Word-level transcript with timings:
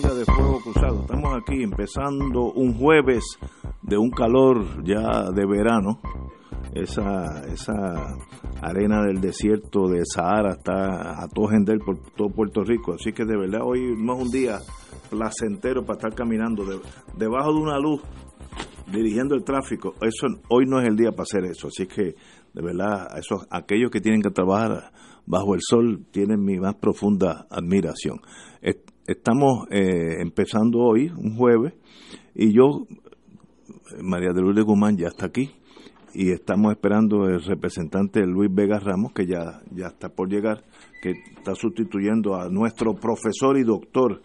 De 0.00 0.24
Fuego 0.24 0.60
Cruzado. 0.60 1.00
Estamos 1.02 1.34
aquí 1.36 1.62
empezando 1.62 2.50
un 2.54 2.78
jueves 2.78 3.24
de 3.82 3.98
un 3.98 4.10
calor 4.10 4.82
ya 4.84 5.30
de 5.30 5.46
verano. 5.46 6.00
Esa, 6.72 7.44
esa 7.52 8.16
arena 8.62 9.02
del 9.02 9.20
desierto 9.20 9.88
de 9.88 10.00
Sahara 10.06 10.54
está 10.54 11.22
a 11.22 11.28
todo 11.28 11.48
gender 11.48 11.78
por 11.78 11.98
todo 12.16 12.30
Puerto 12.30 12.64
Rico. 12.64 12.94
Así 12.94 13.12
que 13.12 13.26
de 13.26 13.36
verdad 13.36 13.60
hoy 13.62 13.94
no 13.98 14.14
es 14.14 14.22
un 14.22 14.30
día 14.30 14.58
placentero 15.10 15.84
para 15.84 15.98
estar 15.98 16.14
caminando 16.14 16.64
debajo 17.14 17.52
de 17.52 17.60
una 17.60 17.78
luz 17.78 18.00
dirigiendo 18.90 19.34
el 19.34 19.44
tráfico. 19.44 19.94
Eso 20.00 20.26
hoy 20.48 20.64
no 20.66 20.80
es 20.80 20.88
el 20.88 20.96
día 20.96 21.10
para 21.10 21.24
hacer 21.24 21.44
eso. 21.44 21.68
Así 21.68 21.86
que 21.86 22.14
de 22.54 22.62
verdad 22.62 23.18
esos 23.18 23.46
aquellos 23.50 23.90
que 23.90 24.00
tienen 24.00 24.22
que 24.22 24.30
trabajar 24.30 24.90
bajo 25.26 25.54
el 25.54 25.60
sol 25.60 26.06
tienen 26.10 26.42
mi 26.42 26.58
más 26.58 26.76
profunda 26.76 27.46
admiración 27.50 28.20
estamos 29.06 29.66
eh, 29.70 30.20
empezando 30.20 30.78
hoy, 30.78 31.10
un 31.16 31.36
jueves, 31.36 31.74
y 32.34 32.52
yo, 32.52 32.86
María 34.00 34.32
de 34.32 34.40
Lourdes 34.40 34.64
Guzmán 34.64 34.96
ya 34.96 35.08
está 35.08 35.26
aquí, 35.26 35.50
y 36.14 36.30
estamos 36.30 36.72
esperando 36.72 37.26
el 37.26 37.42
representante 37.42 38.24
Luis 38.26 38.50
Vega 38.52 38.78
Ramos, 38.78 39.12
que 39.12 39.26
ya, 39.26 39.62
ya 39.70 39.86
está 39.86 40.08
por 40.10 40.28
llegar, 40.28 40.62
que 41.02 41.12
está 41.36 41.54
sustituyendo 41.54 42.34
a 42.34 42.48
nuestro 42.48 42.94
profesor 42.94 43.58
y 43.58 43.64
doctor, 43.64 44.22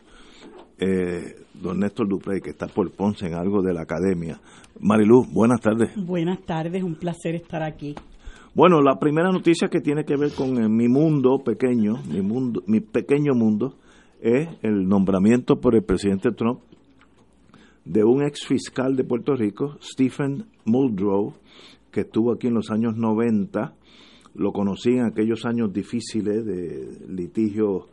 eh, 0.80 1.36
don 1.54 1.80
Néstor 1.80 2.08
Duprey, 2.08 2.42
que 2.42 2.52
está 2.52 2.68
por 2.68 2.92
Ponce 2.92 3.26
en 3.26 3.34
algo 3.34 3.62
de 3.62 3.74
la 3.74 3.82
academia. 3.82 4.40
Mariluz, 4.80 5.32
buenas 5.32 5.60
tardes. 5.62 5.90
Buenas 5.96 6.42
tardes, 6.46 6.84
un 6.84 6.96
placer 6.96 7.36
estar 7.36 7.64
aquí. 7.64 7.96
Bueno, 8.54 8.82
la 8.82 9.00
primera 9.00 9.32
noticia 9.32 9.70
que 9.70 9.82
tiene 9.82 10.04
que 10.04 10.16
ver 10.18 10.32
con 10.34 10.62
eh, 10.62 10.68
mi 10.68 10.88
mundo 10.88 11.40
pequeño, 11.44 12.02
mi 12.12 12.22
mundo, 12.22 12.64
mi 12.68 12.80
pequeño 12.80 13.34
mundo, 13.34 13.76
es 14.22 14.50
el 14.62 14.88
nombramiento 14.88 15.60
por 15.60 15.76
el 15.76 15.84
presidente 15.84 16.32
Trump 16.32 16.62
de 17.88 18.04
un 18.04 18.24
ex 18.24 18.46
fiscal 18.46 18.96
de 18.96 19.06
Puerto 19.06 19.36
Rico, 19.36 19.78
Stephen 19.82 20.46
Muldrow, 20.66 21.34
que 21.92 22.02
estuvo 22.02 22.34
aquí 22.34 22.48
en 22.48 22.54
los 22.54 22.70
años 22.70 22.98
90, 22.98 23.76
lo 24.36 24.52
conocí 24.52 24.92
en 24.92 25.06
aquellos 25.06 25.46
años 25.46 25.72
difíciles 25.72 26.46
de 26.46 27.08
litigio 27.08 27.88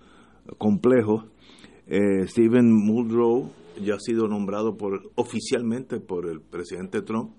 complejo. 0.59 1.27
Eh, 1.87 2.27
Stephen 2.27 2.73
Muldrow 2.73 3.51
ya 3.81 3.95
ha 3.95 4.01
sido 4.01 4.27
nombrado 4.27 4.77
por, 4.77 5.11
oficialmente 5.15 6.01
por 6.01 6.29
el 6.29 6.41
presidente 6.41 7.03
Trump. 7.03 7.31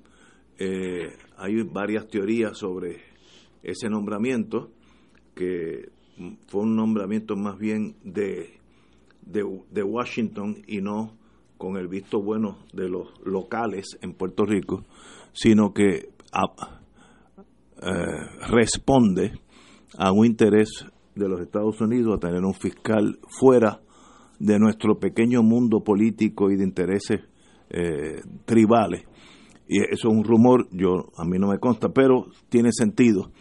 Eh, 0.57 1.09
hay 1.37 1.61
varias 1.63 2.07
teorías 2.07 2.57
sobre 2.57 3.01
ese 3.63 3.89
nombramiento, 3.89 4.71
que 5.35 5.89
fue 6.47 6.61
un 6.61 6.75
nombramiento 6.75 7.35
más 7.35 7.59
bien 7.59 7.95
de 8.03 8.54
de, 9.25 9.83
Washington 9.83 10.57
y 10.67 10.81
no 10.81 11.13
con 11.57 11.77
el 11.77 11.87
visto 11.87 12.21
bueno 12.21 12.57
de 12.73 12.89
los 12.89 13.07
locales 13.23 13.97
en 14.01 14.13
Puerto 14.13 14.45
Rico, 14.45 14.83
sino 15.33 15.73
que 15.73 16.09
eh, 17.81 17.95
responde 18.49 19.33
a 19.97 20.11
un 20.11 20.25
interés 20.25 20.85
de 21.15 21.29
los 21.29 21.39
Estados 21.41 21.79
Unidos 21.81 22.15
a 22.15 22.19
tener 22.19 22.43
un 22.43 22.53
fiscal 22.53 23.19
fuera 23.27 23.81
de 24.39 24.59
nuestro 24.59 24.99
pequeño 24.99 25.43
mundo 25.43 25.81
político 25.81 26.51
y 26.51 26.57
de 26.57 26.63
intereses 26.63 27.21
eh, 27.69 28.21
tribales. 28.45 29.03
Y 29.67 29.81
eso 29.81 30.09
es 30.09 30.13
un 30.13 30.23
rumor, 30.23 30.67
yo 30.71 31.11
a 31.17 31.25
mí 31.25 31.39
no 31.39 31.47
me 31.47 31.57
consta, 31.57 31.89
pero 31.89 32.27
tiene 32.49 32.69
sentido. 32.71 33.31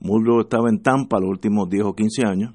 Muldrow 0.00 0.40
estaba 0.40 0.68
en 0.68 0.82
Tampa 0.82 1.18
los 1.18 1.30
últimos 1.30 1.68
10 1.70 1.84
o 1.84 1.94
15 1.94 2.26
años 2.26 2.54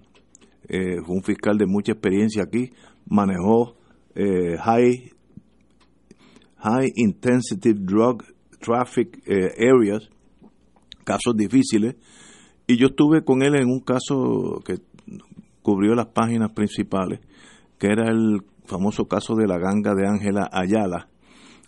eh, 0.67 1.01
fue 1.05 1.15
un 1.15 1.23
fiscal 1.23 1.57
de 1.57 1.65
mucha 1.65 1.93
experiencia 1.93 2.43
aquí, 2.43 2.71
manejó 3.05 3.75
eh, 4.15 4.57
high, 4.57 5.11
high 6.57 6.91
intensity 6.95 7.73
drug 7.73 8.23
traffic 8.59 9.21
eh, 9.25 9.53
areas, 9.59 10.09
casos 11.05 11.35
difíciles, 11.35 11.95
y 12.67 12.77
yo 12.77 12.87
estuve 12.87 13.23
con 13.23 13.43
él 13.43 13.55
en 13.55 13.69
un 13.69 13.79
caso 13.79 14.61
que 14.65 14.79
cubrió 15.61 15.95
las 15.95 16.07
páginas 16.07 16.51
principales, 16.51 17.21
que 17.77 17.87
era 17.87 18.09
el 18.09 18.41
famoso 18.65 19.05
caso 19.05 19.35
de 19.35 19.47
la 19.47 19.57
ganga 19.57 19.95
de 19.95 20.05
Ángela 20.05 20.49
Ayala, 20.51 21.07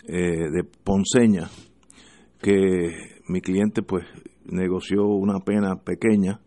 de 0.05 0.63
Ponceña, 0.83 1.49
que 2.41 3.21
mi 3.27 3.41
cliente 3.41 3.83
pues 3.83 4.05
negoció 4.45 5.05
una 5.05 5.39
pena 5.39 5.75
pequeña 5.75 6.41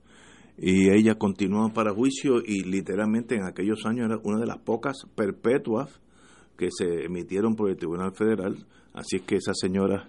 y 0.64 0.90
ella 0.90 1.16
continuó 1.16 1.72
para 1.72 1.92
juicio 1.92 2.40
y 2.40 2.62
literalmente 2.62 3.34
en 3.34 3.42
aquellos 3.42 3.84
años 3.84 4.06
era 4.06 4.20
una 4.22 4.38
de 4.38 4.46
las 4.46 4.58
pocas 4.58 5.08
perpetuas 5.16 6.00
que 6.56 6.68
se 6.70 7.04
emitieron 7.04 7.56
por 7.56 7.68
el 7.68 7.76
Tribunal 7.76 8.12
Federal, 8.14 8.64
así 8.94 9.16
es 9.16 9.22
que 9.22 9.34
esa 9.34 9.54
señora, 9.54 10.08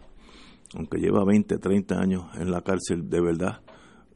aunque 0.76 1.00
lleva 1.00 1.26
20, 1.26 1.58
30 1.58 2.00
años 2.00 2.26
en 2.36 2.52
la 2.52 2.62
cárcel, 2.62 3.10
de 3.10 3.20
verdad, 3.20 3.62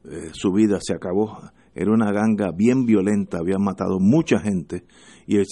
eh, 0.04 0.30
su 0.32 0.52
vida 0.52 0.78
se 0.80 0.94
acabó. 0.94 1.40
Era 1.74 1.90
una 1.90 2.12
ganga 2.12 2.52
bien 2.56 2.86
violenta, 2.86 3.38
había 3.38 3.58
matado 3.58 3.98
mucha 3.98 4.38
gente 4.38 4.84
y 5.26 5.38
el, 5.38 5.46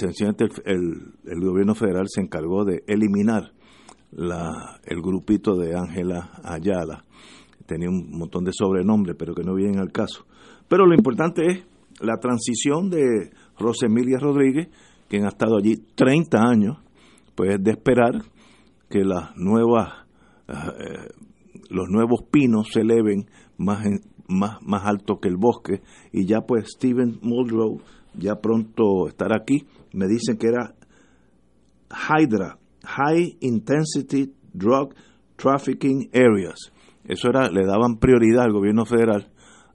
el, 0.65 1.15
el 1.25 1.41
gobierno 1.41 1.75
federal 1.75 2.07
se 2.09 2.21
encargó 2.21 2.65
de 2.65 2.85
eliminar 2.87 3.53
la, 4.13 4.81
el 4.85 5.03
grupito 5.03 5.57
de 5.57 5.77
Ángela 5.77 6.31
Ayala. 6.45 7.05
Tenía 7.67 7.89
un 7.89 8.17
montón 8.17 8.45
de 8.45 8.53
sobrenombres, 8.53 9.17
pero 9.19 9.35
que 9.35 9.43
no 9.43 9.55
vienen 9.57 9.81
al 9.81 9.91
caso. 9.91 10.27
Pero 10.69 10.87
lo 10.87 10.95
importante 10.95 11.47
es 11.47 11.65
la 12.01 12.19
transición 12.19 12.91
de 12.91 13.31
Rosemilia 13.59 14.19
Rodríguez, 14.19 14.69
quien 15.09 15.25
ha 15.25 15.29
estado 15.29 15.57
allí 15.57 15.77
30 15.95 16.39
años, 16.39 16.79
pues 17.35 17.63
de 17.63 17.71
esperar 17.71 18.23
que 18.89 19.05
las 19.05 19.37
nuevas, 19.37 19.93
eh, 20.49 21.09
los 21.71 21.89
nuevos 21.89 22.23
pinos 22.31 22.69
se 22.73 22.81
eleven 22.81 23.27
más, 23.57 23.85
más, 24.29 24.61
más 24.63 24.85
alto 24.85 25.19
que 25.21 25.29
el 25.29 25.37
bosque. 25.37 25.83
Y 26.13 26.27
ya 26.27 26.41
pues 26.41 26.73
Steven 26.73 27.19
Muldrow 27.23 27.81
ya 28.15 28.37
pronto 28.37 29.09
estará 29.09 29.37
aquí. 29.37 29.67
Me 29.93 30.07
dicen 30.07 30.37
que 30.37 30.49
era 30.49 30.75
HYDRA, 31.91 32.59
High 32.85 33.39
Intensity 33.41 34.33
Drug 34.53 34.95
Trafficking 35.37 36.11
Areas. 36.13 36.73
Eso 37.05 37.29
era, 37.29 37.49
le 37.51 37.65
daban 37.65 37.99
prioridad 37.99 38.45
al 38.45 38.53
gobierno 38.53 38.85
federal 38.85 39.29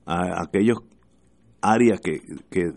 a 0.06 0.42
aquellos 0.42 0.80
áreas 1.62 2.00
que, 2.02 2.20
que 2.50 2.72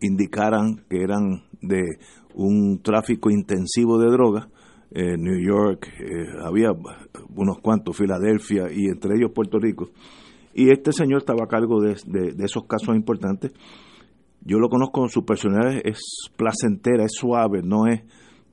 indicaran 0.00 0.84
que 0.88 1.02
eran 1.02 1.42
de 1.60 1.98
un 2.34 2.80
tráfico 2.82 3.30
intensivo 3.30 3.98
de 3.98 4.10
drogas, 4.10 4.48
eh, 4.90 5.16
New 5.18 5.38
York, 5.44 5.88
eh, 6.00 6.26
había 6.42 6.70
unos 7.34 7.58
cuantos, 7.60 7.96
Filadelfia 7.96 8.66
y 8.72 8.86
entre 8.86 9.16
ellos 9.16 9.32
Puerto 9.34 9.58
Rico. 9.58 9.90
Y 10.54 10.70
este 10.70 10.92
señor 10.92 11.18
estaba 11.18 11.44
a 11.44 11.48
cargo 11.48 11.80
de, 11.80 11.96
de, 12.06 12.44
esos 12.44 12.64
casos 12.64 12.96
importantes. 12.96 13.52
Yo 14.40 14.58
lo 14.58 14.68
conozco, 14.68 15.06
su 15.08 15.24
personalidad 15.24 15.82
es 15.84 16.00
placentera, 16.36 17.04
es 17.04 17.12
suave, 17.12 17.60
no 17.62 17.86
es, 17.86 18.02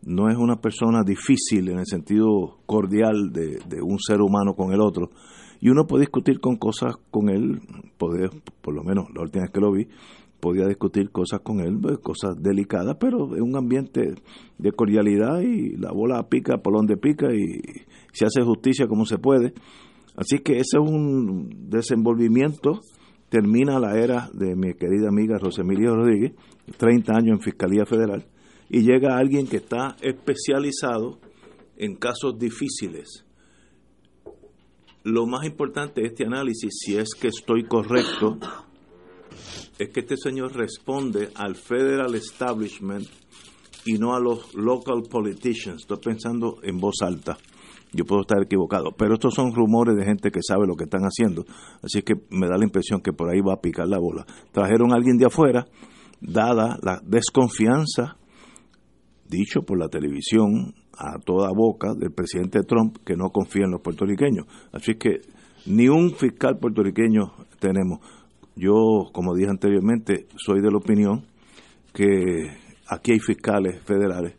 no 0.03 0.29
es 0.29 0.37
una 0.37 0.57
persona 0.57 1.03
difícil 1.03 1.69
en 1.69 1.79
el 1.79 1.85
sentido 1.85 2.59
cordial 2.65 3.31
de, 3.31 3.59
de 3.67 3.81
un 3.81 3.97
ser 3.99 4.19
humano 4.21 4.55
con 4.55 4.73
el 4.73 4.81
otro 4.81 5.09
y 5.61 5.69
uno 5.69 5.87
puede 5.87 6.01
discutir 6.01 6.39
con 6.39 6.57
cosas 6.57 6.95
con 7.11 7.29
él, 7.29 7.61
poder, 7.97 8.29
por 8.61 8.73
lo 8.73 8.83
menos 8.83 9.05
la 9.15 9.21
última 9.21 9.43
vez 9.43 9.51
que 9.51 9.59
lo 9.59 9.71
vi, 9.71 9.87
podía 10.39 10.67
discutir 10.67 11.09
cosas 11.09 11.39
con 11.41 11.59
él, 11.59 11.77
pues, 11.81 11.97
cosas 11.99 12.41
delicadas, 12.41 12.97
pero 12.99 13.35
en 13.35 13.41
un 13.41 13.55
ambiente 13.55 14.13
de 14.57 14.71
cordialidad 14.71 15.41
y 15.41 15.75
la 15.77 15.91
bola 15.91 16.27
pica 16.29 16.57
por 16.57 16.73
donde 16.73 16.97
pica 16.97 17.33
y 17.33 17.61
se 18.13 18.25
hace 18.25 18.43
justicia 18.43 18.87
como 18.87 19.05
se 19.05 19.17
puede. 19.17 19.53
Así 20.15 20.39
que 20.39 20.53
ese 20.53 20.77
es 20.77 20.87
un 20.87 21.69
desenvolvimiento, 21.69 22.79
termina 23.29 23.79
la 23.79 23.97
era 23.97 24.29
de 24.33 24.55
mi 24.55 24.73
querida 24.73 25.09
amiga 25.09 25.37
Rosemilia 25.37 25.89
Rodríguez, 25.89 26.33
30 26.77 27.11
años 27.13 27.37
en 27.37 27.41
Fiscalía 27.41 27.85
Federal, 27.85 28.25
y 28.69 28.81
llega 28.81 29.17
alguien 29.17 29.47
que 29.47 29.57
está 29.57 29.95
especializado 30.01 31.19
en 31.77 31.95
casos 31.95 32.37
difíciles 32.37 33.25
lo 35.05 35.27
más 35.27 35.45
importante 35.45 36.01
de 36.01 36.07
este 36.07 36.25
análisis, 36.25 36.79
si 36.79 36.97
es 36.97 37.13
que 37.13 37.27
estoy 37.27 37.65
correcto, 37.65 38.39
es 39.77 39.89
que 39.89 39.99
este 39.99 40.17
señor 40.17 40.55
responde 40.55 41.29
al 41.35 41.55
federal 41.55 42.15
establishment 42.15 43.07
y 43.85 43.99
no 43.99 44.15
a 44.15 44.19
los 44.19 44.55
local 44.55 45.03
politicians. 45.07 45.81
Estoy 45.81 45.99
pensando 45.99 46.57
en 46.63 46.79
voz 46.79 46.95
alta. 47.03 47.37
Yo 47.93 48.03
puedo 48.03 48.21
estar 48.21 48.41
equivocado, 48.41 48.93
pero 48.97 49.13
estos 49.13 49.35
son 49.35 49.53
rumores 49.53 49.95
de 49.95 50.05
gente 50.05 50.31
que 50.31 50.41
sabe 50.41 50.65
lo 50.65 50.75
que 50.75 50.85
están 50.85 51.03
haciendo. 51.03 51.45
Así 51.83 52.01
que 52.01 52.15
me 52.31 52.47
da 52.47 52.57
la 52.57 52.65
impresión 52.65 52.99
que 52.99 53.13
por 53.13 53.29
ahí 53.29 53.41
va 53.41 53.53
a 53.53 53.61
picar 53.61 53.87
la 53.87 53.99
bola. 53.99 54.25
Trajeron 54.51 54.91
a 54.91 54.95
alguien 54.95 55.17
de 55.17 55.27
afuera, 55.27 55.67
dada 56.19 56.79
la 56.81 56.99
desconfianza, 57.05 58.17
dicho 59.29 59.61
por 59.61 59.77
la 59.77 59.87
televisión 59.87 60.73
a 60.97 61.19
toda 61.19 61.49
boca 61.55 61.93
del 61.93 62.11
presidente 62.11 62.63
Trump, 62.63 62.97
que 63.05 63.15
no 63.15 63.29
confía 63.29 63.65
en 63.65 63.71
los 63.71 63.81
puertorriqueños. 63.81 64.45
Así 64.71 64.95
que 64.95 65.21
ni 65.65 65.87
un 65.87 66.11
fiscal 66.11 66.57
puertorriqueño 66.57 67.33
tenemos. 67.59 67.99
Yo, 68.55 69.09
como 69.11 69.35
dije 69.35 69.49
anteriormente, 69.49 70.27
soy 70.37 70.61
de 70.61 70.71
la 70.71 70.77
opinión 70.77 71.25
que 71.93 72.51
aquí 72.87 73.13
hay 73.13 73.19
fiscales 73.19 73.81
federales 73.83 74.35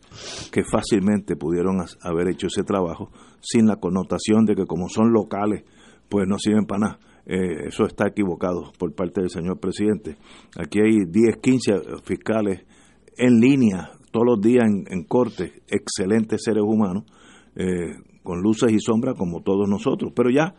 que 0.51 0.63
fácilmente 0.65 1.37
pudieron 1.37 1.85
haber 2.03 2.29
hecho 2.29 2.47
ese 2.47 2.63
trabajo 2.63 3.11
sin 3.41 3.67
la 3.67 3.77
connotación 3.77 4.45
de 4.45 4.55
que 4.55 4.67
como 4.67 4.89
son 4.89 5.13
locales, 5.13 5.65
pues 6.09 6.27
no 6.27 6.39
sirven 6.39 6.67
para 6.67 6.81
nada. 6.81 6.99
Eh, 7.27 7.67
eso 7.69 7.85
está 7.85 8.07
equivocado 8.07 8.73
por 8.79 8.95
parte 8.95 9.21
del 9.21 9.31
señor 9.31 9.59
presidente. 9.59 10.17
Aquí 10.59 10.79
hay 10.81 11.05
10, 11.07 11.37
15 11.39 11.73
fiscales 12.05 12.65
en 13.17 13.41
línea 13.41 13.91
todos 14.17 14.27
los 14.27 14.41
días 14.41 14.65
en, 14.67 15.05
corte, 15.05 15.61
excelentes 15.69 16.41
seres 16.43 16.63
humanos, 16.67 17.05
eh, 17.55 17.97
con 18.23 18.41
luces 18.41 18.73
y 18.73 18.79
sombras 18.79 19.15
como 19.15 19.43
todos 19.43 19.69
nosotros. 19.69 20.11
Pero 20.17 20.31
ya, 20.31 20.55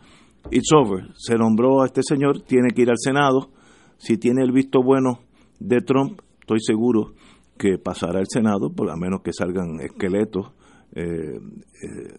it's 0.52 0.70
over. 0.72 1.08
Se 1.16 1.34
nombró 1.34 1.82
a 1.82 1.86
este 1.86 2.02
señor, 2.04 2.42
tiene 2.42 2.68
que 2.72 2.82
ir 2.82 2.90
al 2.90 2.98
Senado. 2.98 3.50
Si 3.96 4.16
tiene 4.16 4.44
el 4.44 4.52
visto 4.52 4.80
bueno 4.80 5.18
de 5.58 5.80
Trump, 5.80 6.20
estoy 6.40 6.60
seguro 6.60 7.14
que 7.58 7.78
pasará 7.78 8.20
al 8.20 8.28
Senado, 8.28 8.70
por 8.70 8.86
lo 8.86 8.96
menos 8.96 9.22
que 9.22 9.32
salgan 9.32 9.80
esqueletos, 9.80 10.52
eh, 10.94 11.02
eh, 11.02 12.14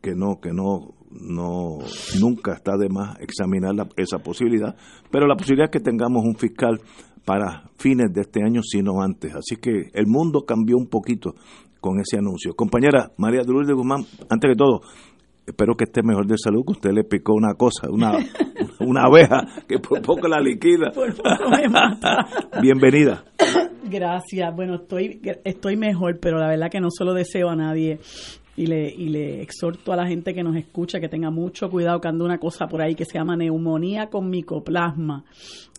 que 0.00 0.14
no, 0.14 0.38
que 0.40 0.52
no, 0.52 0.94
no, 1.10 1.78
nunca 2.20 2.52
está 2.52 2.76
de 2.76 2.88
más 2.88 3.18
examinar 3.18 3.74
esa 3.96 4.18
posibilidad, 4.18 4.76
pero 5.10 5.26
la 5.26 5.34
posibilidad 5.34 5.64
es 5.64 5.72
que 5.72 5.80
tengamos 5.80 6.24
un 6.24 6.36
fiscal 6.36 6.80
para 7.24 7.64
fines 7.78 8.12
de 8.12 8.22
este 8.22 8.42
año, 8.42 8.62
sino 8.62 9.02
antes. 9.02 9.34
Así 9.34 9.56
que 9.56 9.90
el 9.92 10.06
mundo 10.06 10.44
cambió 10.44 10.76
un 10.76 10.86
poquito 10.86 11.34
con 11.80 12.00
ese 12.00 12.18
anuncio. 12.18 12.54
Compañera 12.54 13.10
María 13.16 13.42
de 13.42 13.72
Guzmán, 13.72 14.04
antes 14.30 14.50
de 14.50 14.56
todo, 14.56 14.80
espero 15.46 15.74
que 15.76 15.84
esté 15.84 16.02
mejor 16.02 16.26
de 16.26 16.36
salud, 16.38 16.64
que 16.64 16.72
usted 16.72 16.90
le 16.92 17.04
picó 17.04 17.34
una 17.34 17.54
cosa, 17.54 17.90
una, 17.90 18.12
una 18.80 19.04
abeja 19.04 19.46
que 19.68 19.78
por 19.78 20.00
poco 20.02 20.28
la 20.28 20.40
liquida. 20.40 20.90
Por 20.92 21.14
poco 21.14 21.50
me 21.50 21.68
mata. 21.68 22.26
Bienvenida. 22.62 23.24
Gracias. 23.84 24.54
Bueno, 24.54 24.76
estoy, 24.76 25.20
estoy 25.44 25.76
mejor, 25.76 26.18
pero 26.20 26.38
la 26.38 26.48
verdad 26.48 26.70
que 26.70 26.80
no 26.80 26.88
solo 26.90 27.12
deseo 27.12 27.50
a 27.50 27.56
nadie 27.56 28.00
y 28.56 28.66
le, 28.66 28.88
y 28.88 29.08
le 29.08 29.42
exhorto 29.42 29.92
a 29.92 29.96
la 29.96 30.06
gente 30.06 30.32
que 30.32 30.42
nos 30.42 30.56
escucha 30.56 31.00
que 31.00 31.08
tenga 31.08 31.30
mucho 31.30 31.68
cuidado 31.70 32.00
que 32.00 32.08
anda 32.08 32.24
una 32.24 32.38
cosa 32.38 32.66
por 32.66 32.80
ahí 32.82 32.94
que 32.94 33.04
se 33.04 33.18
llama 33.18 33.36
neumonía 33.36 34.08
con 34.08 34.30
micoplasma. 34.30 35.24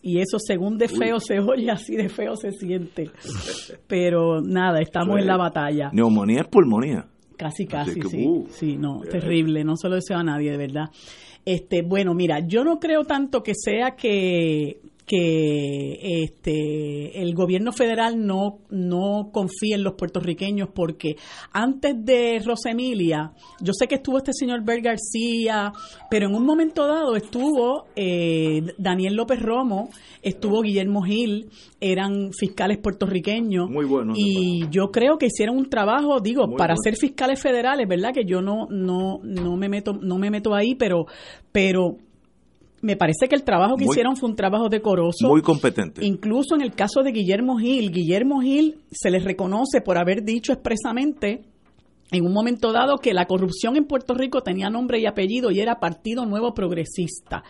Y 0.02 0.20
eso 0.20 0.38
según 0.38 0.78
de 0.78 0.88
feo 0.88 1.18
se 1.18 1.40
oye, 1.40 1.70
así 1.70 1.96
de 1.96 2.08
feo 2.08 2.36
se 2.36 2.52
siente. 2.52 3.10
Pero 3.86 4.40
nada, 4.40 4.80
estamos 4.80 5.18
en 5.18 5.26
la 5.26 5.36
batalla. 5.36 5.90
Neumonía 5.92 6.42
es 6.42 6.48
pulmonía. 6.48 7.06
Casi, 7.36 7.66
casi, 7.66 8.00
sí. 8.02 8.26
Uh, 8.26 8.46
sí, 8.48 8.76
no, 8.76 9.00
terrible. 9.00 9.62
No 9.64 9.76
se 9.76 9.88
lo 9.88 9.96
deseo 9.96 10.18
a 10.18 10.22
nadie, 10.22 10.50
de 10.50 10.56
verdad. 10.56 10.86
Este, 11.44 11.82
bueno, 11.82 12.14
mira, 12.14 12.40
yo 12.40 12.64
no 12.64 12.80
creo 12.80 13.04
tanto 13.04 13.42
que 13.42 13.52
sea 13.54 13.92
que 13.92 14.80
que 15.06 16.24
este 16.24 17.22
el 17.22 17.34
gobierno 17.34 17.72
federal 17.72 18.26
no 18.26 18.58
no 18.70 19.30
confía 19.32 19.76
en 19.76 19.84
los 19.84 19.94
puertorriqueños 19.94 20.68
porque 20.74 21.14
antes 21.52 21.94
de 22.04 22.42
Rosemilia 22.44 23.32
yo 23.60 23.72
sé 23.72 23.86
que 23.86 23.96
estuvo 23.96 24.18
este 24.18 24.32
señor 24.32 24.64
Bert 24.64 24.82
García 24.82 25.72
pero 26.10 26.26
en 26.26 26.34
un 26.34 26.44
momento 26.44 26.88
dado 26.88 27.14
estuvo 27.14 27.86
eh, 27.94 28.62
Daniel 28.78 29.14
López 29.14 29.40
Romo 29.40 29.90
estuvo 30.22 30.60
Guillermo 30.60 31.02
Gil 31.02 31.50
eran 31.80 32.32
fiscales 32.32 32.78
puertorriqueños. 32.78 33.70
Muy 33.70 33.84
bueno 33.84 34.14
y 34.16 34.68
yo 34.70 34.90
creo 34.90 35.18
que 35.18 35.26
hicieron 35.26 35.56
un 35.56 35.70
trabajo 35.70 36.18
digo 36.20 36.56
para 36.56 36.74
ser 36.82 36.96
fiscales 36.96 37.40
federales 37.40 37.86
verdad 37.86 38.10
que 38.12 38.24
yo 38.24 38.42
no 38.42 38.66
no 38.70 39.20
no 39.22 39.56
me 39.56 39.68
meto 39.68 39.92
no 39.92 40.18
me 40.18 40.30
meto 40.30 40.52
ahí 40.52 40.74
pero 40.74 41.06
pero 41.52 41.96
me 42.82 42.96
parece 42.96 43.28
que 43.28 43.34
el 43.34 43.42
trabajo 43.42 43.76
que 43.76 43.84
hicieron 43.84 44.16
fue 44.16 44.28
un 44.28 44.36
trabajo 44.36 44.68
decoroso. 44.68 45.28
Muy 45.28 45.42
competente. 45.42 46.04
Incluso 46.04 46.54
en 46.54 46.60
el 46.60 46.72
caso 46.72 47.02
de 47.02 47.12
Guillermo 47.12 47.58
Gil, 47.58 47.90
Guillermo 47.90 48.40
Gil 48.40 48.80
se 48.90 49.10
les 49.10 49.24
reconoce 49.24 49.80
por 49.80 49.98
haber 49.98 50.22
dicho 50.22 50.52
expresamente 50.52 51.42
en 52.12 52.24
un 52.24 52.32
momento 52.32 52.72
dado 52.72 52.98
que 52.98 53.12
la 53.12 53.26
corrupción 53.26 53.76
en 53.76 53.84
Puerto 53.84 54.14
Rico 54.14 54.42
tenía 54.42 54.70
nombre 54.70 55.00
y 55.00 55.06
apellido 55.06 55.50
y 55.50 55.60
era 55.60 55.80
Partido 55.80 56.24
Nuevo 56.24 56.54
Progresista. 56.54 57.42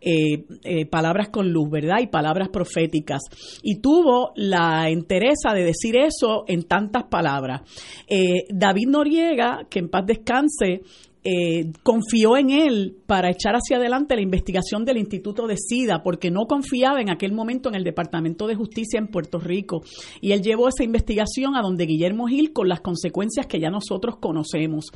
Eh, 0.00 0.46
eh, 0.64 0.86
palabras 0.86 1.28
con 1.28 1.52
luz, 1.52 1.68
¿verdad? 1.70 1.98
Y 2.00 2.06
palabras 2.06 2.48
proféticas. 2.48 3.20
Y 3.62 3.80
tuvo 3.80 4.32
la 4.34 4.88
entereza 4.88 5.52
de 5.54 5.62
decir 5.62 5.96
eso 5.96 6.44
en 6.48 6.64
tantas 6.64 7.04
palabras. 7.04 7.60
Eh, 8.08 8.44
David 8.48 8.88
Noriega, 8.88 9.66
que 9.68 9.78
en 9.78 9.90
paz 9.90 10.06
descanse, 10.06 10.80
eh, 11.22 11.72
confió 11.82 12.38
en 12.38 12.48
él 12.50 12.96
para 13.06 13.30
echar 13.30 13.54
hacia 13.54 13.76
adelante 13.76 14.14
la 14.14 14.22
investigación 14.22 14.84
del 14.84 14.96
Instituto 14.96 15.46
de 15.46 15.56
SIDA, 15.56 16.02
porque 16.02 16.30
no 16.30 16.46
confiaba 16.46 17.00
en 17.00 17.10
aquel 17.10 17.32
momento 17.32 17.68
en 17.68 17.74
el 17.74 17.84
Departamento 17.84 18.46
de 18.46 18.54
Justicia 18.54 18.98
en 18.98 19.08
Puerto 19.08 19.38
Rico. 19.38 19.82
Y 20.20 20.32
él 20.32 20.40
llevó 20.40 20.68
esa 20.68 20.84
investigación 20.84 21.56
a 21.56 21.62
donde 21.62 21.84
Guillermo 21.84 22.26
Gil 22.26 22.52
con 22.52 22.68
las 22.68 22.80
consecuencias 22.80 23.46
que 23.46 23.60
ya 23.60 23.68
nosotros 23.70 24.16
conocemos. 24.16 24.86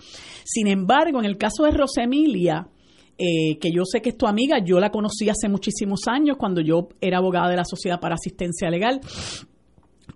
Sin 0.44 0.68
embargo, 0.68 1.18
en 1.18 1.26
el 1.26 1.36
caso 1.36 1.64
de 1.64 1.72
Rosemilia, 1.72 2.68
eh, 3.18 3.58
que 3.60 3.70
yo 3.70 3.84
sé 3.84 4.00
que 4.00 4.08
es 4.08 4.16
tu 4.16 4.26
amiga, 4.26 4.58
yo 4.64 4.80
la 4.80 4.90
conocí 4.90 5.28
hace 5.28 5.48
muchísimos 5.48 6.08
años 6.08 6.36
cuando 6.38 6.60
yo 6.60 6.88
era 7.00 7.18
abogada 7.18 7.50
de 7.50 7.56
la 7.56 7.64
Sociedad 7.64 8.00
para 8.00 8.14
Asistencia 8.14 8.70
Legal. 8.70 9.00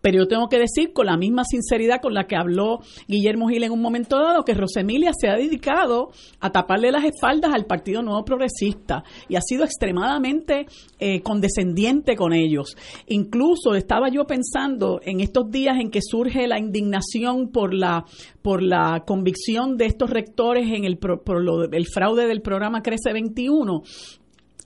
Pero 0.00 0.18
yo 0.18 0.28
tengo 0.28 0.48
que 0.48 0.58
decir 0.58 0.92
con 0.92 1.06
la 1.06 1.16
misma 1.16 1.44
sinceridad 1.44 2.00
con 2.00 2.14
la 2.14 2.26
que 2.26 2.36
habló 2.36 2.80
Guillermo 3.06 3.48
Gil 3.48 3.64
en 3.64 3.72
un 3.72 3.80
momento 3.80 4.18
dado 4.18 4.44
que 4.44 4.54
Rosemilia 4.54 5.12
se 5.18 5.28
ha 5.28 5.36
dedicado 5.36 6.10
a 6.40 6.50
taparle 6.50 6.92
las 6.92 7.04
espaldas 7.04 7.52
al 7.54 7.66
Partido 7.66 8.02
Nuevo 8.02 8.24
Progresista 8.24 9.04
y 9.28 9.36
ha 9.36 9.40
sido 9.40 9.64
extremadamente 9.64 10.66
eh, 10.98 11.20
condescendiente 11.22 12.16
con 12.16 12.32
ellos. 12.32 12.76
Incluso 13.06 13.74
estaba 13.74 14.08
yo 14.08 14.26
pensando 14.26 15.00
en 15.02 15.20
estos 15.20 15.50
días 15.50 15.76
en 15.80 15.90
que 15.90 16.00
surge 16.02 16.46
la 16.46 16.58
indignación 16.58 17.48
por 17.50 17.74
la 17.74 18.04
por 18.42 18.62
la 18.62 19.04
convicción 19.06 19.76
de 19.76 19.86
estos 19.86 20.10
rectores 20.10 20.68
en 20.72 20.84
el, 20.84 20.96
por 20.96 21.68
el 21.70 21.86
fraude 21.86 22.26
del 22.26 22.40
programa 22.40 22.82
Crece 22.82 23.12
21 23.12 23.82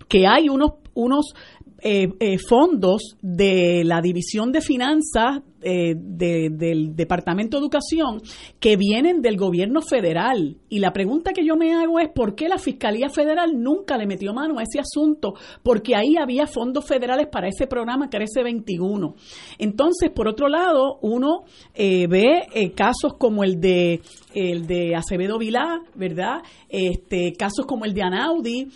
que 0.08 0.26
hay 0.26 0.48
unos, 0.48 0.72
unos 0.94 1.34
eh, 1.82 2.08
eh, 2.20 2.38
fondos 2.38 3.16
de 3.20 3.82
la 3.84 4.00
División 4.00 4.52
de 4.52 4.60
Finanzas 4.60 5.40
eh, 5.62 5.94
del 5.96 6.96
Departamento 6.96 7.56
de 7.56 7.62
Educación 7.62 8.20
que 8.58 8.76
vienen 8.76 9.22
del 9.22 9.36
gobierno 9.36 9.80
federal. 9.80 10.56
Y 10.68 10.78
la 10.78 10.92
pregunta 10.92 11.32
que 11.32 11.44
yo 11.44 11.56
me 11.56 11.74
hago 11.74 12.00
es 12.00 12.08
por 12.08 12.34
qué 12.34 12.48
la 12.48 12.58
Fiscalía 12.58 13.08
Federal 13.08 13.60
nunca 13.60 13.96
le 13.96 14.06
metió 14.06 14.32
mano 14.32 14.58
a 14.58 14.62
ese 14.62 14.80
asunto, 14.80 15.34
porque 15.62 15.94
ahí 15.94 16.16
había 16.16 16.46
fondos 16.46 16.86
federales 16.86 17.28
para 17.28 17.48
ese 17.48 17.66
programa 17.66 18.08
Crece 18.08 18.42
21. 18.42 19.14
Entonces, 19.58 20.10
por 20.10 20.28
otro 20.28 20.48
lado, 20.48 20.98
uno 21.02 21.44
ve 21.76 22.72
casos 22.74 23.14
como 23.18 23.44
el 23.44 23.60
de 23.60 24.00
el 24.34 24.66
de 24.66 24.96
Acevedo 24.96 25.38
Vilá, 25.38 25.82
¿verdad? 25.94 26.38
Este, 26.68 27.34
casos 27.34 27.66
como 27.66 27.84
el 27.84 27.92
de 27.92 28.02
Anaudi, 28.02 28.68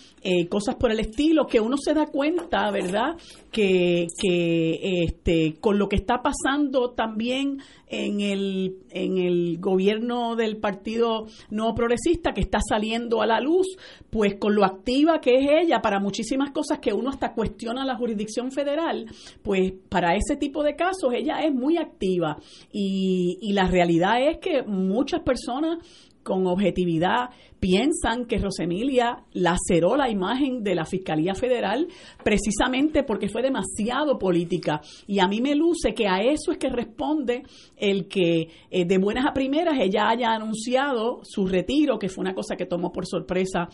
cosas 0.50 0.74
por 0.74 0.90
el 0.90 1.00
estilo, 1.00 1.46
que 1.46 1.60
uno 1.60 1.76
se 1.78 1.94
da 1.94 2.06
cuenta, 2.06 2.70
¿verdad? 2.70 3.16
Que, 3.50 4.06
que 4.20 5.04
este, 5.04 5.56
con 5.60 5.78
lo 5.78 5.88
que 5.88 5.96
está 5.96 6.20
pasando 6.22 6.75
también 6.94 7.58
en 7.88 8.20
el, 8.20 8.78
en 8.90 9.18
el 9.18 9.58
gobierno 9.58 10.36
del 10.36 10.58
Partido 10.58 11.26
No 11.50 11.74
Progresista, 11.74 12.32
que 12.32 12.40
está 12.40 12.58
saliendo 12.66 13.22
a 13.22 13.26
la 13.26 13.40
luz, 13.40 13.66
pues 14.10 14.36
con 14.36 14.54
lo 14.54 14.64
activa 14.64 15.20
que 15.20 15.36
es 15.36 15.64
ella 15.64 15.80
para 15.80 16.00
muchísimas 16.00 16.50
cosas 16.50 16.78
que 16.78 16.92
uno 16.92 17.10
hasta 17.10 17.32
cuestiona 17.32 17.84
la 17.84 17.96
jurisdicción 17.96 18.52
federal, 18.52 19.06
pues 19.42 19.72
para 19.88 20.14
ese 20.14 20.36
tipo 20.36 20.62
de 20.62 20.76
casos 20.76 21.12
ella 21.14 21.40
es 21.40 21.52
muy 21.52 21.76
activa. 21.76 22.38
Y, 22.72 23.38
y 23.40 23.52
la 23.52 23.66
realidad 23.66 24.20
es 24.20 24.38
que 24.38 24.62
muchas 24.62 25.20
personas 25.22 25.78
con 26.26 26.48
objetividad 26.48 27.30
piensan 27.60 28.26
que 28.26 28.38
Rosemilia 28.38 29.22
laceró 29.32 29.96
la 29.96 30.10
imagen 30.10 30.64
de 30.64 30.74
la 30.74 30.84
Fiscalía 30.84 31.34
Federal 31.34 31.86
precisamente 32.24 33.04
porque 33.04 33.28
fue 33.28 33.42
demasiado 33.42 34.18
política. 34.18 34.80
Y 35.06 35.20
a 35.20 35.28
mí 35.28 35.40
me 35.40 35.54
luce 35.54 35.94
que 35.94 36.08
a 36.08 36.18
eso 36.18 36.50
es 36.50 36.58
que 36.58 36.68
responde 36.68 37.44
el 37.76 38.08
que 38.08 38.48
eh, 38.70 38.84
de 38.84 38.98
buenas 38.98 39.24
a 39.24 39.32
primeras 39.32 39.78
ella 39.78 40.08
haya 40.08 40.32
anunciado 40.32 41.20
su 41.22 41.46
retiro, 41.46 41.96
que 41.96 42.08
fue 42.08 42.22
una 42.22 42.34
cosa 42.34 42.56
que 42.56 42.66
tomó 42.66 42.90
por 42.90 43.06
sorpresa 43.06 43.68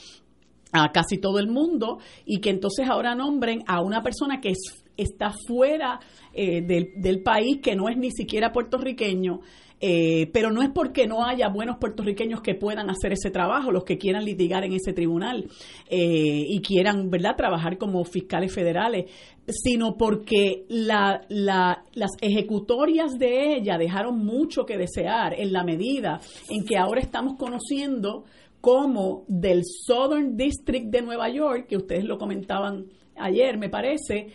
a 0.73 0.93
casi 0.93 1.19
todo 1.19 1.39
el 1.39 1.49
mundo 1.49 1.99
y 2.27 2.41
que 2.41 2.51
entonces 2.51 2.87
ahora 2.89 3.15
nombren 3.15 3.63
a 3.67 3.81
una 3.81 4.03
persona 4.03 4.41
que 4.41 4.53
está 4.97 5.33
fuera 5.47 6.01
eh, 6.35 6.61
del, 6.61 6.93
del, 6.97 7.23
país, 7.23 7.61
que 7.63 7.75
no 7.75 7.89
es 7.89 7.97
ni 7.97 8.11
siquiera 8.11 8.53
puertorriqueño, 8.53 9.41
eh, 9.85 10.31
pero 10.33 10.53
no 10.53 10.63
es 10.63 10.71
porque 10.71 11.09
no 11.09 11.27
haya 11.27 11.49
buenos 11.49 11.79
puertorriqueños 11.79 12.41
que 12.41 12.55
puedan 12.55 12.89
hacer 12.89 13.13
ese 13.13 13.33
trabajo, 13.33 13.73
los 13.73 13.83
que 13.83 13.99
quieran 13.99 14.25
litigar 14.25 14.63
en 14.63 14.75
ese 14.75 14.93
tribunal 14.93 15.51
eh, 15.91 16.47
y 16.49 16.63
quieran, 16.63 17.11
¿verdad?, 17.11 17.35
trabajar 17.37 17.79
como 17.79 18.05
fiscales 18.05 18.55
federales, 18.55 19.11
sino 19.49 19.97
porque 19.97 20.67
la, 20.69 21.23
la, 21.29 21.85
las 21.95 22.13
ejecutorias 22.21 23.19
de 23.19 23.57
ella 23.57 23.77
dejaron 23.77 24.25
mucho 24.25 24.65
que 24.65 24.79
desear 24.79 25.35
en 25.37 25.53
la 25.53 25.65
medida 25.65 26.21
en 26.49 26.65
que 26.65 26.79
ahora 26.79 27.01
estamos 27.01 27.37
conociendo 27.37 28.23
cómo 28.61 29.25
del 29.27 29.63
Southern 29.65 30.37
District 30.37 30.87
de 30.87 31.03
Nueva 31.03 31.29
York, 31.29 31.67
que 31.67 31.77
ustedes 31.77 32.05
lo 32.05 32.19
comentaban 32.19 32.87
ayer, 33.17 33.59
me 33.59 33.69
parece, 33.69 34.29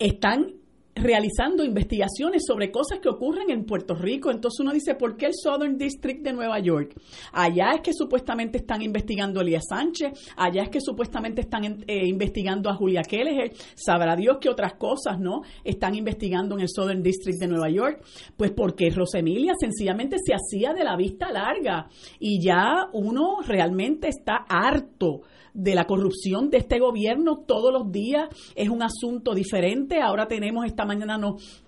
están 0.00 0.54
realizando 1.00 1.64
investigaciones 1.64 2.42
sobre 2.46 2.70
cosas 2.70 2.98
que 3.00 3.08
ocurren 3.08 3.50
en 3.50 3.64
Puerto 3.64 3.94
Rico. 3.94 4.30
Entonces 4.30 4.60
uno 4.60 4.72
dice, 4.72 4.94
¿por 4.94 5.16
qué 5.16 5.26
el 5.26 5.32
Southern 5.34 5.76
District 5.76 6.22
de 6.22 6.32
Nueva 6.32 6.58
York? 6.58 6.94
Allá 7.32 7.72
es 7.74 7.80
que 7.80 7.92
supuestamente 7.92 8.58
están 8.58 8.82
investigando 8.82 9.40
a 9.40 9.42
Elías 9.42 9.64
Sánchez, 9.68 10.12
allá 10.36 10.62
es 10.62 10.68
que 10.68 10.80
supuestamente 10.80 11.42
están 11.42 11.84
eh, 11.86 12.06
investigando 12.06 12.70
a 12.70 12.74
Julia 12.74 13.02
Kelleher, 13.02 13.52
sabrá 13.74 14.16
Dios 14.16 14.38
que 14.40 14.48
otras 14.48 14.74
cosas, 14.74 15.18
¿no? 15.18 15.42
Están 15.64 15.94
investigando 15.94 16.54
en 16.54 16.62
el 16.62 16.68
Southern 16.68 17.02
District 17.02 17.38
de 17.38 17.46
Nueva 17.46 17.70
York. 17.70 18.04
Pues 18.36 18.50
porque 18.52 18.90
Rosemilia 18.90 19.54
sencillamente 19.58 20.16
se 20.24 20.34
hacía 20.34 20.72
de 20.72 20.84
la 20.84 20.96
vista 20.96 21.30
larga 21.30 21.88
y 22.18 22.42
ya 22.42 22.88
uno 22.92 23.38
realmente 23.46 24.08
está 24.08 24.44
harto 24.48 25.22
de 25.58 25.74
la 25.74 25.86
corrupción 25.86 26.50
de 26.50 26.58
este 26.58 26.78
gobierno 26.78 27.38
todos 27.38 27.72
los 27.72 27.90
días 27.90 28.28
es 28.54 28.68
un 28.68 28.80
asunto 28.82 29.34
diferente. 29.34 30.00
Ahora 30.00 30.28
tenemos 30.28 30.64
esta 30.64 30.84
mañana 30.84 31.18
nos 31.18 31.64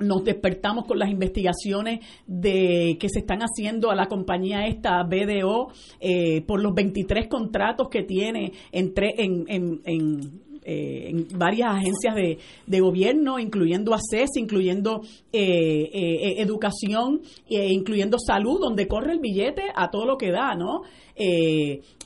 nos 0.00 0.22
despertamos 0.22 0.86
con 0.86 1.00
las 1.00 1.10
investigaciones 1.10 2.06
de 2.24 2.96
que 3.00 3.08
se 3.08 3.18
están 3.18 3.40
haciendo 3.40 3.90
a 3.90 3.96
la 3.96 4.06
compañía 4.06 4.68
esta 4.68 5.02
BDO 5.02 5.72
eh, 5.98 6.42
por 6.42 6.62
los 6.62 6.72
23 6.72 7.26
contratos 7.26 7.88
que 7.88 8.04
tiene 8.04 8.52
entre 8.70 9.14
en, 9.18 9.44
en, 9.48 9.80
en 9.84 10.47
eh, 10.70 11.08
en 11.08 11.26
varias 11.38 11.70
agencias 11.70 12.14
de, 12.14 12.36
de, 12.66 12.80
gobierno, 12.80 13.38
incluyendo 13.38 13.94
ACES, 13.94 14.36
incluyendo 14.36 15.00
eh, 15.32 15.88
eh, 15.90 16.42
educación, 16.42 17.22
incluyendo 17.48 18.18
salud, 18.18 18.60
donde 18.60 18.86
corre 18.86 19.12
el 19.12 19.18
billete 19.18 19.62
a 19.74 19.90
todo 19.90 20.04
lo 20.04 20.18
que 20.18 20.30
da, 20.30 20.54
¿no? 20.54 20.82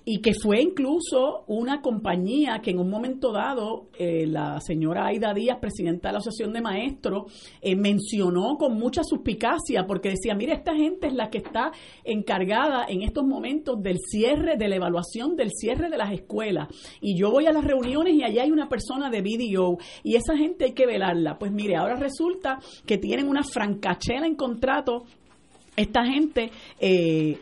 y 0.04 0.20
que 0.20 0.32
fue 0.34 0.60
incluso 0.60 1.44
una 1.46 1.80
compañía 1.80 2.60
que 2.62 2.70
en 2.70 2.78
un 2.78 2.90
momento 2.90 3.32
dado 3.32 3.88
eh, 3.98 4.26
la 4.26 4.60
señora 4.60 5.06
Aida 5.06 5.32
Díaz, 5.32 5.58
presidenta 5.60 6.08
de 6.08 6.12
la 6.12 6.18
Asociación 6.18 6.52
de 6.52 6.60
Maestros, 6.60 7.32
eh, 7.60 7.76
mencionó 7.76 8.56
con 8.56 8.74
mucha 8.74 9.02
suspicacia 9.04 9.86
porque 9.86 10.10
decía, 10.10 10.34
mire, 10.34 10.54
esta 10.54 10.74
gente 10.74 11.06
es 11.06 11.14
la 11.14 11.30
que 11.30 11.38
está 11.38 11.70
encargada 12.04 12.86
en 12.88 13.02
estos 13.02 13.24
momentos 13.24 13.80
del 13.82 13.98
cierre, 13.98 14.56
de 14.56 14.68
la 14.68 14.76
evaluación 14.76 15.36
del 15.36 15.50
cierre 15.52 15.88
de 15.88 15.96
las 15.96 16.12
escuelas. 16.12 16.68
Y 17.00 17.16
yo 17.18 17.30
voy 17.30 17.46
a 17.46 17.52
las 17.52 17.64
reuniones 17.64 18.14
y 18.14 18.24
allá 18.24 18.42
hay 18.42 18.50
una 18.52 18.68
persona 18.68 19.10
de 19.10 19.22
BDO 19.22 19.78
y 20.02 20.16
esa 20.16 20.36
gente 20.36 20.66
hay 20.66 20.72
que 20.72 20.86
velarla. 20.86 21.38
Pues 21.38 21.52
mire, 21.52 21.76
ahora 21.76 21.96
resulta 21.96 22.58
que 22.86 22.98
tienen 22.98 23.28
una 23.28 23.42
francachela 23.42 24.26
en 24.26 24.36
contrato 24.36 25.04
esta 25.76 26.04
gente 26.04 26.50
eh, 26.78 27.38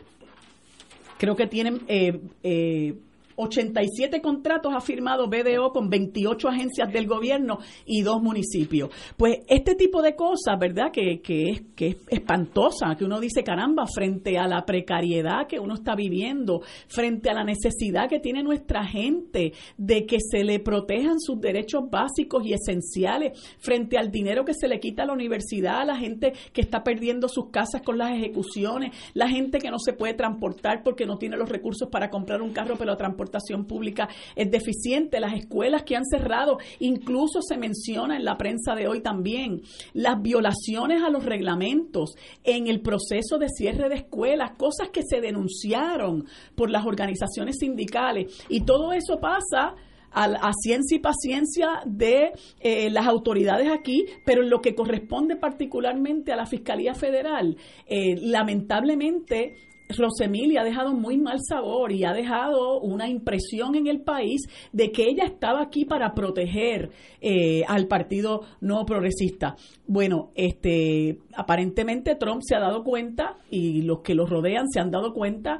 creo 1.17 1.35
que 1.35 1.47
tienen 1.47 1.81
eh, 1.87 2.19
eh, 2.43 2.95
87 3.35 4.21
contratos 4.21 4.73
ha 4.75 4.81
firmado 4.81 5.27
BDO 5.27 5.71
con 5.71 5.89
28 5.89 6.47
agencias 6.49 6.91
del 6.91 7.07
gobierno 7.07 7.59
y 7.85 8.01
dos 8.01 8.21
municipios. 8.21 8.89
Pues 9.17 9.39
este 9.47 9.75
tipo 9.75 10.01
de 10.01 10.15
cosas, 10.15 10.59
¿verdad? 10.59 10.91
Que, 10.91 11.21
que, 11.21 11.49
es, 11.49 11.61
que 11.75 11.87
es 11.87 11.97
espantosa, 12.09 12.95
que 12.97 13.05
uno 13.05 13.19
dice, 13.19 13.43
caramba, 13.43 13.85
frente 13.87 14.37
a 14.37 14.47
la 14.47 14.65
precariedad 14.65 15.47
que 15.47 15.59
uno 15.59 15.75
está 15.75 15.95
viviendo, 15.95 16.61
frente 16.87 17.29
a 17.29 17.33
la 17.33 17.43
necesidad 17.43 18.09
que 18.09 18.19
tiene 18.19 18.43
nuestra 18.43 18.85
gente 18.85 19.53
de 19.77 20.05
que 20.05 20.17
se 20.19 20.43
le 20.43 20.59
protejan 20.59 21.19
sus 21.19 21.39
derechos 21.39 21.89
básicos 21.89 22.45
y 22.45 22.53
esenciales, 22.53 23.39
frente 23.59 23.97
al 23.97 24.11
dinero 24.11 24.45
que 24.45 24.53
se 24.53 24.67
le 24.67 24.79
quita 24.79 25.03
a 25.03 25.05
la 25.05 25.13
universidad, 25.13 25.81
a 25.81 25.85
la 25.85 25.97
gente 25.97 26.33
que 26.53 26.61
está 26.61 26.83
perdiendo 26.83 27.27
sus 27.27 27.49
casas 27.49 27.81
con 27.81 27.97
las 27.97 28.11
ejecuciones, 28.11 28.95
la 29.13 29.29
gente 29.29 29.59
que 29.59 29.71
no 29.71 29.79
se 29.79 29.93
puede 29.93 30.13
transportar 30.13 30.83
porque 30.83 31.05
no 31.05 31.17
tiene 31.17 31.37
los 31.37 31.49
recursos 31.49 31.89
para 31.89 32.09
comprar 32.09 32.41
un 32.41 32.51
carro, 32.51 32.75
pero 32.77 32.95
transportar 32.97 33.20
transportación 33.21 33.65
pública 33.65 34.09
es 34.35 34.49
deficiente, 34.49 35.19
las 35.19 35.33
escuelas 35.33 35.83
que 35.83 35.95
han 35.95 36.05
cerrado, 36.05 36.57
incluso 36.79 37.41
se 37.41 37.57
menciona 37.57 38.17
en 38.17 38.25
la 38.25 38.37
prensa 38.37 38.75
de 38.75 38.87
hoy 38.87 39.01
también, 39.01 39.61
las 39.93 40.21
violaciones 40.21 41.03
a 41.03 41.09
los 41.09 41.25
reglamentos 41.25 42.15
en 42.43 42.67
el 42.67 42.81
proceso 42.81 43.37
de 43.37 43.49
cierre 43.49 43.89
de 43.89 43.95
escuelas, 43.95 44.51
cosas 44.57 44.89
que 44.89 45.03
se 45.03 45.21
denunciaron 45.21 46.25
por 46.55 46.69
las 46.69 46.85
organizaciones 46.85 47.57
sindicales. 47.59 48.43
Y 48.49 48.61
todo 48.61 48.91
eso 48.93 49.19
pasa 49.19 49.75
a, 50.13 50.51
ciencia 50.53 50.97
y 50.97 50.99
paciencia 50.99 51.81
de 51.85 52.33
eh, 52.59 52.89
las 52.89 53.07
autoridades 53.07 53.69
aquí, 53.69 54.05
pero 54.25 54.43
en 54.43 54.49
lo 54.49 54.59
que 54.59 54.75
corresponde 54.75 55.37
particularmente 55.37 56.33
a 56.33 56.35
la 56.35 56.45
Fiscalía 56.45 56.93
Federal, 56.93 57.55
eh, 57.87 58.15
lamentablemente 58.19 59.55
Rosemilia 59.97 60.61
ha 60.61 60.63
dejado 60.63 60.93
muy 60.93 61.17
mal 61.17 61.39
sabor 61.47 61.91
y 61.91 62.03
ha 62.03 62.13
dejado 62.13 62.79
una 62.79 63.07
impresión 63.07 63.75
en 63.75 63.87
el 63.87 64.01
país 64.01 64.41
de 64.71 64.91
que 64.91 65.03
ella 65.03 65.25
estaba 65.25 65.61
aquí 65.61 65.85
para 65.85 66.13
proteger 66.13 66.91
eh, 67.19 67.63
al 67.67 67.87
partido 67.87 68.41
no 68.59 68.85
progresista. 68.85 69.55
Bueno, 69.87 70.31
este, 70.35 71.19
aparentemente 71.35 72.15
Trump 72.15 72.41
se 72.43 72.55
ha 72.55 72.59
dado 72.59 72.83
cuenta 72.83 73.37
y 73.49 73.81
los 73.81 73.99
que 74.01 74.15
lo 74.15 74.25
rodean 74.25 74.67
se 74.69 74.79
han 74.79 74.91
dado 74.91 75.13
cuenta 75.13 75.59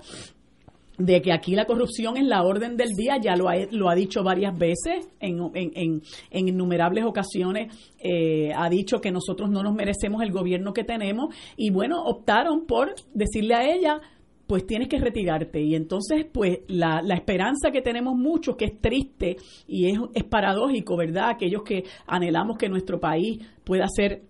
de 1.06 1.22
que 1.22 1.32
aquí 1.32 1.56
la 1.56 1.66
corrupción 1.66 2.18
es 2.18 2.26
la 2.26 2.44
orden 2.44 2.78
del 2.78 2.90
día, 2.90 3.18
ya 3.22 3.36
lo 3.36 3.50
ha, 3.50 3.56
lo 3.72 3.90
ha 3.90 3.96
dicho 3.96 4.24
varias 4.24 4.58
veces, 4.58 5.08
en, 5.20 5.40
en, 5.54 6.02
en, 6.32 6.48
innumerables 6.48 7.06
ocasiones 7.06 7.74
eh, 8.00 8.52
ha 8.56 8.70
dicho 8.70 9.02
que 9.02 9.12
nosotros 9.12 9.50
no 9.50 9.64
nos 9.64 9.74
merecemos 9.74 10.22
el 10.22 10.32
gobierno 10.32 10.74
que 10.74 10.84
tenemos 10.84 11.34
y 11.56 11.72
bueno, 11.72 12.04
optaron 12.04 12.66
por 12.66 12.94
decirle 13.14 13.56
a 13.56 13.74
ella, 13.74 14.02
pues 14.52 14.68
tienes 14.68 14.90
que 14.90 15.00
retirarte. 15.00 15.62
Y 15.62 15.76
entonces, 15.76 16.26
pues 16.30 16.60
la, 16.68 17.02
la 17.02 17.16
esperanza 17.16 17.72
que 17.72 17.82
tenemos 17.82 18.18
muchos, 18.18 18.58
que 18.58 18.66
es 18.66 18.82
triste 18.82 19.38
y 19.66 19.90
es, 19.90 19.98
es 20.14 20.26
paradójico, 20.26 20.98
¿verdad? 20.98 21.30
Aquellos 21.30 21.64
que 21.64 21.86
anhelamos 22.06 22.58
que 22.58 22.68
nuestro 22.68 23.00
país 23.00 23.42
pueda 23.64 23.88
ser 23.88 24.24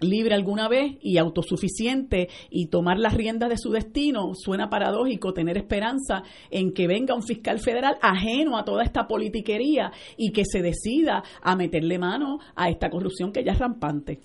libre 0.00 0.34
alguna 0.34 0.68
vez 0.68 0.98
y 1.00 1.16
autosuficiente 1.16 2.28
y 2.50 2.66
tomar 2.66 2.98
las 2.98 3.14
riendas 3.14 3.48
de 3.48 3.56
su 3.56 3.70
destino, 3.70 4.34
suena 4.34 4.68
paradójico 4.68 5.32
tener 5.32 5.56
esperanza 5.56 6.22
en 6.50 6.74
que 6.74 6.86
venga 6.86 7.14
un 7.14 7.22
fiscal 7.22 7.58
federal 7.58 7.96
ajeno 8.02 8.58
a 8.58 8.64
toda 8.66 8.84
esta 8.84 9.08
politiquería 9.08 9.90
y 10.18 10.32
que 10.32 10.44
se 10.44 10.60
decida 10.60 11.22
a 11.40 11.56
meterle 11.56 11.98
mano 11.98 12.40
a 12.56 12.68
esta 12.68 12.90
corrupción 12.90 13.32
que 13.32 13.42
ya 13.42 13.52
es 13.52 13.58
rampante. 13.58 14.20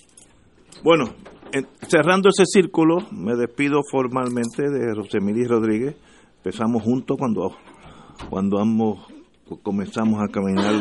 Bueno, 0.84 1.06
cerrando 1.88 2.30
ese 2.30 2.46
círculo, 2.46 2.98
me 3.12 3.36
despido 3.36 3.82
formalmente 3.90 4.70
de 4.70 4.94
Rosemily 4.94 5.46
Rodríguez. 5.46 5.96
Empezamos 6.38 6.84
juntos 6.84 7.18
cuando, 7.18 7.56
cuando 8.30 8.60
ambos 8.60 9.06
comenzamos 9.62 10.22
a 10.22 10.32
caminar 10.32 10.74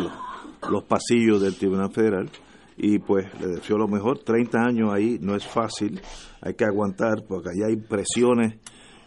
los, 0.71 0.85
pasillos 0.85 1.43
del 1.43 1.57
Tribunal 1.57 1.93
Federal 1.93 2.31
y 2.77 2.99
pues 2.99 3.27
le 3.41 3.49
deseo 3.49 3.79
lo 3.79 3.89
mejor. 3.89 4.19
30 4.19 4.59
años 4.59 4.93
ahí 4.93 5.19
no 5.21 5.35
es 5.35 5.47
fácil, 5.47 6.00
hay 6.41 6.55
que 6.55 6.65
aguantar 6.65 7.25
porque 7.29 7.50
allá 7.50 7.67
hay 7.69 7.77
presiones 7.77 8.59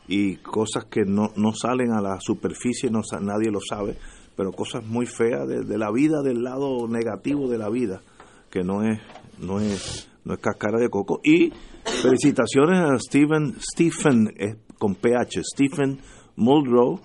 y 0.07 0.35
cosas 0.37 0.85
que 0.85 1.05
no, 1.05 1.31
no 1.35 1.53
salen 1.53 1.91
a 1.93 2.01
la 2.01 2.19
superficie, 2.19 2.91
no, 2.91 3.01
nadie 3.21 3.49
lo 3.49 3.59
sabe, 3.61 3.97
pero 4.35 4.51
cosas 4.51 4.85
muy 4.85 5.05
feas 5.05 5.47
de, 5.47 5.63
de 5.63 5.77
la 5.77 5.91
vida, 5.91 6.21
del 6.21 6.43
lado 6.43 6.87
negativo 6.87 7.47
de 7.47 7.57
la 7.57 7.69
vida, 7.69 8.01
que 8.49 8.63
no 8.63 8.83
es, 8.83 8.99
no 9.39 9.59
es 9.59 10.12
no 10.25 10.33
es 10.33 10.39
cascara 10.39 10.79
de 10.79 10.89
coco. 10.89 11.19
Y 11.23 11.51
felicitaciones 11.83 12.79
a 12.79 12.97
Stephen, 12.97 13.55
Stephen 13.59 14.27
eh, 14.37 14.55
con 14.77 14.95
PH, 14.95 15.41
Stephen 15.43 15.99
Muldrow, 16.35 16.99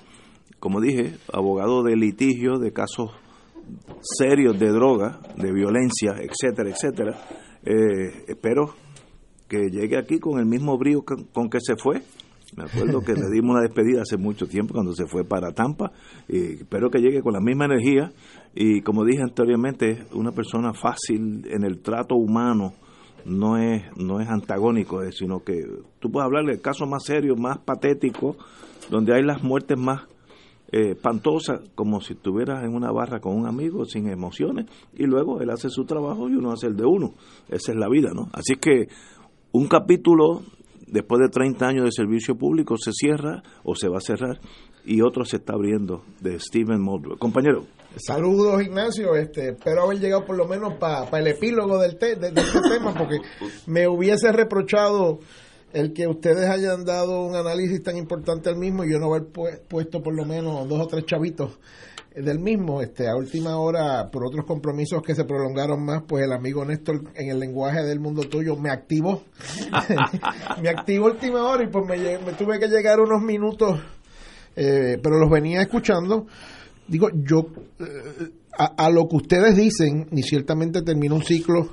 como 0.59 0.81
dije, 0.81 1.17
abogado 1.33 1.83
de 1.83 1.97
litigio, 1.97 2.59
de 2.59 2.73
casos 2.73 3.11
serios 4.01 4.59
de 4.59 4.69
droga, 4.69 5.21
de 5.37 5.53
violencia, 5.53 6.17
etcétera, 6.21 6.71
etcétera. 6.71 7.19
Eh, 7.65 8.25
espero 8.29 8.75
que 9.49 9.69
llegue 9.71 9.99
aquí 9.99 10.19
con 10.19 10.39
el 10.39 10.47
mismo 10.47 10.77
brío 10.79 11.03
con 11.05 11.49
que 11.49 11.59
se 11.61 11.77
fue. 11.77 12.03
Me 12.57 12.65
acuerdo 12.65 13.01
que 13.01 13.13
le 13.13 13.29
dimos 13.33 13.57
una 13.57 13.63
despedida 13.63 14.03
hace 14.03 14.17
mucho 14.17 14.47
tiempo 14.47 14.75
cuando 14.75 14.93
se 14.95 15.07
fue 15.07 15.25
para 15.25 15.53
Tampa. 15.53 15.93
Y 16.29 16.55
espero 16.63 16.91
que 16.91 17.01
llegue 17.01 17.23
con 17.23 17.35
la 17.35 17.41
misma 17.41 17.67
energía 17.67 18.13
y 18.55 18.81
como 18.83 19.05
dije 19.05 19.23
anteriormente, 19.23 20.07
una 20.13 20.33
persona 20.33 20.73
fácil 20.73 21.47
en 21.49 21.65
el 21.65 21.81
trato 21.81 22.15
humano 22.17 22.75
no 23.29 23.59
es, 23.59 23.85
no 23.97 24.21
es 24.21 24.29
antagónico, 24.29 25.03
eh, 25.03 25.13
sino 25.13 25.41
que 25.41 25.65
tú 26.01 26.11
puedes 26.11 26.25
hablar 26.25 26.45
del 26.45 26.61
caso 26.61 26.87
más 26.87 27.05
serio, 27.05 27.37
más 27.37 27.59
patético, 27.59 28.37
donde 28.91 29.15
hay 29.15 29.23
las 29.23 29.43
muertes 29.43 29.79
más, 29.79 30.03
eh, 30.71 30.95
pantosa, 30.95 31.63
como 31.75 32.01
si 32.01 32.15
estuvieras 32.15 32.63
en 32.63 32.75
una 32.75 32.93
barra 32.93 33.21
con 33.21 33.35
un 33.35 33.47
amigo, 33.47 33.85
sin 33.85 34.09
emociones, 34.09 34.67
y 34.95 35.05
luego 35.05 35.41
él 35.41 35.51
hace 35.51 35.71
su 35.71 35.85
trabajo 35.85 36.29
y 36.29 36.35
uno 36.35 36.53
hace 36.53 36.67
el 36.67 36.77
de 36.77 36.85
uno. 36.85 37.15
Esa 37.49 37.73
es 37.73 37.79
la 37.79 37.89
vida, 37.89 38.11
¿no? 38.15 38.29
Así 38.33 38.57
que 38.57 38.89
un 39.53 39.67
capítulo, 39.67 40.43
después 40.87 41.21
de 41.21 41.29
30 41.29 41.67
años 41.67 41.85
de 41.85 41.93
servicio 41.93 42.37
público, 42.37 42.77
se 42.77 42.93
cierra 42.93 43.43
o 43.65 43.75
se 43.75 43.89
va 43.89 43.99
a 43.99 44.03
cerrar, 44.03 44.41
y 44.85 45.01
otro 45.03 45.25
se 45.25 45.37
está 45.37 45.55
abriendo, 45.55 46.03
de 46.21 46.39
Stephen 46.39 46.83
Muldrow. 46.83 47.19
Compañero. 47.19 47.65
Saludos, 47.99 48.63
Ignacio. 48.63 49.17
Este, 49.17 49.51
espero 49.51 49.85
haber 49.85 49.99
llegado 49.99 50.25
por 50.25 50.37
lo 50.37 50.47
menos 50.47 50.75
para 50.75 51.19
el 51.19 51.27
epílogo 51.27 51.79
del 51.79 51.99
de, 51.99 52.17
de 52.17 52.41
este 52.41 52.61
tema, 52.69 52.95
porque 52.95 53.19
me 53.67 53.89
hubiese 53.89 54.31
reprochado 54.33 55.19
el 55.73 55.93
que 55.93 56.07
ustedes 56.07 56.49
hayan 56.49 56.85
dado 56.85 57.23
un 57.23 57.37
análisis 57.37 57.83
tan 57.83 57.97
importante 57.97 58.49
al 58.49 58.57
mismo 58.57 58.85
y 58.85 58.93
yo 58.93 58.99
no 58.99 59.13
haber 59.13 59.27
puesto 59.69 60.03
por 60.03 60.15
lo 60.15 60.25
menos 60.25 60.67
dos 60.69 60.81
o 60.81 60.87
tres 60.87 61.05
chavitos 61.05 61.59
del 62.15 62.39
mismo, 62.39 62.81
este, 62.81 63.09
a 63.09 63.15
última 63.15 63.59
hora, 63.59 64.11
por 64.11 64.27
otros 64.27 64.45
compromisos 64.45 65.03
que 65.03 65.15
se 65.15 65.25
prolongaron 65.25 65.85
más, 65.85 66.03
pues 66.07 66.25
el 66.25 66.33
amigo 66.33 66.65
Néstor, 66.65 67.03
en 67.15 67.31
el 67.31 67.39
lenguaje 67.39 67.85
del 67.85 68.01
mundo 68.01 68.23
tuyo, 68.23 68.57
me 68.57 68.71
activó. 68.71 69.23
me 70.63 70.69
activó 70.69 71.07
última 71.07 71.45
hora 71.45 71.65
y 71.65 71.69
pues 71.69 71.85
me, 71.87 72.33
tuve 72.33 72.59
que 72.59 72.67
llegar 72.67 72.99
unos 72.99 73.23
minutos, 73.23 73.81
eh, 74.57 74.99
pero 75.03 75.19
los 75.19 75.31
venía 75.31 75.61
escuchando. 75.61 76.27
Digo, 76.89 77.09
yo, 77.15 77.47
eh, 77.81 78.31
a, 78.59 78.87
a, 78.87 78.91
lo 78.91 79.07
que 79.09 79.17
ustedes 79.17 79.57
dicen, 79.57 80.09
y 80.13 80.23
ciertamente 80.23 80.83
termina 80.83 81.15
un 81.15 81.23
ciclo 81.23 81.69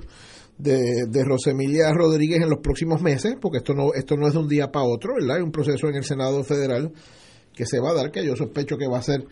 de, 0.57 1.05
de 1.10 1.24
Rosemilia 1.24 1.91
Rodríguez 1.93 2.41
en 2.41 2.50
los 2.50 2.60
próximos 2.60 3.01
meses, 3.01 3.36
porque 3.41 3.57
esto 3.57 3.74
no, 3.74 3.93
esto 3.93 4.15
no 4.15 4.27
es 4.27 4.34
de 4.34 4.39
un 4.39 4.48
día 4.48 4.72
para 4.72 4.86
otro, 4.86 5.15
¿verdad? 5.15 5.38
Hay 5.38 5.43
un 5.43 5.51
proceso 5.51 5.88
en 5.88 5.95
el 5.95 6.03
Senado 6.03 6.43
Federal 6.43 6.91
que 7.53 7.65
se 7.65 7.79
va 7.79 7.91
a 7.91 7.93
dar, 7.93 8.12
que 8.12 8.25
yo 8.25 8.36
sospecho 8.36 8.77
que 8.77 8.88
va 8.88 9.00
a 9.00 9.01
ser 9.01 9.25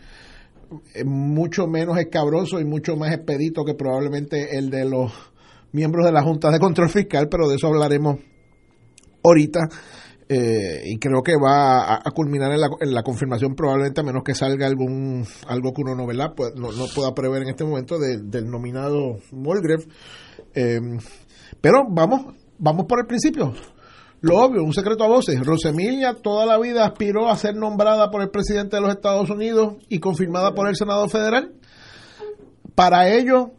eh, 0.94 1.04
mucho 1.04 1.66
menos 1.66 1.98
escabroso 1.98 2.60
y 2.60 2.64
mucho 2.64 2.96
más 2.96 3.12
expedito 3.12 3.64
que 3.64 3.74
probablemente 3.74 4.56
el 4.56 4.70
de 4.70 4.84
los 4.84 5.12
miembros 5.72 6.06
de 6.06 6.12
la 6.12 6.22
Junta 6.22 6.50
de 6.50 6.58
Control 6.58 6.88
Fiscal, 6.88 7.28
pero 7.28 7.48
de 7.48 7.56
eso 7.56 7.66
hablaremos 7.66 8.18
ahorita. 9.22 9.60
Eh, 10.26 10.84
y 10.86 10.98
creo 10.98 11.22
que 11.22 11.34
va 11.36 11.96
a, 11.96 12.10
culminar 12.14 12.50
en 12.50 12.60
la, 12.60 12.68
en 12.80 12.94
la, 12.94 13.02
confirmación 13.02 13.54
probablemente 13.54 14.00
a 14.00 14.04
menos 14.04 14.22
que 14.24 14.34
salga 14.34 14.66
algún 14.66 15.26
algo 15.46 15.74
que 15.74 15.82
uno 15.82 15.94
no, 15.94 16.06
Pues, 16.34 16.54
no, 16.56 16.72
no 16.72 16.86
pueda 16.94 17.14
prever 17.14 17.42
en 17.42 17.48
este 17.50 17.62
momento 17.62 17.98
del 17.98 18.48
nominado 18.48 19.18
Molgrave 19.32 19.84
Em, 20.54 20.98
pero 21.60 21.84
vamos, 21.88 22.34
vamos 22.58 22.86
por 22.86 23.00
el 23.00 23.06
principio. 23.06 23.52
Lo 24.20 24.38
obvio, 24.38 24.62
un 24.62 24.72
secreto 24.72 25.04
a 25.04 25.08
voces. 25.08 25.44
Rosemilia 25.44 26.14
toda 26.14 26.46
la 26.46 26.58
vida 26.58 26.86
aspiró 26.86 27.28
a 27.28 27.36
ser 27.36 27.56
nombrada 27.56 28.10
por 28.10 28.22
el 28.22 28.30
presidente 28.30 28.76
de 28.76 28.82
los 28.82 28.90
Estados 28.90 29.28
Unidos 29.28 29.74
y 29.88 29.98
confirmada 29.98 30.54
por 30.54 30.68
el 30.68 30.76
Senado 30.76 31.08
Federal. 31.08 31.52
Para 32.74 33.10
ello, 33.10 33.52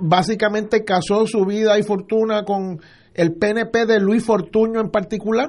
básicamente 0.00 0.84
casó 0.84 1.26
su 1.26 1.44
vida 1.46 1.78
y 1.78 1.82
fortuna 1.82 2.44
con 2.44 2.80
el 3.14 3.34
PNP 3.34 3.86
de 3.86 4.00
Luis 4.00 4.24
Fortuño 4.24 4.80
en 4.80 4.90
particular. 4.90 5.48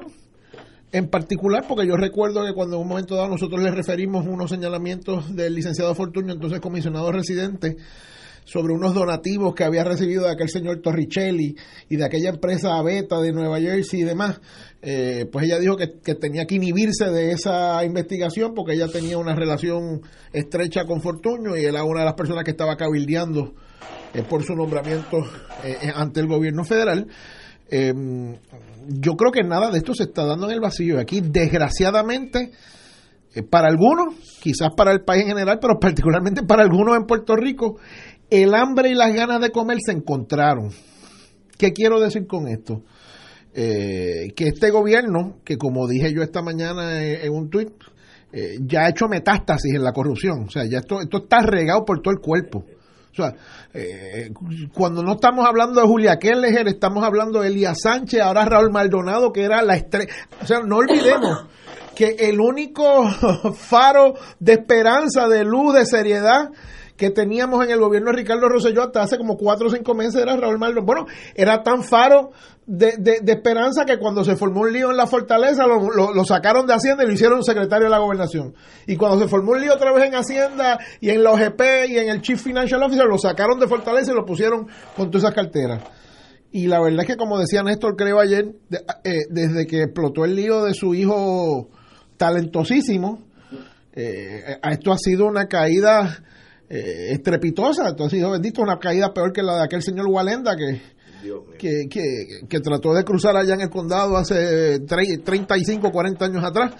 En 0.92 1.08
particular, 1.08 1.64
porque 1.68 1.86
yo 1.86 1.96
recuerdo 1.96 2.44
que 2.46 2.54
cuando 2.54 2.76
en 2.76 2.82
un 2.82 2.88
momento 2.88 3.16
dado 3.16 3.28
nosotros 3.28 3.60
le 3.60 3.70
referimos 3.70 4.26
unos 4.26 4.50
señalamientos 4.50 5.34
del 5.34 5.54
licenciado 5.54 5.94
Fortuño, 5.94 6.32
entonces 6.32 6.60
comisionado 6.60 7.10
residente, 7.12 7.76
sobre 8.46 8.72
unos 8.72 8.94
donativos 8.94 9.54
que 9.54 9.64
había 9.64 9.82
recibido 9.82 10.22
de 10.22 10.30
aquel 10.30 10.48
señor 10.48 10.80
Torricelli 10.80 11.56
y 11.88 11.96
de 11.96 12.04
aquella 12.04 12.30
empresa 12.30 12.80
Beta 12.80 13.20
de 13.20 13.32
Nueva 13.32 13.60
Jersey 13.60 14.00
y 14.00 14.04
demás, 14.04 14.40
eh, 14.82 15.26
pues 15.30 15.46
ella 15.46 15.58
dijo 15.58 15.76
que, 15.76 15.88
tenía 16.14 16.46
que 16.46 16.54
inhibirse 16.54 17.10
de 17.10 17.32
esa 17.32 17.84
investigación 17.84 18.54
porque 18.54 18.74
ella 18.74 18.86
tenía 18.86 19.18
una 19.18 19.34
relación 19.34 20.02
estrecha 20.32 20.84
con 20.84 21.02
Fortuño 21.02 21.56
y 21.56 21.64
era 21.64 21.82
una 21.82 22.00
de 22.00 22.06
las 22.06 22.14
personas 22.14 22.44
que 22.44 22.52
estaba 22.52 22.76
cabildeando 22.76 23.52
eh, 24.14 24.22
por 24.22 24.44
su 24.44 24.54
nombramiento 24.54 25.18
eh, 25.64 25.90
ante 25.92 26.20
el 26.20 26.28
gobierno 26.28 26.64
federal. 26.64 27.08
Yo 28.88 29.12
creo 29.14 29.32
que 29.32 29.42
nada 29.42 29.70
de 29.70 29.78
esto 29.78 29.94
se 29.94 30.04
está 30.04 30.24
dando 30.24 30.46
en 30.46 30.52
el 30.52 30.60
vacío. 30.60 30.98
Aquí, 30.98 31.20
desgraciadamente, 31.20 32.52
para 33.50 33.68
algunos, 33.68 34.14
quizás 34.40 34.70
para 34.76 34.92
el 34.92 35.02
país 35.02 35.22
en 35.22 35.28
general, 35.28 35.58
pero 35.60 35.78
particularmente 35.80 36.42
para 36.42 36.62
algunos 36.62 36.96
en 36.96 37.04
Puerto 37.04 37.36
Rico, 37.36 37.78
el 38.30 38.54
hambre 38.54 38.90
y 38.90 38.94
las 38.94 39.14
ganas 39.14 39.40
de 39.40 39.50
comer 39.50 39.78
se 39.84 39.92
encontraron. 39.92 40.70
¿Qué 41.58 41.72
quiero 41.72 42.00
decir 42.00 42.26
con 42.26 42.48
esto? 42.48 42.82
Eh, 43.54 44.32
que 44.36 44.48
este 44.48 44.70
gobierno, 44.70 45.38
que 45.44 45.56
como 45.56 45.88
dije 45.88 46.12
yo 46.12 46.22
esta 46.22 46.42
mañana 46.42 47.02
en, 47.02 47.32
un 47.32 47.48
tuit, 47.48 47.70
eh, 48.32 48.58
ya 48.60 48.82
ha 48.82 48.90
hecho 48.90 49.08
metástasis 49.08 49.74
en 49.74 49.82
la 49.82 49.92
corrupción. 49.92 50.44
O 50.46 50.50
sea, 50.50 50.64
ya 50.68 50.78
esto, 50.78 51.00
esto 51.00 51.18
está 51.18 51.40
regado 51.40 51.84
por 51.84 52.02
todo 52.02 52.12
el 52.12 52.20
cuerpo. 52.20 52.64
O 53.18 53.22
sea, 53.22 53.34
eh, 53.72 54.30
cuando 54.74 55.02
no 55.02 55.12
estamos 55.14 55.46
hablando 55.46 55.80
de 55.80 55.86
Julia 55.86 56.18
Keller, 56.18 56.68
estamos 56.68 57.02
hablando 57.02 57.40
de 57.40 57.48
Elías 57.48 57.78
Sánchez, 57.82 58.20
ahora 58.20 58.44
Raúl 58.44 58.70
Maldonado, 58.70 59.32
que 59.32 59.44
era 59.44 59.62
la 59.62 59.76
estrella. 59.76 60.12
O 60.42 60.46
sea, 60.46 60.60
no 60.60 60.76
olvidemos 60.76 61.46
que 61.94 62.16
el 62.18 62.40
único 62.40 63.08
faro 63.54 64.14
de 64.38 64.52
esperanza, 64.52 65.28
de 65.28 65.44
luz, 65.44 65.74
de 65.74 65.86
seriedad 65.86 66.50
que 66.96 67.10
teníamos 67.10 67.64
en 67.64 67.70
el 67.70 67.78
gobierno 67.78 68.10
de 68.10 68.16
Ricardo 68.16 68.48
Rosselló 68.48 68.82
hasta 68.82 69.02
hace 69.02 69.18
como 69.18 69.36
cuatro 69.36 69.68
o 69.68 69.70
cinco 69.70 69.94
meses 69.94 70.22
era 70.22 70.36
Raúl 70.36 70.58
Maldonado. 70.58 70.86
Bueno, 70.86 71.06
era 71.34 71.62
tan 71.62 71.84
faro 71.84 72.32
de, 72.66 72.96
de, 72.98 73.32
esperanza 73.32 73.84
que 73.84 73.98
cuando 73.98 74.24
se 74.24 74.34
formó 74.34 74.62
un 74.62 74.72
lío 74.72 74.90
en 74.90 74.96
la 74.96 75.06
fortaleza 75.06 75.66
lo, 75.66 75.90
lo, 75.90 76.24
sacaron 76.24 76.66
de 76.66 76.74
Hacienda 76.74 77.04
y 77.04 77.06
lo 77.06 77.12
hicieron 77.12 77.42
secretario 77.44 77.84
de 77.84 77.90
la 77.90 77.98
gobernación. 77.98 78.54
Y 78.86 78.96
cuando 78.96 79.20
se 79.20 79.28
formó 79.28 79.52
un 79.52 79.60
lío 79.60 79.74
otra 79.74 79.92
vez 79.92 80.04
en 80.04 80.14
Hacienda 80.14 80.78
y 81.00 81.10
en 81.10 81.22
la 81.22 81.32
OGP 81.32 81.60
y 81.88 81.98
en 81.98 82.08
el 82.08 82.22
Chief 82.22 82.40
Financial 82.40 82.82
Officer 82.82 83.06
lo 83.06 83.18
sacaron 83.18 83.60
de 83.60 83.68
fortaleza 83.68 84.12
y 84.12 84.14
lo 84.14 84.24
pusieron 84.24 84.66
con 84.96 85.10
todas 85.10 85.24
esas 85.24 85.34
carteras. 85.34 85.82
Y 86.50 86.68
la 86.68 86.80
verdad 86.80 87.00
es 87.00 87.06
que 87.06 87.16
como 87.16 87.38
decía 87.38 87.62
Néstor 87.62 87.96
creo 87.96 88.18
ayer, 88.18 88.46
eh, 89.04 89.12
desde 89.28 89.66
que 89.66 89.82
explotó 89.82 90.24
el 90.24 90.34
lío 90.34 90.64
de 90.64 90.72
su 90.72 90.94
hijo 90.94 91.68
talentosísimo, 92.16 93.22
eh, 93.92 94.58
esto 94.70 94.92
ha 94.92 94.98
sido 94.98 95.26
una 95.26 95.46
caída 95.46 96.22
eh, 96.68 97.08
estrepitosa. 97.12 97.88
Entonces, 97.88 98.18
hijo 98.18 98.30
bendito, 98.30 98.62
una 98.62 98.78
caída 98.78 99.12
peor 99.12 99.32
que 99.32 99.42
la 99.42 99.56
de 99.56 99.64
aquel 99.64 99.82
señor 99.82 100.06
Walenda 100.06 100.56
que, 100.56 100.80
que, 101.58 101.88
que, 102.48 102.60
trató 102.60 102.94
de 102.94 103.04
cruzar 103.04 103.36
allá 103.36 103.54
en 103.54 103.62
el 103.62 103.70
condado 103.70 104.16
hace 104.16 104.80
35, 104.80 105.90
40 105.90 106.24
años 106.24 106.44
atrás. 106.44 106.74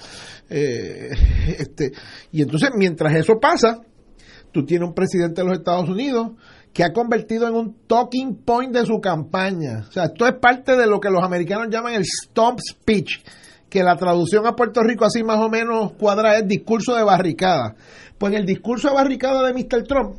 Eh, 0.49 1.11
este, 1.59 1.93
y 2.33 2.43
entonces, 2.43 2.71
mientras 2.77 3.15
eso 3.15 3.35
pasa, 3.41 3.81
tú 4.53 4.65
tienes 4.65 4.89
un 4.89 4.95
presidente 4.95 5.43
de 5.43 5.49
los 5.49 5.59
Estados 5.59 5.89
Unidos 5.89 6.33
que 6.73 6.85
ha 6.85 6.93
convertido 6.93 7.49
en 7.49 7.55
un 7.55 7.77
talking 7.87 8.37
point 8.45 8.71
de 8.71 8.85
su 8.85 9.01
campaña. 9.01 9.87
O 9.89 9.93
sea, 9.93 10.05
esto 10.05 10.27
es 10.27 10.35
parte 10.35 10.77
de 10.77 10.87
lo 10.87 11.01
que 11.01 11.09
los 11.09 11.23
americanos 11.23 11.69
llaman 11.71 11.95
el 11.95 12.05
stomp 12.05 12.59
speech, 12.61 13.23
que 13.71 13.83
la 13.83 13.97
traducción 13.97 14.47
a 14.47 14.53
Puerto 14.53 14.83
Rico 14.83 15.07
así 15.07 15.23
más 15.25 15.39
o 15.39 15.49
menos 15.49 15.93
cuadra 15.95 16.37
es 16.37 16.47
discurso 16.47 16.95
de 16.95 17.03
barricada. 17.03 17.77
Pues 18.19 18.33
en 18.33 18.41
el 18.41 18.47
discurso 18.47 18.89
de 18.89 18.95
barricada 18.95 19.47
de 19.47 19.53
Mr. 19.53 19.85
Trump, 19.87 20.17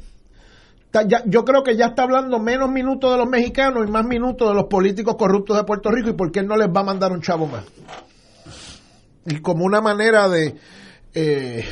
yo 1.25 1.43
creo 1.43 1.63
que 1.63 1.75
ya 1.75 1.87
está 1.87 2.03
hablando 2.03 2.39
menos 2.39 2.69
minutos 2.71 3.11
de 3.11 3.17
los 3.17 3.27
mexicanos 3.27 3.87
y 3.87 3.91
más 3.91 4.05
minutos 4.05 4.49
de 4.49 4.55
los 4.55 4.65
políticos 4.65 5.15
corruptos 5.17 5.57
de 5.57 5.63
Puerto 5.63 5.91
Rico 5.91 6.09
y 6.09 6.13
por 6.13 6.31
qué 6.31 6.43
no 6.43 6.55
les 6.55 6.67
va 6.67 6.81
a 6.81 6.85
mandar 6.85 7.11
un 7.11 7.21
chavo 7.21 7.47
más. 7.47 7.65
Y 9.25 9.39
como 9.41 9.65
una 9.65 9.81
manera 9.81 10.29
de 10.29 10.55
eh, 11.13 11.65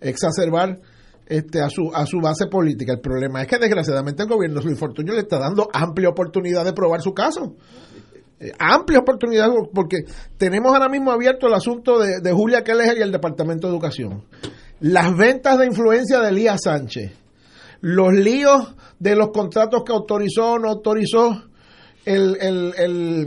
exacerbar 0.00 0.78
este, 1.26 1.60
a, 1.60 1.68
su, 1.68 1.90
a 1.92 2.06
su 2.06 2.20
base 2.20 2.46
política. 2.46 2.92
El 2.92 3.00
problema 3.00 3.42
es 3.42 3.48
que 3.48 3.58
desgraciadamente 3.58 4.22
el 4.22 4.28
gobierno 4.28 4.62
su 4.62 4.68
infortunio 4.68 5.14
le 5.14 5.20
está 5.20 5.38
dando 5.38 5.68
amplia 5.72 6.08
oportunidad 6.08 6.64
de 6.64 6.72
probar 6.72 7.02
su 7.02 7.12
caso. 7.12 7.56
Eh, 8.40 8.52
amplia 8.58 9.00
oportunidad 9.00 9.48
porque 9.74 10.04
tenemos 10.36 10.72
ahora 10.72 10.88
mismo 10.88 11.10
abierto 11.10 11.48
el 11.48 11.54
asunto 11.54 11.98
de, 11.98 12.20
de 12.22 12.32
Julia 12.32 12.62
Keller 12.62 12.96
y 12.98 13.02
el 13.02 13.10
Departamento 13.10 13.66
de 13.66 13.72
Educación 13.72 14.22
las 14.80 15.16
ventas 15.16 15.58
de 15.58 15.66
influencia 15.66 16.20
de 16.20 16.28
Elías 16.28 16.60
Sánchez, 16.62 17.12
los 17.80 18.12
líos 18.12 18.74
de 18.98 19.16
los 19.16 19.30
contratos 19.30 19.82
que 19.84 19.92
autorizó 19.92 20.52
o 20.52 20.58
no 20.58 20.68
autorizó 20.68 21.44
el, 22.04 22.36
el, 22.40 22.74
el, 22.78 23.26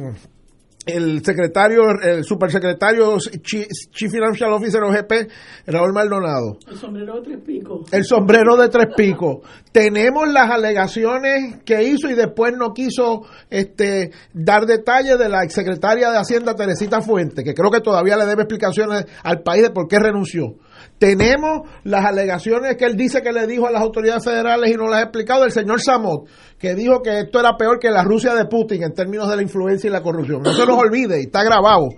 el 0.85 1.23
secretario, 1.23 1.81
el 2.01 2.23
supersecretario 2.23 3.17
Chief, 3.41 3.67
Financial 4.11 4.51
Officer 4.51 4.81
OGP, 4.81 5.29
Raúl 5.67 5.93
Maldonado. 5.93 6.57
El 6.67 6.77
sombrero 6.77 7.15
de 7.15 7.21
tres 7.21 7.39
picos. 7.45 7.93
El 7.93 8.05
sombrero 8.05 8.57
de 8.57 8.69
tres 8.69 8.87
picos. 8.95 9.37
Tenemos 9.71 10.27
las 10.31 10.49
alegaciones 10.49 11.61
que 11.63 11.83
hizo 11.83 12.09
y 12.09 12.15
después 12.15 12.53
no 12.57 12.73
quiso 12.73 13.23
este, 13.49 14.11
dar 14.33 14.65
detalles 14.65 15.19
de 15.19 15.29
la 15.29 15.43
exsecretaria 15.43 16.09
de 16.11 16.17
Hacienda, 16.17 16.55
Teresita 16.55 17.01
Fuente, 17.01 17.43
que 17.43 17.53
creo 17.53 17.69
que 17.69 17.81
todavía 17.81 18.17
le 18.17 18.25
debe 18.25 18.43
explicaciones 18.43 19.05
al 19.23 19.41
país 19.43 19.63
de 19.63 19.69
por 19.69 19.87
qué 19.87 19.97
renunció. 19.99 20.55
Tenemos 21.01 21.67
las 21.83 22.05
alegaciones 22.05 22.77
que 22.77 22.85
él 22.85 22.95
dice 22.95 23.23
que 23.23 23.31
le 23.31 23.47
dijo 23.47 23.65
a 23.65 23.71
las 23.71 23.81
autoridades 23.81 24.23
federales 24.23 24.69
y 24.69 24.75
no 24.75 24.87
las 24.87 24.99
ha 24.99 25.03
explicado 25.05 25.41
del 25.41 25.51
señor 25.51 25.81
Samot, 25.81 26.27
que 26.59 26.75
dijo 26.75 27.01
que 27.01 27.21
esto 27.21 27.39
era 27.39 27.57
peor 27.57 27.79
que 27.79 27.89
la 27.89 28.03
Rusia 28.03 28.35
de 28.35 28.45
Putin 28.45 28.83
en 28.83 28.93
términos 28.93 29.27
de 29.27 29.35
la 29.35 29.41
influencia 29.41 29.87
y 29.87 29.91
la 29.91 30.03
corrupción. 30.03 30.43
No 30.43 30.53
se 30.53 30.63
nos 30.63 30.77
olvide, 30.77 31.19
y 31.19 31.23
está 31.23 31.43
grabado. 31.43 31.89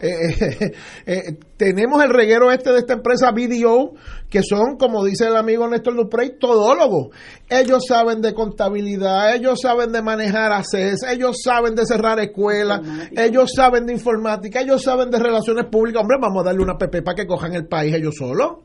Eh, 0.00 0.72
eh, 1.06 1.38
tenemos 1.56 2.02
el 2.02 2.10
reguero 2.10 2.50
este 2.52 2.72
de 2.72 2.78
esta 2.78 2.94
empresa 2.94 3.30
BDO, 3.32 3.94
que 4.28 4.42
son, 4.42 4.76
como 4.76 5.04
dice 5.04 5.26
el 5.26 5.36
amigo 5.36 5.68
Néstor 5.68 5.96
Duprey, 5.96 6.38
todólogos. 6.38 7.14
Ellos 7.48 7.84
saben 7.86 8.20
de 8.20 8.34
contabilidad, 8.34 9.34
ellos 9.34 9.60
saben 9.60 9.92
de 9.92 10.02
manejar 10.02 10.52
ACES, 10.52 11.02
ellos 11.10 11.36
saben 11.42 11.74
de 11.74 11.86
cerrar 11.86 12.20
escuelas, 12.20 12.80
ellos 13.16 13.52
saben 13.54 13.86
de 13.86 13.92
informática, 13.94 14.60
ellos 14.60 14.82
saben 14.82 15.10
de 15.10 15.18
relaciones 15.18 15.66
públicas. 15.66 16.02
Hombre, 16.02 16.18
vamos 16.20 16.42
a 16.42 16.46
darle 16.46 16.62
una 16.62 16.78
PP 16.78 17.02
para 17.02 17.14
que 17.14 17.26
cojan 17.26 17.54
el 17.54 17.66
país 17.66 17.94
ellos 17.94 18.14
solos. 18.16 18.58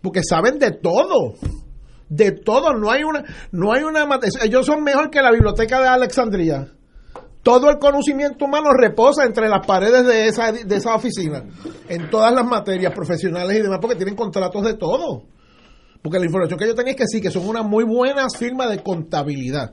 Porque 0.00 0.20
saben 0.22 0.58
de 0.58 0.72
todo 0.72 1.34
de 2.14 2.32
todo, 2.32 2.74
no 2.74 2.90
hay 2.90 3.04
una, 3.04 3.24
no 3.52 3.72
hay 3.72 3.84
una, 3.84 4.06
ellos 4.42 4.66
son 4.66 4.84
mejor 4.84 5.08
que 5.08 5.22
la 5.22 5.30
biblioteca 5.30 5.80
de 5.80 5.88
Alexandria. 5.88 6.68
Todo 7.42 7.70
el 7.70 7.78
conocimiento 7.78 8.44
humano 8.44 8.70
reposa 8.72 9.24
entre 9.24 9.48
las 9.48 9.66
paredes 9.66 10.06
de 10.06 10.26
esa, 10.28 10.52
de 10.52 10.76
esa 10.76 10.94
oficina, 10.94 11.44
en 11.88 12.08
todas 12.08 12.32
las 12.32 12.44
materias 12.44 12.94
profesionales 12.94 13.58
y 13.58 13.62
demás, 13.62 13.78
porque 13.80 13.96
tienen 13.96 14.14
contratos 14.14 14.64
de 14.64 14.74
todo. 14.74 15.24
Porque 16.02 16.18
la 16.18 16.26
información 16.26 16.58
que 16.58 16.66
yo 16.66 16.74
tenía 16.74 16.92
es 16.92 16.96
que 16.96 17.06
sí, 17.06 17.20
que 17.20 17.30
son 17.30 17.48
una 17.48 17.62
muy 17.62 17.84
buena 17.84 18.26
firma 18.28 18.68
de 18.68 18.82
contabilidad. 18.82 19.72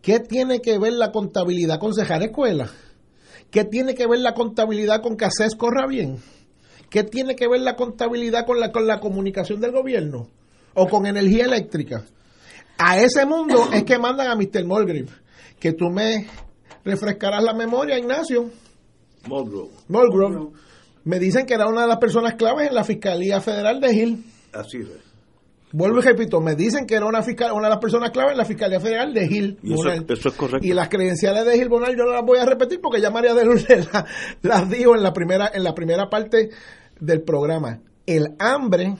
¿Qué 0.00 0.20
tiene 0.20 0.60
que 0.60 0.78
ver 0.78 0.94
la 0.94 1.12
contabilidad 1.12 1.78
con 1.78 1.94
cejar 1.94 2.22
escuelas? 2.22 2.70
¿Qué 3.50 3.64
tiene 3.64 3.94
que 3.94 4.06
ver 4.06 4.20
la 4.20 4.34
contabilidad 4.34 5.02
con 5.02 5.16
que 5.16 5.24
ACES 5.26 5.56
corra 5.56 5.86
bien? 5.86 6.18
¿Qué 6.90 7.04
tiene 7.04 7.36
que 7.36 7.48
ver 7.48 7.60
la 7.60 7.76
contabilidad 7.76 8.46
con 8.46 8.60
la, 8.60 8.72
con 8.72 8.86
la 8.86 9.00
comunicación 9.00 9.60
del 9.60 9.72
gobierno? 9.72 10.28
¿O 10.74 10.86
con 10.86 11.06
energía 11.06 11.44
eléctrica? 11.44 12.04
A 12.78 12.98
ese 12.98 13.26
mundo 13.26 13.68
es 13.72 13.84
que 13.84 13.98
mandan 13.98 14.28
a 14.28 14.36
Mr. 14.36 14.64
Mulgrave. 14.64 15.08
Que 15.58 15.72
tú 15.72 15.90
me 15.90 16.26
refrescarás 16.88 17.42
la 17.42 17.54
memoria, 17.54 17.98
Ignacio. 17.98 18.50
Mulgrove. 19.26 19.70
Mulgrove. 19.88 20.52
Me 21.04 21.18
dicen 21.18 21.46
que 21.46 21.54
era 21.54 21.66
una 21.66 21.82
de 21.82 21.88
las 21.88 21.98
personas 21.98 22.34
claves 22.34 22.68
en 22.68 22.74
la 22.74 22.84
Fiscalía 22.84 23.40
Federal 23.40 23.80
de 23.80 23.94
Hill. 23.94 24.24
Así 24.52 24.78
es. 24.78 25.08
Vuelvo 25.70 25.98
y 25.98 26.02
repito, 26.02 26.40
me 26.40 26.54
dicen 26.54 26.86
que 26.86 26.94
era 26.94 27.04
una, 27.04 27.22
fiscal, 27.22 27.52
una 27.52 27.64
de 27.64 27.74
las 27.74 27.78
personas 27.78 28.10
claves 28.10 28.32
en 28.32 28.38
la 28.38 28.46
Fiscalía 28.46 28.80
Federal 28.80 29.12
de 29.12 29.26
Hill. 29.26 29.58
Y 29.62 29.74
eso, 29.74 29.90
eso, 29.90 30.28
es 30.30 30.34
correcto. 30.34 30.66
Y 30.66 30.72
las 30.72 30.88
credenciales 30.88 31.44
de 31.44 31.58
Gil 31.58 31.68
Bonal 31.68 31.94
yo 31.94 32.04
no 32.04 32.12
las 32.12 32.24
voy 32.24 32.38
a 32.38 32.46
repetir 32.46 32.80
porque 32.80 33.02
ya 33.02 33.10
María 33.10 33.34
de 33.34 33.44
Lourdes 33.44 33.88
las, 33.92 34.04
las 34.40 34.70
dijo 34.70 34.94
en 34.94 35.02
la 35.02 35.12
primera 35.12 35.50
en 35.52 35.62
la 35.62 35.74
primera 35.74 36.08
parte 36.08 36.50
del 36.98 37.22
programa. 37.22 37.80
El 38.06 38.28
hambre 38.38 38.94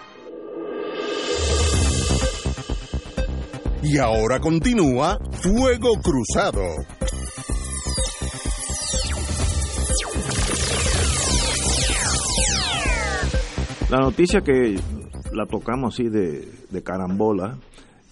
Y 3.83 3.97
ahora 3.97 4.39
continúa 4.39 5.17
Fuego 5.31 5.93
Cruzado. 6.03 6.61
La 13.89 13.97
noticia 13.97 14.41
que 14.41 14.79
la 15.33 15.47
tocamos 15.47 15.95
así 15.95 16.09
de, 16.09 16.47
carambola 16.83 17.57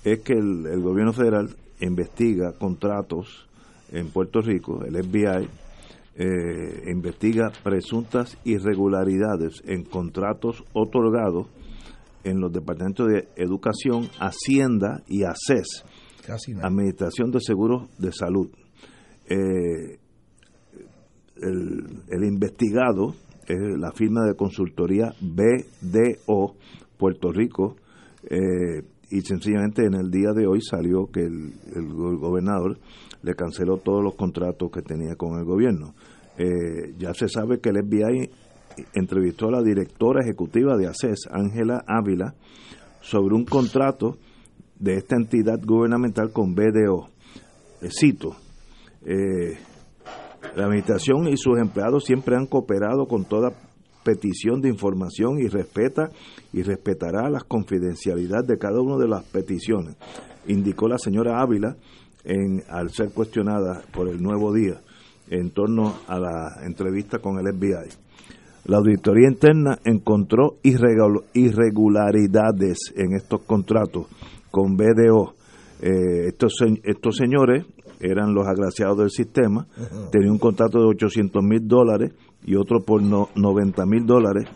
es 0.04 0.20
que 0.22 0.34
el, 0.34 0.82
gobierno 0.82 1.14
federal 1.14 1.56
investiga 1.80 2.54
contratos 2.54 3.48
en 3.92 4.10
Puerto 4.10 4.42
Rico, 4.42 4.84
el 4.84 4.96
FBI, 5.04 5.48
eh, 6.16 6.84
investiga 6.92 7.52
presuntas 7.64 8.38
irregularidades 8.44 9.62
en 9.66 9.84
contratos 9.84 10.64
otorgados 10.74 11.46
en 12.24 12.40
los 12.40 12.52
departamentos 12.52 13.08
de 13.08 13.28
Educación, 13.36 14.10
Hacienda 14.20 15.04
y 15.08 15.24
ACES, 15.24 15.86
Administración 16.62 17.32
de 17.32 17.40
Seguros 17.40 17.90
de 17.98 18.12
Salud. 18.12 18.50
Eh, 19.28 19.98
el, 21.42 22.24
investigado 22.24 23.16
es 23.48 23.58
la 23.78 23.92
firma 23.92 24.26
de 24.26 24.36
consultoría 24.36 25.14
BDO 25.22 26.56
Puerto 26.98 27.32
Rico 27.32 27.78
eh, 28.24 28.84
y 29.10 29.22
sencillamente 29.22 29.86
en 29.86 29.96
el 29.96 30.12
día 30.12 30.34
de 30.36 30.46
hoy 30.46 30.62
salió 30.62 31.08
que 31.12 31.22
el, 31.22 31.54
el 31.76 31.88
gobernador 31.94 32.78
le 33.24 33.36
canceló 33.36 33.78
todos 33.78 34.04
los 34.04 34.16
contratos 34.16 34.70
que 34.72 34.82
tenía 34.82 35.16
con 35.16 35.40
el 35.40 35.46
gobierno. 35.46 35.94
Eh, 36.38 36.94
ya 36.98 37.14
se 37.14 37.28
sabe 37.28 37.60
que 37.60 37.70
el 37.70 37.84
FBI 37.84 38.30
entrevistó 38.94 39.48
a 39.48 39.52
la 39.52 39.62
directora 39.62 40.24
ejecutiva 40.24 40.78
de 40.78 40.88
ACES, 40.88 41.28
Ángela 41.32 41.84
Ávila, 41.88 42.36
sobre 43.02 43.36
un 43.36 43.46
contrato 43.46 44.18
de 44.78 44.96
esta 44.96 45.16
entidad 45.16 45.60
gubernamental 45.64 46.32
con 46.32 46.56
BDO. 46.56 47.10
Eh, 47.82 47.90
cito, 47.90 48.36
eh, 49.06 49.58
la 50.56 50.66
administración 50.66 51.28
y 51.28 51.38
sus 51.38 51.58
empleados 51.60 52.06
siempre 52.06 52.36
han 52.36 52.46
cooperado 52.46 53.06
con 53.08 53.26
toda 53.26 53.52
petición 54.04 54.62
de 54.62 54.70
información 54.70 55.40
y 55.40 55.48
respeta 55.48 56.10
y 56.54 56.64
respetará 56.64 57.30
la 57.30 57.42
confidencialidad 57.42 58.44
de 58.46 58.58
cada 58.58 58.82
una 58.82 58.98
de 58.98 59.08
las 59.08 59.24
peticiones, 59.26 59.96
indicó 60.48 60.88
la 60.88 60.98
señora 60.98 61.42
Ávila 61.42 61.76
en, 62.24 62.64
al 62.70 62.90
ser 62.90 63.12
cuestionada 63.12 63.82
por 63.92 64.08
el 64.08 64.22
Nuevo 64.22 64.54
Día 64.54 64.82
en 65.30 65.52
torno 65.52 65.96
a 66.08 66.20
la 66.20 66.66
entrevista 66.66 67.20
con 67.20 67.38
el 67.38 67.54
FBI. 67.54 68.09
La 68.70 68.78
auditoría 68.78 69.28
interna 69.28 69.78
encontró 69.84 70.60
irregularidades 70.62 72.78
en 72.96 73.16
estos 73.16 73.42
contratos 73.42 74.06
con 74.52 74.78
BDO. 74.78 75.34
Eh, 75.82 76.28
estos, 76.28 76.54
estos 76.84 77.16
señores 77.16 77.66
eran 78.00 78.36
los 78.36 78.46
agraciados 78.46 79.00
del 79.00 79.10
sistema, 79.10 79.66
tenían 80.12 80.34
un 80.34 80.38
contrato 80.38 80.78
de 80.78 80.86
800 80.86 81.44
mil 81.44 81.68
dólares 81.68 82.14
y 82.46 82.58
otro 82.58 82.82
por 82.86 83.02
no, 83.02 83.30
90 83.34 83.88
mil 83.88 84.06
dólares 84.06 84.48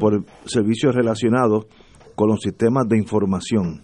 por 0.00 0.24
servicios 0.44 0.92
relacionados 0.92 1.66
con 2.16 2.30
los 2.30 2.40
sistemas 2.40 2.88
de 2.88 2.98
información 2.98 3.80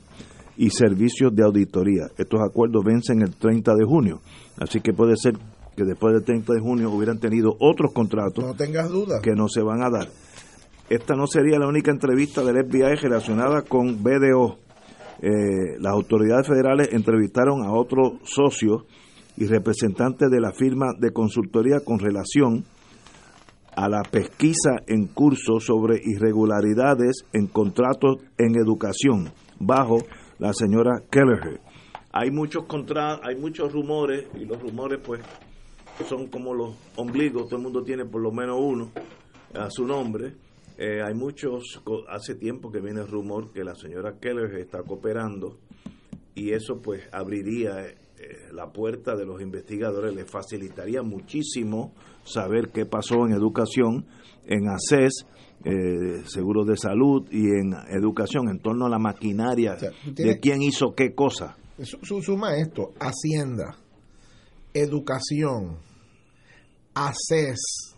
y 0.57 0.71
servicios 0.71 1.33
de 1.37 1.45
auditoría. 1.45 2.09
Estos 2.17 2.41
acuerdos 2.41 2.85
vencen 2.85 3.23
el 3.23 3.37
30 3.37 3.77
de 3.77 3.85
junio, 3.85 4.23
así 4.59 4.81
que 4.81 4.93
puede 4.93 5.17
ser 5.17 5.35
que 5.79 5.85
después 5.85 6.13
del 6.13 6.25
30 6.25 6.55
de 6.55 6.61
junio 6.61 6.91
hubieran 6.91 7.21
tenido 7.21 7.55
otros 7.61 7.93
contratos 7.93 8.45
no 8.45 8.55
tengas 8.55 8.91
duda. 8.91 9.21
que 9.23 9.37
no 9.37 9.49
se 9.49 9.63
van 9.63 9.81
a 9.81 9.89
dar. 9.89 10.09
Esta 10.91 11.15
no 11.15 11.29
sería 11.29 11.57
la 11.59 11.69
única 11.69 11.93
entrevista 11.93 12.43
del 12.43 12.67
FBI 12.67 12.97
relacionada 12.97 13.63
con 13.63 14.03
BDO. 14.03 14.59
Eh, 15.23 15.79
las 15.79 15.93
autoridades 15.93 16.49
federales 16.49 16.89
entrevistaron 16.93 17.63
a 17.63 17.73
otros 17.73 18.15
socios 18.25 18.87
y 19.37 19.47
representantes 19.47 20.29
de 20.31 20.41
la 20.41 20.51
firma 20.51 20.87
de 20.99 21.13
consultoría 21.13 21.79
con 21.85 22.01
relación 22.01 22.65
a 23.77 23.89
la 23.89 24.03
pesquisa 24.03 24.81
en 24.89 25.07
curso 25.07 25.61
sobre 25.61 26.01
irregularidades 26.03 27.25
en 27.33 27.47
contratos 27.47 28.17
en 28.37 28.57
educación 28.57 29.31
bajo 29.61 29.99
la 30.41 30.53
señora 30.53 31.03
Kelleher. 31.09 31.61
Hay 32.11 32.33
muchos 32.33 32.65
contra, 32.65 33.21
hay 33.23 33.37
muchos 33.37 33.73
rumores 33.73 34.27
y 34.35 34.45
los 34.45 34.61
rumores 34.61 34.99
pues 35.05 35.21
son 36.05 36.29
como 36.29 36.55
los 36.55 36.75
ombligos, 36.97 37.45
todo 37.45 37.57
el 37.57 37.63
mundo 37.63 37.83
tiene 37.83 38.05
por 38.05 38.23
lo 38.23 38.31
menos 38.33 38.59
uno 38.61 38.91
a 39.55 39.71
su 39.71 39.87
nombre. 39.87 40.35
Eh, 40.77 41.03
hay 41.03 41.15
muchos, 41.15 41.83
hace 42.09 42.37
tiempo 42.37 42.71
que 42.71 42.81
viene 42.81 43.01
el 43.01 43.09
rumor 43.09 43.51
que 43.53 43.65
la 43.65 43.75
señora 43.75 44.19
Keller 44.21 44.55
está 44.57 44.83
cooperando 44.83 45.59
y 46.35 46.53
eso 46.53 46.81
pues 46.81 47.03
abriría 47.13 47.85
eh, 47.85 47.97
la 48.53 48.71
puerta 48.71 49.17
de 49.17 49.27
los 49.27 49.41
investigadores, 49.41 50.15
les 50.15 50.31
facilitaría 50.31 51.03
muchísimo 51.03 51.93
saber 52.25 52.69
qué 52.69 52.87
pasó 52.87 53.27
en 53.27 53.33
educación, 53.33 54.07
en 54.47 54.69
ACES, 54.69 55.27
eh, 55.65 56.23
seguros 56.27 56.67
de 56.69 56.77
salud 56.77 57.27
y 57.33 57.47
en 57.47 57.75
educación, 57.91 58.49
en 58.49 58.61
torno 58.61 58.87
a 58.87 58.89
la 58.89 58.99
maquinaria 59.01 59.77
de 60.07 60.39
quién 60.39 60.63
hizo 60.63 60.95
qué 60.95 61.13
cosa. 61.15 61.57
suma 62.23 62.57
esto, 62.57 62.93
Hacienda, 63.01 63.77
educación, 64.73 65.79
ACES, 67.07 67.95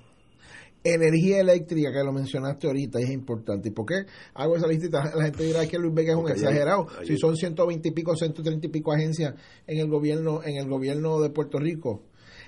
energía 0.84 1.40
eléctrica, 1.40 1.90
que 1.92 2.04
lo 2.04 2.12
mencionaste 2.12 2.66
ahorita, 2.66 2.98
es 3.00 3.10
importante. 3.10 3.68
¿Y 3.68 3.72
por 3.72 3.86
qué 3.86 4.06
hago 4.34 4.56
esa 4.56 4.66
listita? 4.66 5.12
La 5.14 5.24
gente 5.24 5.44
dirá 5.44 5.66
que 5.66 5.78
Luis 5.78 5.94
Vega 5.94 6.12
es 6.12 6.18
un 6.18 6.28
exagerado. 6.28 6.86
si 7.04 7.16
son 7.16 7.36
120 7.36 7.88
y 7.88 7.92
pico, 7.92 8.14
130 8.14 8.66
y 8.66 8.70
pico 8.70 8.92
agencias 8.92 9.34
en 9.66 9.78
el 9.78 9.88
gobierno, 9.88 10.42
en 10.44 10.56
el 10.56 10.68
gobierno 10.68 11.20
de 11.20 11.30
Puerto 11.30 11.58
Rico. 11.58 12.02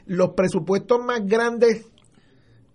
Los 0.07 0.31
presupuestos 0.31 0.99
más 1.05 1.25
grandes, 1.25 1.87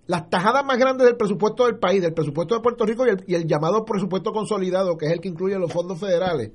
las 0.05 0.29
tajadas 0.29 0.65
más 0.65 0.77
grandes 0.77 1.05
del 1.05 1.17
presupuesto 1.17 1.65
del 1.65 1.77
país, 1.77 2.01
del 2.01 2.13
presupuesto 2.13 2.55
de 2.55 2.61
Puerto 2.61 2.85
Rico 2.85 3.05
y 3.05 3.09
el, 3.09 3.23
y 3.27 3.35
el 3.35 3.45
llamado 3.45 3.85
presupuesto 3.85 4.31
consolidado, 4.31 4.97
que 4.97 5.07
es 5.07 5.11
el 5.11 5.19
que 5.19 5.29
incluye 5.29 5.57
los 5.59 5.71
fondos 5.71 5.99
federales. 5.99 6.51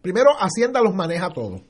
Primero, 0.00 0.30
Hacienda 0.38 0.80
los 0.80 0.94
maneja 0.94 1.30
todos 1.30 1.62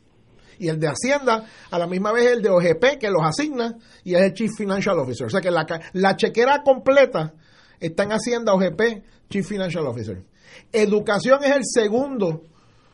y 0.61 0.69
el 0.69 0.79
de 0.79 0.89
Hacienda, 0.89 1.45
a 1.71 1.79
la 1.79 1.87
misma 1.87 2.13
vez 2.13 2.27
el 2.27 2.43
de 2.43 2.51
OGP, 2.51 2.99
que 3.01 3.11
los 3.11 3.23
asigna, 3.23 3.77
y 4.05 4.15
es 4.15 4.21
el 4.21 4.35
Chief 4.35 4.51
Financial 4.57 4.97
Officer. 4.99 5.27
O 5.27 5.31
sea 5.31 5.41
que 5.41 5.51
la, 5.51 5.67
la 5.95 6.17
chequera 6.17 6.63
completa 6.63 7.33
está 7.81 8.05
en 8.05 8.13
Hacienda, 8.13 8.53
OGP, 8.53 8.83
Chief 9.29 9.47
Financial 9.47 9.85
Officer. 9.87 10.23
Educación 10.71 11.43
es 11.43 11.57
el 11.57 11.63
segundo, 11.65 12.43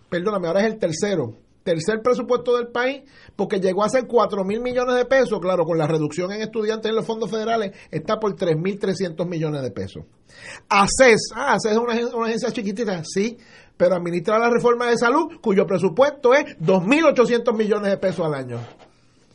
perdóname, 0.09 0.47
ahora 0.47 0.61
es 0.61 0.67
el 0.67 0.79
tercero, 0.79 1.35
tercer 1.65 2.01
presupuesto 2.01 2.57
del 2.57 2.69
país, 2.69 3.03
porque 3.35 3.59
llegó 3.59 3.83
a 3.83 3.89
ser 3.89 4.07
4 4.07 4.45
mil 4.45 4.61
millones 4.61 4.95
de 4.95 5.05
pesos, 5.05 5.41
claro, 5.41 5.65
con 5.65 5.77
la 5.77 5.89
reducción 5.89 6.31
en 6.31 6.41
estudiantes 6.41 6.89
en 6.89 6.95
los 6.95 7.05
fondos 7.05 7.29
federales, 7.29 7.73
está 7.91 8.21
por 8.21 8.37
3.300 8.37 9.27
millones 9.27 9.63
de 9.63 9.73
pesos. 9.73 10.05
ACES, 10.69 11.33
ah, 11.35 11.55
ACES 11.55 11.73
es 11.73 11.79
una, 11.79 12.17
una 12.17 12.27
agencia 12.29 12.53
chiquitita, 12.53 13.03
sí, 13.05 13.37
pero 13.77 13.95
administra 13.95 14.39
la 14.39 14.51
reforma 14.51 14.87
de 14.87 14.97
salud, 14.97 15.41
cuyo 15.41 15.67
presupuesto 15.67 16.35
es 16.35 16.57
2.800 16.59 17.57
millones 17.57 17.91
de 17.91 17.99
pesos 17.99 18.25
al 18.25 18.35
año. 18.35 18.59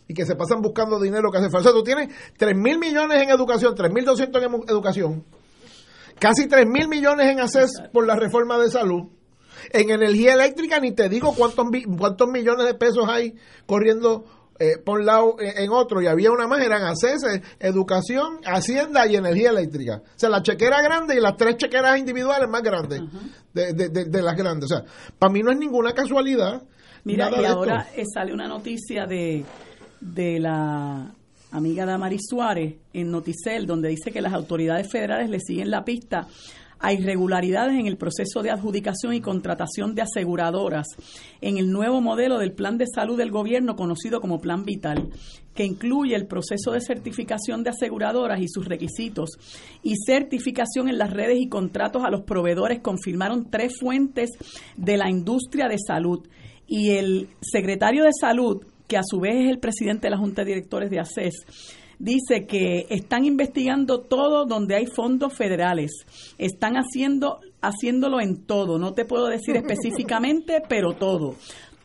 Y 0.07 0.13
que 0.13 0.25
se 0.25 0.35
pasan 0.35 0.61
buscando 0.61 0.99
dinero 0.99 1.31
que 1.31 1.37
hace 1.37 1.49
falta. 1.49 1.69
O 1.69 1.71
sea, 1.71 1.79
tú 1.79 1.83
tienes 1.83 2.09
3.000 2.37 2.79
millones 2.79 3.21
en 3.21 3.29
educación, 3.29 3.75
3.200 3.75 4.43
en 4.43 4.69
educación, 4.69 5.23
casi 6.19 6.47
3.000 6.47 6.87
millones 6.89 7.27
en 7.27 7.39
ACES 7.39 7.71
por 7.93 8.05
la 8.05 8.15
reforma 8.15 8.57
de 8.57 8.69
salud. 8.69 9.03
En 9.71 9.91
energía 9.91 10.33
eléctrica 10.33 10.79
ni 10.79 10.91
te 10.91 11.07
digo 11.07 11.33
cuántos, 11.35 11.67
cuántos 11.97 12.27
millones 12.29 12.65
de 12.65 12.73
pesos 12.73 13.05
hay 13.07 13.35
corriendo 13.67 14.25
eh, 14.61 14.77
por 14.77 14.99
un 14.99 15.05
lado 15.07 15.37
eh, 15.39 15.53
en 15.57 15.71
otro 15.71 16.01
y 16.01 16.07
había 16.07 16.31
una 16.31 16.47
más, 16.47 16.63
eran 16.63 16.83
ACES, 16.83 17.41
educación, 17.59 18.39
hacienda 18.45 19.07
y 19.07 19.15
energía 19.15 19.49
eléctrica. 19.49 20.03
O 20.05 20.19
sea, 20.19 20.29
la 20.29 20.43
chequera 20.43 20.81
grande 20.83 21.15
y 21.15 21.19
las 21.19 21.35
tres 21.35 21.57
chequeras 21.57 21.97
individuales 21.97 22.47
más 22.47 22.61
grandes 22.61 23.01
de, 23.53 23.73
de, 23.73 24.21
las 24.21 24.37
grandes. 24.37 24.71
O 24.71 24.75
sea, 24.75 24.85
para 25.17 25.33
mí 25.33 25.41
no 25.41 25.51
es 25.51 25.57
ninguna 25.57 25.93
casualidad. 25.93 26.61
Mira, 27.03 27.31
y 27.31 27.45
ahora 27.45 27.87
eh, 27.95 28.03
sale 28.05 28.33
una 28.33 28.47
noticia 28.47 29.07
de, 29.07 29.43
de 29.99 30.39
la 30.39 31.11
amiga 31.51 31.85
Damaris 31.85 32.21
Suárez 32.29 32.75
en 32.93 33.09
Noticel, 33.09 33.65
donde 33.65 33.89
dice 33.89 34.11
que 34.11 34.21
las 34.21 34.33
autoridades 34.33 34.91
federales 34.91 35.29
le 35.29 35.39
siguen 35.39 35.71
la 35.71 35.83
pista 35.83 36.27
a 36.81 36.93
irregularidades 36.93 37.79
en 37.79 37.87
el 37.87 37.97
proceso 37.97 38.41
de 38.41 38.51
adjudicación 38.51 39.13
y 39.13 39.21
contratación 39.21 39.93
de 39.95 40.01
aseguradoras 40.01 40.87
en 41.39 41.57
el 41.57 41.71
nuevo 41.71 42.01
modelo 42.01 42.39
del 42.39 42.53
plan 42.53 42.77
de 42.77 42.87
salud 42.87 43.17
del 43.17 43.31
gobierno 43.31 43.75
conocido 43.75 44.19
como 44.19 44.41
Plan 44.41 44.65
Vital, 44.65 45.09
que 45.53 45.63
incluye 45.63 46.15
el 46.15 46.27
proceso 46.27 46.71
de 46.71 46.81
certificación 46.81 47.63
de 47.63 47.69
aseguradoras 47.69 48.41
y 48.41 48.47
sus 48.47 48.65
requisitos 48.67 49.29
y 49.83 49.95
certificación 50.05 50.89
en 50.89 50.97
las 50.97 51.11
redes 51.11 51.37
y 51.39 51.49
contratos 51.49 52.03
a 52.03 52.09
los 52.09 52.21
proveedores. 52.21 52.79
Confirmaron 52.79 53.49
tres 53.49 53.73
fuentes 53.79 54.31
de 54.75 54.97
la 54.97 55.09
industria 55.09 55.67
de 55.67 55.77
salud 55.77 56.27
y 56.67 56.91
el 56.91 57.29
secretario 57.41 58.03
de 58.03 58.11
salud 58.19 58.63
que 58.87 58.97
a 58.97 59.03
su 59.03 59.19
vez 59.19 59.35
es 59.35 59.49
el 59.49 59.59
presidente 59.59 60.07
de 60.07 60.11
la 60.11 60.17
Junta 60.17 60.41
de 60.41 60.49
Directores 60.49 60.89
de 60.89 60.99
ACES, 60.99 61.45
dice 62.01 62.45
que 62.47 62.87
están 62.89 63.25
investigando 63.25 64.01
todo 64.01 64.45
donde 64.45 64.75
hay 64.75 64.87
fondos 64.87 65.33
federales. 65.33 65.91
Están 66.37 66.75
haciendo 66.75 67.39
haciéndolo 67.61 68.19
en 68.19 68.45
todo. 68.45 68.79
No 68.79 68.93
te 68.93 69.05
puedo 69.05 69.27
decir 69.27 69.55
específicamente, 69.55 70.61
pero 70.69 70.93
todo. 70.93 71.35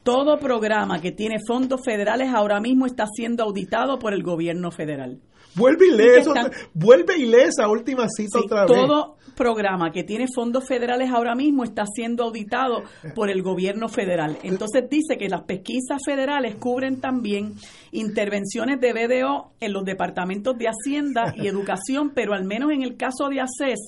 Todo 0.02 0.38
programa 0.38 1.00
que 1.00 1.12
tiene 1.12 1.36
fondos 1.46 1.80
federales 1.84 2.32
ahora 2.32 2.60
mismo 2.60 2.86
está 2.86 3.06
siendo 3.06 3.44
auditado 3.44 3.98
por 3.98 4.14
el 4.14 4.22
gobierno 4.22 4.70
federal. 4.70 5.20
Vuelve 5.56 5.86
y 5.86 5.96
lee, 5.96 6.18
eso, 6.18 6.34
vuelve 6.74 7.16
y 7.16 7.24
lee 7.24 7.44
esa 7.48 7.68
última 7.68 8.06
cita 8.08 8.40
otra 8.40 8.66
vez. 8.66 8.76
Todo 8.76 9.16
programa 9.36 9.92
que 9.92 10.02
tiene 10.02 10.26
fondos 10.34 10.66
federales 10.66 11.10
ahora 11.10 11.34
mismo 11.34 11.62
está 11.62 11.84
siendo 11.86 12.24
auditado 12.24 12.82
por 13.14 13.30
el 13.30 13.42
gobierno 13.42 13.88
federal. 13.88 14.38
Entonces 14.42 14.84
dice 14.90 15.16
que 15.18 15.28
las 15.28 15.42
pesquisas 15.42 16.02
federales 16.04 16.56
cubren 16.56 17.00
también 17.00 17.54
intervenciones 17.92 18.80
de 18.80 18.92
BDO 18.92 19.52
en 19.60 19.72
los 19.72 19.84
departamentos 19.84 20.56
de 20.58 20.66
Hacienda 20.68 21.34
y 21.36 21.46
Educación, 21.46 22.10
pero 22.14 22.34
al 22.34 22.44
menos 22.44 22.72
en 22.72 22.82
el 22.82 22.96
caso 22.96 23.28
de 23.28 23.40
ACES, 23.40 23.78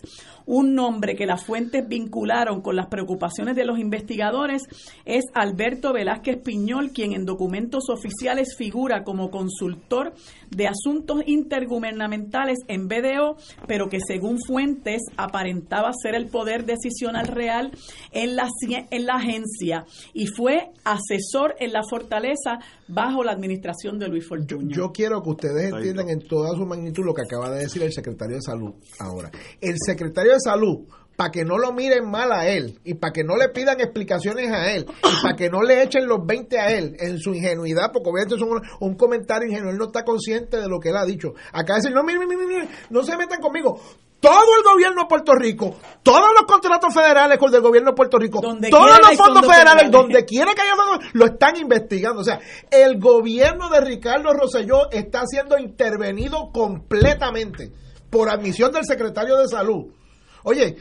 un 0.49 0.75
nombre 0.75 1.15
que 1.15 1.27
las 1.27 1.45
fuentes 1.45 1.87
vincularon 1.87 2.63
con 2.63 2.75
las 2.75 2.87
preocupaciones 2.87 3.55
de 3.55 3.67
los 3.67 3.79
investigadores 3.79 4.63
es 5.05 5.25
Alberto 5.35 5.93
Velázquez 5.93 6.39
Piñol, 6.43 6.91
quien 6.91 7.13
en 7.13 7.27
documentos 7.27 7.91
oficiales 7.91 8.57
figura 8.57 9.05
como 9.05 9.31
consultor 9.31 10.15
de 10.51 10.67
asuntos 10.67 11.23
intergubernamentales 11.27 12.59
en 12.67 12.89
BDO, 12.89 13.37
pero 13.67 13.91
que 13.91 13.99
según 14.01 14.39
fuentes 14.41 15.03
aparentaba 15.19 15.93
ser 15.93 16.15
el 16.15 16.29
poder 16.29 16.65
decisional 16.65 17.27
real 17.27 17.71
en 18.13 18.35
la, 18.35 18.49
en 18.91 19.05
la 19.05 19.17
agencia 19.17 19.85
y 20.15 20.29
fue 20.29 20.71
asesor 20.85 21.57
en 21.61 21.75
la 21.75 21.83
fortaleza 21.89 22.59
bajo 22.89 23.23
la 23.23 23.33
administración 23.33 23.99
de 23.99 24.09
Luis 24.09 24.27
Fortuño. 24.27 24.75
Yo 24.75 24.93
quiero 24.93 25.23
que 25.23 25.31
ustedes 25.31 25.73
entiendan 25.73 26.09
en 26.09 26.21
toda 26.27 26.57
su 26.57 26.65
magnitud 26.65 27.05
lo 27.05 27.13
que 27.13 27.23
acaba 27.23 27.51
de 27.51 27.61
decir 27.61 27.83
el 27.83 27.93
secretario 27.93 28.37
de 28.37 28.43
Salud 28.43 28.73
ahora. 28.99 29.31
El 29.61 29.77
secretario 29.79 30.33
de 30.33 30.38
Salud 30.41 30.87
para 31.19 31.33
que 31.33 31.45
no 31.45 31.59
lo 31.59 31.73
miren 31.73 32.09
mal 32.09 32.31
a 32.31 32.47
él 32.47 32.79
y 32.85 32.95
para 32.95 33.13
que 33.13 33.25
no 33.25 33.37
le 33.37 33.49
pidan 33.49 33.81
explicaciones 33.81 34.53
a 34.53 34.71
él 34.71 34.87
y 34.89 35.21
para 35.21 35.35
que 35.35 35.51
no 35.51 35.63
le 35.63 35.83
echen 35.83 36.07
los 36.07 36.25
20 36.25 36.61
a 36.61 36.71
él 36.71 36.95
en 37.01 37.19
su 37.19 37.35
ingenuidad, 37.35 37.91
porque 37.93 38.09
obviamente 38.09 38.37
es 38.37 38.41
un, 38.41 38.63
un 38.79 38.95
comentario 38.95 39.49
ingenuo, 39.49 39.73
él 39.73 39.79
no 39.79 39.87
está 39.87 40.05
consciente 40.05 40.59
de 40.59 40.69
lo 40.69 40.79
que 40.79 40.91
él 40.91 40.97
ha 40.97 41.05
dicho. 41.05 41.35
Acá 41.53 41.75
dicen, 41.75 41.93
no, 41.93 42.05
miren, 42.05 42.29
miren, 42.29 42.47
miren, 42.47 42.69
no 42.91 43.03
se 43.03 43.17
metan 43.17 43.41
conmigo. 43.41 43.81
Todo 44.21 44.57
el 44.59 44.63
gobierno 44.63 45.03
de 45.03 45.09
Puerto 45.09 45.33
Rico, 45.35 45.75
todos 46.05 46.31
los 46.37 46.45
contratos 46.47 46.95
federales 46.95 47.37
con 47.37 47.53
el 47.53 47.63
gobierno 47.63 47.91
de 47.91 47.97
Puerto 47.97 48.17
Rico, 48.17 48.41
todos 48.41 48.99
los 49.01 49.17
fondos 49.17 49.45
federales, 49.45 49.91
donde 49.91 50.25
quiera 50.25 50.55
que 50.55 50.63
haya 50.63 50.77
fondos, 50.77 51.05
lo 51.15 51.25
están 51.25 51.57
investigando. 51.57 52.21
O 52.21 52.25
sea, 52.25 52.39
el 52.71 53.01
gobierno 53.01 53.69
de 53.71 53.81
Ricardo 53.81 54.33
Rosselló 54.33 54.89
está 54.93 55.23
siendo 55.27 55.59
intervenido 55.59 56.51
completamente 56.53 57.73
por 58.09 58.29
admisión 58.29 58.71
del 58.71 58.85
secretario 58.85 59.37
de 59.37 59.49
Salud. 59.49 59.98
Oye, 60.45 60.77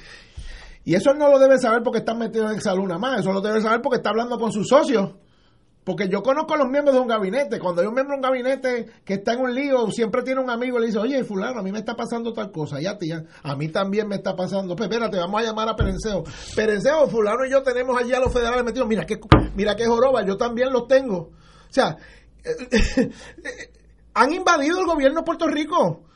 y 0.83 0.95
eso 0.95 1.13
no 1.13 1.29
lo 1.29 1.39
debe 1.39 1.57
saber 1.57 1.83
porque 1.83 1.99
está 1.99 2.13
metido 2.13 2.49
en 2.49 2.59
nada 2.87 2.97
más, 2.97 3.19
eso 3.19 3.33
lo 3.33 3.41
debe 3.41 3.61
saber 3.61 3.81
porque 3.81 3.97
está 3.97 4.09
hablando 4.09 4.37
con 4.37 4.51
sus 4.51 4.67
socios. 4.67 5.11
Porque 5.87 6.09
yo 6.09 6.21
conozco 6.21 6.57
los 6.57 6.67
miembros 6.67 6.95
de 6.95 7.01
un 7.01 7.07
gabinete. 7.07 7.59
Cuando 7.59 7.81
hay 7.81 7.87
un 7.87 7.93
miembro 7.93 8.15
de 8.15 8.17
un 8.17 8.21
gabinete 8.21 8.87
que 9.05 9.13
está 9.13 9.31
en 9.33 9.39
un 9.39 9.55
lío, 9.55 9.89
siempre 9.89 10.21
tiene 10.21 10.41
un 10.41 10.49
amigo 10.49 10.77
y 10.77 10.81
le 10.81 10.87
dice, 10.87 10.99
oye, 10.99 11.23
fulano, 11.23 11.61
a 11.61 11.63
mí 11.63 11.71
me 11.71 11.79
está 11.79 11.95
pasando 11.95 12.33
tal 12.33 12.51
cosa. 12.51 12.81
Ya, 12.81 12.97
tía, 12.97 13.23
a 13.41 13.55
mí 13.55 13.69
también 13.69 14.05
me 14.05 14.15
está 14.15 14.35
pasando. 14.35 14.75
Pues 14.75 14.89
espérate, 14.89 15.17
vamos 15.17 15.39
a 15.39 15.45
llamar 15.45 15.69
a 15.69 15.77
Perenceo. 15.77 16.25
Perenceo, 16.57 17.07
fulano 17.07 17.45
y 17.45 17.51
yo 17.51 17.63
tenemos 17.63 17.97
allí 17.97 18.11
a 18.11 18.19
los 18.19 18.33
federales 18.33 18.65
metidos. 18.65 18.85
Mira 18.85 19.05
qué, 19.05 19.17
mira 19.55 19.77
qué 19.77 19.85
joroba, 19.85 20.25
yo 20.25 20.35
también 20.35 20.73
los 20.73 20.89
tengo. 20.89 21.17
O 21.17 21.71
sea, 21.71 21.95
han 24.13 24.33
invadido 24.33 24.81
el 24.81 24.85
gobierno 24.85 25.21
de 25.21 25.25
Puerto 25.25 25.47
Rico. 25.47 26.06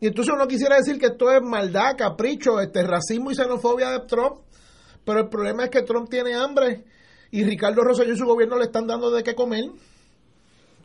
Y 0.00 0.06
entonces 0.06 0.32
uno 0.34 0.46
quisiera 0.46 0.76
decir 0.76 0.98
que 0.98 1.06
esto 1.06 1.30
es 1.30 1.42
maldad, 1.42 1.96
capricho, 1.96 2.60
este 2.60 2.82
racismo 2.82 3.30
y 3.30 3.34
xenofobia 3.34 3.90
de 3.90 4.00
Trump. 4.06 4.40
Pero 5.04 5.20
el 5.20 5.28
problema 5.28 5.64
es 5.64 5.70
que 5.70 5.82
Trump 5.82 6.08
tiene 6.08 6.34
hambre 6.34 6.84
y 7.30 7.42
Ricardo 7.44 7.82
Rosselló 7.82 8.12
y 8.12 8.16
su 8.16 8.26
gobierno 8.26 8.56
le 8.56 8.64
están 8.64 8.86
dando 8.86 9.10
de 9.10 9.22
qué 9.22 9.34
comer. 9.34 9.64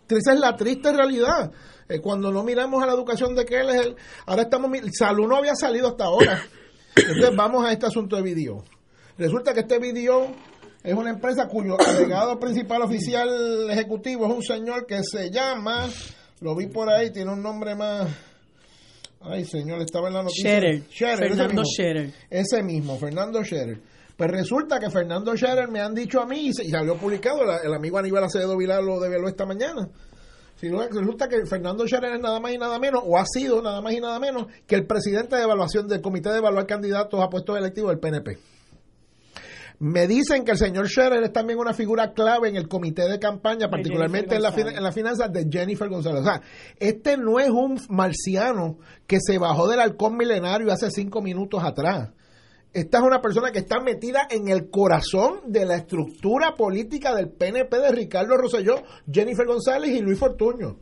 Esa 0.10 0.34
es 0.34 0.39
la 0.39 0.56
triste 0.56 0.91
realidad. 0.91 1.52
Eh, 1.89 1.99
cuando 1.99 2.32
no 2.32 2.43
miramos 2.43 2.82
a 2.84 2.86
la 2.86 2.93
educación 2.93 3.36
de 3.36 3.45
que 3.45 3.60
él 3.60 3.69
es 3.69 3.86
el... 3.86 3.95
Ahora 4.26 4.43
estamos... 4.43 4.71
Salud 4.97 5.28
no 5.28 5.38
había 5.38 5.56
salido 5.56 5.89
hasta 5.89 6.06
ahora. 6.06 6.41
Entonces 6.95 7.36
vamos 7.36 7.65
a 7.65 7.71
este 7.71 7.88
asunto 7.88 8.15
de 8.15 8.21
video. 8.21 8.63
Resulta 9.17 9.54
que 9.54 9.62
este 9.62 9.80
video 9.80 10.34
es 10.84 10.93
una 10.93 11.12
empresa 11.12 11.47
cuyo 11.47 11.80
agregado 11.80 12.39
principal 12.39 12.82
oficial 12.82 13.69
ejecutivo 13.69 14.26
es 14.28 14.34
un 14.34 14.43
señor 14.43 14.86
que 14.86 15.02
se 15.04 15.30
llama... 15.30 15.89
Lo 16.39 16.56
vi 16.56 16.67
por 16.67 16.89
ahí, 16.89 17.10
tiene 17.10 17.32
un 17.32 17.41
nombre 17.41 17.73
más 17.73 18.10
Ay, 19.24 19.46
señor, 19.46 19.82
estaba 19.82 20.10
en 20.10 20.16
la 20.16 20.24
noticia. 20.24 20.60
Scherer. 20.60 20.84
Fernando 21.30 21.64
Scherer. 21.64 22.14
Ese 22.30 22.62
mismo, 22.62 22.98
Fernando 22.98 23.44
Scherer. 23.44 23.80
Pues 24.18 24.30
resulta 24.30 24.80
que 24.80 24.90
Fernando 24.90 25.36
Scherer 25.36 25.70
me 25.70 25.80
han 25.80 25.96
dicho 25.96 26.22
a 26.22 26.26
mí, 26.26 26.50
y 26.50 26.54
salió 26.54 26.96
publicado, 26.98 27.40
el 27.64 27.74
amigo 27.74 27.98
Aníbal 27.98 28.26
Acevedo 28.26 28.58
Vilar 28.58 28.84
lo 28.84 29.00
develó 29.00 29.28
esta 29.28 29.46
mañana. 29.46 29.88
Resulta 30.62 31.28
que 31.28 31.46
Fernando 31.46 31.86
Scherer 31.86 32.14
es 32.14 32.22
nada 32.22 32.40
más 32.40 32.54
y 32.54 32.58
nada 32.58 32.80
menos, 32.80 33.02
o 33.06 33.18
ha 33.18 33.26
sido 33.26 33.62
nada 33.62 33.82
más 33.82 33.94
y 33.94 34.00
nada 34.00 34.20
menos, 34.20 34.48
que 34.68 34.76
el 34.76 34.86
presidente 34.86 35.36
de 35.36 35.44
evaluación 35.44 35.88
del 35.88 36.02
Comité 36.02 36.30
de 36.30 36.38
Evaluar 36.38 36.66
Candidatos 36.68 37.20
a 37.22 37.30
puestos 37.30 37.58
electivos 37.58 37.92
del 37.92 38.00
PNP. 38.00 38.38
Me 39.84 40.08
dicen 40.08 40.46
que 40.46 40.52
el 40.52 40.58
señor 40.58 40.88
Scherer 40.88 41.24
es 41.24 41.34
también 41.34 41.60
una 41.60 41.74
figura 41.74 42.13
clave 42.13 42.48
en 42.48 42.56
el 42.56 42.69
comité 42.69 43.02
de 43.10 43.19
campaña, 43.19 43.69
particularmente 43.69 44.34
en 44.34 44.41
la, 44.41 44.54
en 44.56 44.82
la 44.82 44.93
finanza 44.93 45.28
de 45.28 45.46
Jennifer 45.52 45.89
González. 45.89 46.22
O 46.22 46.24
sea, 46.24 46.41
este 46.80 47.17
no 47.17 47.38
es 47.38 47.50
un 47.50 47.78
marciano 47.89 48.78
que 49.06 49.17
se 49.19 49.38
bajó 49.38 49.67
del 49.67 49.82
halcón 49.82 50.15
milenario 50.15 50.72
hace 50.72 50.89
cinco 50.89 51.22
minutos 51.22 51.62
atrás. 51.65 52.12
Esta 52.72 53.00
es 53.00 53.04
una 53.04 53.22
persona 53.22 53.52
que 53.52 53.60
está 53.60 53.82
metida 53.82 54.26
en 54.30 54.48
el 54.48 54.69
corazón 54.69 55.41
de 55.48 55.65
la 55.65 55.76
estructura 55.76 56.56
política 56.56 57.13
del 57.13 57.28
PNP 57.32 57.78
de 57.78 57.91
Ricardo 57.91 58.38
Rosselló, 58.38 58.84
Jennifer 59.12 59.46
González 59.46 59.91
y 59.91 60.00
Luis 60.00 60.17
Fortuño. 60.17 60.78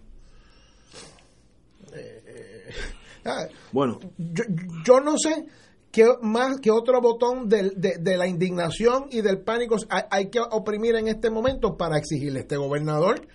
Eh, 1.96 2.24
eh, 2.28 2.70
ah, 3.26 3.48
bueno, 3.72 4.00
yo, 4.20 4.44
yo 4.86 5.00
no 5.00 5.18
sé 5.18 5.48
que 5.92 6.06
más 6.22 6.60
que 6.62 6.72
otro 6.72 7.02
botón 7.02 7.50
de, 7.50 7.72
de, 7.76 8.18
la 8.18 8.28
indignación 8.28 9.08
y 9.12 9.22
del 9.22 9.40
pánico 9.42 9.76
hay, 10.10 10.30
que 10.30 10.40
oprimir 10.40 10.96
en 10.96 11.10
este 11.10 11.30
momento 11.30 11.76
para 11.76 11.98
exigirle 11.98 12.40
a 12.40 12.42
este 12.44 12.56
gobernador 12.56 13.28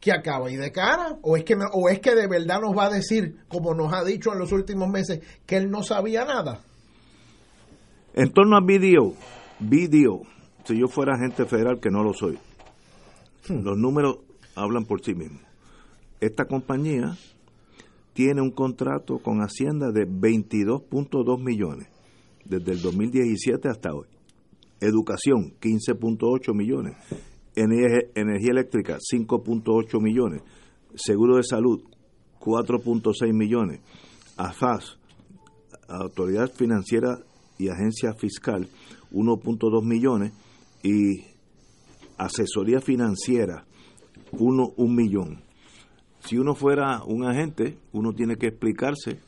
que 0.00 0.12
acaba 0.12 0.50
y 0.50 0.56
de 0.56 0.72
cara. 0.72 1.18
O 1.22 1.36
es 1.36 1.44
que 1.44 1.54
o 1.54 1.88
es 1.90 2.00
que 2.00 2.14
de 2.14 2.26
verdad 2.26 2.60
nos 2.62 2.76
va 2.76 2.86
a 2.86 2.90
decir 2.90 3.36
como 3.48 3.74
nos 3.74 3.92
ha 3.92 4.04
dicho 4.04 4.32
en 4.32 4.38
los 4.38 4.52
últimos 4.52 4.88
meses 4.88 5.20
que 5.44 5.56
él 5.56 5.70
no 5.70 5.82
sabía 5.82 6.24
nada. 6.24 6.60
En 8.14 8.32
torno 8.32 8.56
a 8.56 8.64
video 8.64 9.12
video 9.60 10.22
si 10.64 10.78
yo 10.78 10.86
fuera 10.88 11.14
agente 11.14 11.44
federal 11.44 11.78
que 11.80 11.90
no 11.90 12.02
lo 12.02 12.14
soy 12.14 12.38
hmm. 13.48 13.62
los 13.64 13.76
números 13.76 14.18
hablan 14.54 14.86
por 14.86 15.04
sí 15.04 15.14
mismos. 15.14 15.42
Esta 16.20 16.46
compañía 16.46 17.16
tiene 18.14 18.40
un 18.40 18.50
contrato 18.50 19.18
con 19.18 19.40
Hacienda 19.40 19.92
de 19.92 20.08
22.2 20.08 21.40
millones 21.40 21.88
desde 22.48 22.72
el 22.72 22.82
2017 22.82 23.68
hasta 23.68 23.94
hoy. 23.94 24.06
Educación, 24.80 25.54
15.8 25.60 26.54
millones. 26.54 26.96
Energía, 27.54 28.50
eléctrica, 28.50 28.98
5.8 28.98 30.00
millones. 30.00 30.42
Seguro 30.94 31.36
de 31.36 31.42
salud, 31.42 31.82
4.6 32.40 33.32
millones. 33.32 33.80
AFAS, 34.36 34.98
Autoridad 35.88 36.52
Financiera 36.52 37.18
y 37.58 37.68
Agencia 37.68 38.14
Fiscal, 38.14 38.68
1.2 39.12 39.84
millones. 39.84 40.32
Y 40.82 41.24
asesoría 42.16 42.80
financiera, 42.80 43.64
1 44.32 44.72
un 44.76 44.94
millón. 44.94 45.42
Si 46.20 46.36
uno 46.38 46.54
fuera 46.54 47.02
un 47.04 47.24
agente, 47.24 47.78
uno 47.92 48.12
tiene 48.12 48.36
que 48.36 48.48
explicarse 48.48 49.18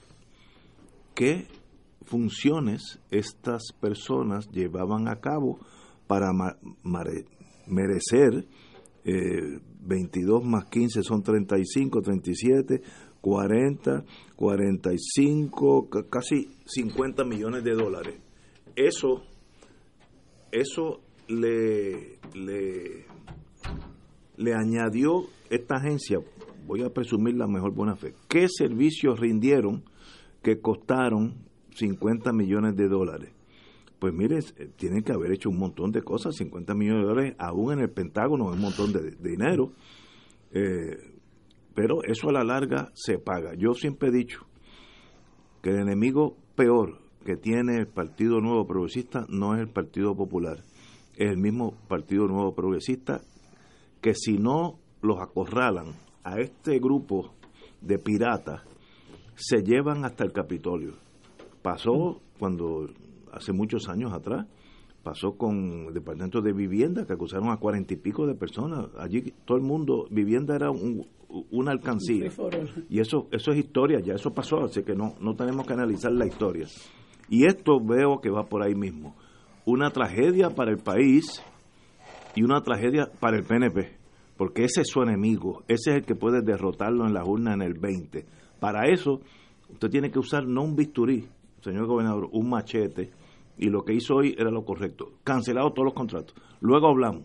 qué 1.15 1.47
funciones 2.11 2.99
estas 3.11 3.73
personas 3.81 4.51
llevaban 4.51 5.07
a 5.07 5.21
cabo 5.21 5.61
para 6.09 6.33
merecer 7.67 8.47
22 9.05 10.43
eh, 10.43 10.45
más 10.45 10.65
15 10.65 11.03
son 11.05 11.23
35, 11.23 12.01
37, 12.03 12.83
40, 13.21 14.05
45, 14.35 15.89
casi 16.11 16.49
50 16.67 17.25
millones 17.25 17.63
de 17.63 17.75
dólares. 17.75 18.17
Eso, 18.75 19.23
eso 20.51 21.01
le, 21.29 22.19
le, 22.35 23.07
le 24.37 24.55
añadió 24.55 25.27
esta 25.49 25.77
agencia, 25.77 26.19
voy 26.67 26.83
a 26.83 26.91
presumir 26.91 27.37
la 27.37 27.47
mejor 27.47 27.73
buena 27.73 27.95
fe, 27.95 28.15
¿qué 28.29 28.49
servicios 28.49 29.21
rindieron 29.21 29.85
que 30.43 30.61
costaron 30.61 31.50
50 31.75 32.33
millones 32.33 32.77
de 32.77 32.89
dólares. 32.89 33.31
Pues 33.99 34.15
mire, 34.15 34.39
eh, 34.39 34.71
tienen 34.77 35.03
que 35.03 35.13
haber 35.13 35.33
hecho 35.33 35.51
un 35.51 35.59
montón 35.59 35.93
de 35.93 36.03
cosas, 36.03 36.35
50 36.37 36.75
millones 36.75 37.03
de 37.03 37.09
dólares, 37.09 37.35
aún 37.39 37.73
en 37.73 37.81
el 37.81 37.91
Pentágono 37.91 38.51
es 38.51 38.57
un 38.57 38.63
montón 38.63 38.93
de, 38.93 39.11
dinero, 39.21 39.73
eh, 40.53 40.97
pero 41.75 42.03
eso 42.05 42.31
a 42.31 42.33
la 42.33 42.43
larga 42.43 42.91
se 42.95 43.19
paga. 43.19 43.55
Yo 43.55 43.75
siempre 43.75 44.09
he 44.09 44.13
dicho 44.13 44.47
que 45.63 45.71
el 45.71 45.81
enemigo 45.81 46.37
peor 46.57 46.99
que 47.25 47.37
tiene 47.37 47.77
el 47.77 47.87
Partido 47.87 48.41
Nuevo 48.41 48.67
Progresista 48.67 49.27
no 49.29 49.55
es 49.55 49.61
el 49.61 49.69
Partido 49.69 50.17
Popular, 50.17 50.59
es 51.17 51.31
el 51.31 51.37
mismo 51.37 51.75
Partido 51.87 52.27
Nuevo 52.27 52.55
Progresista 52.55 53.21
que 54.01 54.15
si 54.15 54.39
no 54.39 54.79
los 55.03 55.21
acorralan 55.21 55.95
a 56.25 56.41
este 56.41 56.79
grupo 56.79 57.35
de 57.83 57.99
piratas, 57.99 58.63
se 59.35 59.63
llevan 59.63 60.07
hasta 60.07 60.25
el 60.25 60.33
Capitolio 60.33 61.10
Pasó 61.63 62.21
cuando, 62.39 62.89
hace 63.33 63.53
muchos 63.53 63.89
años 63.89 64.13
atrás, 64.13 64.47
pasó 65.03 65.37
con 65.37 65.87
el 65.89 65.95
Departamento 65.95 66.41
de 66.41 66.53
Vivienda, 66.53 67.07
que 67.07 67.13
acusaron 67.13 67.51
a 67.51 67.57
cuarenta 67.57 67.95
y 67.95 67.97
pico 67.97 68.27
de 68.27 68.35
personas. 68.35 68.87
Allí 68.99 69.33
todo 69.45 69.57
el 69.57 69.65
mundo, 69.65 70.07
vivienda 70.11 70.55
era 70.55 70.71
un, 70.71 71.07
una 71.51 71.73
alcancía. 71.73 72.31
Y 72.89 73.01
eso, 73.01 73.29
eso 73.31 73.53
es 73.53 73.59
historia, 73.59 74.01
ya 74.01 74.15
eso 74.15 74.33
pasó, 74.33 74.65
así 74.65 74.83
que 74.83 74.95
no, 74.95 75.15
no 75.21 75.35
tenemos 75.35 75.67
que 75.67 75.73
analizar 75.73 76.13
la 76.13 76.27
historia. 76.27 76.67
Y 77.29 77.47
esto 77.47 77.79
veo 77.81 78.21
que 78.21 78.31
va 78.31 78.45
por 78.45 78.63
ahí 78.63 78.75
mismo. 78.75 79.15
Una 79.65 79.91
tragedia 79.91 80.51
para 80.51 80.71
el 80.71 80.79
país 80.79 81.43
y 82.35 82.43
una 82.43 82.61
tragedia 82.63 83.11
para 83.21 83.37
el 83.37 83.45
PNP, 83.45 83.97
porque 84.37 84.65
ese 84.65 84.83
es 84.83 84.89
su 84.89 85.03
enemigo, 85.03 85.63
ese 85.69 85.91
es 85.91 85.97
el 85.99 86.05
que 86.05 86.15
puede 86.15 86.43
derrotarlo 86.43 87.07
en 87.07 87.15
la 87.15 87.25
urna 87.25 87.55
en 87.55 87.63
el 87.63 87.75
20. 87.75 88.25
Para 88.59 88.89
eso, 88.89 89.21
usted 89.71 89.91
tiene 89.91 90.11
que 90.11 90.19
usar 90.19 90.47
no 90.47 90.63
un 90.63 90.77
bisturí, 90.77 91.29
señor 91.63 91.87
gobernador, 91.87 92.29
un 92.33 92.49
machete, 92.51 93.11
y 93.59 93.69
lo 93.69 93.85
que 93.85 93.95
hizo 93.95 94.17
hoy 94.17 94.35
era 94.39 94.51
lo 94.51 94.65
correcto. 94.65 95.13
Cancelado 95.25 95.73
todos 95.73 95.85
los 95.87 95.95
contratos. 95.95 96.35
Luego 96.61 96.89
hablamos. 96.89 97.25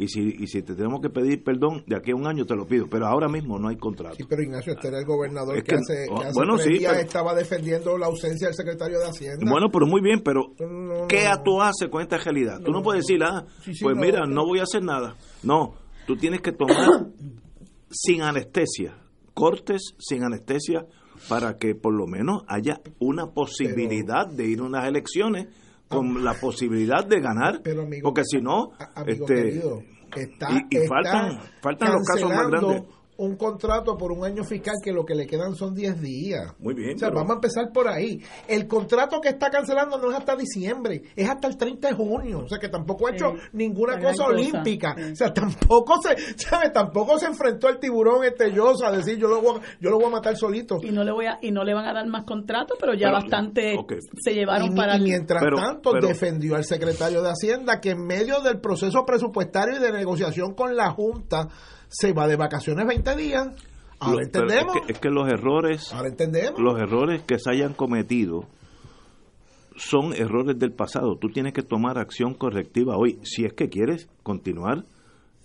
Y 0.00 0.06
si, 0.06 0.20
y 0.38 0.46
si 0.46 0.62
te 0.62 0.76
tenemos 0.76 1.00
que 1.00 1.10
pedir 1.10 1.42
perdón, 1.42 1.82
de 1.88 1.96
aquí 1.96 2.12
a 2.12 2.14
un 2.14 2.24
año 2.26 2.46
te 2.46 2.54
lo 2.54 2.66
pido. 2.66 2.86
Pero 2.88 3.06
ahora 3.08 3.28
mismo 3.28 3.58
no 3.58 3.66
hay 3.66 3.76
contrato. 3.76 4.14
Sí, 4.14 4.22
pero 4.28 4.42
Ignacio, 4.42 4.72
este 4.74 4.86
era 4.88 4.98
el 5.00 5.04
gobernador 5.04 5.56
Es 5.56 5.64
que, 5.64 5.70
que- 5.70 5.74
hace, 5.76 6.06
que 6.06 6.24
hace 6.24 6.32
bueno, 6.34 6.54
tres 6.54 6.66
sí, 6.66 6.78
días 6.78 6.92
pero- 6.92 7.04
estaba 7.04 7.34
defendiendo 7.34 7.98
la 7.98 8.06
ausencia 8.06 8.46
del 8.46 8.54
secretario 8.54 9.00
de 9.00 9.06
Hacienda. 9.06 9.50
Bueno, 9.50 9.68
pero 9.72 9.86
muy 9.86 10.00
bien, 10.00 10.20
pero 10.24 10.52
No, 10.60 10.68
no, 11.00 11.08
¿qué 11.08 11.26
tú 11.44 11.60
haces 11.60 11.88
con 11.90 12.00
esta 12.00 12.16
realidad? 12.18 12.60
Tú 12.64 12.70
no 12.70 12.80
puedes 12.80 13.04
decir, 13.06 13.20
ah, 13.24 13.44
Sí, 13.64 13.74
sí, 13.74 13.82
pues 13.82 13.96
mira, 13.96 14.20
no. 14.20 14.34
no 14.34 14.46
voy 14.46 14.60
a 14.60 14.62
hacer 14.64 14.84
nada. 14.84 15.16
No, 15.42 15.74
tú 16.06 16.16
tienes 16.16 16.42
que 16.42 16.52
tomar 16.52 16.76
sin 17.90 18.22
anestesia, 18.22 18.96
cortes 19.34 19.94
sin 19.98 20.22
anestesia, 20.22 20.86
para 21.28 21.56
que 21.58 21.74
por 21.74 21.94
lo 21.94 22.06
menos 22.06 22.42
haya 22.48 22.80
una 22.98 23.26
posibilidad 23.32 24.26
de 24.26 24.46
ir 24.46 24.60
a 24.60 24.64
unas 24.64 24.86
elecciones 24.86 25.46
con 25.88 26.22
la 26.22 26.34
posibilidad 26.34 27.04
de 27.06 27.20
ganar, 27.20 27.60
Pero, 27.62 27.82
amigo, 27.82 28.02
porque 28.08 28.22
si 28.24 28.40
no, 28.42 28.72
este, 29.06 29.34
querido, 29.34 29.82
está, 30.14 30.50
y- 30.52 30.66
y 30.70 30.76
está 30.76 30.88
faltan- 30.94 31.38
faltan 31.62 31.92
los 31.92 32.02
casos 32.06 32.28
más 32.30 32.50
grandes. 32.50 32.82
Un 33.18 33.36
contrato 33.36 33.96
por 33.98 34.12
un 34.12 34.24
año 34.24 34.44
fiscal 34.44 34.76
que 34.82 34.92
lo 34.92 35.04
que 35.04 35.14
le 35.14 35.26
quedan 35.26 35.54
son 35.56 35.74
10 35.74 36.00
días. 36.00 36.54
Muy 36.60 36.72
bien, 36.74 36.94
O 36.94 36.98
sea, 36.98 37.08
pero- 37.08 37.16
vamos 37.20 37.32
a 37.32 37.34
empezar 37.34 37.72
por 37.72 37.88
ahí. 37.88 38.22
El 38.46 38.66
contrato 38.68 39.20
que 39.20 39.28
está 39.28 39.50
cancelando 39.50 39.98
no 39.98 40.10
es 40.10 40.16
hasta 40.16 40.36
diciembre, 40.36 41.02
es 41.16 41.28
hasta 41.28 41.48
el 41.48 41.56
30 41.56 41.88
de 41.88 41.94
junio. 41.94 42.42
O 42.44 42.48
sea, 42.48 42.58
que 42.58 42.68
tampoco 42.68 43.08
ha 43.08 43.10
hecho 43.10 43.32
Sí, 43.34 43.48
ninguna 43.54 43.98
cosa 43.98 44.08
cosa, 44.12 44.24
olímpica. 44.26 44.94
sí. 44.96 45.12
O 45.12 45.16
sea, 45.16 45.34
tampoco 45.34 45.94
se, 46.00 46.16
¿sabe? 46.38 46.70
Tampoco 46.70 47.18
se 47.18 47.26
enfrentó 47.26 47.66
al 47.68 47.78
tiburón 47.80 48.24
este 48.24 48.52
Yosa 48.52 48.88
a 48.88 48.92
decir, 48.92 49.18
yo 49.18 49.26
lo 49.28 49.42
voy 49.42 49.58
a, 49.58 49.60
yo 49.80 49.90
lo 49.90 49.96
voy 49.96 50.06
a 50.06 50.10
matar 50.10 50.36
solito. 50.36 50.78
y 50.82 50.90
no 50.92 51.02
le 51.02 51.10
voy 51.12 51.26
a 51.26 51.38
y 51.42 51.50
no 51.50 51.64
le 51.64 51.74
van 51.74 51.86
a 51.86 51.92
dar 51.92 52.06
más 52.06 52.24
contratos 52.24 52.76
pero 52.80 52.94
ya 52.94 53.08
Pero, 53.08 53.12
bastante 53.14 53.76
se 54.22 54.32
llevaron 54.34 54.72
Y, 54.72 54.76
para 54.76 54.96
y 54.96 55.00
mientras 55.00 55.42
Pero- 55.42 55.56
tanto 55.56 55.90
pero- 55.92 56.06
defendió 56.06 56.54
al 56.54 56.64
secretario 56.64 57.20
de 57.22 57.30
Hacienda 57.30 57.80
que 57.80 57.90
en 57.90 58.06
medio 58.06 58.40
del 58.42 58.60
proceso 58.60 59.04
presupuestario 59.04 59.76
y 59.76 59.80
de 59.80 59.90
negociación 59.92 60.54
con 60.54 60.76
la 60.76 60.90
Junta 60.92 61.48
se 61.88 62.12
va 62.12 62.26
de 62.26 62.36
vacaciones 62.36 62.86
20 62.86 63.16
días. 63.16 63.48
Ahora 64.00 64.22
entendemos. 64.22 64.76
Es 64.76 64.86
que, 64.86 64.92
es 64.92 64.98
que 65.00 65.08
los 65.10 65.28
errores 65.28 65.92
Ahora 65.92 66.08
entendemos. 66.08 66.60
los 66.60 66.78
errores 66.78 67.22
que 67.22 67.38
se 67.38 67.50
hayan 67.50 67.74
cometido 67.74 68.44
son 69.76 70.12
errores 70.12 70.58
del 70.58 70.72
pasado. 70.72 71.16
Tú 71.16 71.28
tienes 71.28 71.52
que 71.52 71.62
tomar 71.62 71.98
acción 71.98 72.34
correctiva 72.34 72.96
hoy 72.96 73.18
si 73.22 73.44
es 73.44 73.52
que 73.52 73.68
quieres 73.68 74.08
continuar 74.22 74.84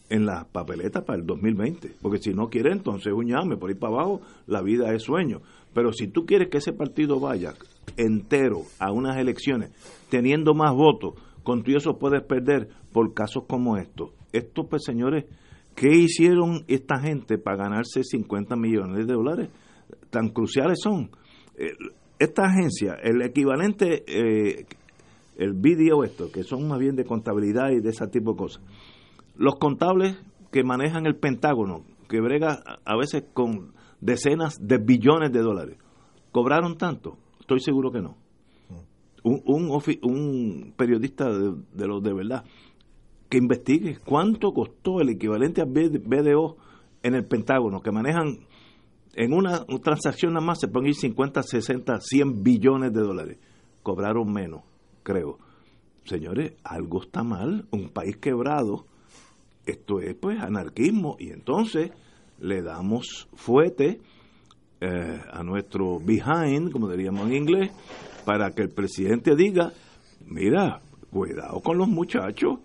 en 0.10 0.26
la 0.26 0.46
papeleta 0.52 1.02
para 1.02 1.20
el 1.20 1.26
2020. 1.26 1.96
Porque 2.02 2.20
si 2.20 2.34
no 2.34 2.50
quieres, 2.50 2.74
entonces 2.74 3.14
un 3.14 3.28
llame 3.28 3.58
por 3.58 3.72
ir 3.72 3.80
para 3.80 3.94
abajo, 3.94 4.22
la 4.46 4.62
vida 4.62 4.94
es 4.94 5.04
sueño. 5.04 5.42
Pero 5.74 5.92
si 5.92 6.08
tú 6.08 6.26
quieres 6.26 6.50
que 6.50 6.60
ese 6.60 6.74
partido 6.74 7.20
vaya 7.20 7.54
entero 7.98 8.62
a 8.80 8.92
unas 8.92 9.18
elecciones, 9.18 9.72
teniendo 10.10 10.54
más 10.54 10.74
votos, 10.74 11.16
con 11.44 11.64
tu 11.64 11.76
eso 11.76 11.98
puedes 11.98 12.22
perder 12.24 12.70
por 12.92 13.14
casos 13.14 13.44
como 13.48 13.78
estos. 13.78 14.12
Estos, 14.32 14.68
pues, 14.70 14.84
señores, 14.86 15.26
¿qué 15.76 15.96
hicieron 15.96 16.64
esta 16.68 17.00
gente 17.00 17.38
para 17.38 17.58
ganarse 17.58 18.04
50 18.04 18.56
millones 18.56 19.08
de 19.08 19.14
dólares? 19.14 19.50
Tan 20.10 20.30
cruciales 20.30 20.80
son. 20.82 21.10
Esta 22.20 22.44
agencia, 22.46 22.94
el 23.04 23.22
equivalente, 23.22 24.04
eh, 24.08 24.66
el 25.38 25.54
vídeo 25.54 26.04
esto, 26.04 26.32
que 26.32 26.44
son 26.44 26.68
más 26.68 26.80
bien 26.80 26.96
de 26.96 27.06
contabilidad 27.06 27.72
y 27.72 27.82
de 27.82 27.90
ese 27.90 28.08
tipo 28.08 28.32
de 28.32 28.38
cosas. 28.38 28.64
Los 29.36 29.56
contables 29.56 30.16
que 30.52 30.64
manejan 30.64 31.06
el 31.06 31.16
Pentágono, 31.16 31.84
que 32.08 32.22
brega 32.22 32.60
a- 32.86 32.96
veces 32.98 33.24
con 33.34 33.74
decenas 34.00 34.56
de 34.62 34.78
billones 34.78 35.32
de 35.32 35.40
dólares, 35.42 35.78
¿cobraron 36.32 36.78
tanto? 36.78 37.18
Estoy 37.40 37.60
seguro 37.60 37.92
que 37.92 38.02
no. 38.02 38.16
Un, 39.24 39.42
un, 39.46 39.82
un 40.04 40.74
periodista 40.78 41.30
de, 41.32 41.54
de 41.74 41.88
los 41.88 42.04
de 42.04 42.14
verdad 42.14 42.44
que 43.34 43.40
investigue 43.40 43.98
cuánto 44.06 44.54
costó 44.54 45.02
el 45.02 45.10
equivalente 45.10 45.60
a 45.60 45.66
BDO 45.66 46.56
en 47.02 47.16
el 47.16 47.26
Pentágono, 47.26 47.82
que 47.82 47.92
manejan 47.92 48.46
en 49.16 49.34
una, 49.34 49.66
una 49.68 49.80
transacción 49.80 50.34
nada 50.34 50.46
más 50.46 50.60
se 50.60 50.68
pueden 50.68 50.90
ir 50.90 50.94
50, 50.94 51.42
60, 51.42 52.00
100 52.00 52.44
billones 52.44 52.94
de 52.94 53.02
dólares. 53.02 53.40
Cobraron 53.82 54.32
menos, 54.32 54.62
creo. 55.02 55.40
Señores, 56.06 56.54
algo 56.64 57.02
está 57.02 57.24
mal. 57.24 57.66
Un 57.72 57.90
país 57.90 58.18
quebrado, 58.18 58.86
esto 59.66 60.00
es 60.00 60.14
pues 60.14 60.40
anarquismo. 60.40 61.16
Y 61.18 61.32
entonces 61.32 61.90
le 62.38 62.62
damos 62.62 63.30
fuete 63.34 64.00
eh, 64.80 65.22
a 65.32 65.42
nuestro 65.42 65.98
behind, 66.00 66.72
como 66.72 66.88
diríamos 66.88 67.26
en 67.26 67.34
inglés, 67.34 67.72
para 68.28 68.52
que 68.52 68.62
el 68.62 68.70
presidente 68.70 69.36
diga, 69.36 69.74
mira, 70.28 70.84
cuidado 71.10 71.62
con 71.62 71.80
los 71.80 71.88
muchachos. 71.88 72.60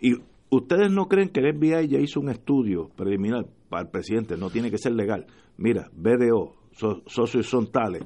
Y 0.00 0.14
ustedes 0.50 0.90
no 0.90 1.06
creen 1.06 1.28
que 1.28 1.40
el 1.40 1.54
FBI 1.56 1.88
ya 1.88 1.98
hizo 1.98 2.20
un 2.20 2.30
estudio 2.30 2.88
preliminar 2.96 3.46
para 3.68 3.82
el 3.82 3.88
presidente, 3.88 4.36
no 4.36 4.50
tiene 4.50 4.70
que 4.70 4.78
ser 4.78 4.92
legal. 4.92 5.26
Mira, 5.58 5.88
BDO, 5.94 6.54
so- 6.72 7.02
socios 7.06 7.46
son 7.46 7.70
tales, 7.70 8.02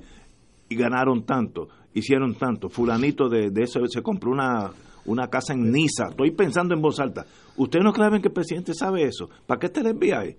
y 0.68 0.76
ganaron 0.76 1.24
tanto, 1.24 1.68
hicieron 1.94 2.34
tanto. 2.34 2.68
Fulanito 2.68 3.28
de, 3.28 3.50
de 3.50 3.62
eso 3.62 3.80
se 3.86 4.02
compró 4.02 4.30
una, 4.32 4.70
una 5.06 5.28
casa 5.28 5.52
en 5.52 5.70
Niza. 5.70 6.08
Estoy 6.10 6.32
pensando 6.32 6.74
en 6.74 6.82
voz 6.82 6.98
alta. 7.00 7.24
¿Ustedes 7.56 7.84
no 7.84 7.92
creen 7.92 8.20
que 8.20 8.28
el 8.28 8.34
presidente 8.34 8.74
sabe 8.74 9.04
eso? 9.04 9.28
¿Para 9.46 9.60
qué 9.60 9.66
está 9.66 9.80
el 9.82 9.94
FBI? 9.96 10.36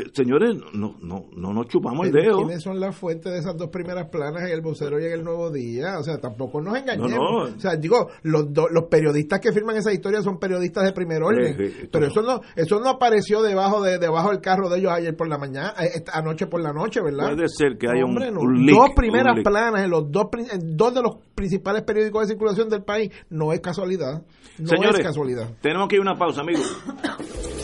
Eh, 0.00 0.04
señores, 0.12 0.54
no, 0.72 0.96
no, 1.00 1.26
no 1.36 1.52
nos 1.52 1.66
chupamos 1.68 2.06
el 2.06 2.12
dedo. 2.12 2.38
¿Quiénes 2.38 2.62
son 2.62 2.80
las 2.80 2.96
fuentes 2.96 3.32
de 3.32 3.38
esas 3.38 3.56
dos 3.56 3.68
primeras 3.68 4.08
planas 4.08 4.42
en 4.42 4.48
el 4.48 4.60
vocero 4.60 5.00
y 5.00 5.04
en 5.06 5.12
el 5.12 5.24
Nuevo 5.24 5.50
Día? 5.50 5.98
O 5.98 6.02
sea, 6.02 6.18
tampoco 6.18 6.60
nos 6.60 6.76
engañemos. 6.78 7.10
No, 7.10 7.46
no. 7.48 7.56
O 7.56 7.60
sea, 7.60 7.76
digo, 7.76 8.08
los, 8.22 8.52
do- 8.52 8.68
los 8.68 8.84
periodistas 8.84 9.40
que 9.40 9.52
firman 9.52 9.76
esa 9.76 9.92
historia 9.92 10.22
son 10.22 10.38
periodistas 10.38 10.84
de 10.84 10.92
primer 10.92 11.22
orden. 11.22 11.56
Sí, 11.56 11.68
sí, 11.82 11.88
pero 11.92 12.06
eso 12.06 12.22
no 12.22 12.40
eso 12.56 12.80
no 12.80 12.88
apareció 12.88 13.42
debajo 13.42 13.82
de 13.82 13.98
debajo 13.98 14.30
del 14.30 14.40
carro 14.40 14.68
de 14.68 14.78
ellos 14.78 14.92
ayer 14.92 15.16
por 15.16 15.28
la 15.28 15.38
mañana, 15.38 15.74
eh, 15.80 16.02
anoche 16.12 16.46
por 16.46 16.60
la 16.62 16.72
noche, 16.72 17.00
¿verdad? 17.00 17.32
Puede 17.34 17.48
ser 17.48 17.76
que 17.78 17.86
haya 17.88 18.04
un- 18.04 18.10
Hombre, 18.10 18.30
un 18.30 18.66
leak, 18.66 18.78
Dos 18.78 18.90
primeras 18.96 19.36
un 19.36 19.42
planas 19.42 19.84
en 19.84 19.90
los 19.90 20.10
dos, 20.10 20.26
en 20.52 20.76
dos 20.76 20.94
de 20.94 21.02
los 21.02 21.16
principales 21.34 21.82
periódicos 21.82 22.22
de 22.22 22.28
circulación 22.34 22.68
del 22.68 22.82
país. 22.82 23.10
No 23.30 23.52
es 23.52 23.60
casualidad. 23.60 24.22
No 24.58 24.68
Señores, 24.68 25.00
es 25.00 25.06
casualidad. 25.06 25.50
tenemos 25.60 25.88
que 25.88 25.96
ir 25.96 26.00
a 26.00 26.02
una 26.02 26.16
pausa, 26.18 26.40
amigos. 26.42 26.64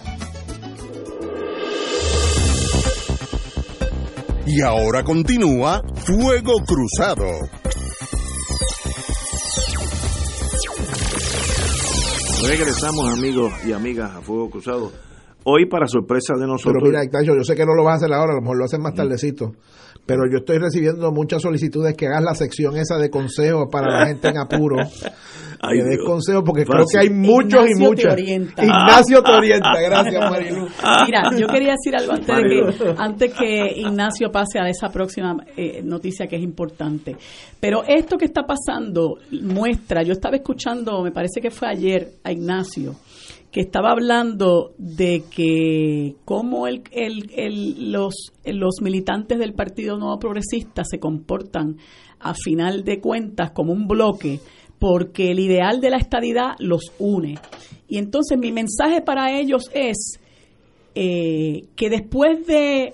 Y 4.46 4.62
ahora 4.62 5.02
continúa 5.04 5.82
Fuego 5.94 6.54
Cruzado. 6.64 7.26
Regresamos, 12.46 13.12
amigos 13.12 13.52
y 13.66 13.72
amigas, 13.72 14.14
a 14.14 14.20
Fuego 14.20 14.50
Cruzado. 14.50 14.92
Hoy, 15.50 15.64
para 15.66 15.86
sorpresa 15.86 16.34
de 16.34 16.46
nosotros. 16.46 16.82
Pero 16.82 16.90
mira, 16.90 17.02
Ignacio, 17.04 17.34
yo 17.34 17.42
sé 17.42 17.54
que 17.54 17.64
no 17.64 17.74
lo 17.74 17.82
vas 17.84 17.94
a 17.94 17.96
hacer 18.04 18.12
ahora, 18.12 18.32
a 18.32 18.36
lo 18.36 18.42
mejor 18.42 18.58
lo 18.58 18.64
haces 18.66 18.78
más 18.78 18.94
tardecito. 18.94 19.52
Pero 20.04 20.22
yo 20.30 20.38
estoy 20.38 20.58
recibiendo 20.58 21.10
muchas 21.10 21.42
solicitudes 21.42 21.94
que 21.94 22.06
hagas 22.06 22.22
la 22.22 22.34
sección 22.34 22.76
esa 22.76 22.96
de 22.98 23.08
consejos 23.10 23.68
para 23.70 23.92
la 23.92 24.06
gente 24.06 24.28
en 24.28 24.38
apuro. 24.38 24.76
Ay, 25.60 25.78
que 25.78 25.84
des 25.84 25.98
consejos 26.04 26.44
porque 26.46 26.64
Fácil. 26.64 26.86
creo 26.86 26.86
que 26.92 26.98
hay 26.98 27.10
muchos 27.10 27.66
y 27.66 27.72
Ignacio 27.72 27.78
te 27.78 27.88
muchas. 27.88 28.12
orienta. 28.12 28.64
Ignacio 28.64 29.22
te 29.22 29.30
orienta, 29.32 29.80
gracias 29.82 30.30
Marilu. 30.30 30.68
Mira, 31.04 31.30
yo 31.36 31.46
quería 31.48 31.72
decir 31.72 31.96
algo 31.96 32.12
antes, 32.12 32.36
de 32.36 32.42
que, 32.42 32.94
antes 32.96 33.34
que 33.34 33.80
Ignacio 33.80 34.30
pase 34.30 34.60
a 34.60 34.68
esa 34.68 34.88
próxima 34.88 35.36
eh, 35.56 35.82
noticia 35.82 36.26
que 36.26 36.36
es 36.36 36.42
importante. 36.42 37.16
Pero 37.58 37.82
esto 37.86 38.16
que 38.16 38.26
está 38.26 38.42
pasando 38.44 39.16
muestra, 39.42 40.02
yo 40.04 40.12
estaba 40.12 40.36
escuchando, 40.36 41.02
me 41.02 41.10
parece 41.10 41.40
que 41.40 41.50
fue 41.50 41.68
ayer, 41.68 42.08
a 42.22 42.30
Ignacio, 42.30 42.94
que 43.50 43.60
estaba 43.60 43.90
hablando 43.92 44.74
de 44.78 45.22
que 45.34 46.16
cómo 46.24 46.66
el, 46.66 46.82
el- 46.92 47.30
el- 47.34 47.92
los, 47.92 48.14
los 48.44 48.82
militantes 48.82 49.38
del 49.38 49.54
Partido 49.54 49.96
Nuevo 49.96 50.18
Progresista 50.18 50.82
se 50.84 50.98
comportan 50.98 51.76
a 52.20 52.34
final 52.34 52.84
de 52.84 53.00
cuentas 53.00 53.52
como 53.52 53.72
un 53.72 53.86
bloque 53.88 54.40
porque 54.78 55.30
el 55.30 55.40
ideal 55.40 55.80
de 55.80 55.90
la 55.90 55.96
estadidad 55.96 56.52
los 56.58 56.92
une. 56.98 57.38
Y 57.88 57.98
entonces 57.98 58.36
mi 58.38 58.52
mensaje 58.52 59.00
para 59.00 59.38
ellos 59.40 59.70
es 59.72 60.18
eh, 60.94 61.62
que 61.74 61.90
después 61.90 62.46
de... 62.46 62.92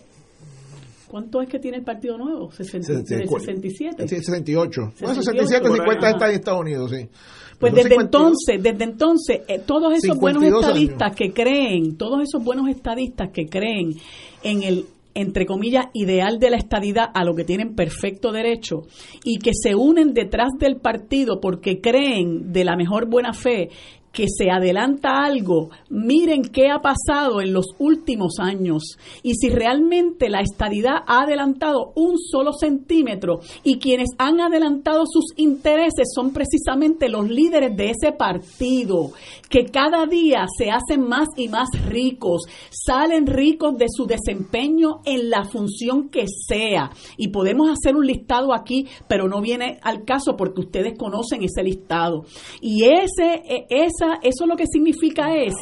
¿Cuánto 1.09 1.41
es 1.43 1.49
que 1.49 1.59
tiene 1.61 1.77
el 1.79 1.85
Partido 1.85 2.19
Nuevo? 2.19 2.51
60, 2.51 2.87
Sí, 3.05 3.15
67. 3.29 4.09
Sí, 4.09 4.17
68. 4.17 4.81
Bueno, 5.01 5.15
68, 5.15 5.47
67, 5.47 5.67
50 5.69 5.93
ajá. 6.07 6.11
está 6.11 6.29
en 6.29 6.35
Estados 6.35 6.61
Unidos, 6.61 6.91
sí. 6.91 7.09
Pues 7.71 7.75
desde 7.75 7.91
52. 7.91 8.05
entonces, 8.05 8.63
desde 8.63 8.85
entonces, 8.85 9.41
eh, 9.49 9.61
todos 9.65 9.93
esos 9.95 10.19
buenos 10.19 10.43
52 10.43 10.65
estadistas 10.65 11.03
años. 11.03 11.17
que 11.17 11.33
creen, 11.33 11.97
todos 11.97 12.23
esos 12.23 12.45
buenos 12.45 12.69
estadistas 12.69 13.31
que 13.33 13.47
creen 13.47 13.95
en 14.43 14.63
el 14.63 14.85
entre 15.15 15.47
comillas, 15.47 15.87
ideal 15.93 16.39
de 16.41 16.51
la 16.51 16.57
estadidad 16.57 17.09
a 17.15 17.25
lo 17.25 17.35
que 17.35 17.45
tienen 17.45 17.75
perfecto 17.77 18.33
derecho 18.33 18.83
y 19.25 19.39
que 19.39 19.53
se 19.55 19.77
unen 19.77 20.13
detrás 20.13 20.49
del 20.59 20.77
partido 20.77 21.41
porque 21.41 21.81
creen 21.81 22.53
de 22.53 22.65
la 22.65 22.77
mejor 22.77 23.09
buena 23.09 23.33
fe 23.33 23.71
que 24.15 24.27
se 24.29 24.49
adelanta 24.51 25.25
algo, 25.25 25.71
miren 25.91 26.43
qué 26.43 26.71
ha 26.71 26.81
pasado 26.81 27.41
en 27.41 27.53
los 27.53 27.67
últimos 27.79 28.39
años. 28.39 28.97
Y 29.23 29.35
si 29.35 29.51
realmente 29.51 30.31
la 30.31 30.41
estadidad 30.41 30.99
ha 31.07 31.23
adelantado 31.23 31.93
un 31.97 32.17
solo 32.19 32.53
centímetro 32.53 33.41
y 33.65 33.79
quienes 33.79 34.11
han 34.19 34.41
adelantado 34.41 35.05
sus 35.07 35.37
intereses 35.37 36.13
son 36.15 36.33
precisamente 36.33 37.09
los 37.09 37.29
líderes 37.29 37.77
de 37.77 37.91
ese 37.91 38.13
partido 38.13 39.11
que 39.51 39.67
cada 39.67 40.07
día 40.07 40.47
se 40.57 40.71
hacen 40.71 41.09
más 41.09 41.29
y 41.37 41.49
más 41.49 41.69
ricos, 41.89 42.43
salen 42.71 43.27
ricos 43.27 43.77
de 43.77 43.87
su 43.89 44.07
desempeño 44.07 45.01
en 45.05 45.31
la 45.31 45.45
función 45.45 46.09
que 46.09 46.27
sea. 46.29 46.91
Y 47.17 47.29
podemos 47.29 47.69
hacer 47.69 47.97
un 47.97 48.07
listado 48.07 48.55
aquí, 48.55 48.87
pero 49.09 49.29
no 49.29 49.41
viene 49.41 49.79
al 49.83 50.05
caso 50.05 50.37
porque 50.37 50.61
ustedes 50.61 50.97
conocen 50.97 51.43
ese 51.43 51.63
listado. 51.63 52.25
Y 52.61 52.85
ese 52.85 53.43
e- 53.45 53.67
eso 54.23 54.47
lo 54.47 54.57
que 54.57 54.67
significa 54.67 55.35
es 55.35 55.55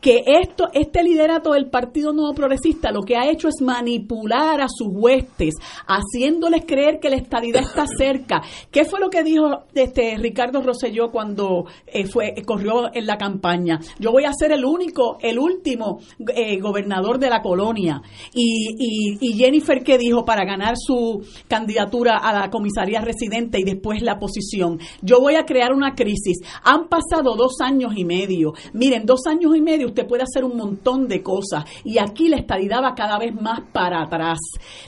que 0.00 0.22
esto 0.24 0.68
este 0.72 1.02
liderato 1.02 1.52
del 1.52 1.68
Partido 1.68 2.12
Nuevo 2.12 2.34
Progresista 2.34 2.92
lo 2.92 3.02
que 3.02 3.16
ha 3.16 3.28
hecho 3.28 3.48
es 3.48 3.60
manipular 3.60 4.60
a 4.60 4.68
sus 4.68 4.88
huestes, 4.90 5.54
haciéndoles 5.86 6.64
creer 6.66 7.00
que 7.00 7.10
la 7.10 7.16
estadidad 7.16 7.62
está 7.62 7.86
cerca. 7.98 8.42
¿Qué 8.70 8.84
fue 8.84 9.00
lo 9.00 9.10
que 9.10 9.22
dijo 9.22 9.64
este 9.74 10.16
Ricardo 10.16 10.62
Rosselló 10.62 11.10
cuando 11.10 11.66
eh, 11.86 12.06
fue 12.06 12.34
corrió 12.44 12.94
en 12.94 13.06
la 13.06 13.16
campaña? 13.16 13.80
Yo 13.98 14.12
voy 14.12 14.24
a 14.24 14.32
ser 14.32 14.52
el 14.52 14.64
único, 14.64 15.18
el 15.20 15.38
último 15.38 15.98
eh, 16.34 16.60
gobernador 16.60 17.18
de 17.18 17.30
la 17.30 17.42
colonia. 17.42 18.00
Y, 18.32 18.76
y, 18.78 19.18
y 19.20 19.32
Jennifer 19.34 19.82
qué 19.82 19.98
dijo 19.98 20.24
para 20.24 20.44
ganar 20.44 20.74
su 20.76 21.24
candidatura 21.48 22.18
a 22.18 22.32
la 22.32 22.50
comisaría 22.50 23.00
residente 23.00 23.58
y 23.58 23.64
después 23.64 24.02
la 24.02 24.18
posición. 24.18 24.78
Yo 25.02 25.20
voy 25.20 25.34
a 25.34 25.44
crear 25.44 25.72
una 25.72 25.94
crisis. 25.94 26.38
Han 26.62 26.88
pasado 26.88 27.34
dos 27.36 27.60
años 27.60 27.85
y 27.94 28.04
medio. 28.04 28.54
Miren, 28.72 29.04
dos 29.04 29.26
años 29.26 29.56
y 29.56 29.60
medio 29.60 29.88
usted 29.88 30.06
puede 30.06 30.22
hacer 30.22 30.44
un 30.44 30.56
montón 30.56 31.08
de 31.08 31.22
cosas 31.22 31.64
y 31.84 31.98
aquí 31.98 32.28
la 32.28 32.36
estadidad 32.36 32.82
va 32.82 32.94
cada 32.94 33.18
vez 33.18 33.34
más 33.34 33.60
para 33.72 34.02
atrás. 34.02 34.38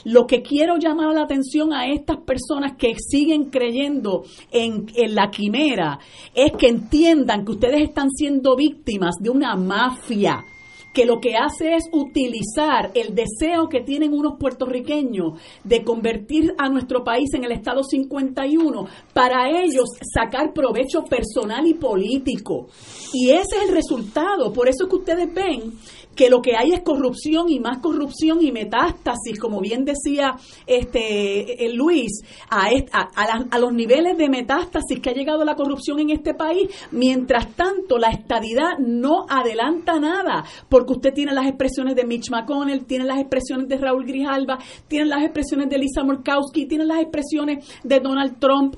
Lo 0.03 0.25
que 0.25 0.41
quiero 0.41 0.77
llamar 0.77 1.13
la 1.13 1.23
atención 1.23 1.73
a 1.73 1.87
estas 1.87 2.17
personas 2.17 2.73
que 2.77 2.95
siguen 2.97 3.45
creyendo 3.45 4.23
en, 4.51 4.87
en 4.95 5.15
la 5.15 5.29
quimera 5.29 5.99
es 6.33 6.51
que 6.53 6.67
entiendan 6.67 7.45
que 7.45 7.51
ustedes 7.51 7.81
están 7.81 8.09
siendo 8.11 8.55
víctimas 8.55 9.15
de 9.21 9.29
una 9.29 9.55
mafia 9.55 10.43
que 10.93 11.05
lo 11.05 11.19
que 11.19 11.35
hace 11.35 11.75
es 11.75 11.83
utilizar 11.91 12.91
el 12.93 13.15
deseo 13.15 13.69
que 13.69 13.81
tienen 13.81 14.13
unos 14.13 14.37
puertorriqueños 14.39 15.39
de 15.63 15.83
convertir 15.83 16.53
a 16.57 16.69
nuestro 16.69 17.03
país 17.03 17.33
en 17.33 17.43
el 17.43 17.51
Estado 17.51 17.83
51 17.83 18.87
para 19.13 19.49
ellos 19.49 19.89
sacar 20.13 20.53
provecho 20.53 21.03
personal 21.03 21.67
y 21.67 21.75
político. 21.75 22.67
Y 23.13 23.31
ese 23.31 23.57
es 23.57 23.69
el 23.69 23.75
resultado. 23.75 24.51
Por 24.51 24.67
eso 24.67 24.83
es 24.83 24.89
que 24.89 24.95
ustedes 24.95 25.33
ven 25.33 25.73
que 26.19 26.29
lo 26.29 26.41
que 26.41 26.57
hay 26.57 26.73
es 26.73 26.81
corrupción 26.81 27.47
y 27.47 27.61
más 27.61 27.77
corrupción 27.77 28.39
y 28.41 28.51
metástasis, 28.51 29.39
como 29.39 29.61
bien 29.61 29.85
decía 29.85 30.35
este 30.67 31.63
eh, 31.63 31.73
Luis, 31.73 32.11
a, 32.49 32.65
a, 32.91 33.09
a 33.15 33.45
a 33.49 33.57
los 33.57 33.71
niveles 33.71 34.17
de 34.17 34.27
metástasis 34.27 34.99
que 34.99 35.11
ha 35.11 35.13
llegado 35.13 35.45
la 35.45 35.55
corrupción 35.55 35.97
en 36.01 36.09
este 36.09 36.33
país. 36.33 36.69
Mientras 36.91 37.55
tanto, 37.55 37.97
la 37.97 38.09
estadidad 38.09 38.77
no 38.79 39.27
adelanta 39.29 39.97
nada, 39.97 40.43
porque 40.67 40.91
usted 40.91 41.13
tiene 41.13 41.33
las 41.33 41.47
expresiones 41.47 41.95
de 41.95 42.03
Mitch 42.03 42.29
McConnell, 42.31 42.83
tiene 42.83 43.05
las 43.05 43.19
expresiones 43.19 43.69
de 43.69 43.77
Raúl 43.77 44.05
Grijalba, 44.05 44.59
tiene 44.89 45.05
las 45.05 45.23
expresiones 45.23 45.69
de 45.69 45.77
Lisa 45.77 46.03
Murkowski, 46.03 46.65
tiene 46.65 46.83
las 46.83 46.99
expresiones 46.99 47.65
de 47.81 47.97
Donald 48.01 48.39
Trump. 48.39 48.75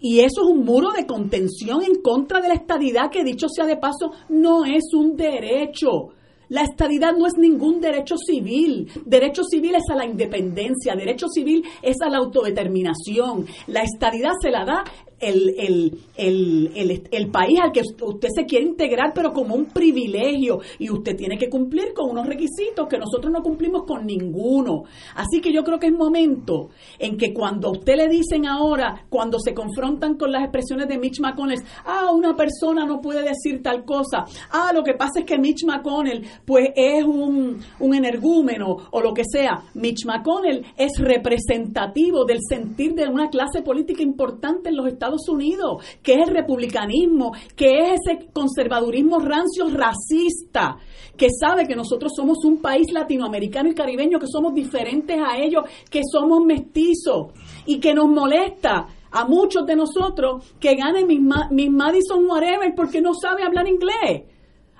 Y 0.00 0.20
eso 0.20 0.42
es 0.42 0.48
un 0.48 0.66
muro 0.66 0.90
de 0.90 1.06
contención 1.06 1.82
en 1.82 2.02
contra 2.02 2.42
de 2.42 2.48
la 2.48 2.54
estadidad 2.54 3.10
que, 3.10 3.24
dicho 3.24 3.48
sea 3.48 3.64
de 3.64 3.78
paso, 3.78 4.12
no 4.28 4.66
es 4.66 4.92
un 4.92 5.16
derecho. 5.16 6.10
La 6.48 6.62
estadidad 6.62 7.14
no 7.16 7.26
es 7.26 7.34
ningún 7.38 7.80
derecho 7.80 8.16
civil. 8.16 8.90
Derecho 9.04 9.44
civil 9.44 9.74
es 9.74 9.84
a 9.90 9.94
la 9.94 10.04
independencia, 10.04 10.94
derecho 10.94 11.28
civil 11.28 11.64
es 11.82 11.96
a 12.02 12.10
la 12.10 12.18
autodeterminación. 12.18 13.46
La 13.66 13.82
estadidad 13.82 14.32
se 14.40 14.50
la 14.50 14.64
da 14.64 14.84
el, 15.24 15.54
el, 15.58 15.98
el, 16.16 17.02
el, 17.10 17.30
país 17.30 17.58
al 17.60 17.72
que 17.72 17.80
usted 17.80 18.28
se 18.34 18.44
quiere 18.44 18.66
integrar, 18.66 19.12
pero 19.14 19.32
como 19.32 19.54
un 19.54 19.66
privilegio. 19.66 20.60
Y 20.78 20.90
usted 20.90 21.16
tiene 21.16 21.38
que 21.38 21.48
cumplir 21.48 21.92
con 21.94 22.10
unos 22.10 22.26
requisitos 22.26 22.86
que 22.88 22.98
nosotros 22.98 23.32
no 23.32 23.42
cumplimos 23.42 23.84
con 23.84 24.06
ninguno. 24.06 24.84
Así 25.16 25.40
que 25.40 25.52
yo 25.52 25.64
creo 25.64 25.78
que 25.78 25.86
es 25.86 25.92
momento 25.92 26.70
en 26.98 27.16
que 27.16 27.32
cuando 27.32 27.68
a 27.68 27.72
usted 27.72 27.96
le 27.96 28.08
dicen 28.08 28.46
ahora, 28.46 29.04
cuando 29.08 29.38
se 29.38 29.54
confrontan 29.54 30.16
con 30.16 30.32
las 30.32 30.42
expresiones 30.42 30.88
de 30.88 30.98
Mitch 30.98 31.20
McConnell, 31.20 31.62
ah, 31.84 32.10
una 32.12 32.36
persona 32.36 32.84
no 32.84 33.00
puede 33.00 33.22
decir 33.22 33.62
tal 33.62 33.84
cosa, 33.84 34.24
ah, 34.50 34.72
lo 34.74 34.82
que 34.82 34.94
pasa 34.94 35.20
es 35.20 35.24
que 35.24 35.38
Mitch 35.38 35.64
McConnell 35.64 36.24
pues 36.44 36.68
es 36.74 37.04
un, 37.04 37.58
un 37.80 37.94
energúmeno 37.94 38.76
o 38.90 39.00
lo 39.00 39.12
que 39.14 39.22
sea. 39.24 39.62
Mitch 39.74 40.04
McConnell 40.06 40.64
es 40.76 40.98
representativo 40.98 42.24
del 42.24 42.38
sentir 42.48 42.94
de 42.94 43.08
una 43.08 43.28
clase 43.28 43.62
política 43.62 44.02
importante 44.02 44.68
en 44.68 44.76
los 44.76 44.86
Estados 44.86 45.13
Estados 45.14 45.28
Unidos, 45.28 45.84
que 46.02 46.14
es 46.14 46.28
el 46.28 46.34
republicanismo, 46.34 47.32
que 47.56 47.78
es 47.78 48.00
ese 48.04 48.28
conservadurismo 48.32 49.18
rancio 49.18 49.68
racista, 49.70 50.76
que 51.16 51.28
sabe 51.30 51.66
que 51.66 51.76
nosotros 51.76 52.12
somos 52.14 52.44
un 52.44 52.60
país 52.60 52.92
latinoamericano 52.92 53.70
y 53.70 53.74
caribeño, 53.74 54.18
que 54.18 54.26
somos 54.26 54.54
diferentes 54.54 55.18
a 55.18 55.38
ellos, 55.38 55.64
que 55.90 56.00
somos 56.10 56.44
mestizos 56.44 57.28
y 57.66 57.78
que 57.78 57.94
nos 57.94 58.08
molesta 58.08 58.86
a 59.10 59.24
muchos 59.26 59.64
de 59.64 59.76
nosotros 59.76 60.54
que 60.58 60.74
ganen 60.74 61.06
mis, 61.06 61.70
Madison 61.70 62.26
whatever 62.26 62.74
porque 62.74 63.00
no 63.00 63.14
sabe 63.14 63.44
hablar 63.44 63.68
inglés. 63.68 64.24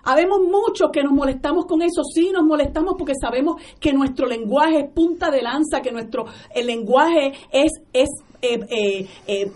Habemos 0.06 0.40
muchos 0.40 0.90
que 0.92 1.02
nos 1.02 1.12
molestamos 1.12 1.64
con 1.64 1.80
eso, 1.80 2.02
sí 2.04 2.30
nos 2.30 2.44
molestamos 2.44 2.94
porque 2.98 3.14
sabemos 3.18 3.62
que 3.80 3.92
nuestro 3.92 4.26
lenguaje 4.26 4.80
es 4.80 4.90
punta 4.92 5.30
de 5.30 5.40
lanza, 5.40 5.80
que 5.80 5.92
nuestro 5.92 6.26
el 6.54 6.66
lenguaje 6.66 7.32
es, 7.50 7.70
es 7.92 8.10
eh, 8.42 8.60
eh, 8.68 9.06
eh, 9.26 9.50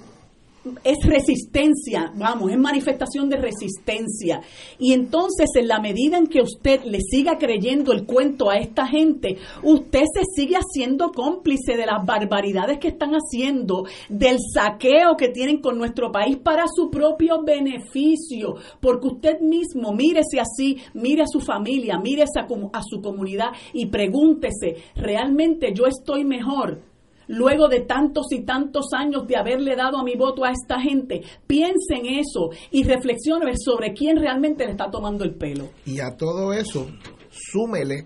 es 0.84 0.98
resistencia, 1.04 2.12
vamos, 2.16 2.50
es 2.50 2.58
manifestación 2.58 3.28
de 3.28 3.36
resistencia. 3.36 4.40
Y 4.78 4.92
entonces, 4.92 5.48
en 5.54 5.68
la 5.68 5.80
medida 5.80 6.18
en 6.18 6.26
que 6.26 6.40
usted 6.40 6.82
le 6.84 7.00
siga 7.00 7.38
creyendo 7.38 7.92
el 7.92 8.04
cuento 8.04 8.50
a 8.50 8.58
esta 8.58 8.86
gente, 8.86 9.36
usted 9.62 10.02
se 10.12 10.22
sigue 10.34 10.56
haciendo 10.56 11.12
cómplice 11.12 11.76
de 11.76 11.86
las 11.86 12.04
barbaridades 12.04 12.78
que 12.78 12.88
están 12.88 13.12
haciendo, 13.12 13.84
del 14.08 14.38
saqueo 14.52 15.16
que 15.16 15.28
tienen 15.28 15.60
con 15.60 15.78
nuestro 15.78 16.10
país 16.10 16.36
para 16.36 16.64
su 16.68 16.90
propio 16.90 17.42
beneficio. 17.42 18.56
Porque 18.80 19.06
usted 19.06 19.40
mismo, 19.40 19.92
mírese 19.92 20.40
así, 20.40 20.78
mire 20.94 21.22
a 21.22 21.28
su 21.28 21.40
familia, 21.40 21.98
mírese 21.98 22.40
a, 22.40 22.46
a 22.72 22.82
su 22.82 23.00
comunidad 23.00 23.52
y 23.72 23.86
pregúntese, 23.86 24.76
¿realmente 24.96 25.72
yo 25.72 25.86
estoy 25.86 26.24
mejor? 26.24 26.87
Luego 27.28 27.68
de 27.68 27.80
tantos 27.80 28.26
y 28.32 28.44
tantos 28.44 28.86
años 28.92 29.26
de 29.26 29.36
haberle 29.36 29.76
dado 29.76 29.98
a 29.98 30.02
mi 30.02 30.16
voto 30.16 30.44
a 30.44 30.50
esta 30.50 30.80
gente. 30.80 31.22
Piense 31.46 31.94
en 31.94 32.06
eso 32.18 32.50
y 32.70 32.82
reflexione 32.84 33.52
sobre 33.56 33.92
quién 33.92 34.16
realmente 34.16 34.64
le 34.64 34.72
está 34.72 34.90
tomando 34.90 35.24
el 35.24 35.34
pelo. 35.34 35.68
Y 35.86 36.00
a 36.00 36.16
todo 36.16 36.52
eso, 36.52 36.88
súmele 37.30 38.04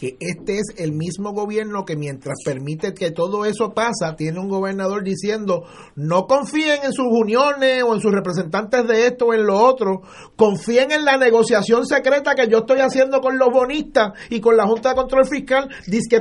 que 0.00 0.16
este 0.18 0.54
es 0.56 0.68
el 0.78 0.92
mismo 0.92 1.34
gobierno 1.34 1.84
que 1.84 1.94
mientras 1.94 2.38
permite 2.42 2.94
que 2.94 3.10
todo 3.10 3.44
eso 3.44 3.74
pasa, 3.74 4.16
tiene 4.16 4.40
un 4.40 4.48
gobernador 4.48 5.04
diciendo, 5.04 5.64
no 5.94 6.26
confíen 6.26 6.84
en 6.84 6.92
sus 6.94 7.04
uniones 7.06 7.82
o 7.82 7.94
en 7.94 8.00
sus 8.00 8.10
representantes 8.10 8.88
de 8.88 9.08
esto 9.08 9.26
o 9.26 9.34
en 9.34 9.44
lo 9.44 9.58
otro, 9.58 10.00
confíen 10.36 10.90
en 10.90 11.04
la 11.04 11.18
negociación 11.18 11.84
secreta 11.84 12.34
que 12.34 12.48
yo 12.48 12.60
estoy 12.60 12.78
haciendo 12.78 13.20
con 13.20 13.36
los 13.36 13.50
bonistas 13.52 14.12
y 14.30 14.40
con 14.40 14.56
la 14.56 14.66
Junta 14.66 14.88
de 14.88 14.94
Control 14.94 15.26
Fiscal, 15.26 15.68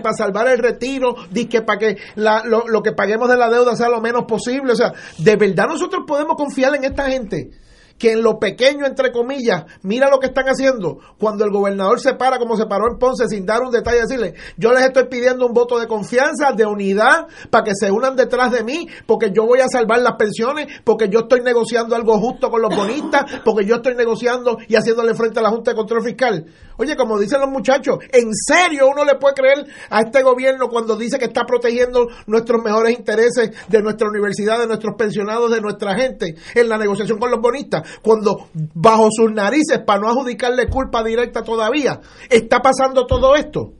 para 0.04 0.14
salvar 0.14 0.50
el 0.50 0.58
retiro, 0.58 1.16
que 1.50 1.62
para 1.62 1.80
que 1.80 1.98
lo, 2.18 2.68
lo 2.68 2.82
que 2.82 2.92
paguemos 2.92 3.30
de 3.30 3.38
la 3.38 3.50
deuda 3.50 3.78
sea 3.78 3.88
lo 3.88 4.02
menos 4.02 4.26
posible, 4.26 4.74
o 4.74 4.76
sea, 4.76 4.92
de 5.20 5.38
verdad 5.38 5.68
nosotros 5.70 6.04
podemos 6.06 6.36
confiar 6.36 6.76
en 6.76 6.84
esta 6.84 7.10
gente 7.10 7.52
que 8.00 8.14
en 8.14 8.24
lo 8.24 8.40
pequeño, 8.40 8.86
entre 8.86 9.12
comillas, 9.12 9.66
mira 9.84 10.10
lo 10.10 10.20
que 10.20 10.28
están 10.28 10.46
haciendo. 10.46 11.00
Cuando 11.20 11.44
el 11.44 11.52
gobernador 11.52 12.00
se 12.00 12.14
para 12.14 12.40
como 12.40 12.56
se 12.56 12.66
paró 12.66 12.86
en 12.92 12.98
Ponce 12.98 13.28
sin 13.28 13.46
dar 13.46 13.62
un 13.62 13.72
detalle, 13.72 14.00
decirle, 14.00 14.34
yo 14.58 14.72
les 14.72 14.84
estoy 14.84 15.08
pidiendo 15.08 15.46
un 15.46 15.54
voto 15.54 15.78
de 15.78 15.88
confianza, 15.88 16.54
de 16.54 16.66
unidad, 16.66 17.28
para 17.50 17.66
que 17.66 17.72
se 17.76 17.92
unan 17.92 18.16
detrás 18.16 18.52
de 18.52 18.64
mí, 18.64 18.88
porque 19.06 19.32
yo 19.32 19.46
voy 19.46 19.60
a 19.60 19.68
salvar 19.68 20.00
las 20.00 20.14
pensiones, 20.14 20.68
porque 20.84 21.10
yo 21.10 21.20
estoy 21.20 21.42
negociando 21.42 21.96
algo 21.96 22.18
justo 22.20 22.50
con 22.50 22.62
los 22.62 22.74
bonistas, 22.74 23.26
porque 23.44 23.66
yo 23.66 23.76
estoy 23.76 23.96
negociando 23.96 24.58
y 24.68 24.76
haciéndole 24.76 25.14
frente 25.14 25.40
a 25.40 25.44
la 25.44 25.50
Junta 25.50 25.72
de 25.72 25.78
Control 25.78 26.04
Fiscal. 26.04 26.46
Oye, 26.80 26.96
como 26.96 27.20
dicen 27.20 27.42
los 27.42 27.50
muchachos, 27.50 27.98
¿en 28.10 28.34
serio 28.34 28.88
uno 28.88 29.04
le 29.04 29.16
puede 29.16 29.36
creer 29.36 29.68
a 29.90 30.00
este 30.00 30.24
gobierno 30.24 30.70
cuando 30.70 30.96
dice 30.96 31.20
que 31.20 31.26
está 31.26 31.46
protegiendo 31.46 32.08
nuestros 32.26 32.64
mejores 32.64 32.98
intereses 32.98 33.52
de 33.68 33.82
nuestra 33.82 34.08
universidad, 34.08 34.58
de 34.60 34.68
nuestros 34.68 34.96
pensionados, 34.98 35.52
de 35.52 35.60
nuestra 35.60 35.94
gente 35.96 36.36
en 36.56 36.70
la 36.70 36.78
negociación 36.78 37.20
con 37.20 37.32
los 37.32 37.42
bonistas? 37.42 37.84
cuando 38.02 38.48
bajo 38.54 39.10
sus 39.12 39.30
narices, 39.30 39.80
para 39.86 40.00
no 40.00 40.10
adjudicarle 40.10 40.70
culpa 40.70 41.04
directa 41.04 41.44
todavía, 41.44 42.00
está 42.30 42.62
pasando 42.62 43.06
todo 43.06 43.36
esto. 43.36 43.74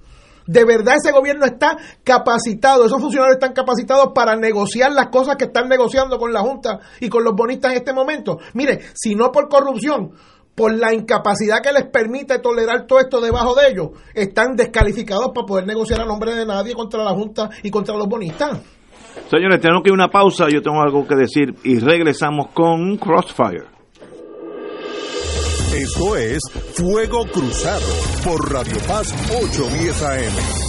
De 0.46 0.66
verdad 0.66 0.96
ese 0.98 1.14
gobierno 1.14 1.46
está 1.46 1.78
capacitado, 2.04 2.86
esos 2.86 3.00
funcionarios 3.00 3.36
están 3.36 3.54
capacitados 3.54 4.10
para 4.14 4.36
negociar 4.36 4.92
las 4.92 5.08
cosas 5.08 5.38
que 5.38 5.46
están 5.46 5.70
negociando 5.70 6.18
con 6.18 6.34
la 6.34 6.42
Junta 6.42 6.80
y 7.00 7.08
con 7.08 7.24
los 7.24 7.34
bonistas 7.34 7.72
en 7.72 7.78
este 7.78 7.94
momento. 7.94 8.40
Mire, 8.54 8.82
si 8.94 9.16
no 9.16 9.32
por 9.32 9.48
corrupción, 9.48 10.12
por 10.60 10.78
la 10.78 10.94
incapacidad 10.94 11.62
que 11.64 11.72
les 11.72 11.86
permite 11.86 12.38
tolerar 12.40 12.86
todo 12.86 13.00
esto 13.00 13.22
debajo 13.22 13.56
de 13.56 13.70
ellos, 13.70 13.92
están 14.14 14.58
descalificados 14.58 15.32
para 15.34 15.46
poder 15.46 15.66
negociar 15.66 16.02
a 16.02 16.06
nombre 16.06 16.36
de 16.36 16.46
nadie 16.46 16.74
contra 16.74 17.02
la 17.02 17.12
Junta 17.12 17.50
y 17.64 17.72
contra 17.72 17.96
los 17.96 18.10
bonistas. 18.10 18.60
Señores, 19.32 19.62
tenemos 19.62 19.84
que 19.84 19.90
ir 19.90 19.94
a 19.94 20.04
una 20.04 20.10
pausa, 20.10 20.50
yo 20.50 20.62
tengo 20.62 20.82
algo 20.82 21.08
que 21.08 21.16
decir 21.16 21.56
y 21.64 21.80
regresamos 21.80 22.48
con 22.54 22.98
Crossfire. 22.98 23.68
Esto 25.74 26.18
es 26.18 26.42
Fuego 26.74 27.24
Cruzado 27.32 27.86
por 28.26 28.52
Radio 28.52 28.76
Paz 28.86 29.14
810 29.32 30.04
AM. 30.04 30.69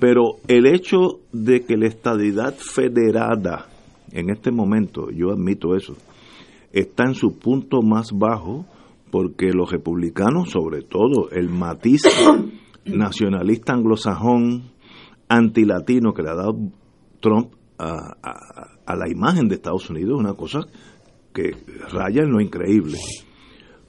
Pero 0.00 0.36
el 0.48 0.66
hecho 0.66 1.20
de 1.32 1.66
que 1.66 1.76
la 1.76 1.86
estadidad 1.86 2.54
federada 2.54 3.73
en 4.14 4.30
este 4.30 4.52
momento, 4.52 5.10
yo 5.10 5.32
admito 5.32 5.74
eso, 5.74 5.96
está 6.72 7.04
en 7.04 7.14
su 7.14 7.36
punto 7.36 7.82
más 7.82 8.12
bajo 8.12 8.64
porque 9.10 9.52
los 9.52 9.70
republicanos, 9.70 10.50
sobre 10.50 10.82
todo 10.82 11.30
el 11.30 11.50
matiz 11.50 12.02
nacionalista 12.86 13.74
anglosajón 13.74 14.70
antilatino 15.28 16.14
que 16.14 16.22
le 16.22 16.30
ha 16.30 16.36
dado 16.36 16.56
Trump 17.20 17.52
a, 17.76 18.68
a, 18.86 18.96
la 18.96 19.10
imagen 19.10 19.48
de 19.48 19.56
Estados 19.56 19.90
Unidos, 19.90 20.18
una 20.18 20.34
cosa 20.34 20.60
que 21.32 21.50
raya 21.90 22.22
en 22.22 22.30
lo 22.30 22.40
increíble. 22.40 22.98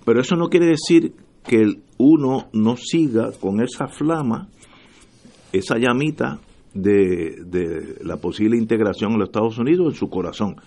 Pero 0.04 0.22
eso 0.22 0.36
no 0.36 0.50
quiere 0.50 0.66
decir 0.66 1.14
que 1.44 1.66
uno 2.00 2.48
no 2.52 2.78
siga 2.78 3.32
con 3.40 3.62
esa 3.62 3.88
flama, 3.88 4.50
esa 5.52 5.78
llamita 5.78 6.40
de, 6.76 7.44
de 7.46 7.96
la 8.04 8.18
posible 8.18 8.58
integración 8.58 9.14
en 9.14 9.20
los 9.20 9.30
Estados 9.30 9.58
Unidos 9.58 9.94
en 9.94 9.96
su 9.96 10.10
corazón 10.10 10.58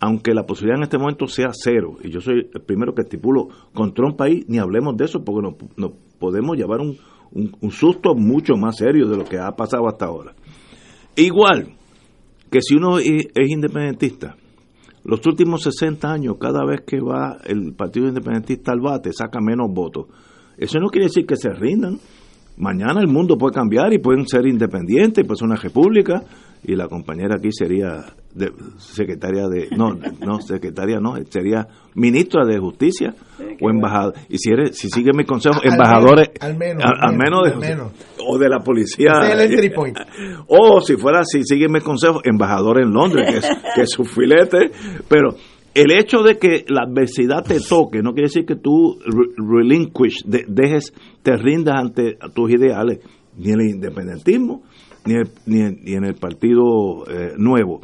aunque 0.00 0.34
la 0.34 0.44
posibilidad 0.44 0.78
en 0.78 0.84
este 0.84 0.98
momento 0.98 1.26
sea 1.26 1.48
cero, 1.52 1.96
y 2.02 2.10
yo 2.10 2.20
soy 2.20 2.50
el 2.52 2.60
primero 2.62 2.94
que 2.94 3.02
estipulo 3.02 3.48
con 3.72 3.94
Trump 3.94 4.20
ahí, 4.20 4.44
ni 4.48 4.58
hablemos 4.58 4.96
de 4.96 5.06
eso 5.06 5.24
porque 5.24 5.48
nos, 5.76 5.92
podemos 6.18 6.56
llevar 6.58 6.80
un, 6.80 6.98
un, 7.32 7.70
susto 7.70 8.14
mucho 8.14 8.54
más 8.54 8.76
serio 8.76 9.08
de 9.08 9.16
lo 9.16 9.24
que 9.24 9.38
ha 9.38 9.50
pasado 9.52 9.88
hasta 9.88 10.04
ahora. 10.06 10.34
Igual 11.16 11.74
que 12.50 12.60
si 12.60 12.74
uno 12.74 12.98
es, 12.98 13.26
independentista, 13.34 14.36
los 15.04 15.24
últimos 15.26 15.62
60 15.62 16.10
años, 16.10 16.36
cada 16.38 16.64
vez 16.64 16.82
que 16.86 17.00
va 17.00 17.38
el 17.44 17.74
Partido 17.74 18.06
Independentista 18.06 18.72
al 18.72 18.80
bate, 18.80 19.12
saca 19.12 19.40
menos 19.40 19.68
votos. 19.72 20.06
Eso 20.56 20.78
no 20.78 20.88
quiere 20.88 21.06
decir 21.06 21.26
que 21.26 21.36
se 21.36 21.50
rindan. 21.50 21.98
Mañana 22.56 23.00
el 23.00 23.08
mundo 23.08 23.36
puede 23.36 23.54
cambiar 23.54 23.92
y 23.92 23.98
pueden 23.98 24.26
ser 24.26 24.46
independientes, 24.46 25.26
pues 25.26 25.42
una 25.42 25.56
república, 25.56 26.22
y 26.62 26.76
la 26.76 26.88
compañera 26.88 27.36
aquí 27.36 27.50
sería 27.52 28.04
de, 28.34 28.50
secretaria 28.78 29.48
de 29.48 29.68
no 29.76 29.98
no 30.20 30.40
secretaria 30.40 30.98
no 30.98 31.14
sería 31.28 31.66
ministra 31.94 32.46
de 32.46 32.58
justicia 32.58 33.14
o 33.60 33.70
embajador. 33.70 34.14
Y 34.28 34.38
si 34.38 34.50
eres 34.50 34.78
si 34.78 34.88
sigue 34.88 35.10
mi 35.14 35.24
consejo 35.24 35.60
embajadores 35.62 36.30
al 36.40 36.56
menos 36.56 36.82
al, 36.84 37.16
menos, 37.16 37.60
de, 37.60 37.76
o 38.26 38.38
de 38.38 38.48
la 38.48 38.60
policía. 38.60 39.12
O 40.48 40.80
si 40.80 40.96
fuera 40.96 41.22
si 41.24 41.42
sigue 41.44 41.68
mi 41.68 41.80
consejo 41.80 42.20
embajador 42.24 42.80
en 42.80 42.92
Londres 42.92 43.30
que 43.30 43.38
es, 43.38 43.48
que 43.74 43.82
es 43.82 43.90
su 43.90 44.04
filete. 44.04 44.70
Pero 45.08 45.36
el 45.74 45.92
hecho 45.92 46.22
de 46.22 46.38
que 46.38 46.64
la 46.68 46.82
adversidad 46.82 47.44
te 47.44 47.58
toque 47.60 48.00
no 48.02 48.12
quiere 48.12 48.28
decir 48.28 48.46
que 48.46 48.56
tú 48.56 48.98
relinquish 49.36 50.24
dejes 50.24 50.92
te 51.22 51.36
rindas 51.36 51.76
ante 51.76 52.16
tus 52.34 52.50
ideales 52.52 53.00
ni 53.36 53.50
el 53.50 53.60
independentismo 53.62 54.62
ni, 55.06 55.14
ni, 55.46 55.92
en 55.92 56.04
el 56.04 56.14
Partido 56.14 57.06
eh, 57.08 57.34
Nuevo. 57.36 57.82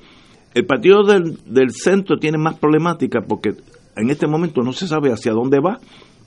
El 0.54 0.66
Partido 0.66 1.02
del, 1.04 1.38
del 1.44 1.70
Centro 1.70 2.16
tiene 2.18 2.38
más 2.38 2.58
problemática 2.58 3.20
porque 3.26 3.50
en 3.96 4.10
este 4.10 4.26
momento 4.26 4.62
no 4.62 4.72
se 4.72 4.86
sabe 4.86 5.10
hacia 5.12 5.32
dónde 5.32 5.58
va, 5.60 5.78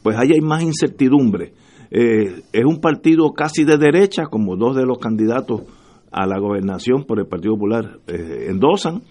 pues 0.02 0.18
ahí 0.18 0.30
hay 0.34 0.42
más 0.42 0.64
incertidumbre. 0.64 1.54
Eh, 1.92 2.42
es 2.52 2.66
un 2.66 2.80
partido 2.80 3.32
casi 3.34 3.64
de 3.64 3.78
derecha, 3.78 4.24
como 4.26 4.56
dos 4.56 4.76
de 4.76 4.86
los 4.86 4.98
candidatos 4.98 5.62
a 6.12 6.26
la 6.28 6.40
gobernación 6.40 7.06
por 7.06 7.20
el 7.20 7.28
Partido 7.28 7.54
Popular 7.54 8.00
eh, 8.08 8.48
endosan, 8.50 9.04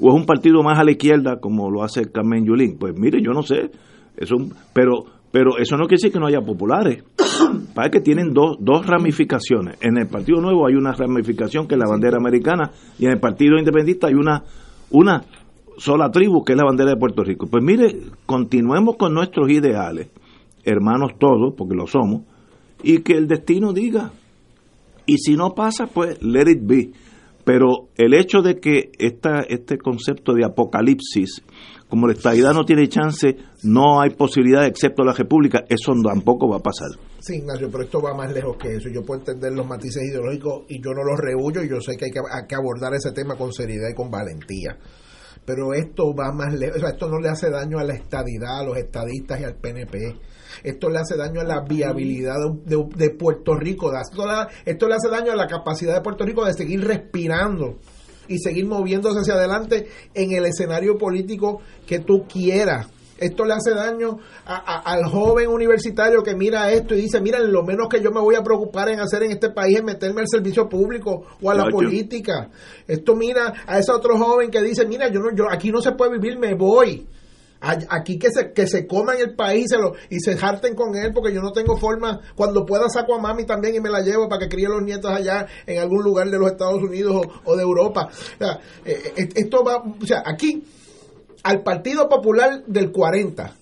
o 0.00 0.08
es 0.08 0.14
un 0.14 0.26
partido 0.26 0.62
más 0.62 0.78
a 0.78 0.84
la 0.84 0.92
izquierda, 0.92 1.40
como 1.40 1.70
lo 1.70 1.82
hace 1.82 2.10
Carmen 2.10 2.44
Yulín. 2.44 2.78
Pues 2.78 2.94
mire, 2.96 3.20
yo 3.22 3.32
no 3.32 3.42
sé, 3.42 3.70
es 4.16 4.30
un, 4.30 4.54
pero 4.72 5.06
pero 5.30 5.58
eso 5.58 5.76
no 5.76 5.86
quiere 5.86 6.00
decir 6.00 6.12
que 6.12 6.18
no 6.18 6.26
haya 6.26 6.40
populares. 6.40 7.04
Para 7.74 7.90
que 7.90 8.00
tienen 8.00 8.32
dos, 8.32 8.56
dos 8.60 8.86
ramificaciones. 8.86 9.76
En 9.80 9.98
el 9.98 10.08
Partido 10.08 10.40
Nuevo 10.40 10.66
hay 10.66 10.74
una 10.74 10.92
ramificación 10.92 11.66
que 11.68 11.74
es 11.74 11.78
la 11.78 11.88
bandera 11.88 12.16
americana 12.16 12.70
y 12.98 13.04
en 13.04 13.12
el 13.12 13.20
Partido 13.20 13.58
Independentista 13.58 14.08
hay 14.08 14.14
una, 14.14 14.44
una 14.90 15.24
sola 15.76 16.10
tribu 16.10 16.44
que 16.44 16.52
es 16.52 16.58
la 16.58 16.64
bandera 16.64 16.90
de 16.90 16.96
Puerto 16.96 17.22
Rico. 17.22 17.46
Pues 17.46 17.62
mire, 17.62 17.98
continuemos 18.26 18.96
con 18.96 19.12
nuestros 19.12 19.50
ideales, 19.50 20.08
hermanos 20.64 21.12
todos, 21.18 21.54
porque 21.56 21.74
lo 21.74 21.86
somos, 21.86 22.22
y 22.82 22.98
que 22.98 23.14
el 23.14 23.28
destino 23.28 23.72
diga. 23.72 24.12
Y 25.06 25.18
si 25.18 25.36
no 25.36 25.54
pasa, 25.54 25.86
pues 25.86 26.22
let 26.22 26.50
it 26.50 26.60
be. 26.62 26.90
Pero 27.48 27.88
el 27.96 28.12
hecho 28.12 28.42
de 28.42 28.60
que 28.60 28.90
esta, 28.98 29.40
este 29.40 29.78
concepto 29.78 30.34
de 30.34 30.44
apocalipsis 30.44 31.42
como 31.88 32.06
la 32.06 32.12
estabilidad 32.12 32.52
no 32.52 32.66
tiene 32.66 32.86
chance, 32.90 33.38
no 33.62 34.02
hay 34.02 34.10
posibilidad 34.10 34.66
excepto 34.66 35.02
la 35.02 35.14
República, 35.14 35.64
eso 35.66 35.94
tampoco 36.04 36.46
va 36.46 36.58
a 36.58 36.62
pasar. 36.62 36.88
Sí, 37.20 37.36
Ignacio, 37.36 37.70
pero 37.70 37.84
esto 37.84 38.02
va 38.02 38.12
más 38.12 38.30
lejos 38.34 38.58
que 38.58 38.74
eso. 38.74 38.90
Yo 38.90 39.00
puedo 39.02 39.20
entender 39.20 39.52
los 39.52 39.66
matices 39.66 40.02
ideológicos 40.02 40.66
y 40.68 40.82
yo 40.82 40.90
no 40.90 41.02
los 41.02 41.18
rehuyo 41.18 41.62
y 41.62 41.70
yo 41.70 41.80
sé 41.80 41.96
que 41.96 42.04
hay 42.04 42.46
que, 42.46 42.54
abordar 42.54 42.92
ese 42.92 43.12
tema 43.12 43.34
con 43.34 43.50
seriedad 43.50 43.88
y 43.90 43.94
con 43.94 44.10
valentía. 44.10 44.76
Pero 45.46 45.72
esto 45.72 46.14
va 46.14 46.30
más 46.30 46.52
lejos, 46.52 46.82
esto 46.82 47.08
no 47.08 47.18
le 47.18 47.30
hace 47.30 47.48
daño 47.48 47.78
a 47.78 47.84
la 47.84 47.94
estadidad, 47.94 48.60
a 48.60 48.64
los 48.64 48.76
estadistas 48.76 49.40
y 49.40 49.44
al 49.44 49.54
PNP. 49.54 50.16
Esto 50.62 50.88
le 50.88 50.98
hace 50.98 51.16
daño 51.16 51.40
a 51.40 51.44
la 51.44 51.60
viabilidad 51.60 52.36
de, 52.64 53.10
Puerto 53.10 53.54
Rico. 53.54 53.92
Esto, 53.96 54.24
esto 54.64 54.88
le 54.88 54.94
hace 54.94 55.08
daño 55.08 55.32
a 55.32 55.36
la 55.36 55.46
capacidad 55.46 55.94
de 55.94 56.00
Puerto 56.00 56.24
Rico 56.24 56.44
de 56.44 56.54
seguir 56.54 56.84
respirando 56.86 57.78
y 58.28 58.38
seguir 58.38 58.66
moviéndose 58.66 59.20
hacia 59.20 59.34
adelante 59.34 59.88
en 60.14 60.32
el 60.32 60.44
escenario 60.44 60.98
político 60.98 61.60
que 61.86 62.00
tú 62.00 62.26
quieras. 62.28 62.88
Esto 63.18 63.44
le 63.44 63.54
hace 63.54 63.74
daño 63.74 64.18
al 64.44 65.04
joven 65.06 65.48
universitario 65.48 66.22
que 66.22 66.36
mira 66.36 66.70
esto 66.70 66.94
y 66.94 67.00
dice, 67.00 67.20
mira, 67.20 67.40
lo 67.40 67.64
menos 67.64 67.88
que 67.88 68.00
yo 68.00 68.12
me 68.12 68.20
voy 68.20 68.36
a 68.36 68.44
preocupar 68.44 68.90
en 68.90 69.00
hacer 69.00 69.24
en 69.24 69.32
este 69.32 69.50
país 69.50 69.78
es 69.78 69.84
meterme 69.84 70.20
al 70.20 70.28
servicio 70.28 70.68
público 70.68 71.24
o 71.42 71.50
a 71.50 71.54
la 71.54 71.68
política. 71.68 72.48
Esto 72.86 73.16
mira 73.16 73.52
a 73.66 73.78
ese 73.78 73.90
otro 73.90 74.16
joven 74.16 74.50
que 74.50 74.62
dice, 74.62 74.86
mira, 74.86 75.08
yo 75.08 75.18
no, 75.18 75.34
yo 75.34 75.50
aquí 75.50 75.72
no 75.72 75.82
se 75.82 75.92
puede 75.92 76.12
vivir, 76.12 76.38
me 76.38 76.54
voy. 76.54 77.08
Aquí 77.60 78.18
que 78.18 78.30
se, 78.30 78.52
que 78.52 78.68
se 78.68 78.86
coman 78.86 79.18
el 79.18 79.34
país 79.34 79.64
y 79.64 79.68
se, 79.68 79.78
lo, 79.78 79.94
y 80.10 80.20
se 80.20 80.36
jarten 80.36 80.76
con 80.76 80.94
él 80.94 81.12
porque 81.12 81.34
yo 81.34 81.40
no 81.40 81.50
tengo 81.50 81.76
forma, 81.76 82.20
cuando 82.36 82.64
pueda 82.64 82.88
saco 82.88 83.16
a 83.16 83.20
mami 83.20 83.46
también 83.46 83.74
y 83.74 83.80
me 83.80 83.90
la 83.90 84.00
llevo 84.00 84.28
para 84.28 84.42
que 84.42 84.48
críe 84.48 84.68
los 84.68 84.82
nietos 84.82 85.10
allá 85.10 85.46
en 85.66 85.80
algún 85.80 86.04
lugar 86.04 86.30
de 86.30 86.38
los 86.38 86.52
Estados 86.52 86.80
Unidos 86.80 87.26
o, 87.44 87.56
de 87.56 87.62
Europa. 87.62 88.10
O 88.10 88.38
sea, 88.38 88.60
eh, 88.84 89.12
eh, 89.16 89.28
esto 89.34 89.64
va, 89.64 89.78
o 89.78 90.06
sea, 90.06 90.22
aquí 90.24 90.62
al 91.42 91.62
Partido 91.64 92.08
Popular 92.08 92.62
del 92.64 92.92
40, 92.92 93.56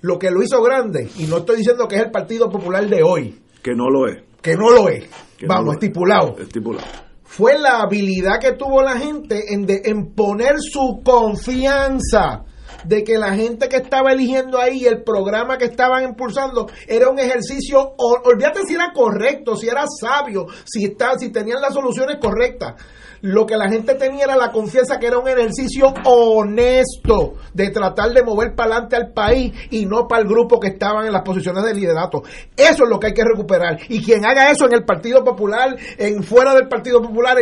lo 0.00 0.18
que 0.18 0.30
lo 0.30 0.42
hizo 0.42 0.60
grande, 0.60 1.08
y 1.16 1.24
no 1.24 1.38
estoy 1.38 1.58
diciendo 1.58 1.86
que 1.86 1.96
es 1.96 2.02
el 2.02 2.10
Partido 2.10 2.50
Popular 2.50 2.84
de 2.88 3.02
hoy. 3.04 3.40
Que 3.62 3.74
no 3.76 3.90
lo 3.90 4.08
es. 4.08 4.24
Que 4.42 4.56
no 4.56 4.70
lo 4.70 4.88
es. 4.88 5.04
Vamos, 5.46 5.74
estipulado. 5.74 6.36
Estipulado 6.36 7.10
fue 7.30 7.56
la 7.60 7.78
habilidad 7.78 8.40
que 8.40 8.52
tuvo 8.52 8.82
la 8.82 8.98
gente 8.98 9.54
en, 9.54 9.64
de, 9.64 9.82
en 9.84 10.14
poner 10.14 10.56
su 10.58 11.00
confianza 11.04 12.44
de 12.84 13.04
que 13.04 13.18
la 13.18 13.34
gente 13.34 13.68
que 13.68 13.76
estaba 13.76 14.12
eligiendo 14.12 14.58
ahí, 14.58 14.86
el 14.86 15.02
programa 15.02 15.58
que 15.58 15.66
estaban 15.66 16.04
impulsando, 16.04 16.68
era 16.86 17.08
un 17.08 17.18
ejercicio, 17.18 17.94
olvídate 17.96 18.60
si 18.66 18.74
era 18.74 18.92
correcto, 18.92 19.56
si 19.56 19.68
era 19.68 19.84
sabio, 20.00 20.46
si, 20.64 20.84
está, 20.84 21.18
si 21.18 21.30
tenían 21.30 21.60
las 21.60 21.74
soluciones 21.74 22.18
correctas. 22.20 22.74
Lo 23.22 23.44
que 23.44 23.56
la 23.56 23.68
gente 23.68 23.94
tenía 23.96 24.24
era 24.24 24.36
la 24.36 24.50
confianza 24.50 24.98
que 24.98 25.06
era 25.06 25.18
un 25.18 25.28
ejercicio 25.28 25.92
honesto 26.04 27.34
de 27.52 27.68
tratar 27.68 28.12
de 28.12 28.22
mover 28.22 28.54
para 28.54 28.70
adelante 28.70 28.96
al 28.96 29.12
país 29.12 29.52
y 29.70 29.84
no 29.84 30.08
para 30.08 30.22
el 30.22 30.28
grupo 30.28 30.58
que 30.58 30.68
estaban 30.68 31.04
en 31.06 31.12
las 31.12 31.22
posiciones 31.22 31.62
de 31.64 31.74
liderato. 31.74 32.22
Eso 32.56 32.84
es 32.84 32.88
lo 32.88 32.98
que 32.98 33.08
hay 33.08 33.12
que 33.12 33.24
recuperar. 33.24 33.78
Y 33.88 34.02
quien 34.02 34.24
haga 34.24 34.50
eso 34.50 34.64
en 34.66 34.72
el 34.72 34.84
Partido 34.84 35.22
Popular, 35.22 35.76
en 35.98 36.22
fuera 36.22 36.54
del 36.54 36.68
Partido 36.68 37.02
Popular, 37.02 37.36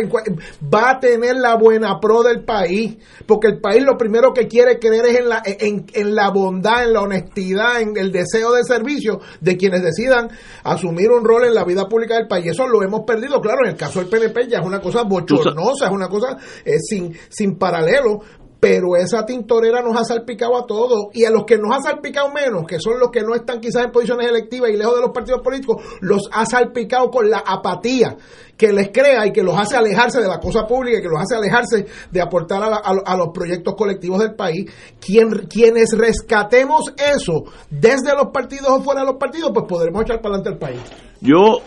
va 0.61 0.91
a 0.91 0.99
tener 0.99 1.37
la 1.37 1.55
buena 1.55 1.97
pro 2.01 2.23
del 2.23 2.43
país. 2.43 2.97
Porque 3.25 3.47
el 3.47 3.61
país 3.61 3.81
lo 3.83 3.97
primero 3.97 4.33
que 4.33 4.47
quiere 4.47 4.79
creer 4.79 5.05
es 5.05 5.19
en 5.19 5.29
la, 5.29 5.41
en, 5.45 5.85
en 5.93 6.15
la 6.15 6.29
bondad, 6.29 6.83
en 6.83 6.93
la 6.93 7.01
honestidad, 7.01 7.79
en 7.79 7.95
el 7.95 8.11
deseo 8.11 8.51
de 8.51 8.63
servicio 8.63 9.21
de 9.39 9.55
quienes 9.55 9.81
decidan 9.81 10.29
asumir 10.63 11.09
un 11.09 11.23
rol 11.23 11.45
en 11.45 11.53
la 11.53 11.63
vida 11.63 11.87
pública 11.87 12.15
del 12.15 12.27
país. 12.27 12.47
Eso 12.47 12.67
lo 12.67 12.83
hemos 12.83 13.01
perdido, 13.05 13.39
claro, 13.39 13.59
en 13.63 13.71
el 13.71 13.77
caso 13.77 13.99
del 13.99 14.09
PNP 14.09 14.49
ya 14.49 14.59
es 14.59 14.65
una 14.65 14.81
cosa 14.81 15.03
bochornosa 15.03 15.68
es 15.81 15.91
una 15.91 16.07
cosa 16.07 16.37
eh, 16.65 16.77
sin, 16.79 17.15
sin 17.29 17.57
paralelo, 17.57 18.21
pero 18.59 18.97
esa 18.97 19.25
tintorera 19.25 19.81
nos 19.81 19.95
ha 19.95 20.03
salpicado 20.03 20.57
a 20.57 20.65
todos 20.65 21.07
y 21.13 21.23
a 21.23 21.31
los 21.31 21.45
que 21.45 21.57
nos 21.57 21.75
ha 21.75 21.81
salpicado 21.81 22.29
menos, 22.31 22.65
que 22.67 22.79
son 22.79 22.99
los 22.99 23.09
que 23.09 23.21
no 23.21 23.33
están 23.33 23.61
quizás 23.61 23.85
en 23.85 23.91
posiciones 23.91 24.27
electivas 24.27 24.69
y 24.69 24.77
lejos 24.77 24.95
de 24.95 25.01
los 25.01 25.11
partidos 25.11 25.41
políticos, 25.41 25.81
los 26.01 26.29
ha 26.31 26.45
salpicado 26.45 27.09
con 27.09 27.29
la 27.29 27.39
apatía 27.39 28.17
que 28.57 28.73
les 28.73 28.89
crea 28.89 29.25
y 29.25 29.31
que 29.31 29.41
los 29.41 29.57
hace 29.57 29.77
alejarse 29.77 30.19
de 30.19 30.27
la 30.27 30.39
cosa 30.39 30.67
pública 30.67 30.99
y 30.99 31.01
que 31.01 31.07
los 31.07 31.21
hace 31.21 31.35
alejarse 31.35 31.85
de 32.11 32.21
aportar 32.21 32.61
a, 32.61 33.15
los 33.15 33.29
proyectos 33.33 33.73
colectivos 33.75 34.19
del 34.19 34.35
país. 34.35 34.69
Quien, 34.99 35.29
quienes 35.47 35.97
rescatemos 35.97 36.93
eso 36.97 37.45
desde 37.69 38.13
los 38.13 38.27
partidos 38.33 38.67
o 38.69 38.81
fuera 38.81 39.01
de 39.01 39.07
los 39.07 39.15
partidos, 39.15 39.51
pues 39.53 39.65
podremos 39.65 40.01
echar 40.01 40.21
para 40.21 40.35
adelante 40.35 40.49
el 40.49 40.57
país. 40.57 40.81
Yo 41.21 41.59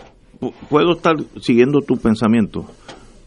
puedo 0.69 0.93
estar 0.93 1.15
siguiendo 1.41 1.79
tu 1.81 1.97
pensamiento. 1.97 2.65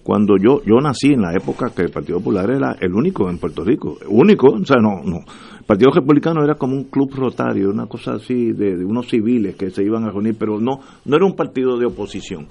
Cuando 0.07 0.37
yo 0.37 0.63
yo 0.65 0.77
nací 0.77 1.15
en 1.15 1.23
la 1.23 1.33
época 1.33 1.73
que 1.75 1.83
el 1.83 1.91
Partido 1.91 2.19
Popular 2.19 2.49
era 2.49 2.77
el 2.81 2.95
único 2.95 3.29
en 3.29 3.39
Puerto 3.39 3.65
Rico, 3.65 3.99
único, 4.09 4.47
o 4.53 4.65
sea, 4.65 4.77
no, 4.77 5.03
no. 5.03 5.17
El 5.59 5.65
Partido 5.67 5.91
Republicano 5.93 6.45
era 6.45 6.55
como 6.55 6.77
un 6.77 6.85
club 6.85 7.13
rotario, 7.13 7.71
una 7.71 7.89
cosa 7.89 8.13
así 8.13 8.53
de, 8.53 8.77
de 8.77 8.85
unos 8.85 9.09
civiles 9.09 9.57
que 9.57 9.71
se 9.71 9.83
iban 9.83 10.05
a 10.05 10.13
reunir, 10.13 10.37
pero 10.39 10.61
no, 10.61 10.79
no 11.05 11.17
era 11.17 11.27
un 11.27 11.35
partido 11.35 11.77
de 11.77 11.87
oposición. 11.87 12.47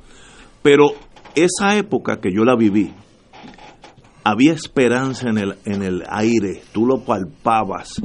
Pero 0.61 0.87
esa 1.33 1.77
época 1.77 2.19
que 2.19 2.29
yo 2.29 2.43
la 2.43 2.57
viví, 2.57 2.91
había 4.25 4.51
esperanza 4.51 5.29
en 5.29 5.37
el, 5.37 5.55
en 5.63 5.81
el 5.81 6.03
aire, 6.09 6.61
tú 6.73 6.85
lo 6.85 7.05
palpabas, 7.05 8.01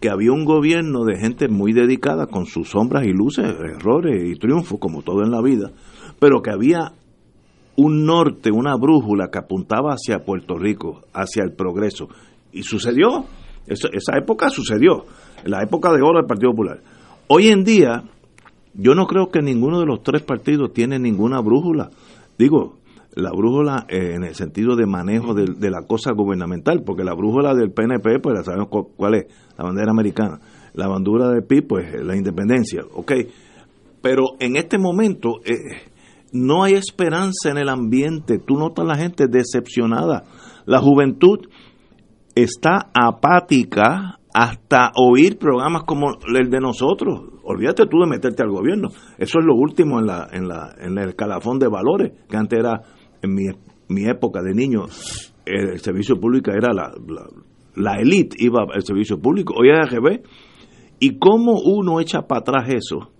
que 0.00 0.10
había 0.10 0.32
un 0.32 0.44
gobierno 0.44 1.04
de 1.04 1.16
gente 1.16 1.46
muy 1.46 1.72
dedicada 1.72 2.26
con 2.26 2.46
sus 2.46 2.70
sombras 2.70 3.06
y 3.06 3.12
luces, 3.12 3.44
errores 3.44 4.20
y 4.28 4.36
triunfos, 4.36 4.80
como 4.80 5.02
todo 5.02 5.22
en 5.22 5.30
la 5.30 5.42
vida, 5.42 5.70
pero 6.18 6.42
que 6.42 6.50
había 6.50 6.90
un 7.76 8.04
norte, 8.04 8.50
una 8.50 8.76
brújula 8.76 9.28
que 9.30 9.38
apuntaba 9.38 9.92
hacia 9.92 10.24
Puerto 10.24 10.56
Rico, 10.56 11.02
hacia 11.12 11.42
el 11.42 11.52
progreso. 11.52 12.08
Y 12.52 12.62
sucedió, 12.62 13.24
esa 13.66 14.16
época 14.16 14.50
sucedió, 14.50 15.04
la 15.44 15.62
época 15.62 15.92
de 15.92 16.02
oro 16.02 16.18
del 16.18 16.26
Partido 16.26 16.52
Popular. 16.52 16.80
Hoy 17.28 17.48
en 17.48 17.64
día, 17.64 18.04
yo 18.74 18.94
no 18.94 19.06
creo 19.06 19.30
que 19.30 19.40
ninguno 19.40 19.80
de 19.80 19.86
los 19.86 20.02
tres 20.02 20.22
partidos 20.22 20.72
tiene 20.72 20.98
ninguna 20.98 21.40
brújula. 21.40 21.90
Digo, 22.38 22.76
la 23.14 23.30
brújula 23.30 23.86
eh, 23.88 24.14
en 24.14 24.24
el 24.24 24.34
sentido 24.34 24.76
de 24.76 24.86
manejo 24.86 25.34
de, 25.34 25.70
la 25.70 25.82
cosa 25.86 26.12
gubernamental, 26.12 26.82
porque 26.84 27.04
la 27.04 27.14
brújula 27.14 27.54
del 27.54 27.72
PNP, 27.72 28.20
pues 28.20 28.36
la 28.36 28.44
sabemos 28.44 28.68
cuál 28.96 29.14
es, 29.14 29.26
la 29.56 29.64
bandera 29.64 29.90
americana. 29.90 30.40
La 30.74 30.88
bandera 30.88 31.28
del 31.30 31.44
PIB, 31.44 31.66
pues 31.68 32.04
la 32.04 32.16
independencia, 32.16 32.82
ok. 32.92 33.12
Pero 34.02 34.24
en 34.40 34.56
este 34.56 34.78
momento 34.78 35.40
eh, 35.44 35.93
no 36.34 36.64
hay 36.64 36.74
esperanza 36.74 37.50
en 37.50 37.58
el 37.58 37.68
ambiente, 37.68 38.38
tú 38.38 38.58
notas 38.58 38.84
la 38.84 38.96
gente 38.96 39.28
decepcionada. 39.28 40.24
La 40.66 40.80
juventud 40.80 41.38
está 42.34 42.90
apática 42.92 44.18
hasta 44.34 44.90
oír 44.96 45.38
programas 45.38 45.84
como 45.84 46.18
el 46.26 46.50
de 46.50 46.58
nosotros. 46.58 47.20
Olvídate 47.44 47.86
tú 47.86 48.00
de 48.00 48.08
meterte 48.08 48.42
al 48.42 48.50
gobierno. 48.50 48.88
Eso 49.16 49.38
es 49.38 49.44
lo 49.44 49.54
último 49.54 50.00
en, 50.00 50.06
la, 50.06 50.28
en, 50.32 50.48
la, 50.48 50.74
en 50.80 50.98
el 50.98 51.14
calafón 51.14 51.60
de 51.60 51.68
valores, 51.68 52.12
que 52.28 52.36
antes 52.36 52.58
era 52.58 52.82
en 53.22 53.32
mi, 53.32 54.04
época 54.06 54.42
de 54.42 54.54
niño, 54.54 54.86
el 55.46 55.78
servicio 55.78 56.18
público 56.18 56.50
era 56.50 56.72
la, 56.72 56.92
la, 57.76 58.00
élite, 58.00 58.36
iba 58.40 58.64
al 58.74 58.82
servicio 58.82 59.20
público, 59.20 59.54
hoy 59.56 59.70
es 59.70 59.78
AGB. 59.78 60.20
¿Y 60.98 61.18
cómo 61.18 61.60
uno 61.60 62.00
echa 62.00 62.22
para 62.22 62.40
atrás 62.40 62.68
eso? 62.70 63.13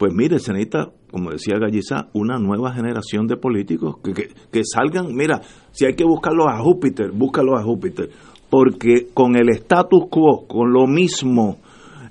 Pues 0.00 0.14
mire, 0.14 0.38
se 0.38 0.54
necesita, 0.54 0.88
como 1.10 1.30
decía 1.30 1.58
Gallizá, 1.60 2.08
una 2.14 2.38
nueva 2.38 2.72
generación 2.72 3.26
de 3.26 3.36
políticos 3.36 3.96
que, 4.02 4.14
que, 4.14 4.28
que 4.50 4.62
salgan, 4.64 5.14
mira, 5.14 5.42
si 5.72 5.84
hay 5.84 5.94
que 5.94 6.04
buscarlos 6.04 6.46
a 6.48 6.58
Júpiter, 6.58 7.10
búscalos 7.12 7.60
a 7.60 7.62
Júpiter, 7.62 8.08
porque 8.48 9.08
con 9.12 9.36
el 9.36 9.50
status 9.50 10.04
quo, 10.08 10.46
con 10.48 10.72
lo 10.72 10.86
mismo, 10.86 11.58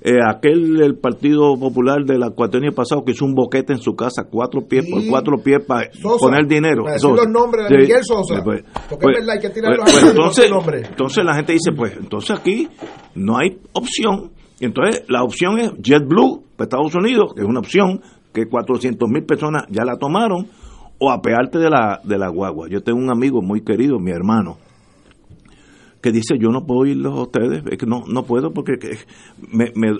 eh, 0.02 0.18
aquel 0.24 0.80
el 0.80 0.98
Partido 0.98 1.58
Popular 1.58 2.04
del 2.04 2.22
año 2.22 2.72
pasado 2.76 3.04
que 3.04 3.10
hizo 3.10 3.24
un 3.24 3.34
boquete 3.34 3.72
en 3.72 3.80
su 3.80 3.96
casa, 3.96 4.22
cuatro 4.30 4.60
pies 4.68 4.86
por 4.88 5.04
cuatro 5.08 5.38
pies 5.42 5.58
para 5.66 5.90
poner 6.20 6.46
dinero. 6.46 6.84
Para 6.84 6.94
decir 6.94 7.10
los 7.10 7.28
nombres 7.28 7.68
de 7.68 7.76
Miguel 7.76 8.04
Sosa. 8.04 8.40
Pues, 8.44 8.62
porque 8.88 9.02
pues, 9.02 9.16
es 9.18 9.26
verdad, 9.26 9.34
hay 9.34 9.40
que 9.40 9.50
tirar 9.50 9.76
pues, 9.76 9.92
los 9.94 10.10
entonces, 10.10 10.50
entonces 10.90 11.24
la 11.24 11.34
gente 11.34 11.54
dice, 11.54 11.72
pues 11.76 11.96
entonces 11.96 12.38
aquí 12.38 12.68
no 13.16 13.36
hay 13.36 13.58
opción. 13.72 14.30
Entonces 14.60 15.02
la 15.08 15.24
opción 15.24 15.58
es 15.58 15.72
JetBlue 15.82 16.44
para 16.60 16.82
Estados 16.82 16.94
Unidos, 16.94 17.32
que 17.34 17.40
es 17.40 17.48
una 17.48 17.60
opción 17.60 18.02
que 18.34 18.46
400 18.46 19.08
mil 19.08 19.24
personas 19.24 19.64
ya 19.70 19.84
la 19.84 19.96
tomaron, 19.96 20.46
o 20.98 21.10
apearte 21.10 21.58
de 21.58 21.70
la, 21.70 22.00
de 22.04 22.18
la 22.18 22.28
guagua. 22.28 22.68
Yo 22.68 22.82
tengo 22.82 22.98
un 22.98 23.10
amigo 23.10 23.40
muy 23.40 23.62
querido, 23.62 23.98
mi 23.98 24.10
hermano, 24.10 24.58
que 26.02 26.12
dice 26.12 26.36
yo 26.38 26.50
no 26.50 26.66
puedo 26.66 26.84
irlos 26.84 27.18
a 27.18 27.22
ustedes, 27.22 27.62
es 27.70 27.78
que 27.78 27.86
no, 27.86 28.02
no 28.06 28.24
puedo 28.24 28.52
porque 28.52 28.74
me, 29.50 29.72
me 29.74 29.98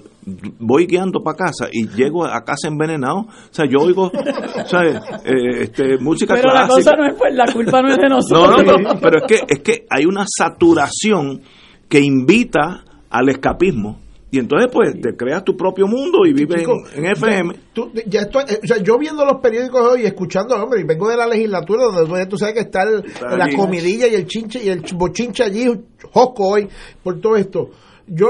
voy 0.58 0.86
guiando 0.86 1.22
para 1.22 1.38
casa 1.38 1.68
y 1.72 1.88
llego 1.88 2.26
a 2.26 2.42
casa 2.42 2.68
envenenado, 2.68 3.20
o 3.20 3.50
sea, 3.50 3.64
yo 3.66 3.78
oigo 3.78 4.10
eh, 4.12 5.62
este, 5.62 5.98
música 5.98 6.34
pero 6.34 6.50
clásica. 6.50 6.62
la 6.62 6.68
cosa 6.68 6.92
no 6.96 7.06
es 7.06 7.14
pues, 7.14 7.34
la 7.34 7.52
culpa 7.52 7.82
no 7.82 7.88
es 7.88 7.96
de 7.96 8.08
nosotros. 8.08 8.66
No, 8.66 8.72
no, 8.72 8.94
no, 8.94 9.00
pero 9.00 9.18
es 9.18 9.24
que, 9.26 9.44
es 9.48 9.60
que 9.60 9.86
hay 9.88 10.04
una 10.04 10.24
saturación 10.26 11.40
que 11.88 12.00
invita 12.00 12.84
al 13.08 13.28
escapismo 13.30 13.98
y 14.32 14.38
entonces, 14.38 14.70
pues, 14.72 15.00
te 15.00 15.16
creas 15.16 15.42
tu 15.42 15.56
propio 15.56 15.88
mundo 15.88 16.24
y 16.24 16.32
vives 16.32 16.64
en, 16.94 17.06
FM. 17.06 17.54
ya 18.06 18.20
estoy, 18.20 18.44
eh, 18.48 18.60
o 18.62 18.66
sea, 18.66 18.76
yo 18.78 18.96
viendo 18.96 19.24
los 19.24 19.40
periódicos 19.40 19.80
hoy, 19.80 20.06
escuchando, 20.06 20.54
hombre, 20.54 20.82
y 20.82 20.84
vengo 20.84 21.08
de 21.08 21.16
la 21.16 21.26
legislatura, 21.26 21.84
donde 21.86 22.26
tú 22.26 22.36
sabes 22.36 22.54
que 22.54 22.60
está, 22.60 22.84
la 22.84 23.48
comidilla 23.56 24.06
y 24.06 24.14
el 24.14 24.26
chinche 24.26 24.62
y 24.62 24.68
el 24.68 24.84
bochinche 24.94 25.42
allí, 25.42 25.66
josco 26.12 26.48
hoy, 26.48 26.68
por 27.02 27.20
todo 27.20 27.36
esto. 27.36 27.70
Yo 28.06 28.28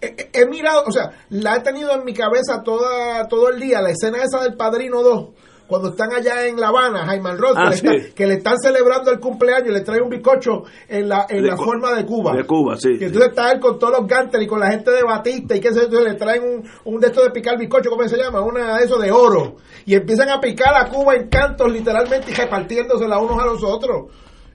he, 0.00 0.30
he, 0.32 0.46
mirado, 0.46 0.84
o 0.86 0.92
sea, 0.92 1.10
la 1.30 1.56
he 1.56 1.60
tenido 1.60 1.92
en 1.94 2.04
mi 2.04 2.14
cabeza 2.14 2.62
toda 2.62 3.26
todo 3.28 3.50
el 3.50 3.60
día, 3.60 3.80
la 3.80 3.90
escena 3.90 4.18
esa 4.22 4.42
del 4.42 4.54
Padrino 4.54 5.02
2 5.02 5.28
cuando 5.68 5.90
están 5.90 6.10
allá 6.14 6.46
en 6.46 6.58
La 6.58 6.68
Habana, 6.68 7.04
Jaime 7.04 7.36
Ross, 7.36 7.52
ah, 7.54 7.70
que, 8.14 8.26
le 8.26 8.34
están 8.34 8.56
celebrando 8.56 9.10
el 9.10 9.20
cumpleaños 9.20 9.68
le 9.68 9.82
trae 9.82 10.00
un 10.00 10.08
bizcocho 10.08 10.64
en 10.88 11.10
la, 11.10 11.26
en 11.28 11.46
la 11.46 11.58
forma 11.58 11.92
de 11.92 12.06
Cuba. 12.06 12.34
De 12.34 12.44
Cuba, 12.44 12.76
sí. 12.76 12.96
Y 12.98 13.04
entonces 13.04 13.28
está 13.28 13.52
él 13.52 13.60
con 13.60 13.78
todos 13.78 13.98
los 13.98 14.08
gantes 14.08 14.40
y 14.42 14.46
con 14.46 14.60
la 14.60 14.70
gente 14.70 14.90
de 14.90 15.02
Batista 15.02 15.54
y 15.54 15.60
que 15.60 15.70
se 15.74 15.86
le 15.86 16.14
traen 16.14 16.42
un, 16.42 16.70
un 16.84 17.00
de 17.00 17.08
estos 17.08 17.22
de 17.22 17.30
picar 17.30 17.58
bizcocho, 17.58 17.90
¿cómo 17.90 18.08
se 18.08 18.16
llama? 18.16 18.40
Una 18.40 18.78
de 18.78 18.84
esos 18.86 18.98
de 18.98 19.12
oro. 19.12 19.56
Y 19.84 19.94
empiezan 19.94 20.30
a 20.30 20.40
picar 20.40 20.74
a 20.74 20.88
Cuba 20.88 21.14
en 21.16 21.28
cantos 21.28 21.70
literalmente 21.70 22.30
y 22.30 22.34
repartiéndosela 22.34 23.18
unos 23.18 23.38
a 23.38 23.44
los 23.44 23.62
otros. 23.62 24.06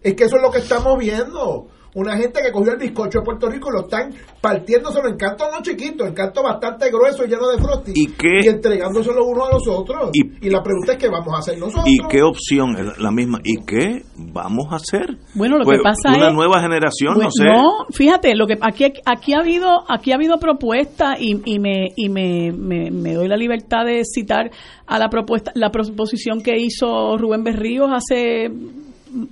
Es 0.01 0.15
que 0.15 0.23
eso 0.23 0.37
es 0.37 0.41
lo 0.41 0.49
que 0.49 0.57
estamos 0.57 0.97
viendo 0.97 1.67
una 1.95 2.17
gente 2.17 2.41
que 2.43 2.51
cogió 2.51 2.73
el 2.73 2.79
bizcocho 2.79 3.19
de 3.19 3.25
Puerto 3.25 3.49
Rico 3.49 3.69
y 3.69 3.73
lo 3.73 3.81
están 3.85 4.13
partiéndoselo 4.41 5.09
en 5.09 5.17
cantos 5.17 5.47
no 5.51 5.61
chiquitos, 5.61 6.07
en 6.07 6.13
cantos 6.13 6.43
bastante 6.43 6.89
gruesos 6.89 7.27
lleno 7.27 7.47
de 7.49 7.57
frosty 7.57 7.91
¿Y, 7.95 8.07
qué? 8.13 8.39
y 8.43 8.47
entregándoselo 8.47 9.25
uno 9.25 9.45
a 9.45 9.51
los 9.51 9.67
otros. 9.67 10.09
Y, 10.13 10.49
la 10.49 10.61
pregunta 10.61 10.93
es 10.93 10.97
qué 10.99 11.09
vamos 11.09 11.33
a 11.33 11.39
hacer 11.39 11.57
nosotros. 11.57 11.85
¿Y 11.87 11.97
qué 12.09 12.21
opción 12.21 12.75
es 12.77 12.97
la 12.99 13.11
misma? 13.11 13.39
¿Y 13.43 13.63
qué 13.65 14.03
vamos 14.15 14.67
a 14.71 14.75
hacer? 14.75 15.17
Bueno, 15.33 15.57
lo 15.57 15.65
que 15.65 15.77
pues, 15.77 15.81
pasa 15.83 16.15
una 16.15 16.27
es 16.27 16.33
nueva 16.33 16.61
generación, 16.61 17.17
no 17.17 17.31
sé. 17.31 17.45
No, 17.45 17.85
fíjate, 17.91 18.35
lo 18.35 18.45
que 18.45 18.57
aquí 18.61 18.85
aquí 19.05 19.33
ha 19.33 19.39
habido 19.39 19.83
aquí 19.89 20.11
ha 20.11 20.15
habido 20.15 20.37
propuestas 20.37 21.19
y, 21.19 21.41
y 21.45 21.59
me 21.59 21.87
y 21.95 22.09
me, 22.09 22.51
me, 22.51 22.91
me 22.91 23.13
doy 23.13 23.27
la 23.27 23.37
libertad 23.37 23.85
de 23.85 24.03
citar 24.05 24.51
a 24.85 24.99
la 24.99 25.09
propuesta 25.09 25.51
la 25.55 25.71
proposición 25.71 26.41
que 26.41 26.57
hizo 26.57 27.17
Rubén 27.17 27.43
Berríos 27.43 27.89
hace 27.91 28.49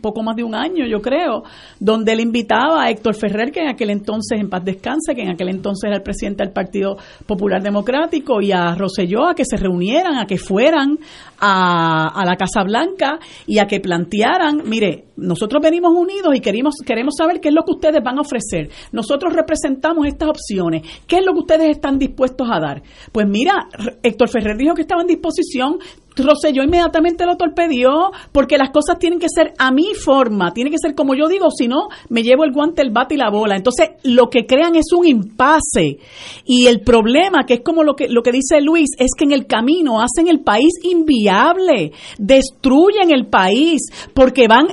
poco 0.01 0.23
más 0.23 0.35
de 0.35 0.43
un 0.43 0.55
año, 0.55 0.85
yo 0.85 1.01
creo, 1.01 1.43
donde 1.79 2.13
él 2.13 2.19
invitaba 2.19 2.83
a 2.83 2.89
Héctor 2.89 3.15
Ferrer, 3.15 3.51
que 3.51 3.61
en 3.61 3.69
aquel 3.69 3.89
entonces, 3.89 4.39
en 4.39 4.49
paz 4.49 4.63
descanse, 4.63 5.15
que 5.15 5.21
en 5.21 5.29
aquel 5.29 5.49
entonces 5.49 5.87
era 5.87 5.97
el 5.97 6.03
presidente 6.03 6.43
del 6.43 6.53
Partido 6.53 6.97
Popular 7.25 7.61
Democrático, 7.61 8.41
y 8.41 8.51
a 8.51 8.75
Roselló 8.75 9.27
a 9.27 9.35
que 9.35 9.45
se 9.45 9.57
reunieran, 9.57 10.17
a 10.17 10.25
que 10.25 10.37
fueran 10.37 10.97
a, 11.39 12.07
a 12.07 12.25
la 12.25 12.35
Casa 12.35 12.63
Blanca 12.63 13.19
y 13.47 13.59
a 13.59 13.67
que 13.67 13.79
plantearan, 13.79 14.61
mire, 14.65 15.05
nosotros 15.21 15.61
venimos 15.61 15.93
unidos 15.93 16.35
y 16.35 16.39
queremos, 16.39 16.75
queremos 16.85 17.15
saber 17.17 17.39
qué 17.39 17.49
es 17.49 17.55
lo 17.55 17.63
que 17.63 17.71
ustedes 17.71 18.03
van 18.03 18.17
a 18.17 18.21
ofrecer. 18.21 18.69
Nosotros 18.91 19.33
representamos 19.33 20.07
estas 20.07 20.29
opciones. 20.29 20.83
¿Qué 21.07 21.17
es 21.17 21.25
lo 21.25 21.33
que 21.33 21.39
ustedes 21.39 21.69
están 21.69 21.97
dispuestos 21.97 22.47
a 22.51 22.59
dar? 22.59 22.83
Pues 23.11 23.27
mira, 23.27 23.67
Héctor 24.03 24.29
Ferrer 24.29 24.57
dijo 24.57 24.73
que 24.73 24.81
estaba 24.81 25.01
en 25.01 25.07
disposición 25.07 25.79
Rosselló 26.15 26.63
inmediatamente 26.63 27.25
lo 27.25 27.37
torpedió 27.37 28.11
porque 28.31 28.57
las 28.57 28.71
cosas 28.71 28.99
tienen 28.99 29.19
que 29.19 29.27
ser 29.33 29.53
a 29.57 29.71
mi 29.71 29.93
forma, 29.93 30.51
tiene 30.53 30.69
que 30.69 30.77
ser 30.77 30.93
como 30.93 31.15
yo 31.15 31.27
digo, 31.27 31.49
si 31.51 31.67
no, 31.67 31.87
me 32.09 32.23
llevo 32.23 32.43
el 32.43 32.51
guante, 32.51 32.81
el 32.81 32.91
bate 32.91 33.15
y 33.15 33.17
la 33.17 33.29
bola. 33.29 33.55
Entonces, 33.55 33.91
lo 34.03 34.29
que 34.29 34.45
crean 34.45 34.75
es 34.75 34.91
un 34.93 35.07
impasse. 35.07 35.99
Y 36.45 36.67
el 36.67 36.81
problema, 36.81 37.45
que 37.45 37.55
es 37.55 37.61
como 37.61 37.83
lo 37.83 37.95
que, 37.95 38.09
lo 38.09 38.23
que 38.23 38.31
dice 38.31 38.61
Luis, 38.61 38.89
es 38.97 39.11
que 39.17 39.23
en 39.23 39.31
el 39.31 39.47
camino 39.47 40.01
hacen 40.01 40.27
el 40.27 40.41
país 40.41 40.73
inviable, 40.83 41.93
destruyen 42.17 43.11
el 43.11 43.27
país 43.27 43.81
porque 44.13 44.47
van 44.47 44.67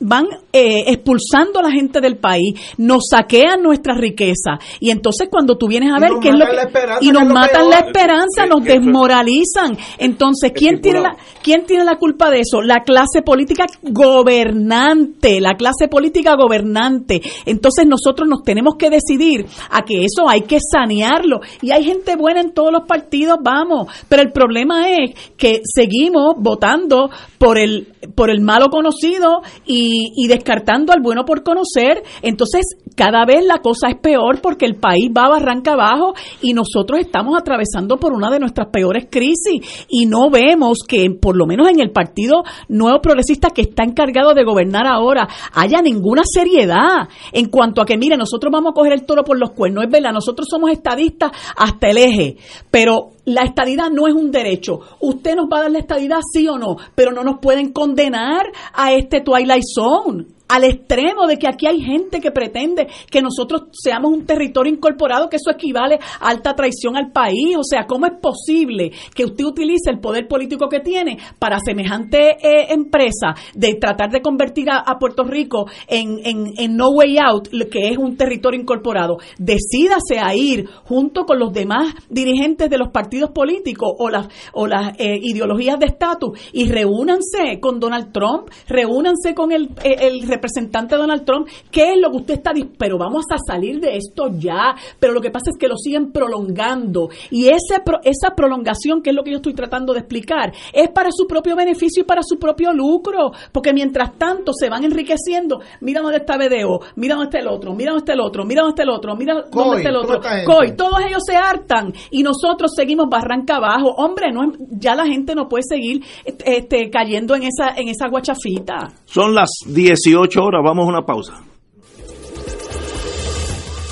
van 0.00 0.26
eh, 0.52 0.84
expulsando 0.86 1.58
a 1.58 1.62
la 1.62 1.70
gente 1.70 2.00
del 2.00 2.16
país, 2.16 2.54
nos 2.78 3.08
saquean 3.10 3.62
nuestra 3.62 3.94
riqueza 3.94 4.58
y 4.80 4.90
entonces 4.90 5.28
cuando 5.30 5.56
tú 5.56 5.66
vienes 5.68 5.92
a 5.92 5.98
ver 5.98 6.12
qué 6.20 6.28
es 6.28 6.34
lo 6.34 6.46
que 6.46 6.56
y 7.00 7.10
nos 7.10 7.26
matan 7.26 7.68
la 7.68 7.78
esperanza, 7.78 8.46
nos 8.48 8.62
desmoralizan. 8.64 9.76
Entonces, 9.98 10.52
¿quién 10.54 10.80
tiene 10.80 11.00
la 11.00 11.16
quién 11.42 11.64
tiene 11.66 11.84
la 11.84 11.96
culpa 11.96 12.30
de 12.30 12.40
eso? 12.40 12.62
La 12.62 12.80
clase 12.84 13.22
política 13.24 13.66
gobernante, 13.82 15.40
la 15.40 15.54
clase 15.54 15.88
política 15.88 16.36
gobernante. 16.36 17.20
Entonces, 17.44 17.86
nosotros 17.86 18.28
nos 18.28 18.42
tenemos 18.42 18.74
que 18.78 18.90
decidir 18.90 19.46
a 19.70 19.82
que 19.82 20.04
eso 20.04 20.28
hay 20.28 20.42
que 20.42 20.58
sanearlo 20.60 21.40
y 21.62 21.70
hay 21.70 21.84
gente 21.84 22.16
buena 22.16 22.40
en 22.40 22.52
todos 22.52 22.72
los 22.72 22.86
partidos, 22.86 23.38
vamos, 23.42 23.88
pero 24.08 24.22
el 24.22 24.32
problema 24.32 24.88
es 24.90 25.14
que 25.36 25.60
seguimos 25.64 26.34
votando 26.38 27.10
por 27.38 27.58
el 27.58 27.92
por 28.14 28.30
el 28.30 28.40
malo 28.40 28.68
conocido 28.68 29.42
y 29.64 29.96
y, 30.14 30.28
descartando 30.28 30.92
al 30.92 31.00
bueno 31.00 31.24
por 31.24 31.42
conocer. 31.42 32.02
Entonces, 32.22 32.76
cada 32.96 33.24
vez 33.24 33.44
la 33.44 33.58
cosa 33.58 33.88
es 33.88 33.96
peor 33.96 34.40
porque 34.40 34.66
el 34.66 34.76
país 34.76 35.10
va 35.16 35.28
barranca 35.28 35.72
abajo 35.72 36.14
y 36.40 36.52
nosotros 36.52 37.00
estamos 37.00 37.38
atravesando 37.38 37.98
por 37.98 38.12
una 38.12 38.30
de 38.30 38.38
nuestras 38.38 38.68
peores 38.68 39.06
crisis 39.10 39.86
y 39.88 40.06
no 40.06 40.30
vemos 40.30 40.78
que, 40.86 41.10
por 41.10 41.36
lo 41.36 41.46
menos 41.46 41.68
en 41.68 41.80
el 41.80 41.90
Partido 41.90 42.42
Nuevo 42.68 43.00
Progresista 43.00 43.50
que 43.50 43.62
está 43.62 43.84
encargado 43.84 44.34
de 44.34 44.44
gobernar 44.44 44.86
ahora, 44.86 45.28
haya 45.52 45.82
ninguna 45.82 46.22
seriedad 46.24 47.08
en 47.32 47.48
cuanto 47.48 47.82
a 47.82 47.86
que, 47.86 47.96
mire, 47.96 48.16
nosotros 48.16 48.50
vamos 48.52 48.70
a 48.70 48.74
coger 48.74 48.92
el 48.92 49.04
toro 49.04 49.24
por 49.24 49.38
los 49.38 49.50
cuernos. 49.52 49.84
Es 49.84 49.90
verdad, 49.90 50.12
nosotros 50.12 50.46
somos 50.50 50.70
estadistas 50.70 51.30
hasta 51.56 51.88
el 51.88 51.98
eje, 51.98 52.36
pero 52.70 53.15
la 53.26 53.42
estadidad 53.42 53.90
no 53.90 54.06
es 54.06 54.14
un 54.14 54.30
derecho. 54.30 54.80
Usted 55.00 55.36
nos 55.36 55.48
va 55.52 55.58
a 55.58 55.62
dar 55.62 55.70
la 55.70 55.80
estadidad 55.80 56.20
sí 56.32 56.48
o 56.48 56.58
no, 56.58 56.76
pero 56.94 57.12
no 57.12 57.22
nos 57.22 57.38
pueden 57.40 57.72
condenar 57.72 58.46
a 58.72 58.92
este 58.92 59.20
Twilight 59.20 59.64
Zone 59.74 60.35
al 60.48 60.64
extremo 60.64 61.26
de 61.26 61.38
que 61.38 61.48
aquí 61.48 61.66
hay 61.66 61.80
gente 61.80 62.20
que 62.20 62.30
pretende 62.30 62.86
que 63.10 63.22
nosotros 63.22 63.64
seamos 63.72 64.12
un 64.12 64.26
territorio 64.26 64.72
incorporado, 64.72 65.28
que 65.28 65.36
eso 65.36 65.50
equivale 65.50 65.98
a 66.20 66.28
alta 66.28 66.54
traición 66.54 66.96
al 66.96 67.12
país. 67.12 67.56
O 67.56 67.64
sea, 67.64 67.86
¿cómo 67.86 68.06
es 68.06 68.12
posible 68.20 68.92
que 69.14 69.24
usted 69.24 69.44
utilice 69.44 69.90
el 69.90 70.00
poder 70.00 70.28
político 70.28 70.68
que 70.68 70.80
tiene 70.80 71.18
para 71.38 71.58
semejante 71.58 72.36
eh, 72.40 72.66
empresa 72.70 73.34
de 73.54 73.74
tratar 73.74 74.10
de 74.10 74.20
convertir 74.20 74.68
a, 74.70 74.96
Puerto 74.98 75.24
Rico 75.24 75.66
en, 75.88 76.20
en, 76.24 76.76
no 76.76 76.88
way 76.90 77.18
out, 77.18 77.48
que 77.70 77.90
es 77.90 77.98
un 77.98 78.16
territorio 78.16 78.60
incorporado? 78.60 79.18
Decídase 79.38 80.18
a 80.18 80.34
ir 80.34 80.68
junto 80.84 81.24
con 81.24 81.38
los 81.38 81.52
demás 81.52 81.94
dirigentes 82.08 82.70
de 82.70 82.78
los 82.78 82.88
partidos 82.88 83.30
políticos 83.30 83.90
o 83.98 84.08
las, 84.08 84.28
o 84.52 84.66
las 84.66 84.98
eh, 84.98 85.18
ideologías 85.20 85.78
de 85.78 85.86
estatus 85.86 86.38
y 86.52 86.70
reúnanse 86.70 87.60
con 87.60 87.78
Donald 87.78 88.12
Trump, 88.12 88.48
reúnanse 88.68 89.34
con 89.34 89.52
el, 89.52 89.70
eh, 89.84 89.96
el 90.00 90.22
representante 90.36 90.96
Donald 90.96 91.24
Trump, 91.24 91.48
¿qué 91.70 91.92
es 91.92 92.00
lo 92.00 92.10
que 92.10 92.16
usted 92.18 92.34
está 92.34 92.52
diciendo? 92.52 92.76
Pero 92.78 92.98
vamos 92.98 93.24
a 93.30 93.36
salir 93.38 93.80
de 93.80 93.96
esto 93.96 94.30
ya. 94.38 94.74
Pero 94.98 95.12
lo 95.12 95.20
que 95.20 95.30
pasa 95.30 95.50
es 95.50 95.58
que 95.58 95.68
lo 95.68 95.76
siguen 95.76 96.12
prolongando. 96.12 97.08
Y 97.30 97.48
ese, 97.48 97.82
esa 98.04 98.34
prolongación, 98.34 99.02
que 99.02 99.10
es 99.10 99.16
lo 99.16 99.22
que 99.22 99.30
yo 99.30 99.36
estoy 99.36 99.54
tratando 99.54 99.92
de 99.92 100.00
explicar, 100.00 100.52
es 100.72 100.88
para 100.90 101.10
su 101.10 101.26
propio 101.26 101.56
beneficio 101.56 102.02
y 102.02 102.06
para 102.06 102.22
su 102.22 102.38
propio 102.38 102.72
lucro. 102.72 103.32
Porque 103.52 103.72
mientras 103.72 104.16
tanto 104.18 104.52
se 104.52 104.68
van 104.68 104.84
enriqueciendo. 104.84 105.60
Mira 105.80 106.00
dónde 106.00 106.18
está 106.18 106.36
BDO, 106.36 106.80
mira 106.96 107.14
dónde 107.14 107.28
está 107.28 107.38
el 107.38 107.48
otro, 107.48 107.74
mira 107.74 107.92
dónde 107.92 108.02
está 108.02 108.12
el 108.12 108.20
otro, 108.20 108.44
mira 108.44 108.62
dónde 108.62 108.72
está 108.72 108.82
el 108.82 108.90
otro, 108.90 109.16
mira 109.16 109.34
dónde 109.50 109.76
está 109.78 109.88
el 109.88 109.96
otro. 109.96 110.20
Coy, 110.44 110.76
todos 110.76 111.00
ellos 111.06 111.22
se 111.26 111.36
hartan 111.36 111.92
y 112.10 112.22
nosotros 112.22 112.72
seguimos 112.74 113.08
barranca 113.08 113.56
abajo. 113.56 113.94
Hombre, 113.96 114.32
no 114.32 114.52
ya 114.70 114.94
la 114.94 115.06
gente 115.06 115.34
no 115.34 115.48
puede 115.48 115.62
seguir 115.68 116.02
este, 116.24 116.90
cayendo 116.90 117.34
en 117.34 117.44
esa, 117.44 117.74
en 117.76 117.88
esa 117.88 118.08
guachafita. 118.08 118.92
Son 119.04 119.34
las 119.34 119.50
18 119.66 120.25
horas. 120.36 120.62
Vamos 120.64 120.86
a 120.86 120.88
una 120.88 121.02
pausa. 121.06 121.34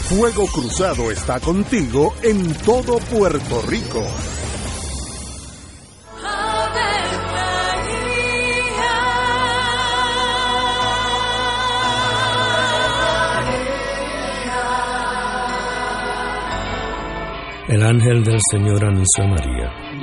Fuego 0.08 0.46
Cruzado 0.46 1.10
está 1.10 1.40
contigo 1.40 2.14
en 2.22 2.52
todo 2.64 2.98
Puerto 2.98 3.62
Rico. 3.66 4.02
El 17.66 17.82
ángel 17.82 18.22
del 18.22 18.38
Señor 18.50 18.84
anunció 18.84 19.24
a 19.24 19.26
María. 19.26 19.83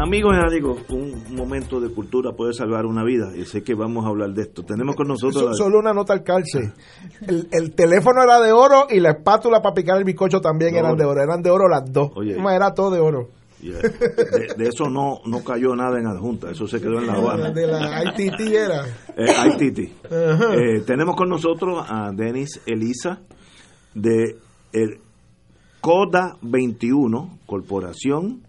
Amigos 0.00 0.34
y 0.34 0.40
amigos, 0.42 0.78
un 0.88 1.36
momento 1.36 1.78
de 1.78 1.90
cultura 1.90 2.32
puede 2.32 2.54
salvar 2.54 2.86
una 2.86 3.04
vida 3.04 3.36
y 3.36 3.44
sé 3.44 3.62
que 3.62 3.74
vamos 3.74 4.06
a 4.06 4.08
hablar 4.08 4.30
de 4.30 4.42
esto. 4.42 4.62
Tenemos 4.62 4.96
con 4.96 5.08
nosotros... 5.08 5.58
Solo 5.58 5.78
una 5.78 5.92
nota 5.92 6.14
al 6.14 6.22
calce. 6.22 6.72
El, 7.52 7.74
teléfono 7.74 8.22
era 8.22 8.40
de 8.40 8.50
oro 8.50 8.86
y 8.88 8.98
la 8.98 9.10
espátula 9.10 9.60
para 9.60 9.74
picar 9.74 9.98
el 9.98 10.04
bizcocho 10.04 10.40
también 10.40 10.74
eran 10.74 10.96
de 10.96 11.04
oro. 11.04 11.20
Eran 11.20 11.42
de 11.42 11.50
oro 11.50 11.68
las 11.68 11.82
dos. 11.92 12.12
Oye, 12.16 12.34
era 12.34 12.72
todo 12.72 12.90
de 12.90 12.98
oro. 12.98 13.28
De, 13.60 14.68
eso 14.68 14.88
no, 14.88 15.20
no 15.26 15.44
cayó 15.44 15.76
nada 15.76 15.98
en 15.98 16.06
adjunta, 16.06 16.50
eso 16.50 16.66
se 16.66 16.80
quedó 16.80 16.98
en 16.98 17.06
la 17.06 17.12
Habana. 17.16 17.50
De 17.50 17.66
la 17.66 18.02
ITT 18.02 18.40
era. 18.40 18.86
Eh, 19.18 19.26
ITT. 19.48 19.78
Eh, 20.10 20.80
tenemos 20.86 21.14
con 21.14 21.28
nosotros 21.28 21.84
a 21.86 22.10
Denis 22.10 22.62
Elisa 22.64 23.20
de 23.92 24.38
el 24.72 24.98
CODA 25.82 26.38
21, 26.40 27.38
Corporación 27.44 28.44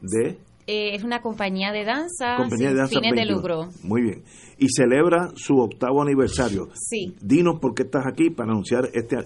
de 0.00 0.38
eh, 0.66 0.94
es 0.94 1.04
una 1.04 1.20
compañía 1.22 1.72
de 1.72 1.84
danza 1.84 2.36
Compañía 2.36 2.68
sin 2.68 2.74
de 2.74 2.80
danza 2.80 3.00
fines 3.00 3.10
de 3.10 3.16
21. 3.16 3.36
lucro. 3.36 3.68
Muy 3.82 4.02
bien. 4.02 4.24
Y 4.58 4.66
celebra 4.68 5.30
su 5.36 5.58
octavo 5.58 6.02
aniversario. 6.02 6.68
Sí. 6.74 7.14
Dinos 7.20 7.60
por 7.60 7.74
qué 7.74 7.84
estás 7.84 8.06
aquí 8.06 8.30
para 8.30 8.50
anunciar 8.50 8.88
este 8.92 9.16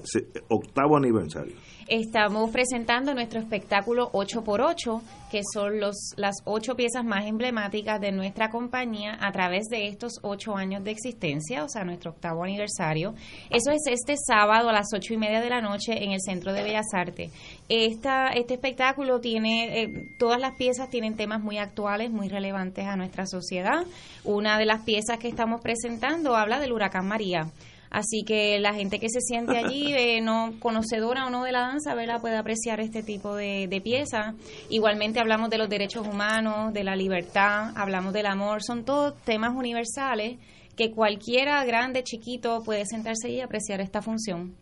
octavo 0.48 0.96
aniversario. 0.96 1.54
Estamos 1.90 2.52
presentando 2.52 3.14
nuestro 3.14 3.40
espectáculo 3.40 4.12
8x8, 4.12 5.02
que 5.28 5.40
son 5.52 5.80
los, 5.80 5.96
las 6.16 6.36
ocho 6.44 6.76
piezas 6.76 7.04
más 7.04 7.26
emblemáticas 7.26 8.00
de 8.00 8.12
nuestra 8.12 8.48
compañía 8.48 9.18
a 9.20 9.32
través 9.32 9.66
de 9.66 9.88
estos 9.88 10.20
ocho 10.22 10.54
años 10.54 10.84
de 10.84 10.92
existencia, 10.92 11.64
o 11.64 11.68
sea, 11.68 11.82
nuestro 11.82 12.12
octavo 12.12 12.44
aniversario. 12.44 13.16
Eso 13.50 13.72
es 13.72 13.82
este 13.90 14.14
sábado 14.16 14.68
a 14.68 14.72
las 14.72 14.94
ocho 14.94 15.14
y 15.14 15.16
media 15.16 15.40
de 15.40 15.50
la 15.50 15.60
noche 15.60 16.04
en 16.04 16.12
el 16.12 16.20
Centro 16.20 16.52
de 16.52 16.62
Bellas 16.62 16.94
Artes. 16.94 17.32
Esta, 17.68 18.28
este 18.28 18.54
espectáculo 18.54 19.18
tiene, 19.18 19.82
eh, 19.82 20.14
todas 20.16 20.40
las 20.40 20.54
piezas 20.54 20.90
tienen 20.90 21.16
temas 21.16 21.40
muy 21.40 21.58
actuales, 21.58 22.12
muy 22.12 22.28
relevantes 22.28 22.86
a 22.86 22.94
nuestra 22.94 23.26
sociedad. 23.26 23.84
Una 24.22 24.58
de 24.58 24.66
las 24.66 24.82
piezas 24.84 25.18
que 25.18 25.26
estamos 25.26 25.60
presentando 25.60 26.36
habla 26.36 26.60
del 26.60 26.72
huracán 26.72 27.08
María. 27.08 27.50
Así 27.90 28.22
que 28.24 28.58
la 28.60 28.72
gente 28.72 29.00
que 29.00 29.08
se 29.08 29.20
siente 29.20 29.58
allí, 29.58 29.92
eh, 29.96 30.20
no 30.20 30.54
conocedora 30.60 31.26
o 31.26 31.30
no 31.30 31.42
de 31.44 31.52
la 31.52 31.60
danza, 31.60 31.94
¿verdad? 31.94 32.20
puede 32.20 32.36
apreciar 32.36 32.80
este 32.80 33.02
tipo 33.02 33.34
de, 33.34 33.66
de 33.68 33.80
piezas. 33.80 34.34
Igualmente 34.68 35.18
hablamos 35.20 35.50
de 35.50 35.58
los 35.58 35.68
derechos 35.68 36.06
humanos, 36.06 36.72
de 36.72 36.84
la 36.84 36.94
libertad, 36.94 37.72
hablamos 37.76 38.12
del 38.12 38.26
amor, 38.26 38.62
son 38.62 38.84
todos 38.84 39.20
temas 39.24 39.54
universales 39.54 40.38
que 40.76 40.92
cualquiera, 40.92 41.64
grande, 41.64 42.02
chiquito, 42.04 42.62
puede 42.64 42.86
sentarse 42.86 43.28
y 43.28 43.40
apreciar 43.40 43.80
esta 43.80 44.00
función. 44.00 44.54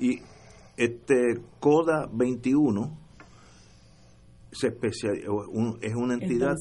Y 0.00 0.20
este 0.76 1.38
CODA 1.60 2.08
21 2.12 2.98
se 4.50 4.68
especia- 4.68 5.10
un- 5.52 5.78
es 5.82 5.94
una 5.94 6.14
entidad 6.14 6.54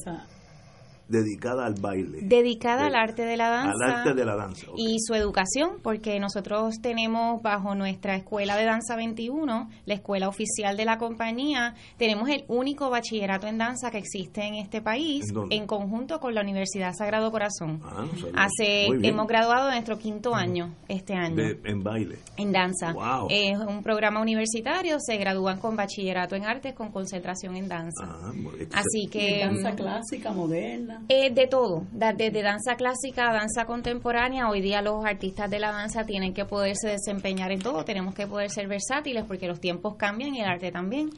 dedicada 1.07 1.65
al 1.65 1.75
baile. 1.75 2.19
Dedicada 2.23 2.81
De- 2.81 2.87
al 2.87 2.95
arte 2.95 3.23
de 3.25 3.37
la 3.37 3.49
danza. 3.49 3.71
Al 3.85 3.91
arte 3.91 4.13
de 4.13 4.25
la 4.25 4.35
danza. 4.35 4.67
y 4.77 4.97
su 4.99 5.13
educación, 5.13 5.77
porque 5.81 6.19
nosotros 6.19 6.75
tenemos 6.81 7.41
bajo 7.41 7.75
nuestra 7.75 8.15
Escuela 8.15 8.55
de 8.57 8.65
Danza 8.65 8.95
21, 8.95 9.69
la 9.85 9.93
escuela 9.93 10.27
oficial 10.29 10.77
de 10.77 10.85
la 10.85 10.97
compañía, 10.97 11.75
tenemos 11.97 12.29
el 12.29 12.45
único 12.47 12.89
bachillerato 12.89 13.47
en 13.47 13.57
danza 13.57 13.91
que 13.91 13.97
existe 13.97 14.41
en 14.43 14.55
este 14.55 14.81
país, 14.81 15.25
¿En 15.49 15.67
conjunto 15.67 16.19
con 16.19 16.33
la 16.33 16.41
Universidad 16.41 16.93
Sagrado 16.93 17.31
Corazón. 17.31 17.81
Ah, 17.83 18.05
no. 18.05 18.27
Hace, 18.39 18.85
hemos 19.07 19.27
graduado 19.27 19.67
de 19.67 19.73
nuestro 19.73 19.97
quinto 19.97 20.33
año 20.35 20.73
este 20.87 21.13
año. 21.13 21.35
De- 21.35 21.59
en 21.65 21.83
baile. 21.83 22.17
En 22.37 22.51
danza. 22.51 22.93
Wow. 22.93 23.27
Es 23.29 23.57
un 23.59 23.83
programa 23.83 24.21
universitario, 24.21 24.97
se 24.99 25.17
gradúan 25.17 25.59
con 25.59 25.75
bachillerato 25.75 26.35
en 26.35 26.45
artes 26.45 26.73
con 26.73 26.91
concentración 26.91 27.55
en 27.55 27.67
danza. 27.67 28.03
Ah, 28.05 28.31
Así 28.73 29.07
que... 29.11 29.39
danza 29.45 29.71
mm, 29.71 29.75
clásica, 29.75 30.31
moderna. 30.31 30.92
Eh, 31.09 31.31
de 31.33 31.47
todo, 31.47 31.85
desde 31.91 32.41
danza 32.41 32.75
clásica 32.75 33.29
a 33.29 33.33
danza 33.33 33.65
contemporánea. 33.65 34.49
Hoy 34.49 34.61
día 34.61 34.81
los 34.81 35.05
artistas 35.05 35.49
de 35.49 35.59
la 35.59 35.71
danza 35.71 36.05
tienen 36.05 36.33
que 36.33 36.45
poderse 36.45 36.89
desempeñar 36.89 37.51
en 37.51 37.61
todo, 37.61 37.83
tenemos 37.85 38.13
que 38.13 38.27
poder 38.27 38.49
ser 38.49 38.67
versátiles 38.67 39.25
porque 39.25 39.47
los 39.47 39.59
tiempos 39.59 39.95
cambian 39.95 40.35
y 40.35 40.41
el 40.41 40.47
arte 40.47 40.71
también. 40.71 41.09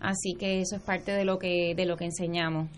Así 0.00 0.34
que 0.38 0.60
eso 0.60 0.76
es 0.76 0.82
parte 0.82 1.12
de 1.12 1.24
lo 1.24 1.38
que 1.38 1.74
de 1.74 1.86
lo 1.86 1.96
que 1.96 2.04
enseñamos. 2.04 2.68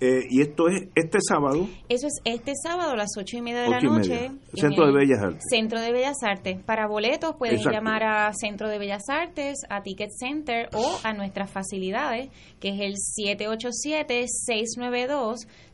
Eh, 0.00 0.26
y 0.30 0.42
esto 0.42 0.68
es 0.68 0.84
este 0.94 1.18
sábado, 1.20 1.66
Eso 1.88 2.06
es 2.06 2.20
este 2.24 2.52
sábado 2.54 2.92
a 2.92 2.96
las 2.96 3.10
ocho 3.18 3.36
y 3.36 3.42
media 3.42 3.62
de 3.62 3.70
la 3.70 3.80
noche. 3.80 4.30
Centro 4.54 4.84
de 4.84 4.90
el 4.90 4.96
Bellas 4.96 5.20
Artes. 5.20 5.42
Centro 5.50 5.80
de 5.80 5.90
Bellas 5.90 6.22
Artes. 6.22 6.62
Para 6.62 6.86
boletos 6.86 7.34
pueden 7.36 7.56
Exacto. 7.56 7.76
llamar 7.76 8.04
a 8.04 8.32
Centro 8.32 8.68
de 8.68 8.78
Bellas 8.78 9.08
Artes, 9.08 9.56
a 9.68 9.82
Ticket 9.82 10.10
Center 10.16 10.68
o 10.72 10.98
a 11.02 11.12
nuestras 11.14 11.50
facilidades, 11.50 12.30
que 12.60 12.68
es 12.68 12.80
el 12.80 12.94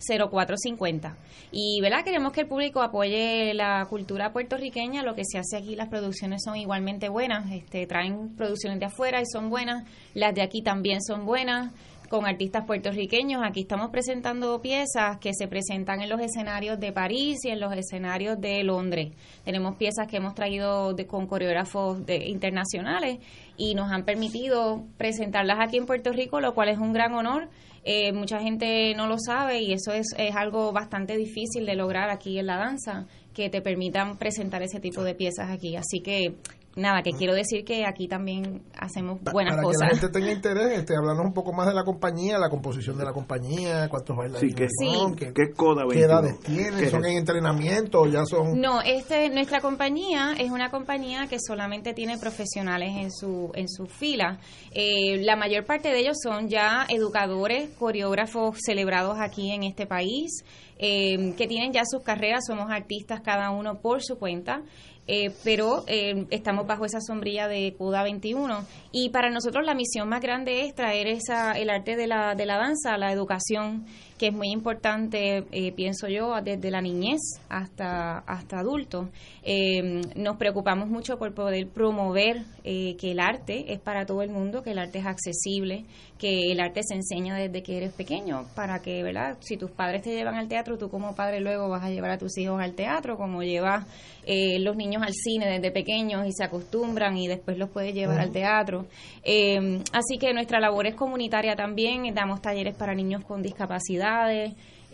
787-692-0450. 0.00 1.16
Y 1.52 1.80
¿verdad? 1.82 2.02
queremos 2.02 2.32
que 2.32 2.40
el 2.42 2.48
público 2.48 2.80
apoye 2.82 3.52
la 3.54 3.84
cultura 3.90 4.32
puertorriqueña, 4.32 5.02
lo 5.02 5.14
que 5.14 5.24
se 5.24 5.38
hace 5.38 5.56
aquí, 5.58 5.76
las 5.76 5.88
producciones 5.88 6.42
son 6.44 6.56
igualmente 6.56 7.08
buenas, 7.10 7.52
este, 7.52 7.86
traen 7.86 8.34
producciones 8.36 8.80
de 8.80 8.86
afuera 8.86 9.20
y 9.20 9.26
son 9.26 9.50
buenas, 9.50 9.84
las 10.14 10.34
de 10.34 10.40
aquí 10.42 10.62
también 10.62 11.02
son 11.02 11.26
buenas 11.26 11.72
con 12.08 12.26
artistas 12.26 12.64
puertorriqueños. 12.64 13.42
Aquí 13.44 13.60
estamos 13.60 13.90
presentando 13.90 14.60
piezas 14.60 15.18
que 15.18 15.32
se 15.34 15.48
presentan 15.48 16.00
en 16.00 16.08
los 16.08 16.20
escenarios 16.20 16.78
de 16.78 16.92
París 16.92 17.38
y 17.44 17.50
en 17.50 17.60
los 17.60 17.72
escenarios 17.74 18.40
de 18.40 18.62
Londres. 18.64 19.12
Tenemos 19.44 19.76
piezas 19.76 20.06
que 20.08 20.18
hemos 20.18 20.34
traído 20.34 20.94
de, 20.94 21.06
con 21.06 21.26
coreógrafos 21.26 22.04
de, 22.04 22.28
internacionales 22.28 23.18
y 23.56 23.74
nos 23.74 23.90
han 23.90 24.04
permitido 24.04 24.84
presentarlas 24.96 25.58
aquí 25.60 25.76
en 25.76 25.86
Puerto 25.86 26.12
Rico, 26.12 26.40
lo 26.40 26.54
cual 26.54 26.68
es 26.68 26.78
un 26.78 26.92
gran 26.92 27.14
honor. 27.14 27.48
Eh, 27.84 28.12
mucha 28.12 28.40
gente 28.40 28.94
no 28.94 29.06
lo 29.06 29.16
sabe 29.18 29.60
y 29.60 29.72
eso 29.72 29.92
es, 29.92 30.06
es 30.16 30.34
algo 30.34 30.72
bastante 30.72 31.16
difícil 31.16 31.66
de 31.66 31.74
lograr 31.76 32.08
aquí 32.10 32.38
en 32.38 32.46
la 32.46 32.56
danza, 32.56 33.06
que 33.34 33.50
te 33.50 33.60
permitan 33.60 34.16
presentar 34.16 34.62
ese 34.62 34.80
tipo 34.80 35.02
de 35.02 35.14
piezas 35.14 35.50
aquí. 35.50 35.76
Así 35.76 36.00
que 36.00 36.34
nada, 36.76 37.02
que 37.02 37.10
quiero 37.12 37.34
decir 37.34 37.64
que 37.64 37.84
aquí 37.86 38.08
también 38.08 38.62
hacemos 38.76 39.20
buenas 39.32 39.54
para 39.54 39.62
cosas. 39.62 39.80
que 39.80 39.84
la 39.94 40.00
gente 40.00 40.08
tenga 40.20 40.32
interés, 40.38 40.78
este, 40.78 40.96
hablarnos 40.96 41.26
un 41.26 41.32
poco 41.32 41.52
más 41.52 41.66
de 41.66 41.74
la 41.74 41.84
compañía, 41.84 42.38
la 42.38 42.48
composición 42.50 42.98
de 42.98 43.04
la 43.04 43.12
compañía, 43.12 43.88
cuántos 43.88 44.16
bailarines 44.16 44.54
que- 44.56 44.66
son, 44.68 45.12
Sí. 45.12 45.16
qué, 45.26 45.32
¿qué 45.32 45.42
es 45.42 45.54
CODA 45.56 45.82
qué 45.82 45.88
21? 45.98 46.04
edades 46.12 46.40
tienen, 46.40 46.76
¿Qué 46.80 46.90
son 46.90 47.04
es? 47.04 47.12
en 47.12 47.18
entrenamiento 47.18 48.00
o 48.00 48.06
ya 48.06 48.24
son... 48.26 48.60
No, 48.60 48.80
este, 48.82 49.30
nuestra 49.30 49.60
compañía 49.60 50.34
es 50.38 50.50
una 50.50 50.70
compañía 50.70 51.26
que 51.28 51.38
solamente 51.40 51.94
tiene 51.94 52.18
profesionales 52.18 52.90
en 52.96 53.12
su, 53.12 53.50
en 53.54 53.68
su 53.68 53.86
fila. 53.86 54.38
Eh, 54.72 55.22
la 55.24 55.36
mayor 55.36 55.64
parte 55.64 55.88
de 55.90 56.00
ellos 56.00 56.16
son 56.22 56.48
ya 56.48 56.86
educadores, 56.88 57.70
coreógrafos 57.78 58.58
celebrados 58.64 59.18
aquí 59.20 59.50
en 59.52 59.62
este 59.62 59.86
país, 59.86 60.44
eh, 60.78 61.34
que 61.36 61.46
tienen 61.46 61.72
ya 61.72 61.82
sus 61.84 62.02
carreras, 62.02 62.44
somos 62.48 62.70
artistas 62.70 63.20
cada 63.24 63.50
uno 63.50 63.80
por 63.80 64.02
su 64.02 64.18
cuenta. 64.18 64.62
Eh, 65.06 65.32
pero 65.44 65.84
eh, 65.86 66.26
estamos 66.30 66.66
bajo 66.66 66.86
esa 66.86 67.00
sombrilla 67.00 67.46
de 67.46 67.74
CUDA 67.76 68.02
21 68.02 68.64
y 68.90 69.10
para 69.10 69.30
nosotros 69.30 69.64
la 69.66 69.74
misión 69.74 70.08
más 70.08 70.22
grande 70.22 70.62
es 70.62 70.74
traer 70.74 71.08
esa, 71.08 71.52
el 71.52 71.68
arte 71.68 71.96
de 71.96 72.06
la, 72.06 72.34
de 72.34 72.46
la 72.46 72.56
danza, 72.56 72.96
la 72.96 73.12
educación, 73.12 73.84
que 74.24 74.28
es 74.28 74.34
muy 74.34 74.48
importante, 74.52 75.44
eh, 75.52 75.72
pienso 75.72 76.08
yo, 76.08 76.34
desde 76.42 76.70
la 76.70 76.80
niñez 76.80 77.20
hasta, 77.50 78.20
hasta 78.20 78.60
adultos. 78.60 79.08
Eh, 79.42 80.00
nos 80.16 80.38
preocupamos 80.38 80.88
mucho 80.88 81.18
por 81.18 81.34
poder 81.34 81.68
promover 81.68 82.44
eh, 82.66 82.96
que 82.96 83.10
el 83.10 83.20
arte 83.20 83.74
es 83.74 83.80
para 83.80 84.06
todo 84.06 84.22
el 84.22 84.30
mundo, 84.30 84.62
que 84.62 84.70
el 84.70 84.78
arte 84.78 85.00
es 85.00 85.04
accesible, 85.04 85.84
que 86.18 86.50
el 86.50 86.60
arte 86.60 86.80
se 86.82 86.94
enseña 86.94 87.36
desde 87.36 87.62
que 87.62 87.76
eres 87.76 87.92
pequeño, 87.92 88.46
para 88.54 88.80
que, 88.80 89.02
¿verdad? 89.02 89.36
Si 89.40 89.58
tus 89.58 89.70
padres 89.70 90.00
te 90.00 90.14
llevan 90.14 90.36
al 90.36 90.48
teatro, 90.48 90.78
tú 90.78 90.88
como 90.88 91.14
padre 91.14 91.40
luego 91.40 91.68
vas 91.68 91.84
a 91.84 91.90
llevar 91.90 92.12
a 92.12 92.16
tus 92.16 92.38
hijos 92.38 92.58
al 92.62 92.72
teatro, 92.72 93.18
como 93.18 93.42
llevas 93.42 93.84
eh, 94.24 94.58
los 94.60 94.76
niños 94.76 95.02
al 95.02 95.12
cine 95.12 95.46
desde 95.46 95.70
pequeños 95.70 96.26
y 96.26 96.32
se 96.32 96.44
acostumbran 96.44 97.18
y 97.18 97.28
después 97.28 97.58
los 97.58 97.68
puedes 97.68 97.92
llevar 97.92 98.20
al 98.20 98.30
teatro. 98.30 98.86
Eh, 99.22 99.82
así 99.92 100.16
que 100.18 100.32
nuestra 100.32 100.60
labor 100.60 100.86
es 100.86 100.94
comunitaria 100.94 101.56
también, 101.56 102.14
damos 102.14 102.40
talleres 102.40 102.74
para 102.74 102.94
niños 102.94 103.22
con 103.24 103.42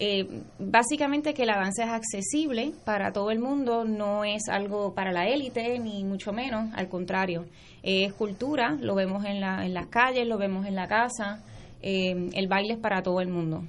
Eh, 0.03 0.27
básicamente 0.59 1.35
que 1.35 1.45
la 1.45 1.57
danza 1.57 1.85
es 1.85 1.91
accesible 1.91 2.73
para 2.87 3.13
todo 3.13 3.31
el 3.31 3.39
mundo, 3.39 3.85
no 3.85 4.25
es 4.25 4.49
algo 4.49 4.95
para 4.95 5.13
la 5.13 5.29
élite, 5.29 5.79
ni 5.79 6.05
mucho 6.05 6.33
menos, 6.33 6.73
al 6.75 6.89
contrario, 6.89 7.45
es 7.83 8.11
cultura, 8.15 8.79
lo 8.81 8.95
vemos 8.95 9.27
en, 9.27 9.43
la, 9.43 9.67
en 9.67 9.75
las 9.75 9.89
calles, 9.89 10.27
lo 10.27 10.39
vemos 10.39 10.65
en 10.65 10.75
la 10.75 10.89
casa, 10.89 11.43
eh, 11.83 12.31
el 12.33 12.49
baile 12.49 12.75
es 12.75 12.79
para 12.79 13.03
todo 13.03 13.21
el 13.21 13.29
mundo. 13.29 13.63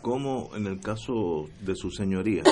como 0.00 0.48
en 0.56 0.66
el 0.66 0.80
caso 0.80 1.50
de 1.60 1.76
su 1.76 1.90
señoría, 1.90 2.42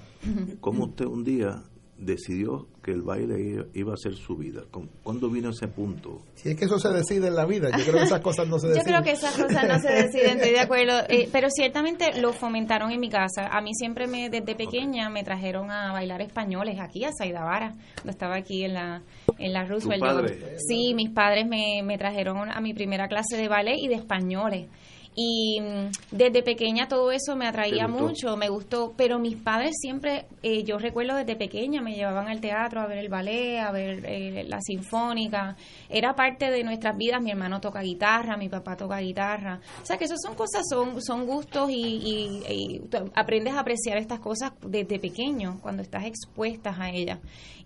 cómo 0.60 0.84
usted 0.84 1.06
un 1.06 1.24
día 1.24 1.62
decidió 2.04 2.66
que 2.82 2.90
el 2.90 3.02
baile 3.02 3.40
iba- 3.40 3.64
iba 3.74 3.94
a 3.94 3.96
ser 3.96 4.14
su 4.14 4.36
vida. 4.36 4.62
¿Con- 4.70 4.88
¿Cuándo 5.02 5.30
vino 5.30 5.50
ese 5.50 5.68
punto? 5.68 6.22
Si 6.34 6.50
es 6.50 6.56
que 6.56 6.64
eso 6.64 6.78
se 6.78 6.88
decide 6.90 7.28
en 7.28 7.34
la 7.36 7.46
vida, 7.46 7.70
yo 7.76 7.84
creo 7.84 7.98
que 7.98 8.02
esas 8.04 8.20
cosas 8.20 8.48
no 8.48 8.58
se 8.58 8.66
Yo 8.68 8.74
deciden. 8.74 8.92
creo 8.92 9.02
que 9.04 9.10
esas 9.12 9.34
cosas 9.36 9.68
no 9.68 9.78
se 9.78 9.92
deciden, 10.02 10.36
estoy 10.38 10.50
de 10.52 10.60
acuerdo, 10.60 10.92
eh, 11.08 11.28
pero 11.32 11.48
ciertamente 11.50 12.20
lo 12.20 12.32
fomentaron 12.32 12.90
en 12.90 13.00
mi 13.00 13.08
casa. 13.08 13.46
A 13.50 13.60
mí 13.60 13.70
siempre 13.74 14.06
me, 14.06 14.28
desde 14.30 14.54
pequeña 14.54 15.08
me 15.10 15.22
trajeron 15.24 15.70
a 15.70 15.92
bailar 15.92 16.20
españoles 16.22 16.78
aquí 16.80 17.04
a 17.04 17.12
Saidavara, 17.12 17.72
cuando 17.96 18.10
estaba 18.10 18.36
aquí 18.36 18.64
en 18.64 18.74
la 18.74 19.02
en 19.38 19.52
la 19.52 19.64
Roosevelt. 19.64 20.02
Yo- 20.02 20.06
padre? 20.08 20.56
sí, 20.66 20.92
mis 20.94 21.10
padres 21.10 21.46
me, 21.46 21.82
me 21.84 21.98
trajeron 21.98 22.50
a 22.50 22.60
mi 22.60 22.74
primera 22.74 23.08
clase 23.08 23.36
de 23.36 23.48
ballet 23.48 23.76
y 23.78 23.88
de 23.88 23.94
españoles. 23.94 24.68
Y 25.14 25.60
mm, 25.60 25.90
desde 26.16 26.42
pequeña 26.42 26.88
todo 26.88 27.12
eso 27.12 27.36
me 27.36 27.46
atraía 27.46 27.86
mucho, 28.08 28.34
me 28.38 28.48
gustó, 28.48 28.94
pero 28.96 29.18
mis 29.18 29.36
padres 29.36 29.72
siempre, 29.78 30.24
eh, 30.42 30.64
yo 30.64 30.78
recuerdo 30.78 31.14
desde 31.16 31.36
pequeña, 31.36 31.82
me 31.82 31.94
llevaban 31.94 32.28
al 32.28 32.40
teatro 32.40 32.80
a 32.80 32.86
ver 32.86 32.96
el 32.96 33.10
ballet, 33.10 33.58
a 33.58 33.70
ver 33.72 34.02
eh, 34.06 34.44
la 34.48 34.58
sinfónica, 34.62 35.54
era 35.90 36.14
parte 36.14 36.50
de 36.50 36.64
nuestras 36.64 36.96
vidas, 36.96 37.20
mi 37.20 37.30
hermano 37.30 37.60
toca 37.60 37.82
guitarra, 37.82 38.38
mi 38.38 38.48
papá 38.48 38.74
toca 38.74 39.00
guitarra, 39.00 39.60
o 39.82 39.84
sea 39.86 39.98
que 39.98 40.04
eso 40.06 40.14
son 40.16 40.34
cosas, 40.34 40.62
son, 40.70 41.02
son 41.02 41.26
gustos 41.26 41.68
y, 41.70 41.74
y- 41.74 42.42
y 42.50 42.80
aprendes 43.14 43.52
a 43.52 43.60
apreciar 43.60 43.98
estas 43.98 44.18
cosas 44.20 44.52
desde 44.66 44.98
pequeño, 44.98 45.58
cuando 45.60 45.82
estás 45.82 46.04
expuestas 46.06 46.78
a 46.80 46.88
ellas. 46.90 47.18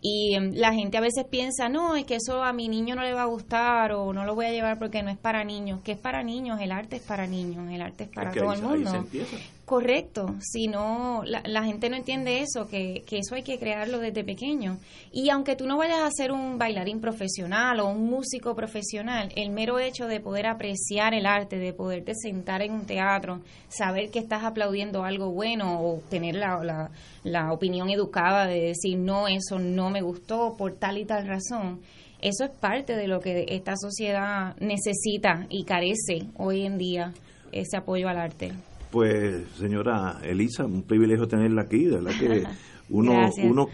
Y 0.08 0.34
em, 0.36 0.52
la 0.54 0.72
gente 0.72 0.96
a 0.98 1.00
veces 1.00 1.24
piensa, 1.28 1.68
no, 1.68 1.96
es 1.96 2.04
que 2.04 2.14
eso 2.14 2.44
a 2.44 2.52
mi 2.52 2.68
niño 2.68 2.94
no 2.94 3.02
le 3.02 3.12
va 3.12 3.22
a 3.22 3.26
gustar 3.26 3.90
o 3.92 4.12
no 4.12 4.24
lo 4.24 4.36
voy 4.36 4.46
a 4.46 4.50
llevar 4.52 4.78
porque 4.78 5.02
no 5.02 5.10
es 5.10 5.16
para 5.18 5.42
niños, 5.42 5.80
que 5.82 5.92
es 5.92 5.98
para 5.98 6.22
niños, 6.22 6.60
el 6.60 6.70
arte 6.70 6.96
es 6.96 7.02
para 7.02 7.26
niños. 7.26 7.68
el 7.72 7.82
arte 7.82 8.04
es 8.04 8.10
para 8.10 8.28
Es 8.30 8.34
que 8.34 8.40
todo 8.40 8.50
ahí- 8.50 8.58
el 8.60 8.64
ahí 8.64 8.70
mundo. 8.70 8.90
se 8.92 8.96
empieza. 8.98 9.36
Correcto, 9.66 10.36
si 10.38 10.68
no, 10.68 11.24
la, 11.24 11.43
la 11.44 11.64
gente 11.64 11.90
no 11.90 11.97
entiende 11.97 12.40
eso, 12.40 12.68
que, 12.68 13.02
que 13.05 13.18
eso 13.18 13.34
hay 13.34 13.43
que 13.43 13.59
crearlo 13.59 13.98
desde 13.98 14.22
pequeño. 14.22 14.78
Y 15.10 15.28
aunque 15.30 15.56
tú 15.56 15.66
no 15.66 15.76
vayas 15.76 16.02
a 16.02 16.10
ser 16.12 16.30
un 16.30 16.56
bailarín 16.56 17.01
profesional 17.01 17.80
o 17.80 17.88
un 17.88 18.09
músico 18.09 18.55
profesional, 18.55 19.32
el 19.34 19.51
mero 19.51 19.80
hecho 19.80 20.06
de 20.06 20.20
poder 20.20 20.47
apreciar 20.47 21.14
el 21.14 21.26
arte, 21.26 21.59
de 21.59 21.72
poderte 21.72 22.12
sentar 22.14 22.62
en 22.62 22.74
un 22.74 22.86
teatro, 22.86 23.40
saber 23.68 24.12
que 24.12 24.20
estás 24.20 24.44
aplaudiendo 24.44 25.02
algo 25.02 25.32
bueno 25.32 25.80
o 25.80 26.01
tener 26.10 26.36
la, 26.36 26.62
la, 26.62 26.93
la 27.24 27.52
opinión 27.52 27.90
educada 27.90 28.47
de 28.47 28.60
decir, 28.60 28.97
no, 28.97 29.26
eso 29.26 29.59
no 29.59 29.90
me 29.90 30.01
gustó 30.01 30.55
por 30.56 30.74
tal 30.74 30.97
y 30.97 31.06
tal 31.06 31.26
razón, 31.26 31.80
eso 32.22 32.44
es 32.44 32.51
parte 32.51 32.94
de 32.94 33.09
lo 33.09 33.18
que 33.18 33.47
esta 33.48 33.74
sociedad 33.76 34.55
necesita 34.60 35.44
y 35.51 35.64
carece 35.64 36.28
hoy 36.36 36.64
en 36.64 36.78
día, 36.78 37.12
ese 37.51 37.76
apoyo 37.76 38.09
al 38.09 38.18
arte. 38.18 38.52
Pues, 38.90 39.46
señora 39.58 40.20
Elisa, 40.22 40.64
un 40.64 40.82
privilegio 40.82 41.26
tenerla 41.26 41.62
aquí, 41.62 41.84
de 41.84 41.96
verdad 41.96 42.12
que 42.18 42.44
uno, 42.90 43.12
Gracias. 43.12 43.46
uno 43.50 43.66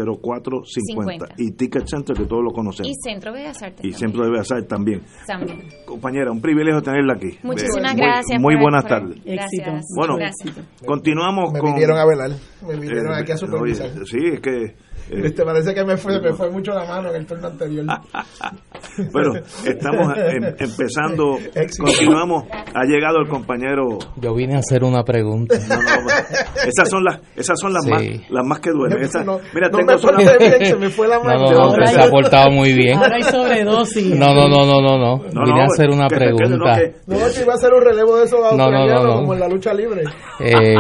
692-0450 0.10 1.34
y 1.38 1.52
Ticket 1.52 1.88
Center 1.88 2.18
que 2.18 2.26
todos 2.26 2.44
lo 2.44 2.52
conocemos 2.52 2.92
Y 2.92 2.96
Centro 3.02 3.32
Bellas 3.32 3.62
Artes. 3.62 3.80
y 3.86 3.92
también. 3.92 4.00
Centro 4.00 4.26
de 4.26 4.32
Bellas 4.32 4.52
Artes 4.52 4.68
también. 4.68 5.02
También. 5.26 5.70
Compañera, 5.86 6.30
un 6.32 6.42
privilegio 6.42 6.82
tenerla 6.82 7.14
aquí. 7.14 7.38
Muchísimas 7.44 7.94
Muy- 7.94 8.02
gracias. 8.02 8.42
Muy 8.42 8.56
buenas 8.58 8.86
tardes. 8.86 9.16
Gracias. 9.24 9.86
Bueno, 9.96 10.18
Gracias. 10.18 10.58
continuamos 10.86 11.54
Me 11.54 11.60
con... 11.62 11.72
vinieron 11.72 11.98
a 12.00 12.06
velar, 12.06 12.32
me 12.68 12.76
vinieron 12.76 13.14
Eh, 13.14 13.22
aquí 13.22 13.32
a 13.32 13.38
supervisar. 13.38 13.92
oye, 13.92 14.06
sí, 14.06 14.18
es 14.34 14.42
que... 14.42 14.76
eh, 15.26 15.32
Te 15.32 15.44
parece 15.44 15.74
que 15.74 15.84
me 15.84 15.98
fue, 15.98 16.20
me 16.22 16.34
fue 16.34 16.50
mucho 16.50 16.72
la 16.74 16.86
mano 16.86 17.10
en 17.10 17.16
el 17.18 17.26
turno 17.26 17.48
anterior. 17.48 17.86
Pero 19.14 19.34
estamos 19.66 20.18
em- 20.18 20.44
empezando, 20.60 21.38
Éxito. 21.56 21.84
continuamos. 21.86 22.44
Ha 22.74 22.84
llegado 22.86 23.20
el 23.22 23.28
compañero. 23.28 23.98
Yo 24.18 24.34
vine 24.36 24.56
a 24.56 24.60
hacer 24.60 24.84
una 24.84 25.04
pregunta. 25.04 25.56
Esas 25.56 26.90
son 26.90 27.04
las, 27.04 27.20
esas 27.36 27.58
son 27.60 27.74
las 27.74 27.84
Sí. 27.84 27.90
más, 27.90 28.04
las 28.30 28.46
más 28.46 28.60
que 28.60 28.72
duelen. 28.72 29.02
Esas- 29.02 29.26
No, 29.26 29.40
mira, 29.54 29.70
no 29.70 29.78
tengo 29.78 30.14
me 30.18 30.38
bien, 30.38 30.66
se 30.66 30.76
me 30.76 30.90
fue 30.90 31.08
la 31.08 31.18
No, 31.18 31.24
mano. 31.24 31.52
no, 31.52 31.76
no, 31.78 31.88
se 31.88 32.02
ha 32.02 32.10
portado 32.10 32.52
muy 32.52 32.74
bien. 32.74 32.98
Ahora 32.98 33.16
hay 33.16 33.24
sobredosis. 33.24 34.16
No, 34.16 34.34
no, 34.34 34.48
no, 34.48 34.66
no, 34.66 34.82
no, 34.82 34.98
no. 34.98 35.18
No, 35.18 35.44
Vine 35.46 35.56
no, 35.58 35.62
a 35.62 35.66
hacer 35.66 35.90
una 35.90 36.08
que 36.08 36.16
no, 36.16 36.20
pregunta. 36.20 36.76
que- 36.76 36.96
No, 37.08 37.18
que 37.34 37.42
iba 37.42 37.54
a 37.54 37.58
ser 37.58 37.74
un 37.74 37.82
relevo 37.82 38.18
de 38.18 38.26
esos 38.26 38.40
No, 38.40 38.52
no, 38.52 38.58
no, 38.58 38.64
australianos 38.64 39.06
no. 39.06 39.14
como 39.22 39.34
en 39.34 39.40
la 39.40 39.48
lucha 39.48 39.74
libre. 39.74 40.04
Eh, 40.40 40.76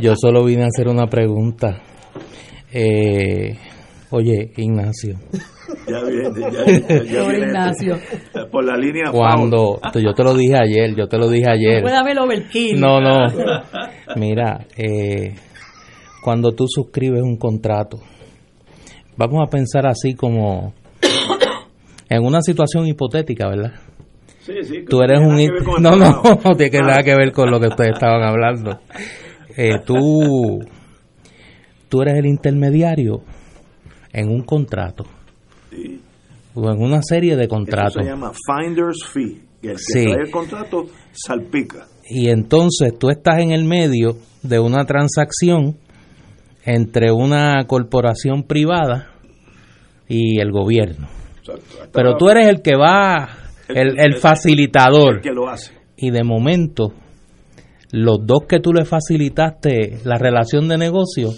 yo 0.00 0.14
solo 0.16 0.44
vine 0.44 0.64
a 0.64 0.66
hacer 0.66 0.88
una 0.88 1.06
pregunta. 1.06 1.82
Eh, 2.72 3.56
oye, 4.10 4.52
Ignacio, 4.56 5.16
Ya 5.88 6.02
viene, 6.02 6.40
ya, 6.40 6.50
ya- 6.50 7.04
ya 7.04 7.20
Pobre 7.22 7.36
viene 7.36 7.46
Ignacio. 7.46 7.94
este. 7.94 8.46
Por 8.50 8.64
la 8.64 8.76
línea 8.76 9.10
cuando 9.10 9.80
yo 9.94 10.12
te 10.14 10.22
lo 10.24 10.34
dije 10.34 10.56
ayer, 10.56 10.94
yo 10.96 11.06
te 11.08 11.18
lo 11.18 11.28
dije 11.28 11.48
ayer. 11.50 11.82
Puede 11.82 11.96
haber 11.96 12.18
overkill. 12.18 12.80
No, 12.80 13.00
no. 13.00 13.26
Mira, 14.16 14.66
eh, 14.76 15.34
cuando 16.22 16.52
tú 16.52 16.66
suscribes 16.68 17.22
un 17.22 17.36
contrato, 17.36 17.98
vamos 19.16 19.46
a 19.46 19.50
pensar 19.50 19.86
así 19.86 20.14
como 20.14 20.74
en 22.08 22.24
una 22.24 22.40
situación 22.40 22.86
hipotética, 22.86 23.48
¿verdad? 23.48 23.72
Sí, 24.40 24.52
sí, 24.62 24.84
Tú 24.88 25.00
eres 25.02 25.20
no 25.20 25.28
un... 25.30 25.36
nada 25.82 25.96
No, 25.96 25.96
no, 25.96 26.22
no 26.44 26.54
tiene 26.56 26.70
que 26.70 26.78
Ah. 26.78 26.86
nada 26.86 27.02
que 27.02 27.16
ver 27.16 27.32
con 27.32 27.50
lo 27.50 27.58
que 27.58 27.66
ustedes 27.68 27.94
estaban 27.94 28.22
hablando. 28.22 28.78
Eh, 29.56 29.80
tú, 29.84 30.60
tú 31.88 32.02
eres 32.02 32.14
el 32.18 32.26
intermediario 32.26 33.22
en 34.12 34.28
un 34.28 34.42
contrato 34.42 35.04
Sí. 35.70 36.00
o 36.54 36.70
en 36.70 36.82
una 36.82 37.00
serie 37.02 37.36
de 37.36 37.42
Eso 37.44 37.50
contratos. 37.50 37.94
se 38.02 38.04
llama 38.08 38.32
finder's 38.46 39.04
fee. 39.12 39.42
Que 39.60 39.68
el 39.70 39.76
que 39.76 39.82
Sí. 39.82 40.04
trae 40.04 40.24
el 40.26 40.30
contrato 40.30 40.86
salpica. 41.12 41.86
y 42.08 42.28
entonces 42.30 42.96
tú 42.98 43.10
estás 43.10 43.38
en 43.40 43.50
el 43.52 43.64
medio 43.64 44.16
de 44.42 44.60
una 44.60 44.84
transacción 44.84 45.76
entre 46.64 47.10
una 47.12 47.64
corporación 47.66 48.42
privada 48.44 49.10
y 50.08 50.40
el 50.40 50.52
gobierno. 50.52 51.08
Pero 51.92 52.16
tú 52.16 52.28
eres 52.28 52.48
el 52.48 52.62
que 52.62 52.76
va, 52.76 53.28
el, 53.68 53.98
el 53.98 54.16
facilitador. 54.16 55.16
El 55.16 55.20
que 55.22 55.30
lo 55.32 55.48
hace. 55.48 55.72
Y 55.96 56.10
de 56.10 56.22
momento, 56.22 56.92
los 57.92 58.18
dos 58.24 58.40
que 58.48 58.60
tú 58.60 58.72
le 58.72 58.84
facilitaste 58.84 59.98
la 60.04 60.16
relación 60.18 60.68
de 60.68 60.76
negocio 60.78 61.30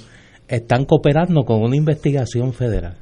están 0.48 0.84
cooperando 0.84 1.44
con 1.44 1.62
una 1.62 1.76
investigación 1.76 2.52
federal. 2.52 2.96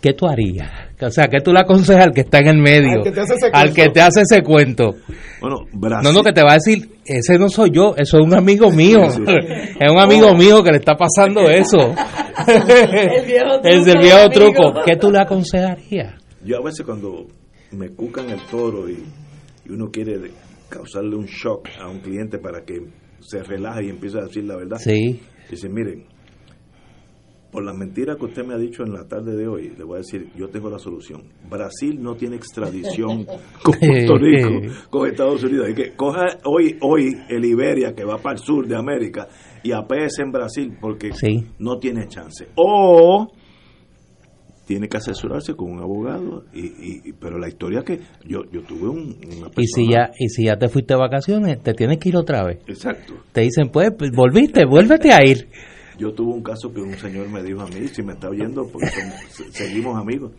¿Qué 0.00 0.12
tú 0.12 0.26
harías? 0.26 0.70
O 1.00 1.10
sea, 1.10 1.28
¿qué 1.28 1.40
tú 1.40 1.50
le 1.50 1.60
aconsejas 1.60 2.04
al 2.04 2.12
que 2.12 2.20
está 2.20 2.38
en 2.40 2.48
el 2.48 2.58
medio? 2.58 2.98
Al 2.98 3.02
que 3.04 3.10
te 3.10 3.20
hace 3.22 3.34
ese 3.36 3.46
Al 3.50 3.68
que 3.70 3.74
cuento. 3.74 3.92
te 3.94 4.00
hace 4.02 4.20
ese 4.20 4.42
cuento. 4.42 4.94
Bueno, 5.40 5.56
Brasil. 5.72 6.04
No, 6.04 6.12
no, 6.12 6.22
que 6.22 6.32
te 6.32 6.42
va 6.42 6.50
a 6.52 6.54
decir, 6.56 6.90
ese 7.06 7.38
no 7.38 7.48
soy 7.48 7.70
yo, 7.72 7.94
eso 7.96 8.18
es 8.18 8.24
un 8.26 8.34
amigo 8.34 8.70
mío. 8.70 8.98
Sí. 9.08 9.22
es 9.80 9.90
un 9.90 9.98
amigo 9.98 10.34
mío 10.34 10.62
que 10.62 10.72
le 10.72 10.76
está 10.76 10.94
pasando 10.94 11.48
eso. 11.48 11.94
El 12.46 13.24
viejo 13.26 13.60
truco. 13.60 13.64
es 13.68 13.86
el 13.86 13.98
viejo 13.98 14.18
amigo. 14.18 14.30
truco. 14.52 14.72
¿Qué 14.84 14.96
tú 14.96 15.10
le 15.10 15.20
aconsejarías? 15.20 16.14
Yo 16.44 16.58
a 16.58 16.62
veces 16.62 16.84
cuando 16.84 17.26
me 17.72 17.88
cucan 17.88 18.28
el 18.28 18.40
toro 18.50 18.88
y, 18.90 19.02
y 19.64 19.72
uno 19.72 19.86
quiere 19.90 20.20
causarle 20.68 21.16
un 21.16 21.24
shock 21.24 21.66
a 21.80 21.88
un 21.88 22.00
cliente 22.00 22.38
para 22.38 22.62
que 22.62 22.74
se 23.20 23.42
relaje 23.42 23.86
y 23.86 23.88
empiece 23.88 24.18
a 24.18 24.24
decir 24.24 24.44
la 24.44 24.56
verdad, 24.56 24.76
Sí. 24.78 25.22
Dice, 25.50 25.68
miren, 25.68 26.04
por 27.50 27.64
las 27.64 27.76
mentiras 27.76 28.16
que 28.16 28.24
usted 28.24 28.44
me 28.44 28.54
ha 28.54 28.58
dicho 28.58 28.82
en 28.82 28.92
la 28.92 29.06
tarde 29.06 29.36
de 29.36 29.46
hoy, 29.46 29.72
le 29.78 29.84
voy 29.84 29.94
a 29.94 29.98
decir, 29.98 30.28
yo 30.36 30.48
tengo 30.48 30.68
la 30.68 30.78
solución. 30.80 31.22
Brasil 31.48 32.02
no 32.02 32.16
tiene 32.16 32.34
extradición 32.34 33.24
con 33.62 33.74
Puerto 33.78 34.18
Rico, 34.18 34.48
con 34.90 35.08
Estados 35.08 35.44
Unidos. 35.44 35.68
Hay 35.68 35.74
que 35.74 35.92
coja 35.94 36.26
hoy, 36.44 36.76
hoy 36.80 37.12
el 37.28 37.44
Iberia 37.44 37.94
que 37.94 38.02
va 38.04 38.18
para 38.18 38.34
el 38.36 38.38
sur 38.40 38.66
de 38.66 38.74
América 38.76 39.28
y 39.62 39.70
apéese 39.70 40.22
en 40.22 40.32
Brasil 40.32 40.76
porque 40.80 41.12
Sí. 41.12 41.46
no 41.60 41.78
tiene 41.78 42.08
chance. 42.08 42.48
O 42.56 43.28
tiene 44.66 44.88
que 44.88 44.96
asesorarse 44.96 45.54
con 45.54 45.70
un 45.70 45.80
abogado 45.80 46.44
y, 46.54 47.08
y- 47.08 47.12
pero 47.20 47.38
la 47.38 47.48
historia 47.48 47.82
que 47.82 48.00
yo 48.26 48.42
yo 48.50 48.62
tuve 48.62 48.88
un, 48.88 49.16
una 49.36 49.50
Y 49.56 49.66
si 49.66 49.90
ya 49.90 50.10
y 50.18 50.28
si 50.28 50.44
ya 50.46 50.56
te 50.56 50.68
fuiste 50.68 50.94
de 50.94 51.00
vacaciones, 51.00 51.62
te 51.62 51.74
tienes 51.74 51.98
que 51.98 52.08
ir 52.08 52.16
otra 52.16 52.44
vez. 52.44 52.58
exacto. 52.66 53.14
Te 53.32 53.42
dicen, 53.42 53.68
pues, 53.70 53.90
pues, 53.98 54.10
volviste, 54.12 54.64
vuélvete 54.64 55.12
a 55.12 55.24
ir. 55.24 55.48
yo 55.98 56.12
tuve 56.12 56.32
un 56.32 56.42
caso 56.42 56.72
que 56.72 56.80
un 56.80 56.94
señor 56.94 57.28
me 57.28 57.42
dijo 57.42 57.60
a 57.60 57.66
mí 57.66 57.86
si 57.88 58.02
me 58.02 58.14
está 58.14 58.28
oyendo 58.28 58.66
porque 58.72 58.88
somos- 58.88 59.54
seguimos 59.54 59.96
amigos 60.00 60.32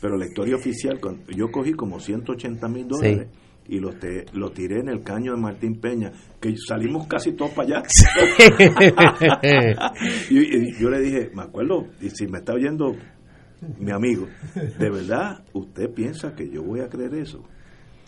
pero 0.00 0.16
la 0.16 0.26
historia 0.26 0.54
oficial 0.56 1.00
cuando- 1.00 1.24
yo 1.32 1.50
cogí 1.50 1.72
como 1.72 1.98
180 1.98 2.68
mil 2.68 2.86
dólares 2.86 3.28
y 3.68 3.80
los 3.80 3.98
te- 3.98 4.26
lo 4.34 4.50
tiré 4.52 4.78
en 4.80 4.88
el 4.90 5.02
caño 5.02 5.34
de 5.34 5.40
Martín 5.40 5.80
Peña 5.80 6.12
que 6.40 6.54
salimos 6.68 7.06
casi 7.08 7.32
todos 7.32 7.50
para 7.52 7.80
allá. 7.80 7.82
Y, 10.30 10.38
y 10.38 10.72
yo 10.80 10.90
le 10.90 11.00
dije 11.00 11.30
me 11.34 11.42
acuerdo 11.42 11.86
y 12.00 12.10
si 12.10 12.26
me 12.26 12.38
está 12.38 12.54
oyendo 12.54 12.94
mi 13.78 13.90
amigo 13.92 14.26
de 14.54 14.90
verdad 14.90 15.38
usted 15.52 15.90
piensa 15.94 16.34
que 16.34 16.48
yo 16.50 16.62
voy 16.62 16.80
a 16.80 16.88
creer 16.88 17.14
eso 17.14 17.42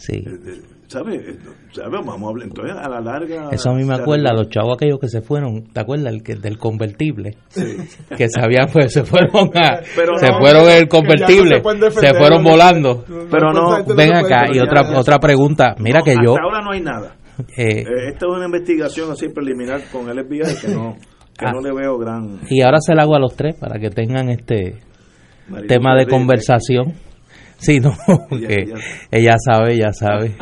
Sí. 0.01 0.13
Eh, 0.15 0.61
¿Sabe? 0.87 1.17
Eh, 1.17 1.39
¿Sabe? 1.73 1.91
Vamos 1.91 2.23
a 2.23 2.29
hablar. 2.29 2.47
Entonces, 2.47 2.77
a 2.81 2.89
la 2.89 3.01
larga. 3.01 3.49
Eso 3.51 3.71
a 3.71 3.75
mí 3.75 3.83
me 3.85 3.97
acuerda 3.97 4.31
a 4.31 4.33
los 4.33 4.49
chavos 4.49 4.77
aquellos 4.77 5.01
que 5.01 5.09
se 5.09 5.23
fueron, 5.23 5.65
¿te 5.73 5.81
acuerdas? 5.81 6.15
El 6.15 6.23
que, 6.23 6.37
del 6.37 6.57
convertible. 6.57 7.37
Que 8.17 8.29
sabían, 8.29 8.69
pues 8.73 8.93
se 8.93 9.03
fueron 9.03 9.51
a, 9.57 9.81
Pero 9.97 10.17
se 10.19 10.29
no, 10.29 10.39
fueron 10.39 10.69
en 10.69 10.77
el 10.77 10.83
no 10.85 10.89
convertible, 10.89 11.63
se 11.91 12.15
fueron 12.15 12.45
¿no? 12.45 12.51
volando. 12.51 13.05
Pero 13.29 13.53
no, 13.53 13.85
Ven 13.97 14.15
acá, 14.15 14.45
y 14.55 14.61
otra, 14.61 14.83
otra 14.97 15.19
pregunta. 15.19 15.75
Mira 15.81 15.99
No, 15.99 16.05
que 16.05 16.15
yo, 16.15 16.31
Hasta 16.35 16.43
ahora 16.45 16.63
no 16.63 16.71
hay 16.71 16.81
nada. 16.81 17.17
Eh, 17.57 17.83
esta 18.11 18.27
es 18.27 18.33
una 18.33 18.47
investigación 18.47 19.11
así 19.11 19.31
preliminar 19.31 19.81
con 19.91 20.09
el 20.09 20.25
FBI 20.25 20.61
que 20.61 20.69
no, 20.75 20.95
que 21.37 21.45
Ah. 21.45 21.51
no 21.53 21.61
le 21.61 21.73
veo 21.73 21.99
gran. 21.99 22.39
y 22.49 22.63
ahora 22.63 22.79
se 22.81 22.95
la 22.95 23.03
hago 23.03 23.17
a 23.17 23.19
los 23.19 23.35
tres 23.35 23.57
para 23.57 23.81
que 23.81 23.91
tengan 23.91 24.29
este 24.29 24.77
Tema 25.67 25.95
de 25.97 26.07
conversación. 26.07 26.95
Sí, 27.59 27.81
no, 27.81 27.93
Ella- 28.31 28.47
que 28.49 28.55
ella- 28.63 28.75
ella 29.11 29.35
sabe, 29.45 29.75
ella 29.75 29.93
sabe. 29.93 30.35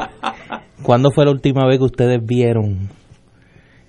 ¿Cuándo 0.83 1.11
fue 1.11 1.25
la 1.25 1.31
última 1.31 1.67
vez 1.67 1.79
que 1.79 1.85
ustedes 1.85 2.21
vieron 2.25 2.91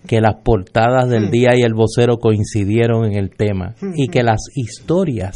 que 0.08 0.22
las 0.22 0.36
portadas 0.44 1.10
del 1.10 1.30
día 1.30 1.50
y 1.56 1.64
el 1.64 1.74
vocero 1.74 2.18
coincidieron 2.18 3.04
en 3.06 3.18
el 3.18 3.30
tema 3.32 3.76
y 3.96 4.08
que 4.08 4.24
las 4.24 4.40
historias 4.56 5.36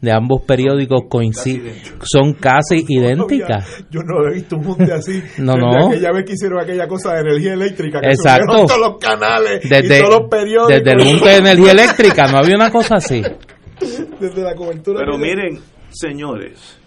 de 0.00 0.10
ambos 0.12 0.40
periódicos 0.46 1.02
coinciden, 1.10 1.74
son 2.02 2.32
casi 2.32 2.84
idénticas. 2.88 3.84
Yo 3.90 4.00
no 4.02 4.26
he 4.26 4.34
visto 4.34 4.56
un 4.56 4.62
mundo 4.66 4.92
así. 4.94 5.22
No, 5.38 5.52
no. 5.54 5.88
Aquella 5.88 6.10
vez 6.10 6.24
que 6.24 6.32
hicieron 6.32 6.58
aquella 6.58 6.88
cosa 6.88 7.12
de 7.14 7.20
energía 7.20 7.52
eléctrica. 7.52 8.00
Que 8.00 8.08
Exacto. 8.08 8.64
todos 8.66 8.78
los 8.80 8.98
canales 8.98 9.60
Desde, 9.68 9.98
y 9.98 10.00
todos 10.02 10.20
los 10.22 10.28
periódicos. 10.30 10.68
desde 10.84 10.92
el 10.92 11.04
junte 11.04 11.28
de 11.28 11.36
energía 11.36 11.70
eléctrica 11.72 12.24
no 12.32 12.38
había 12.38 12.56
una 12.56 12.70
cosa 12.72 12.94
así. 12.96 13.22
Desde 14.20 14.42
la 14.42 14.54
cobertura. 14.54 15.00
Pero 15.00 15.18
miren, 15.18 15.58
señores, 15.90 16.78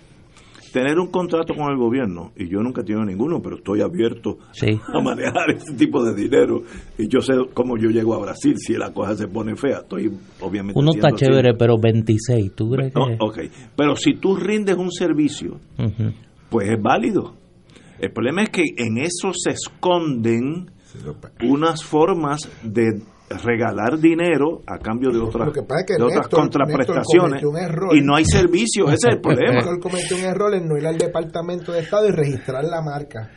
tener 0.72 0.98
un 0.98 1.08
contrato 1.12 1.54
con 1.54 1.72
el 1.72 1.78
gobierno, 1.78 2.32
y 2.36 2.50
yo 2.50 2.60
nunca 2.62 2.82
he 2.82 2.84
tenido 2.84 3.06
ninguno, 3.06 3.42
pero 3.44 3.58
estoy 3.58 3.82
abierto 3.82 4.38
Sí. 4.54 4.80
a 4.94 5.00
manejar 5.02 5.52
ese 5.56 5.74
tipo 5.74 6.04
de 6.04 6.16
dinero, 6.16 6.64
y 6.98 7.08
yo 7.08 7.22
sé 7.22 7.34
cómo 7.54 7.78
yo 7.78 7.90
llego 7.90 8.16
a 8.16 8.20
Brasil 8.20 8.56
si 8.58 8.74
la 8.74 8.92
cosa 8.92 9.16
se 9.16 9.28
pone 9.28 9.56
fea. 9.56 9.80
Estoy 9.80 10.12
obviamente... 10.42 10.80
Uno 10.80 10.92
está 10.92 11.10
así. 11.10 11.18
chévere, 11.26 11.54
pero 11.54 11.78
26, 11.80 12.56
¿tú 12.56 12.72
crees 12.72 12.94
que? 12.94 13.00
No, 13.00 13.06
ok, 13.20 13.40
pero 13.76 13.96
si 13.96 14.16
tú 14.16 14.36
rindes 14.36 14.76
un 14.78 14.92
servicio, 14.92 15.60
pues 16.50 16.70
es 16.70 16.82
válido. 16.82 17.36
El 18.00 18.12
problema 18.12 18.42
es 18.44 18.50
que 18.50 18.64
en 18.78 18.98
eso 18.98 19.32
se 19.34 19.52
esconden 19.52 20.72
unas 21.44 21.84
formas 21.84 22.50
de 22.64 23.02
regalar 23.44 23.98
dinero 24.00 24.62
a 24.68 24.78
cambio 24.78 25.12
de 25.12 25.20
otras, 25.20 25.48
Lo 25.48 25.54
que 25.54 25.64
pasa 25.64 25.82
es 25.82 25.86
que 25.88 25.94
de 25.98 26.04
otras 26.04 26.28
Néstor- 26.28 26.40
contraprestaciones 26.40 27.32
Néstor 27.34 27.50
cometió 27.50 27.50
un 27.50 27.58
error. 27.58 27.96
y 27.98 28.02
no 28.02 28.16
hay 28.16 28.26
servicios, 28.26 28.88
ese 28.94 29.08
es 29.10 29.16
el 29.16 29.22
problema. 29.22 29.60
Él 29.60 29.80
cometió 29.82 30.18
un 30.18 30.24
error 30.24 30.54
en 30.54 30.68
no 30.68 30.78
ir 30.78 30.86
al 30.88 30.98
Departamento 30.98 31.72
de 31.72 31.80
Estado 31.82 32.08
y 32.08 32.12
registrar 32.12 32.64
la 32.66 32.82
marca 32.82 33.30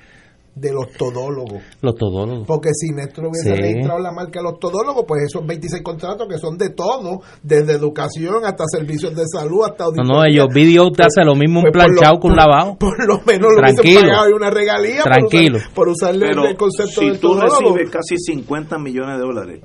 de 0.55 0.73
los 0.73 0.91
todólogos. 0.97 1.61
Los 1.83 1.95
todólogos. 1.97 2.47
Porque 2.47 2.71
si 2.73 2.89
Néstor 2.95 3.27
hubiese 3.27 3.55
Sí. 3.55 3.61
registrado 3.61 3.99
la 3.99 4.11
marca 4.11 4.41
de 4.41 4.43
los 4.43 4.59
todólogos, 4.59 5.05
pues 5.07 5.25
esos 5.25 5.47
26 5.47 5.83
contratos 5.83 6.27
que 6.31 6.39
son 6.39 6.57
de 6.57 6.71
todo, 6.71 7.21
desde 7.43 7.75
educación 7.75 8.37
hasta 8.43 8.65
servicios 8.67 9.15
de 9.15 9.25
salud, 9.31 9.65
hasta 9.67 9.85
No, 9.85 9.91
auditoría. 9.91 10.15
no, 10.15 10.25
ellos 10.25 10.47
video 10.55 10.91
te 10.91 11.03
hace 11.03 11.23
lo 11.27 11.35
mismo 11.35 11.61
un 11.61 11.65
Pues 11.65 11.73
por 11.75 11.83
lo- 11.83 11.87
planchado 12.01 12.19
con 12.21 12.31
un 12.31 12.37
lavado. 12.39 12.77
Por 12.81 13.07
lo 13.07 13.21
menos 13.27 13.51
lo 13.53 13.57
Tranquilo. 13.59 13.83
hubiesen 13.83 14.09
pagado 14.09 14.31
y 14.31 14.33
una 14.33 14.51
regalía 14.51 15.03
por 15.03 15.13
Tranquilo. 15.13 15.57
usar- 15.59 15.75
por, 15.75 15.89
usarle 15.91 16.27
Pero 16.27 16.47
el 16.47 16.57
concepto 16.57 17.01
si 17.03 17.07
del 17.11 17.21
tú 17.21 17.29
todólogo. 17.29 17.75
recibes 17.77 17.91
casi 17.91 18.17
50 18.17 18.79
millones 18.79 19.19
de 19.19 19.23
dólares, 19.23 19.61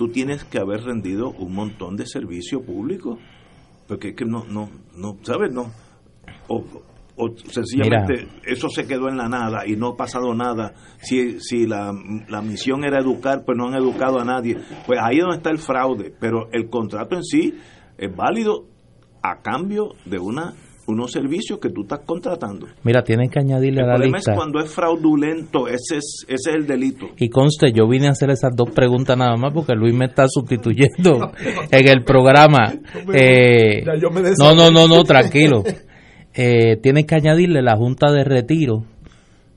tú 0.00 0.08
tienes 0.08 0.44
que 0.44 0.58
haber 0.58 0.80
rendido 0.80 1.28
un 1.28 1.54
montón 1.54 1.94
de 1.94 2.06
servicio 2.06 2.62
público. 2.64 3.18
Porque 3.86 4.08
es 4.08 4.16
que 4.16 4.24
no, 4.24 4.46
no, 4.46 4.70
no, 4.96 5.18
¿sabes? 5.24 5.52
No. 5.52 5.70
O, 6.48 6.64
o 7.16 7.28
sencillamente 7.36 8.26
eso 8.46 8.70
se 8.70 8.86
quedó 8.86 9.10
en 9.10 9.18
la 9.18 9.28
nada 9.28 9.66
y 9.66 9.76
no 9.76 9.88
ha 9.88 9.96
pasado 9.98 10.34
nada. 10.34 10.72
Si, 11.02 11.38
si 11.40 11.66
la, 11.66 11.92
la 12.30 12.40
misión 12.40 12.82
era 12.82 12.98
educar, 12.98 13.44
pues 13.44 13.58
no 13.58 13.68
han 13.68 13.74
educado 13.74 14.18
a 14.18 14.24
nadie. 14.24 14.56
Pues 14.86 14.98
ahí 15.02 15.18
es 15.18 15.22
donde 15.22 15.36
está 15.36 15.50
el 15.50 15.58
fraude. 15.58 16.14
Pero 16.18 16.48
el 16.50 16.70
contrato 16.70 17.16
en 17.16 17.22
sí 17.22 17.58
es 17.98 18.16
válido 18.16 18.68
a 19.22 19.42
cambio 19.42 19.96
de 20.06 20.18
una 20.18 20.54
unos 20.90 21.12
servicios 21.12 21.58
que 21.58 21.70
tú 21.70 21.82
estás 21.82 22.00
contratando. 22.06 22.66
Mira, 22.84 23.02
tienen 23.02 23.30
que 23.30 23.38
añadirle 23.38 23.80
El 23.80 23.86
a 23.86 23.88
la 23.88 23.94
problema 23.94 24.18
lista. 24.18 24.32
es 24.32 24.36
cuando 24.36 24.60
es 24.60 24.70
fraudulento, 24.70 25.66
ese 25.68 25.96
es, 25.98 26.24
ese 26.28 26.50
es 26.50 26.56
el 26.56 26.66
delito. 26.66 27.06
Y 27.16 27.28
conste, 27.28 27.72
yo 27.72 27.88
vine 27.88 28.08
a 28.08 28.10
hacer 28.10 28.30
esas 28.30 28.54
dos 28.54 28.70
preguntas 28.70 29.16
nada 29.16 29.36
más 29.36 29.52
porque 29.54 29.74
Luis 29.74 29.94
me 29.94 30.06
está 30.06 30.26
sustituyendo 30.28 31.32
en 31.70 31.88
el 31.88 32.04
programa. 32.04 32.72
Eh, 33.14 33.82
Ya 33.84 33.94
yo 34.00 34.10
me 34.10 34.20
no, 34.38 34.54
no, 34.54 34.70
no, 34.70 34.86
no, 34.88 35.04
tranquilo. 35.04 35.62
Eh, 36.32 36.76
tienen 36.80 37.06
que 37.06 37.16
añadirle 37.16 37.60
la 37.60 37.76
Junta 37.76 38.12
de 38.12 38.22
Retiro 38.22 38.84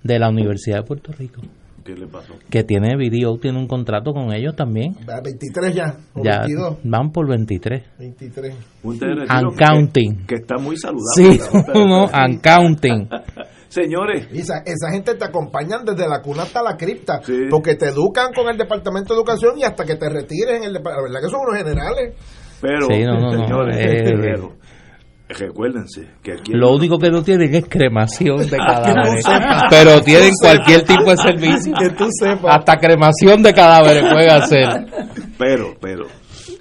de 0.02 0.18
la 0.18 0.30
Universidad 0.30 0.78
de 0.78 0.84
Puerto 0.84 1.12
Rico, 1.12 1.40
¿Qué 1.84 1.94
le 1.96 2.08
pasó? 2.08 2.34
que 2.50 2.64
tiene 2.64 2.96
video, 2.98 3.38
tiene 3.38 3.58
un 3.60 3.68
contrato 3.68 4.14
con 4.14 4.32
ellos 4.34 4.56
también. 4.56 4.96
Va, 5.10 5.20
23 5.22 5.76
ya, 5.76 5.98
o 6.14 6.24
Ya 6.24 6.40
22. 6.42 6.78
van 6.84 7.12
por 7.12 7.28
23. 7.28 7.84
23. 8.00 8.56
Junta 8.82 9.06
de 9.08 9.16
retiro 9.16 9.34
And 9.38 9.50
que- 9.58 9.66
counting. 9.66 10.26
Que, 10.26 10.36
está 10.36 10.58
muy 10.58 10.78
saludable. 10.78 11.40
Sí, 11.40 11.40
no, 11.76 12.08
and 12.14 12.42
counting. 12.42 13.10
Señores, 13.68 14.28
esa, 14.32 14.60
esa 14.66 14.92
gente 14.92 15.16
te 15.16 15.26
acompañan 15.26 15.84
desde 15.84 16.08
la 16.08 16.22
cuna 16.22 16.44
hasta 16.44 16.62
la 16.62 16.78
cripta, 16.78 17.20
porque 17.50 17.74
te 17.76 17.88
educan 17.90 18.32
con 18.32 18.48
el 18.48 18.56
Departamento 18.56 19.14
de 19.16 19.20
Educación 19.20 19.58
y 19.58 19.64
hasta 19.64 19.84
que 19.84 19.96
te 19.96 20.10
retires 20.10 20.58
en 20.58 20.64
el 20.66 20.74
departamento. 20.74 21.08
La 21.12 21.20
verdad 21.20 21.28
que 21.28 21.32
son 21.32 21.42
unos 21.42 21.58
generales. 21.58 22.14
pero, 22.62 22.86
Sí, 22.88 23.04
no, 23.04 23.20
no, 23.20 23.32
no, 23.32 23.44
señores, 23.44 23.78
eh, 23.80 24.04
pero, 24.22 24.52
recuérdense 25.30 26.08
que 26.22 26.34
aquí 26.34 26.52
Lo 26.54 26.74
único 26.74 26.98
que 26.98 27.10
no 27.10 27.24
tienen 27.24 27.54
es 27.56 27.66
cremación 27.68 28.38
de 28.50 28.58
cadáveres. 28.58 29.26
Pero 29.70 30.02
tienen 30.02 30.32
cualquier 30.40 30.84
tipo 30.84 31.10
de 31.10 31.18
servicio. 31.18 31.74
Que 31.80 31.90
tú 31.90 32.06
sepas. 32.12 32.58
Hasta 32.58 32.78
cremación 32.78 33.42
de 33.42 33.54
cadáveres 33.54 34.04
pueden 34.12 34.30
hacer. 34.30 34.68
Pero, 35.38 35.76
pero, 35.80 36.08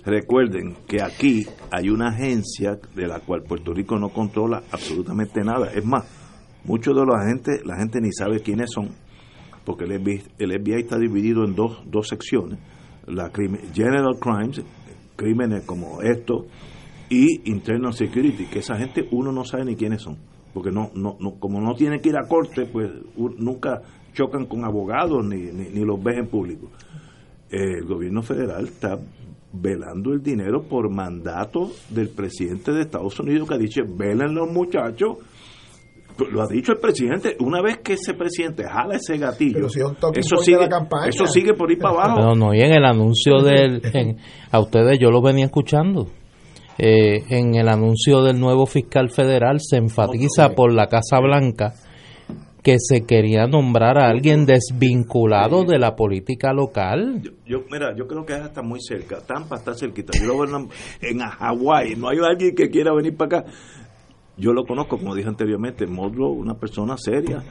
recuerden 0.05 0.77
que 0.87 1.03
aquí 1.03 1.47
hay 1.71 1.89
una 1.89 2.09
agencia 2.09 2.79
de 2.95 3.07
la 3.07 3.21
cual 3.21 3.43
Puerto 3.43 3.73
Rico 3.73 3.99
no 3.99 4.09
controla 4.11 4.63
absolutamente 4.71 5.43
nada. 5.43 5.71
Es 5.75 5.85
más, 5.85 6.05
muchos 6.65 6.95
de 6.95 7.05
los 7.05 7.15
agentes, 7.17 7.63
la 7.65 7.77
gente 7.77 8.01
ni 8.01 8.13
sabe 8.13 8.41
quiénes 8.41 8.71
son, 8.73 8.91
porque 9.65 9.85
el 9.85 10.01
FBI, 10.01 10.23
el 10.39 10.61
FBI 10.61 10.81
está 10.81 10.99
dividido 10.99 11.45
en 11.45 11.55
dos, 11.55 11.83
dos 11.87 12.09
secciones. 12.09 12.59
La 13.07 13.31
General 13.75 14.17
Crimes, 14.21 14.63
crímenes 15.17 15.65
como 15.65 16.03
esto, 16.03 16.47
y 17.15 17.51
Internal 17.51 17.93
Security, 17.93 18.47
que 18.47 18.61
esa 18.61 18.77
gente 18.77 19.07
uno 19.11 19.31
no 19.33 19.45
sabe 19.45 19.65
ni 19.67 19.77
quiénes 19.77 20.03
son. 20.03 20.17
Porque 20.55 20.71
no, 20.71 20.91
no, 20.95 21.17
no 21.21 21.35
como 21.39 21.61
no 21.61 21.75
tienen 21.75 22.01
que 22.01 22.09
ir 22.11 22.17
a 22.17 22.27
corte, 22.27 22.67
pues 22.67 22.91
u- 23.17 23.31
nunca 23.39 23.83
chocan 24.15 24.47
con 24.47 24.65
abogados 24.65 25.25
ni, 25.25 25.37
ni, 25.53 25.69
ni 25.71 25.85
los 25.85 26.03
ves 26.03 26.19
en 26.19 26.27
público 26.29 26.69
el 27.51 27.85
gobierno 27.85 28.23
federal 28.23 28.65
está 28.65 28.99
velando 29.53 30.13
el 30.15 30.23
dinero 30.23 30.63
por 30.63 30.89
mandato 30.91 31.71
del 31.91 32.09
presidente 32.09 32.73
de 32.73 32.81
Estados 32.83 33.21
Unidos 33.21 33.47
que 33.47 33.55
ha 33.55 33.59
dicho, 33.59 33.83
velen 33.87 34.35
los 34.35 34.51
muchachos. 34.51 35.19
Lo 36.31 36.43
ha 36.43 36.47
dicho 36.47 36.73
el 36.73 36.79
presidente. 36.79 37.37
Una 37.41 37.61
vez 37.63 37.79
que 37.79 37.95
ese 37.95 38.15
presidente 38.15 38.65
jala 38.65 38.97
ese 38.97 39.17
gatillo, 39.19 39.69
si 39.69 39.81
un 39.81 39.95
eso, 40.15 40.37
sigue, 40.39 40.61
la 40.61 40.69
campaña. 40.69 41.09
eso 41.09 41.27
sigue 41.27 41.53
por 41.55 41.71
ir 41.71 41.79
para 41.79 41.95
abajo. 42.05 42.21
No, 42.21 42.35
no, 42.35 42.55
y 42.55 42.61
en 42.61 42.73
el 42.73 42.85
anuncio 42.85 43.39
del. 43.43 43.81
en- 43.93 44.17
a 44.51 44.59
ustedes 44.61 44.99
yo 44.99 45.11
lo 45.11 45.21
venía 45.23 45.45
escuchando. 45.47 46.07
Eh, 46.85 47.23
en 47.29 47.55
el 47.55 47.69
anuncio 47.69 48.25
del 48.25 48.41
nuevo 48.41 48.67
fiscal 48.67 49.09
federal 49.09 49.61
se 49.61 49.77
enfatiza 49.77 50.49
por 50.57 50.73
la 50.73 50.89
Casa 50.89 51.21
Blanca 51.21 51.75
que 52.61 52.75
se 52.81 53.03
quería 53.03 53.47
nombrar 53.47 53.99
a 53.99 54.09
alguien 54.09 54.47
desvinculado 54.47 55.63
de 55.63 55.79
la 55.79 55.95
política 55.95 56.53
local. 56.53 57.23
Yo, 57.47 57.61
mira, 57.71 57.95
yo 57.97 58.09
creo 58.09 58.27
que 58.27 58.33
es 58.33 58.41
hasta 58.41 58.63
muy 58.63 58.81
cerca. 58.81 59.21
Tampa 59.25 59.59
está 59.59 59.75
cerquita. 59.75 60.13
Yo 60.19 60.27
lo 60.27 60.41
veo 60.41 60.59
en, 60.59 60.69
en 61.01 61.21
Hawái. 61.21 61.95
No 61.95 62.09
hay 62.09 62.19
alguien 62.19 62.53
que 62.57 62.69
quiera 62.69 62.93
venir 62.93 63.17
para 63.17 63.39
acá. 63.39 63.51
Yo 64.37 64.53
lo 64.53 64.65
conozco, 64.65 64.99
como 64.99 65.15
dije 65.15 65.29
anteriormente, 65.29 65.87
Modro, 65.87 66.31
una 66.31 66.55
persona 66.55 66.97
seria. 66.97 67.45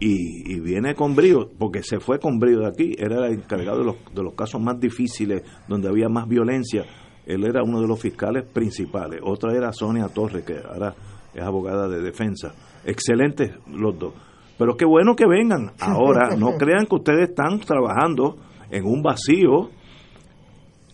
Y, 0.00 0.52
y 0.54 0.60
viene 0.60 0.94
con 0.94 1.16
brío, 1.16 1.48
porque 1.58 1.82
se 1.82 1.98
fue 1.98 2.18
con 2.18 2.38
brío 2.38 2.60
de 2.60 2.66
aquí. 2.66 2.94
Era 2.98 3.26
el 3.26 3.36
encargado 3.36 3.78
de 3.78 3.84
los, 3.86 3.96
de 4.14 4.22
los 4.22 4.34
casos 4.34 4.60
más 4.60 4.78
difíciles, 4.78 5.42
donde 5.66 5.88
había 5.88 6.10
más 6.10 6.28
violencia. 6.28 6.84
Él 7.26 7.44
era 7.44 7.62
uno 7.62 7.80
de 7.80 7.88
los 7.88 8.00
fiscales 8.00 8.44
principales. 8.44 9.20
Otra 9.22 9.52
era 9.52 9.72
Sonia 9.72 10.08
Torres, 10.08 10.44
que 10.44 10.58
ahora 10.58 10.94
es 11.34 11.42
abogada 11.42 11.88
de 11.88 12.00
defensa. 12.00 12.54
Excelentes 12.84 13.50
los 13.68 13.98
dos. 13.98 14.14
Pero 14.56 14.76
qué 14.76 14.86
bueno 14.86 15.16
que 15.16 15.26
vengan. 15.26 15.72
Ahora, 15.80 16.36
no 16.38 16.56
crean 16.56 16.86
que 16.86 16.94
ustedes 16.94 17.30
están 17.30 17.58
trabajando 17.60 18.36
en 18.70 18.86
un 18.86 19.02
vacío. 19.02 19.70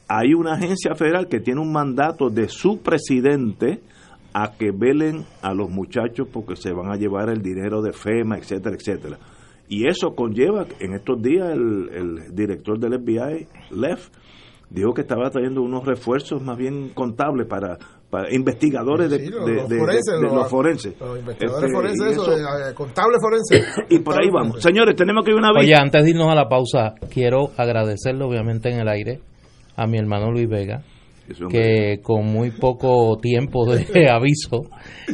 Hay 0.08 0.34
una 0.34 0.54
agencia 0.54 0.94
federal 0.94 1.28
que 1.28 1.40
tiene 1.40 1.60
un 1.60 1.72
mandato 1.72 2.28
de 2.28 2.48
su 2.48 2.78
presidente 2.78 3.80
a 4.34 4.52
que 4.52 4.70
velen 4.72 5.24
a 5.42 5.52
los 5.52 5.68
muchachos 5.70 6.26
porque 6.32 6.56
se 6.56 6.72
van 6.72 6.90
a 6.90 6.96
llevar 6.96 7.28
el 7.28 7.42
dinero 7.42 7.82
de 7.82 7.92
FEMA, 7.92 8.38
etcétera, 8.38 8.76
etcétera. 8.76 9.18
Y 9.68 9.86
eso 9.86 10.14
conlleva, 10.14 10.66
en 10.80 10.94
estos 10.94 11.22
días 11.22 11.50
el, 11.50 11.88
el 11.92 12.34
director 12.34 12.78
del 12.78 12.98
FBI, 13.00 13.46
Leff, 13.70 14.10
dijo 14.72 14.94
que 14.94 15.02
estaba 15.02 15.28
trayendo 15.30 15.62
unos 15.62 15.84
refuerzos 15.84 16.42
más 16.42 16.56
bien 16.56 16.90
contables 16.94 17.46
para, 17.46 17.78
para 18.10 18.32
investigadores 18.34 19.10
de, 19.10 19.18
Sí, 19.18 19.30
los- 19.30 19.44
de- 19.46 19.54
los 19.54 19.68
de- 19.68 19.78
forenses, 19.78 20.14
de- 20.14 20.16
de 20.16 20.22
los- 20.22 20.34
los 20.34 20.50
forenses. 20.50 21.00
Los 21.00 21.18
investigadores 21.18 21.64
Este, 21.70 21.74
forenses, 21.76 22.06
y 22.06 22.10
eso, 22.12 22.22
eso- 22.22 22.30
de, 22.36 22.70
eh, 22.70 22.74
contable 22.74 23.16
forense. 23.20 23.62
y 23.90 23.98
por 23.98 24.14
ahí 24.20 24.30
vamos. 24.32 24.62
Señores, 24.62 24.96
tenemos 24.96 25.24
que 25.24 25.30
ir 25.32 25.36
una 25.36 25.52
vez. 25.52 25.64
Oye, 25.64 25.74
antes 25.74 26.02
de 26.04 26.10
irnos 26.10 26.28
a 26.30 26.34
la 26.34 26.48
pausa, 26.48 26.94
quiero 27.10 27.50
agradecerle 27.56 28.24
obviamente 28.24 28.70
en 28.70 28.80
el 28.80 28.88
aire 28.88 29.20
a 29.76 29.86
mi 29.86 29.98
hermano 29.98 30.30
Luis 30.30 30.48
Vega, 30.48 30.82
que 31.50 32.00
con 32.02 32.26
muy 32.26 32.50
poco 32.50 33.16
tiempo 33.18 33.64
de 33.66 33.84
aviso 34.10 34.62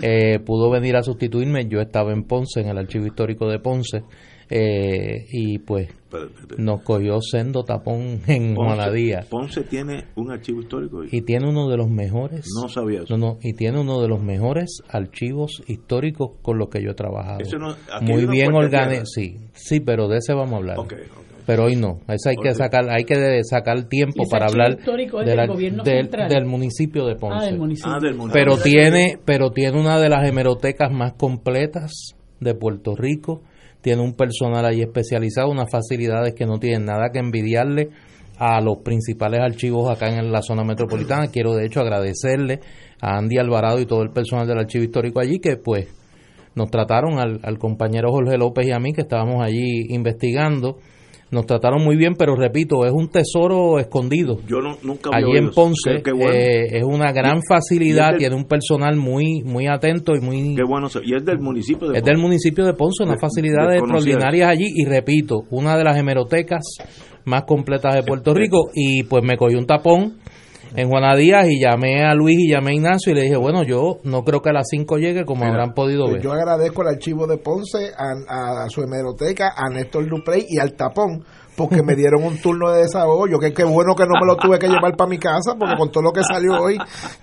eh, 0.02 0.39
pudo 0.40 0.70
venir 0.70 0.97
a 0.97 1.02
sustituirme. 1.02 1.68
Yo 1.68 1.80
estaba 1.80 2.12
en 2.12 2.24
Ponce, 2.24 2.60
en 2.60 2.68
el 2.68 2.78
Archivo 2.78 3.06
Histórico 3.06 3.47
de 3.48 3.59
Ponce, 3.59 4.02
eh, 4.51 5.27
y 5.31 5.59
pues 5.59 5.89
nos 6.57 6.81
cogió 6.83 7.20
sendo 7.20 7.65
tapón 7.65 8.20
en 8.27 8.55
Juanadía. 8.57 9.27
Ponce 9.29 9.62
tiene 9.62 10.05
un 10.16 10.31
archivo 10.31 10.61
histórico. 10.62 11.03
Y 11.11 11.20
tiene 11.23 11.49
uno 11.49 11.69
de 11.69 11.77
los 11.77 11.89
mejores. 11.91 12.47
No 12.61 12.69
sabía 12.69 13.03
eso. 13.03 13.16
No, 13.16 13.27
no, 13.35 13.39
y 13.43 13.53
tiene 13.53 13.79
uno 13.81 14.01
de 14.01 14.09
los 14.09 14.23
mejores 14.23 14.81
archivos 14.89 15.62
históricos 15.66 16.31
con 16.43 16.59
los 16.59 16.69
que 16.70 16.83
yo 16.83 16.91
he 16.93 16.95
trabajado. 16.95 17.41
Eso 17.41 17.59
no- 17.59 17.77
Muy 18.01 18.27
bien 18.27 18.55
organizado. 18.55 19.05
Sí, 19.07 19.37
sí, 19.53 19.81
pero 19.81 20.09
de 20.09 20.19
ese 20.19 20.33
vamos 20.33 20.55
a 20.55 20.57
hablar. 20.57 20.79
Ok, 20.79 20.95
pero 21.47 21.65
hoy 21.65 21.77
no. 21.77 22.01
Eso 22.09 22.31
hay 22.31 22.37
que 22.37 22.55
sacar, 22.55 22.89
hay 22.91 23.05
que 23.05 23.41
sacar 23.45 23.85
tiempo 23.85 24.25
para 24.31 24.47
hablar 24.47 24.79
histórico 24.79 25.20
es 25.20 25.27
de 25.27 25.31
del 25.33 25.37
la- 25.37 25.47
gobierno 25.47 25.83
del, 25.83 26.03
central. 26.05 26.29
del 26.31 26.45
municipio 26.47 27.05
de 27.07 27.16
Ponce. 27.16 27.37
Ah, 27.39 27.45
del 27.45 27.59
municipio. 27.59 27.93
Ah, 27.93 27.99
del 28.01 28.15
municipio. 28.15 28.33
Pero 28.33 28.55
Ah, 28.55 28.62
tiene, 28.62 29.19
pero 29.27 29.51
tiene 29.51 29.79
una 29.79 30.01
de 30.01 30.09
las 30.09 30.27
hemerotecas 30.27 30.91
más 30.91 31.12
completas 31.15 32.15
de 32.41 32.55
Puerto 32.55 32.95
Rico. 32.97 33.43
Tiene 33.81 34.03
un 34.03 34.15
personal 34.15 34.65
ahí 34.65 34.81
especializado, 34.81 35.51
unas 35.51 35.71
facilidades 35.71 36.35
que 36.35 36.47
no 36.47 36.59
tienen 36.59 36.85
nada 36.85 37.11
que 37.13 37.19
envidiarle 37.19 37.91
a 38.39 38.61
los 38.61 38.79
principales 38.79 39.41
archivos 39.41 39.91
acá 39.91 40.09
en 40.09 40.31
la 40.31 40.43
zona 40.43 40.65
metropolitana. 40.65 41.29
Quiero 41.29 41.55
de 41.55 41.67
hecho 41.67 41.81
agradecerle 41.81 42.61
a 43.01 43.19
Andy 43.19 43.39
Alvarado 43.39 43.81
y 43.81 43.87
todo 43.87 44.03
el 44.03 44.11
personal 44.11 44.47
del 44.47 44.59
archivo 44.59 44.85
histórico 44.85 45.21
allí 45.21 45.39
que 45.39 45.57
pues 45.57 45.89
nos 46.55 46.71
trataron 46.71 47.19
al, 47.19 47.41
al 47.43 47.59
compañero 47.59 48.11
Jorge 48.11 48.37
López 48.37 48.67
y 48.67 48.73
a 48.73 48.79
mí 48.79 48.93
que 48.93 49.03
estábamos 49.03 49.43
allí 49.45 49.87
investigando. 49.89 50.79
Nos 51.31 51.45
trataron 51.45 51.85
muy 51.85 51.97
bien, 51.97 52.15
pero 52.15 52.35
repito, 52.37 52.87
es 52.87 52.93
un 52.93 53.09
tesoro 53.11 53.79
escondido. 53.79 54.39
Yo 54.47 54.61
no- 54.63 54.79
nunca 54.83 55.11
Allí 55.13 55.37
en. 55.37 55.51
Ponce 55.51 55.97
Qué- 55.97 56.03
qué 56.03 56.13
bueno. 56.13 56.33
eh, 56.33 56.79
es 56.79 56.85
una 56.85 57.13
gran 57.13 57.43
facilidad, 57.47 58.11
del- 58.11 58.19
tiene 58.19 58.35
un 58.37 58.45
personal 58.47 58.97
muy 58.97 59.43
muy 59.45 59.67
atento 59.67 60.15
y 60.17 60.21
muy 60.21 60.55
Qué 60.57 60.63
bueno. 60.67 60.89
Y 61.05 61.15
es 61.15 61.25
del 61.25 61.39
municipio 61.39 61.89
de 61.89 61.99
es 61.99 62.05
del 62.05 62.17
municipio 62.17 62.65
de 62.65 62.73
Ponce, 62.73 63.03
unas 63.03 63.17
De- 63.17 63.21
facilidades 63.21 63.77
extraordinarias 63.81 64.49
allí 64.49 64.67
y 64.75 64.85
repito, 64.87 65.43
una 65.51 65.77
de 65.77 65.85
las 65.85 65.99
hemerotecas 65.99 66.63
más 67.25 67.43
completas 67.45 67.95
de 67.95 68.03
Puerto 68.05 68.33
Rico 68.33 68.71
y 68.75 69.03
pues 69.03 69.23
me 69.23 69.37
cogió 69.37 69.59
un 69.59 69.67
tapón 69.67 70.15
en 70.74 70.89
Juana 70.89 71.16
Díaz 71.16 71.47
y 71.49 71.61
llamé 71.61 72.05
a 72.05 72.15
Luis 72.15 72.39
y 72.39 72.51
llamé 72.53 72.70
a 72.70 72.74
Ignacio 72.74 73.12
y 73.12 73.15
le 73.15 73.23
dije, 73.23 73.36
bueno, 73.36 73.62
yo 73.62 73.99
no 74.05 74.24
creo 74.24 74.40
que 74.43 74.51
a 74.51 74.53
las 74.53 74.66
5 74.70 74.99
llegue 74.99 75.24
como 75.24 75.45
habrán 75.45 75.73
podido 75.74 76.05
Pues 76.05 76.15
ver. 76.15 76.23
yo 76.23 76.32
agradezco 76.32 76.82
al 76.82 76.89
archivo 76.89 77.27
de 77.27 77.39
Ponce, 77.39 77.90
a, 77.97 78.65
a 78.65 78.69
su 78.69 78.82
hemeroteca, 78.82 79.53
a 79.57 79.69
Néstor 79.70 80.09
Duprey 80.09 80.45
y 80.49 80.59
al 80.59 80.74
tapón, 80.74 81.24
porque 81.59 81.82
me 81.82 81.94
dieron 81.97 82.22
un 82.24 82.40
turno 82.40 82.70
de 82.70 82.82
desahogo. 82.82 83.26
Yo 83.28 83.39
que 83.39 83.52
qué 83.52 83.64
bueno 83.64 83.94
que 83.97 84.05
no 84.05 84.14
me 84.20 84.26
lo 84.26 84.36
tuve 84.36 84.59
que 84.59 84.68
llevar 84.68 84.97
para 84.97 85.10
mi 85.10 85.18
casa, 85.18 85.56
porque 85.59 85.74
con 85.76 85.90
todo 85.90 86.05
lo 86.05 86.12
que 86.12 86.22
salió 86.22 86.52
hoy, 86.62 86.78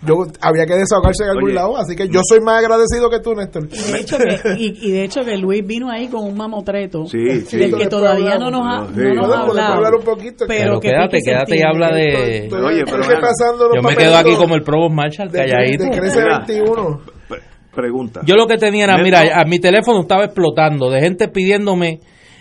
yo 0.06 0.26
había 0.42 0.66
que 0.68 0.76
desahogarse 0.76 1.24
en 1.24 1.30
algún 1.30 1.46
Oye. 1.46 1.54
lado. 1.54 1.78
Así 1.78 1.96
que 1.96 2.08
yo 2.10 2.20
soy 2.28 2.42
más 2.42 2.60
agradecido 2.64 3.10
que 3.10 3.20
tú, 3.22 3.34
Néstor. 3.34 3.70
De 3.70 4.00
hecho 4.00 4.18
que- 4.18 4.56
y, 4.60 4.78
y 4.88 4.92
de 4.92 5.04
hecho 5.06 5.22
que 5.24 5.38
Luis 5.38 5.66
vino 5.66 5.90
ahí 5.90 6.08
con 6.10 6.26
un 6.26 6.36
mamotreto 6.38 7.06
Sí, 7.08 7.42
sí. 7.48 7.58
del 7.58 7.76
que 7.78 7.88
todavía 7.88 8.38
no 8.38 8.48
hablamos. 8.48 8.92
nos 8.92 8.98
ha, 8.98 9.02
no 9.02 9.14
nos 9.14 9.24
ha 9.24 9.28
Podemos 9.28 9.50
hablado. 9.50 9.74
hablar 9.76 9.96
un 9.96 10.04
poquito. 10.04 10.46
Pero, 10.48 10.80
Pero 10.80 10.80
que 10.82 10.90
quédate, 10.90 11.20
quédate 11.24 11.58
y 11.58 11.62
habla 11.64 11.88
de... 11.96 12.50
Oye, 12.54 12.84
pero 12.86 13.04
repasando 13.04 13.68
los 13.70 13.76
Yo 13.78 13.82
me 13.82 13.96
quedo 13.96 14.16
aquí 14.18 14.36
como 14.36 14.56
el 14.56 14.62
Provost 14.64 14.94
Marshall, 14.94 15.30
de, 15.32 15.40
calladito. 15.40 15.84
de 15.86 15.90
Mira. 16.02 16.44
21. 16.46 17.00
Pre- 17.30 17.40
Pregunta. 17.74 18.22
Yo 18.26 18.36
lo 18.36 18.48
que 18.48 18.58
tenía 18.58 18.86
era, 18.86 18.98
mira, 18.98 19.22
a 19.40 19.46
mi 19.46 19.60
teléfono 19.60 20.02
estaba 20.02 20.26
explotando 20.26 20.90
de 20.90 21.00
gente 21.02 21.28
pidiéndome 21.28 22.00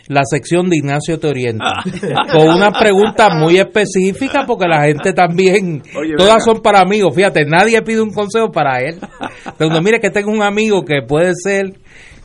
la 0.09 0.23
sección 0.25 0.69
de 0.69 0.77
Ignacio 0.77 1.19
Te 1.19 1.29
Orienta, 1.29 1.83
con 2.33 2.49
una 2.49 2.71
pregunta 2.71 3.29
muy 3.39 3.57
específica 3.59 4.45
porque 4.47 4.67
la 4.69 4.83
gente 4.85 5.13
también, 5.13 5.83
Oye, 5.99 6.15
todas 6.17 6.35
venga. 6.35 6.45
son 6.45 6.63
para 6.63 6.81
amigos, 6.81 7.15
fíjate, 7.15 7.45
nadie 7.47 7.81
pide 7.83 8.03
un 8.03 8.13
consejo 8.13 8.51
para 8.51 8.81
él. 8.81 8.99
Pero 9.59 9.81
mire 9.81 10.01
que 10.01 10.11
tengo 10.11 10.31
un 10.31 10.43
amigo 10.43 10.85
que 10.85 11.01
puede 11.07 11.33
ser 11.35 11.73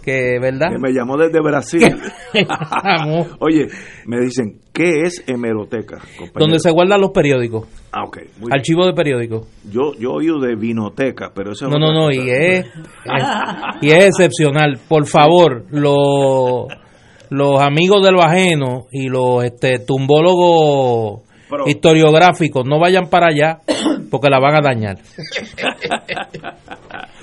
que, 0.03 0.39
¿verdad? 0.41 0.69
que 0.71 0.79
me 0.79 0.91
llamó 0.93 1.17
desde 1.17 1.39
Brasil. 1.41 1.95
Oye, 3.39 3.67
me 4.05 4.19
dicen, 4.21 4.59
¿qué 4.73 5.01
es 5.03 5.23
hemeroteca? 5.27 5.97
compañero? 6.17 6.31
Donde 6.39 6.59
se 6.59 6.71
guardan 6.71 7.01
los 7.01 7.11
periódicos, 7.11 7.67
Ah, 7.91 8.03
ok. 8.05 8.17
muy 8.37 8.47
bien. 8.49 8.53
archivo 8.53 8.85
de 8.85 8.93
periódicos. 8.93 9.47
Yo, 9.69 9.93
yo 9.99 10.11
oído 10.13 10.39
de 10.39 10.55
vinoteca, 10.55 11.31
pero 11.33 11.51
eso 11.53 11.65
es 11.67 11.71
No, 11.71 11.79
no, 11.79 11.91
no, 11.93 12.07
cosa. 12.07 12.21
y 12.21 12.29
es, 12.29 12.65
y 13.81 13.91
es 13.91 14.05
excepcional. 14.05 14.79
Por 14.87 15.05
favor, 15.05 15.65
los, 15.71 16.67
los 17.29 17.61
amigos 17.61 18.03
de 18.03 18.11
lo 18.11 18.21
ajeno 18.21 18.85
y 18.91 19.07
los 19.07 19.43
este, 19.43 19.79
tumbólogos 19.79 21.21
Pero- 21.49 21.67
historiográficos 21.67 22.65
no 22.65 22.79
vayan 22.79 23.09
para 23.09 23.27
allá 23.27 23.59
porque 24.11 24.29
la 24.29 24.39
van 24.39 24.55
a 24.55 24.61
dañar. 24.61 24.97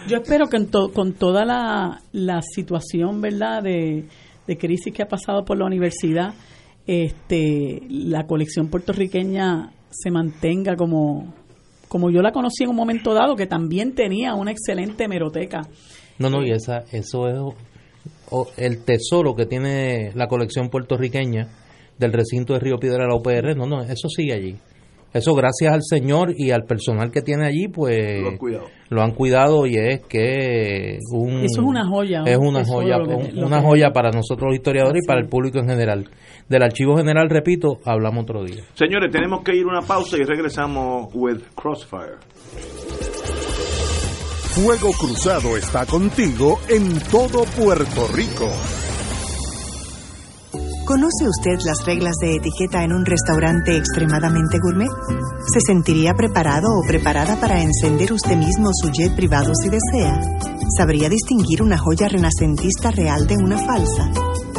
Yo 0.09 0.19
espero 0.19 0.47
que 0.49 0.57
en 0.57 0.71
to- 0.71 0.93
con 0.93 1.15
toda 1.15 1.45
la, 1.45 2.01
la 2.13 2.41
situación, 2.43 3.21
¿verdad?, 3.21 3.63
de, 3.63 4.05
de 4.47 4.57
crisis 4.59 4.93
que 4.95 5.03
ha 5.03 5.09
pasado 5.09 5.45
por 5.45 5.59
la 5.59 5.67
universidad, 5.67 6.35
este, 6.87 7.83
la 7.89 8.27
colección 8.27 8.69
puertorriqueña 8.69 9.71
se 9.91 10.11
mantenga 10.13 10.77
como, 10.77 11.35
como 11.89 12.11
yo 12.11 12.23
la 12.23 12.31
conocí 12.31 12.63
en 12.63 12.71
un 12.71 12.77
momento 12.77 13.15
dado, 13.15 13.35
que 13.35 13.47
también 13.47 13.95
tenía 13.95 14.35
una 14.35 14.53
excelente 14.53 15.05
hemeroteca. 15.05 15.63
No, 16.19 16.31
no, 16.31 16.45
y 16.45 16.53
esa, 16.53 16.85
eso 16.93 17.29
es 17.29 17.39
el 18.57 18.85
tesoro 18.85 19.35
que 19.35 19.47
tiene 19.47 20.11
la 20.15 20.27
colección 20.27 20.69
puertorriqueña 20.69 21.49
del 21.99 22.13
recinto 22.13 22.53
de 22.55 22.61
Río 22.61 22.79
Piedra 22.79 23.05
de 23.05 23.09
la 23.11 23.15
UPR. 23.17 23.57
No, 23.57 23.67
no, 23.67 23.83
eso 23.83 24.09
sigue 24.09 24.33
allí. 24.35 24.57
Eso 25.15 25.35
gracias 25.35 25.73
al 25.73 25.81
Señor 25.83 26.35
y 26.37 26.51
al 26.51 26.65
personal 26.65 27.11
que 27.11 27.23
tiene 27.23 27.47
allí, 27.47 27.69
pues 27.69 28.21
Lo 28.21 28.29
han 28.29 28.37
cuidado. 28.37 28.65
lo 28.91 29.03
han 29.03 29.13
cuidado 29.13 29.67
y 29.67 29.77
es 29.77 30.01
que 30.01 30.99
un, 31.11 31.41
Eso 31.45 31.61
es 31.63 31.67
una 31.67 31.87
joya, 31.89 32.23
es 32.27 32.37
un 32.37 32.49
una 32.49 32.65
joya 32.67 32.99
que- 32.99 33.15
un- 33.39 33.45
una 33.45 33.63
joya 33.63 33.91
para 33.93 34.11
nosotros 34.11 34.49
los 34.51 34.57
historiadores 34.57 35.03
y 35.03 35.07
para 35.07 35.21
el 35.21 35.29
público 35.29 35.59
en 35.59 35.69
general 35.69 36.11
del 36.51 36.63
archivo 36.63 36.99
general 36.99 37.31
repito 37.31 37.79
hablamos 37.87 38.25
otro 38.25 38.45
día 38.45 38.63
Señores, 38.75 39.11
tenemos 39.11 39.43
que 39.43 39.57
ir 39.57 39.65
una 39.65 39.81
pausa 39.81 40.19
y 40.19 40.25
regresamos 40.25 41.09
with 41.15 41.41
Crossfire. 41.55 42.17
Fuego 44.57 44.91
Cruzado 44.93 45.55
está 45.59 45.85
contigo 45.85 46.59
en 46.71 46.99
todo 47.11 47.45
Puerto 47.45 48.09
Rico. 48.09 48.51
¿Conoce 50.87 51.29
usted 51.29 51.59
las 51.63 51.85
reglas 51.85 52.15
de 52.23 52.37
etiqueta 52.37 52.83
en 52.83 52.95
un 52.95 53.05
restaurante 53.05 53.77
extremadamente 53.77 54.57
gourmet? 54.59 54.89
¿Se 55.53 55.61
sentiría 55.61 56.15
preparado 56.15 56.69
o 56.69 56.89
preparada 56.89 57.39
para 57.39 57.61
encender 57.61 58.15
usted 58.15 58.39
mismo 58.39 58.71
su 58.73 58.91
jet 58.91 59.15
privado 59.15 59.53
si 59.55 59.69
desea? 59.69 60.19
¿Sabría 60.79 61.11
distinguir 61.11 61.63
una 61.63 61.77
joya 61.77 62.09
renacentista 62.09 62.91
real 62.91 63.27
de 63.27 63.37
una 63.37 63.59
falsa? 63.59 64.11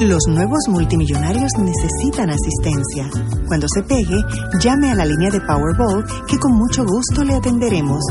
Los 0.01 0.27
nuevos 0.27 0.59
multimillonarios 0.69 1.51
necesitan 1.57 2.29
asistencia. 2.29 3.09
Cuando 3.47 3.65
se 3.67 3.81
pegue, 3.81 4.21
llame 4.61 4.91
a 4.91 4.95
la 4.95 5.05
línea 5.05 5.31
de 5.31 5.41
Powerball 5.41 6.05
que 6.27 6.37
con 6.37 6.53
mucho 6.53 6.85
gusto 6.85 7.23
le 7.23 7.33
atenderemos. 7.33 8.03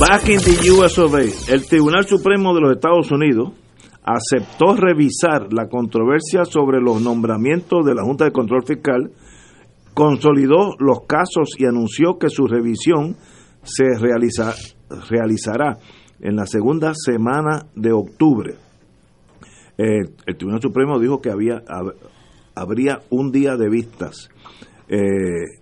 Back 0.00 0.28
in 0.28 0.38
the 0.38 0.70
US 0.70 0.98
of 0.98 1.14
el 1.14 1.66
Tribunal 1.66 2.04
Supremo 2.06 2.54
de 2.54 2.60
los 2.60 2.72
Estados 2.72 3.10
Unidos 3.10 3.52
aceptó 4.04 4.74
revisar 4.76 5.52
la 5.52 5.68
controversia 5.68 6.44
sobre 6.44 6.80
los 6.80 7.02
nombramientos 7.02 7.84
de 7.84 7.94
la 7.94 8.02
Junta 8.04 8.24
de 8.24 8.32
Control 8.32 8.64
Fiscal, 8.64 9.10
consolidó 9.94 10.74
los 10.78 11.00
casos 11.06 11.50
y 11.58 11.66
anunció 11.66 12.16
que 12.18 12.28
su 12.30 12.46
revisión 12.46 13.16
se 13.64 13.98
realiza, 13.98 14.54
realizará 15.10 15.78
en 16.20 16.36
la 16.36 16.46
segunda 16.46 16.92
semana 16.94 17.66
de 17.74 17.92
octubre. 17.92 18.54
Eh, 19.76 20.00
el 20.26 20.36
Tribunal 20.36 20.62
Supremo 20.62 20.98
dijo 20.98 21.20
que 21.20 21.30
había 21.30 21.56
hab- 21.66 21.94
habría 22.54 23.00
un 23.10 23.30
día 23.30 23.56
de 23.56 23.68
vistas. 23.68 24.28
Eh, 24.88 25.60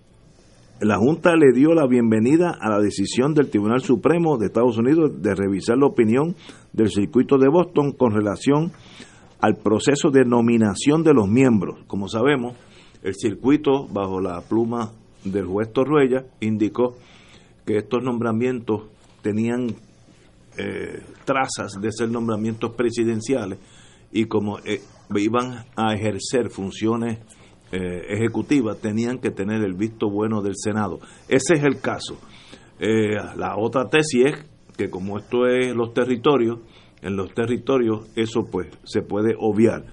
la 0.81 0.97
Junta 0.97 1.35
le 1.35 1.53
dio 1.53 1.73
la 1.73 1.87
bienvenida 1.87 2.55
a 2.59 2.69
la 2.69 2.79
decisión 2.79 3.33
del 3.33 3.49
Tribunal 3.49 3.81
Supremo 3.81 4.37
de 4.37 4.47
Estados 4.47 4.77
Unidos 4.77 5.21
de 5.21 5.33
revisar 5.33 5.77
la 5.77 5.87
opinión 5.87 6.35
del 6.71 6.91
circuito 6.91 7.37
de 7.37 7.49
Boston 7.49 7.93
con 7.93 8.11
relación 8.11 8.71
al 9.39 9.55
proceso 9.55 10.11
de 10.11 10.23
nominación 10.23 11.03
de 11.03 11.13
los 11.13 11.27
miembros. 11.27 11.79
Como 11.87 12.07
sabemos, 12.07 12.55
el 13.01 13.15
circuito, 13.15 13.87
bajo 13.87 14.21
la 14.21 14.41
pluma 14.41 14.91
del 15.23 15.45
juez 15.45 15.71
Torruella, 15.73 16.25
indicó 16.41 16.95
que 17.65 17.77
estos 17.77 18.03
nombramientos 18.03 18.83
tenían 19.23 19.75
eh, 20.57 21.01
trazas 21.25 21.73
de 21.81 21.91
ser 21.91 22.09
nombramientos 22.09 22.75
presidenciales 22.75 23.57
y 24.11 24.25
como 24.25 24.59
eh, 24.59 24.81
iban 25.15 25.65
a 25.75 25.93
ejercer 25.93 26.49
funciones 26.49 27.19
eh, 27.71 28.05
ejecutivas, 28.09 28.79
tenían 28.79 29.19
que 29.19 29.31
tener 29.31 29.61
el 29.63 29.73
visto 29.73 30.09
bueno 30.09 30.41
del 30.41 30.53
Senado. 30.55 30.99
Ese 31.27 31.55
es 31.55 31.63
el 31.63 31.79
caso. 31.81 32.17
Eh, 32.79 33.15
la 33.35 33.55
otra 33.57 33.89
tesis 33.89 34.25
es 34.25 34.49
que 34.77 34.89
como 34.89 35.17
esto 35.17 35.47
es 35.47 35.75
los 35.75 35.93
territorios, 35.93 36.59
en 37.01 37.15
los 37.15 37.33
territorios 37.33 38.07
eso 38.15 38.45
pues 38.51 38.67
se 38.83 39.01
puede 39.01 39.35
obviar. 39.39 39.83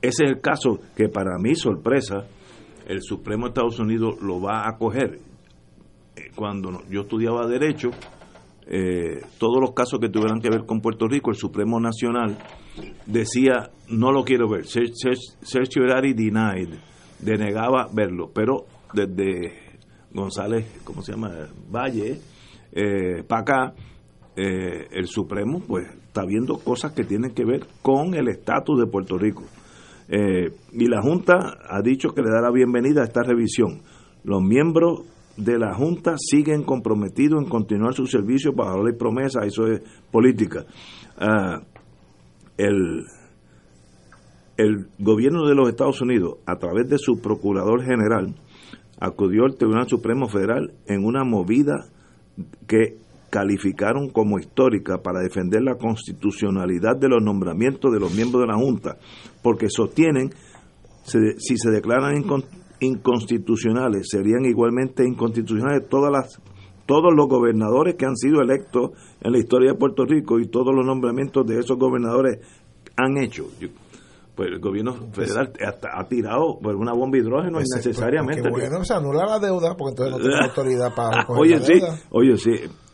Ese 0.00 0.24
es 0.24 0.30
el 0.30 0.40
caso 0.40 0.78
que 0.96 1.08
para 1.08 1.38
mi 1.38 1.54
sorpresa 1.54 2.24
el 2.86 3.02
Supremo 3.02 3.44
de 3.46 3.48
Estados 3.50 3.78
Unidos 3.80 4.14
lo 4.22 4.40
va 4.40 4.60
a 4.64 4.70
acoger. 4.70 5.18
Eh, 6.16 6.30
Cuando 6.34 6.80
yo 6.88 7.02
estudiaba 7.02 7.46
derecho, 7.46 7.90
eh, 8.70 9.20
todos 9.38 9.60
los 9.60 9.72
casos 9.72 9.98
que 10.00 10.08
tuvieran 10.08 10.40
que 10.40 10.50
ver 10.50 10.64
con 10.66 10.80
Puerto 10.80 11.06
Rico, 11.08 11.30
el 11.30 11.36
Supremo 11.36 11.80
Nacional 11.80 12.38
decía, 13.06 13.70
no 13.88 14.12
lo 14.12 14.24
quiero 14.24 14.48
ver, 14.48 14.64
Cer- 14.64 14.92
cer- 14.92 15.36
certiorari 15.42 16.12
denied, 16.12 16.74
denegaba 17.20 17.88
verlo, 17.92 18.30
pero 18.32 18.64
desde 18.92 19.52
González, 20.12 20.66
¿cómo 20.84 21.02
se 21.02 21.12
llama? 21.12 21.30
Valle, 21.70 22.18
eh, 22.72 23.22
para 23.26 23.42
acá, 23.42 23.74
eh, 24.36 24.86
el 24.92 25.06
Supremo 25.06 25.60
pues 25.66 25.88
está 26.06 26.24
viendo 26.24 26.58
cosas 26.58 26.92
que 26.92 27.04
tienen 27.04 27.32
que 27.32 27.44
ver 27.44 27.66
con 27.82 28.14
el 28.14 28.28
estatus 28.28 28.78
de 28.78 28.86
Puerto 28.86 29.18
Rico. 29.18 29.44
Eh, 30.08 30.50
y 30.72 30.86
la 30.86 31.02
Junta 31.02 31.58
ha 31.68 31.82
dicho 31.82 32.10
que 32.10 32.22
le 32.22 32.30
da 32.30 32.40
la 32.40 32.50
bienvenida 32.50 33.02
a 33.02 33.04
esta 33.04 33.22
revisión. 33.22 33.82
Los 34.24 34.42
miembros 34.42 35.02
de 35.36 35.58
la 35.58 35.74
Junta 35.74 36.14
siguen 36.16 36.62
comprometidos 36.62 37.42
en 37.42 37.48
continuar 37.48 37.94
su 37.94 38.06
servicio 38.06 38.52
bajo 38.52 38.82
la 38.82 38.96
promesa, 38.96 39.44
eso 39.44 39.66
es 39.66 39.82
política. 40.10 40.64
Ah, 41.18 41.60
el, 42.56 43.04
el 44.58 44.88
gobierno 44.98 45.46
de 45.46 45.54
los 45.54 45.68
Estados 45.70 46.02
Unidos, 46.02 46.38
a 46.44 46.56
través 46.56 46.88
de 46.88 46.98
su 46.98 47.20
procurador 47.22 47.82
general, 47.82 48.34
acudió 49.00 49.44
al 49.44 49.54
Tribunal 49.54 49.88
Supremo 49.88 50.28
Federal 50.28 50.74
en 50.86 51.04
una 51.04 51.24
movida 51.24 51.86
que 52.66 52.96
calificaron 53.30 54.10
como 54.10 54.38
histórica 54.38 54.98
para 55.02 55.20
defender 55.20 55.62
la 55.62 55.76
constitucionalidad 55.76 56.96
de 56.96 57.08
los 57.08 57.22
nombramientos 57.22 57.92
de 57.92 58.00
los 58.00 58.14
miembros 58.14 58.42
de 58.42 58.48
la 58.48 58.58
Junta, 58.58 58.96
porque 59.42 59.68
sostienen 59.70 60.30
si 61.04 61.56
se 61.56 61.70
declaran 61.70 62.16
incon- 62.16 62.44
inconstitucionales, 62.80 64.08
serían 64.10 64.44
igualmente 64.44 65.06
inconstitucionales 65.06 65.88
todas 65.88 66.10
las 66.12 66.42
todos 66.84 67.12
los 67.14 67.28
gobernadores 67.28 67.96
que 67.96 68.06
han 68.06 68.16
sido 68.16 68.40
electos 68.40 68.92
en 69.20 69.32
la 69.32 69.38
historia 69.38 69.72
de 69.72 69.78
Puerto 69.78 70.06
Rico 70.06 70.40
y 70.40 70.46
todos 70.48 70.74
los 70.74 70.86
nombramientos 70.86 71.46
de 71.46 71.58
esos 71.58 71.78
gobernadores 71.78 72.38
han 72.96 73.18
hecho. 73.18 73.46
Pues 74.38 74.50
el 74.52 74.60
gobierno 74.60 74.94
federal 75.12 75.52
hasta 75.66 75.88
ha 75.98 76.06
tirado 76.06 76.60
por 76.62 76.76
una 76.76 76.92
bomba 76.92 77.16
de 77.18 77.24
hidrógeno 77.24 77.54
Pues, 77.58 77.66
pues, 77.72 77.84
innecesariamente. 77.86 78.42
qué 78.42 78.48
bueno, 78.50 78.84
se 78.84 78.94
anula 78.94 79.26
la 79.26 79.38
deuda, 79.40 79.74
porque 79.76 79.90
entonces 79.90 80.12
no 80.12 80.18
tiene 80.18 80.36
autoridad 80.46 80.94
para 80.94 81.22
recoger 81.22 81.42
Oye, 81.42 81.56
la 81.58 81.66
sí, 81.66 81.72
deuda. 81.74 81.98
oye, 82.10 82.36
sí, 82.36 82.50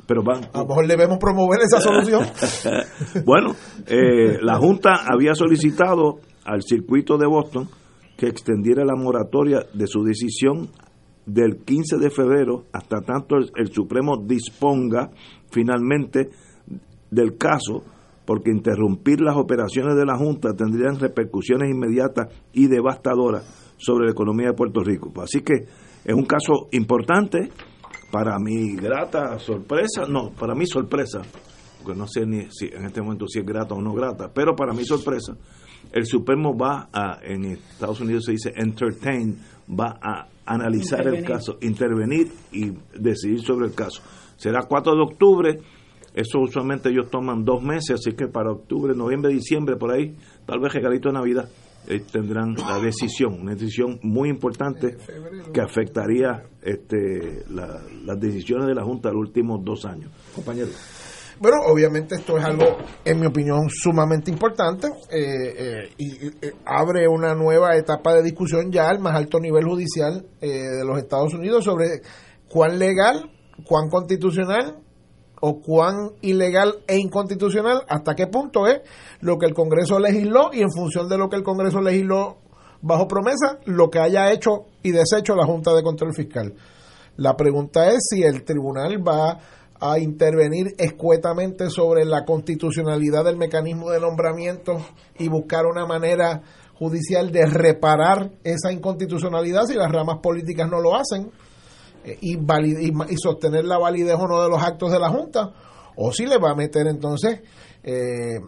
pero 0.07 0.23
van, 0.23 0.45
A 0.55 0.59
lo 0.61 0.67
mejor 0.69 0.87
debemos 0.87 1.19
promover 1.19 1.61
esa 1.61 1.81
solución. 1.83 2.25
bueno, 3.27 3.55
eh, 3.87 4.39
la 4.41 4.57
Junta 4.57 5.05
había 5.07 5.35
solicitado 5.35 6.21
al 6.47 6.63
circuito 6.63 7.19
de 7.19 7.27
Boston 7.27 7.69
que 8.17 8.27
extendiera 8.27 8.83
la 8.87 8.97
moratoria 8.97 9.61
de 9.75 9.87
su 9.87 10.03
decisión 10.03 10.71
del 11.27 11.59
15 11.65 11.99
de 11.99 12.09
febrero 12.09 12.65
hasta 12.73 13.03
tanto 13.03 13.37
el, 13.37 13.51
el 13.57 13.71
Supremo 13.71 14.17
disponga 14.27 15.11
finalmente 15.51 16.31
del 17.11 17.37
caso, 17.37 17.83
porque 18.25 18.51
interrumpir 18.51 19.21
las 19.21 19.37
operaciones 19.37 19.97
de 19.97 20.07
la 20.07 20.17
Junta 20.17 20.55
tendrían 20.55 20.99
repercusiones 20.99 21.71
inmediatas 21.71 22.29
y 22.53 22.69
devastadoras 22.69 23.75
sobre 23.77 24.07
la 24.07 24.13
economía 24.13 24.49
de 24.49 24.55
Puerto 24.55 24.81
Rico. 24.81 25.13
Así 25.21 25.43
que 25.43 25.67
es 26.05 26.15
un 26.15 26.25
caso 26.25 26.69
importante 26.73 27.51
para 28.11 28.39
mi 28.39 28.77
grata 28.77 29.39
sorpresa, 29.39 30.07
no, 30.09 30.31
para 30.31 30.55
mi 30.55 30.67
sorpresa, 30.67 31.21
porque 31.83 31.99
no 31.99 32.07
sé 32.07 32.25
ni 32.25 32.47
si 32.51 32.67
en 32.67 32.85
este 32.87 33.03
momento 33.03 33.27
si 33.27 33.41
es 33.41 33.45
grata 33.45 33.75
o 33.75 33.83
no 33.83 33.93
grata, 33.93 34.31
pero 34.33 34.55
para 34.55 34.73
mi 34.73 34.85
sorpresa, 34.85 35.37
el 35.93 36.07
Supremo 36.07 36.57
va 36.57 36.89
a, 36.93 37.19
en 37.23 37.45
Estados 37.45 38.01
Unidos 38.01 38.25
se 38.25 38.33
dice 38.33 38.53
entertain, 38.57 39.39
va 39.69 39.99
a 40.03 40.29
analizar 40.47 41.07
el 41.07 41.25
caso, 41.25 41.59
intervenir 41.61 42.31
y 42.53 42.73
decidir 42.99 43.41
sobre 43.41 43.67
el 43.67 43.75
caso. 43.75 44.03
Será 44.37 44.63
4 44.69 44.95
de 44.95 45.03
octubre, 45.03 45.59
eso 46.15 46.39
usualmente 46.41 46.89
ellos 46.89 47.11
toman 47.11 47.45
dos 47.45 47.63
meses, 47.63 47.97
así 48.01 48.13
que 48.17 48.29
para 48.29 48.53
octubre, 48.53 48.95
noviembre, 48.95 49.33
diciembre, 49.33 49.77
por 49.77 49.93
ahí, 49.93 50.17
tal 50.47 50.61
vez 50.61 50.73
regalito 50.73 51.09
de 51.09 51.15
Navidad, 51.15 51.49
eh, 51.89 52.01
tendrán 52.11 52.55
la 52.55 52.79
decisión, 52.81 53.41
una 53.43 53.53
decisión 53.55 53.99
muy 54.03 54.31
importante 54.31 54.97
que 55.53 55.61
afectaría 55.61 56.45
este, 56.63 57.45
la- 57.51 57.83
las 58.05 58.19
decisiones 58.21 58.67
de 58.69 58.75
la 58.75 58.83
Junta 58.85 59.09
de 59.11 59.15
los 59.17 59.27
últimos 59.27 59.61
dos 59.65 59.85
años. 59.85 60.11
Compañero. 60.35 60.69
Bueno, 61.41 61.57
obviamente 61.67 62.15
esto 62.15 62.39
es 62.39 62.45
algo, 62.45 62.65
en 63.05 63.19
mi 63.19 63.27
opinión, 63.27 63.69
sumamente 63.69 64.31
importante 64.31 64.87
eh, 65.11 65.55
eh, 65.59 65.89
y, 65.99 66.27
eh, 66.47 66.53
abre 66.65 67.09
una 67.09 67.35
nueva 67.35 67.77
etapa 67.77 68.15
de 68.15 68.23
discusión 68.23 68.71
ya 68.71 68.89
al 68.89 69.01
más 69.01 69.17
alto 69.17 69.41
nivel 69.41 69.65
judicial 69.65 70.25
eh, 70.41 70.47
de 70.49 70.85
los 70.87 70.97
Estados 70.97 71.35
Unidos 71.35 71.65
sobre 71.65 71.87
cuán 72.49 72.79
legal, 72.79 73.31
cuán 73.67 73.91
constitucional 73.91 74.77
o 75.47 75.61
cuán 75.61 76.13
ilegal 76.23 76.77
e 76.87 76.97
inconstitucional, 76.97 77.83
hasta 77.87 78.15
qué 78.15 78.29
punto 78.29 78.67
es 78.67 78.81
lo 79.21 79.37
que 79.37 79.45
el 79.45 79.53
Congreso 79.53 79.99
legisló 79.99 80.49
y 80.55 80.63
en 80.63 80.73
función 80.73 81.07
de 81.07 81.19
lo 81.19 81.29
que 81.29 81.37
el 81.37 81.43
Congreso 81.43 81.83
legisló 81.83 82.39
bajo 82.81 83.07
promesa, 83.07 83.59
lo 83.67 83.91
que 83.91 83.99
haya 83.99 84.33
hecho 84.33 84.65
y 84.83 84.93
deshecho 84.93 85.37
la 85.37 85.45
Junta 85.45 85.75
de 85.75 85.83
Control 85.83 86.15
Fiscal. 86.15 86.55
La 87.17 87.37
pregunta 87.37 87.91
es 87.91 88.07
si 88.09 88.23
el 88.23 88.43
tribunal 88.43 89.07
va 89.07 89.39
a 89.79 89.99
intervenir 89.99 90.75
escuetamente 90.79 91.69
sobre 91.69 92.07
la 92.07 92.25
constitucionalidad 92.25 93.25
del 93.25 93.37
mecanismo 93.37 93.91
de 93.91 94.01
nombramiento 94.01 94.79
y 95.19 95.29
buscar 95.29 95.67
una 95.67 95.85
manera 95.85 96.41
judicial 96.79 97.31
de 97.31 97.45
reparar 97.45 98.31
esa 98.45 98.73
inconstitucionalidad 98.73 99.65
si 99.67 99.75
las 99.75 99.93
ramas 99.93 100.21
políticas 100.23 100.71
no 100.71 100.81
lo 100.81 100.95
hacen 100.97 101.31
y, 102.21 102.37
y, 102.37 103.17
sostener 103.17 103.65
la 103.65 103.79
validez 103.79 104.17
o 104.19 104.27
no 104.29 104.43
de 104.43 104.49
los 104.49 104.63
actos 104.63 104.93
de 104.93 104.99
la 104.99 105.09
Junta, 105.09 105.53
o 105.97 106.13
si 106.13 106.27
le 106.27 106.39
va 106.39 106.51
a 106.51 106.55
meter 106.55 106.87
entonces 106.87 107.41
eh, 107.83 108.41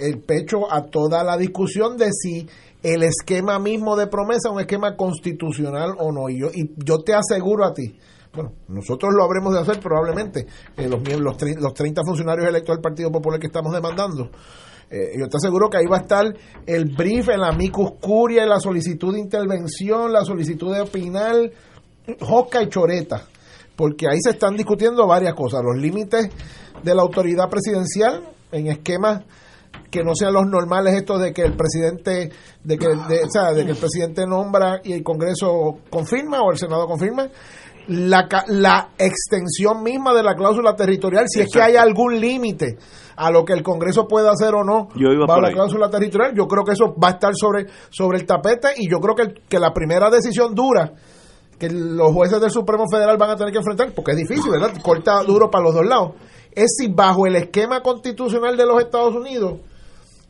el 0.00 0.20
pecho 0.20 0.70
a 0.70 0.86
toda 0.86 1.24
la 1.24 1.36
discusión 1.36 1.96
de 1.96 2.10
si 2.12 2.48
el 2.82 3.02
esquema 3.02 3.58
mismo 3.58 3.96
de 3.96 4.06
promesa 4.06 4.48
es 4.48 4.54
un 4.54 4.60
esquema 4.60 4.96
constitucional 4.96 5.94
o 5.98 6.12
no. 6.12 6.28
Y 6.28 6.40
yo, 6.40 6.48
y 6.52 6.72
yo 6.84 6.98
te 6.98 7.14
aseguro 7.14 7.64
a 7.64 7.72
ti, 7.72 7.96
bueno, 8.34 8.52
nosotros 8.68 9.12
lo 9.14 9.24
habremos 9.24 9.52
de 9.52 9.60
hacer 9.60 9.80
probablemente, 9.80 10.46
eh, 10.76 10.88
los, 10.88 11.02
los, 11.02 11.36
los 11.60 11.74
30 11.74 12.02
funcionarios 12.04 12.48
electos 12.48 12.76
del 12.76 12.82
Partido 12.82 13.10
Popular 13.10 13.38
que 13.38 13.46
estamos 13.46 13.72
demandando. 13.72 14.30
Eh, 14.90 15.18
yo 15.18 15.26
te 15.26 15.38
aseguro 15.38 15.70
que 15.70 15.78
ahí 15.78 15.86
va 15.86 15.98
a 15.98 16.00
estar 16.00 16.26
el 16.66 16.84
brief, 16.84 17.30
el 17.30 17.42
amicus 17.44 17.92
curia, 17.98 18.44
la 18.44 18.60
solicitud 18.60 19.14
de 19.14 19.20
intervención, 19.20 20.12
la 20.12 20.22
solicitud 20.22 20.74
de 20.74 20.82
opinar, 20.82 21.34
Josca 22.20 22.62
y 22.62 22.68
Choreta, 22.68 23.22
porque 23.76 24.08
ahí 24.08 24.18
se 24.20 24.30
están 24.30 24.56
discutiendo 24.56 25.06
varias 25.06 25.34
cosas, 25.34 25.62
los 25.62 25.76
límites 25.76 26.28
de 26.82 26.94
la 26.94 27.02
autoridad 27.02 27.48
presidencial 27.48 28.22
en 28.50 28.66
esquemas 28.68 29.22
que 29.90 30.02
no 30.02 30.14
sean 30.14 30.32
los 30.32 30.46
normales 30.46 30.94
estos 30.94 31.20
de 31.20 31.32
que 31.32 31.42
el 31.42 31.54
presidente 31.54 32.30
de 32.64 32.78
que 32.78 32.86
de, 32.86 33.24
o 33.24 33.30
sea, 33.30 33.52
de 33.52 33.64
que 33.64 33.72
el 33.72 33.76
presidente 33.76 34.26
nombra 34.26 34.80
y 34.82 34.92
el 34.92 35.02
Congreso 35.02 35.78
confirma 35.90 36.40
o 36.40 36.50
el 36.50 36.58
Senado 36.58 36.86
confirma 36.86 37.28
la, 37.88 38.26
la 38.48 38.90
extensión 38.96 39.82
misma 39.82 40.14
de 40.14 40.22
la 40.22 40.34
cláusula 40.34 40.74
territorial 40.74 41.26
si 41.28 41.40
es 41.40 41.50
que 41.52 41.60
hay 41.60 41.76
algún 41.76 42.20
límite 42.20 42.78
a 43.16 43.30
lo 43.30 43.44
que 43.44 43.52
el 43.52 43.62
Congreso 43.62 44.06
puede 44.06 44.28
hacer 44.28 44.54
o 44.54 44.64
no 44.64 44.88
bajo 45.26 45.40
la 45.40 45.52
cláusula 45.52 45.90
territorial 45.90 46.32
yo 46.34 46.46
creo 46.46 46.64
que 46.64 46.72
eso 46.72 46.94
va 46.94 47.08
a 47.08 47.12
estar 47.12 47.32
sobre 47.34 47.66
sobre 47.90 48.18
el 48.18 48.26
tapete 48.26 48.68
y 48.76 48.90
yo 48.90 48.98
creo 48.98 49.14
que, 49.14 49.42
que 49.48 49.58
la 49.58 49.72
primera 49.72 50.10
decisión 50.10 50.54
dura 50.54 50.92
que 51.62 51.70
los 51.70 52.12
jueces 52.12 52.40
del 52.40 52.50
Supremo 52.50 52.86
Federal 52.90 53.16
van 53.16 53.30
a 53.30 53.36
tener 53.36 53.52
que 53.52 53.58
enfrentar 53.58 53.92
porque 53.94 54.10
es 54.10 54.16
difícil 54.16 54.50
verdad 54.50 54.72
corta 54.82 55.22
duro 55.22 55.48
para 55.48 55.62
los 55.62 55.74
dos 55.74 55.86
lados. 55.86 56.14
Es 56.50 56.74
si 56.76 56.88
bajo 56.88 57.24
el 57.24 57.36
esquema 57.36 57.82
constitucional 57.82 58.56
de 58.56 58.66
los 58.66 58.82
Estados 58.82 59.14
Unidos 59.14 59.60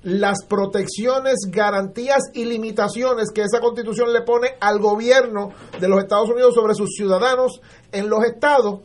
las 0.03 0.45
protecciones, 0.45 1.37
garantías 1.49 2.21
y 2.35 2.45
limitaciones 2.45 3.31
que 3.33 3.41
esa 3.41 3.61
constitución 3.61 4.13
le 4.13 4.21
pone 4.21 4.57
al 4.61 4.79
gobierno 4.79 5.53
de 5.81 5.89
los 5.89 6.01
Estados 6.03 6.29
Unidos 6.29 6.55
sobre 6.55 6.75
sus 6.75 6.91
ciudadanos 6.95 7.63
en 7.93 8.11
los 8.11 8.25
estados, 8.25 8.81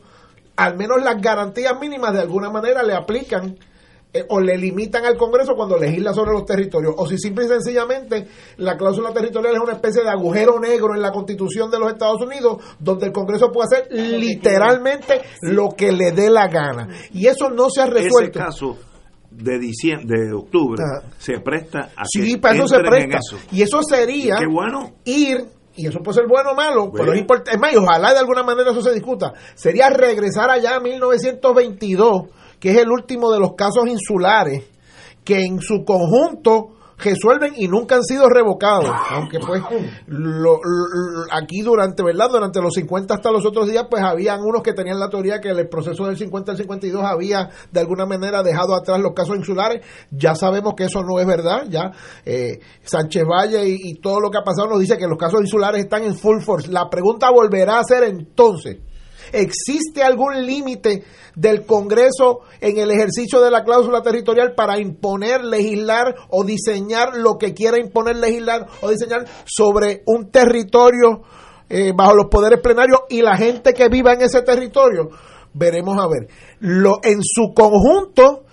al 0.56 0.78
menos 0.78 1.02
las 1.02 1.20
garantías 1.20 1.78
mínimas 1.78 2.14
de 2.14 2.20
alguna 2.20 2.48
manera 2.48 2.82
le 2.82 2.94
aplican 2.94 3.58
eh, 4.12 4.24
o 4.28 4.40
le 4.40 4.56
limitan 4.56 5.04
al 5.04 5.16
Congreso 5.16 5.54
cuando 5.54 5.76
legisla 5.76 6.14
sobre 6.14 6.32
los 6.32 6.46
territorios, 6.46 6.94
o 6.96 7.06
si 7.06 7.18
simple 7.18 7.44
y 7.44 7.48
sencillamente 7.48 8.26
la 8.56 8.76
cláusula 8.76 9.12
territorial 9.12 9.54
es 9.54 9.60
una 9.60 9.74
especie 9.74 10.02
de 10.02 10.08
agujero 10.08 10.58
negro 10.58 10.94
en 10.94 11.02
la 11.02 11.12
constitución 11.12 11.70
de 11.70 11.78
los 11.78 11.92
Estados 11.92 12.22
Unidos, 12.22 12.62
donde 12.78 13.06
el 13.06 13.12
Congreso 13.12 13.52
puede 13.52 13.66
hacer 13.66 13.88
literalmente 13.92 15.20
lo 15.42 15.68
que 15.70 15.92
le 15.92 16.12
dé 16.12 16.30
la 16.30 16.48
gana. 16.48 16.88
Y 17.12 17.26
eso 17.26 17.50
no 17.50 17.68
se 17.68 17.82
ha 17.82 17.86
resuelto. 17.86 18.38
Ese 18.38 18.46
caso 18.46 18.78
de 19.30 19.58
diciembre, 19.58 20.26
de 20.26 20.32
octubre, 20.32 20.82
se 21.18 21.40
presta 21.40 21.90
a 21.94 22.04
sí, 22.06 22.38
para 22.38 22.54
eso 22.54 22.66
se 22.66 22.78
presta. 22.78 23.18
Y 23.52 23.62
eso 23.62 23.82
sería 23.82 24.36
bueno. 24.50 24.94
ir 25.04 25.58
y 25.78 25.86
eso 25.86 26.00
puede 26.00 26.16
ser 26.16 26.26
bueno 26.26 26.50
o 26.50 26.54
malo, 26.56 26.90
pero 26.92 27.12
es 27.12 27.20
importante. 27.20 27.52
Es 27.52 27.60
más, 27.60 27.76
ojalá 27.76 28.12
de 28.12 28.18
alguna 28.18 28.42
manera 28.42 28.72
eso 28.72 28.82
se 28.82 28.92
discuta. 28.92 29.32
Sería 29.54 29.88
regresar 29.90 30.50
allá 30.50 30.74
a 30.74 30.80
1922, 30.80 32.22
que 32.60 32.70
es 32.70 32.78
el 32.78 32.90
último 32.90 33.30
de 33.32 33.40
los 33.40 33.54
casos 33.54 33.86
insulares, 33.88 34.64
que 35.24 35.44
en 35.44 35.60
su 35.60 35.84
conjunto 35.84 36.78
resuelven 36.98 37.52
y 37.56 37.68
nunca 37.68 37.96
han 37.96 38.02
sido 38.02 38.28
revocados. 38.28 38.90
Aunque 39.10 39.38
pues 39.38 39.62
lo, 40.06 40.58
aquí 41.30 41.60
durante, 41.62 42.02
¿verdad? 42.02 42.28
Durante 42.30 42.60
los 42.60 42.74
50 42.74 43.14
hasta 43.14 43.30
los 43.30 43.46
otros 43.46 43.68
días, 43.68 43.86
pues 43.88 44.02
habían 44.02 44.40
unos 44.40 44.62
que 44.62 44.72
tenían 44.72 44.98
la 44.98 45.08
teoría 45.08 45.40
que 45.40 45.50
el 45.50 45.68
proceso 45.68 46.06
del 46.06 46.16
50 46.16 46.52
al 46.52 46.58
52 46.58 47.04
había 47.04 47.50
de 47.70 47.80
alguna 47.80 48.06
manera 48.06 48.42
dejado 48.42 48.74
atrás 48.74 49.00
los 49.00 49.12
casos 49.14 49.36
insulares. 49.36 49.84
Ya 50.10 50.34
sabemos 50.34 50.74
que 50.74 50.84
eso 50.84 51.02
no 51.02 51.18
es 51.20 51.26
verdad. 51.26 51.66
Ya 51.68 51.92
eh, 52.24 52.58
Sánchez 52.82 53.24
Valle 53.24 53.68
y, 53.68 53.90
y 53.90 53.94
todo 54.00 54.20
lo 54.20 54.30
que 54.30 54.38
ha 54.38 54.44
pasado 54.44 54.68
nos 54.68 54.80
dice 54.80 54.98
que 54.98 55.06
los 55.06 55.18
casos 55.18 55.40
insulares 55.40 55.82
están 55.82 56.02
en 56.02 56.16
full 56.16 56.40
force. 56.40 56.70
La 56.70 56.90
pregunta 56.90 57.30
volverá 57.30 57.78
a 57.78 57.84
ser 57.84 58.04
entonces 58.04 58.78
¿Existe 59.32 60.02
algún 60.02 60.46
límite 60.46 61.04
del 61.34 61.64
Congreso 61.64 62.40
en 62.60 62.78
el 62.78 62.90
ejercicio 62.90 63.40
de 63.40 63.50
la 63.50 63.64
cláusula 63.64 64.02
territorial 64.02 64.54
para 64.54 64.78
imponer, 64.78 65.44
legislar 65.44 66.14
o 66.30 66.44
diseñar 66.44 67.16
lo 67.16 67.38
que 67.38 67.54
quiera 67.54 67.78
imponer, 67.78 68.16
legislar 68.16 68.66
o 68.80 68.90
diseñar 68.90 69.24
sobre 69.44 70.02
un 70.06 70.30
territorio 70.30 71.22
eh, 71.68 71.92
bajo 71.94 72.14
los 72.14 72.26
poderes 72.26 72.60
plenarios 72.60 73.00
y 73.08 73.22
la 73.22 73.36
gente 73.36 73.72
que 73.72 73.88
viva 73.88 74.14
en 74.14 74.22
ese 74.22 74.42
territorio? 74.42 75.10
Veremos 75.54 75.96
a 75.98 76.08
ver. 76.08 76.28
Lo, 76.60 76.98
en 77.02 77.20
su 77.22 77.52
conjunto, 77.54 78.44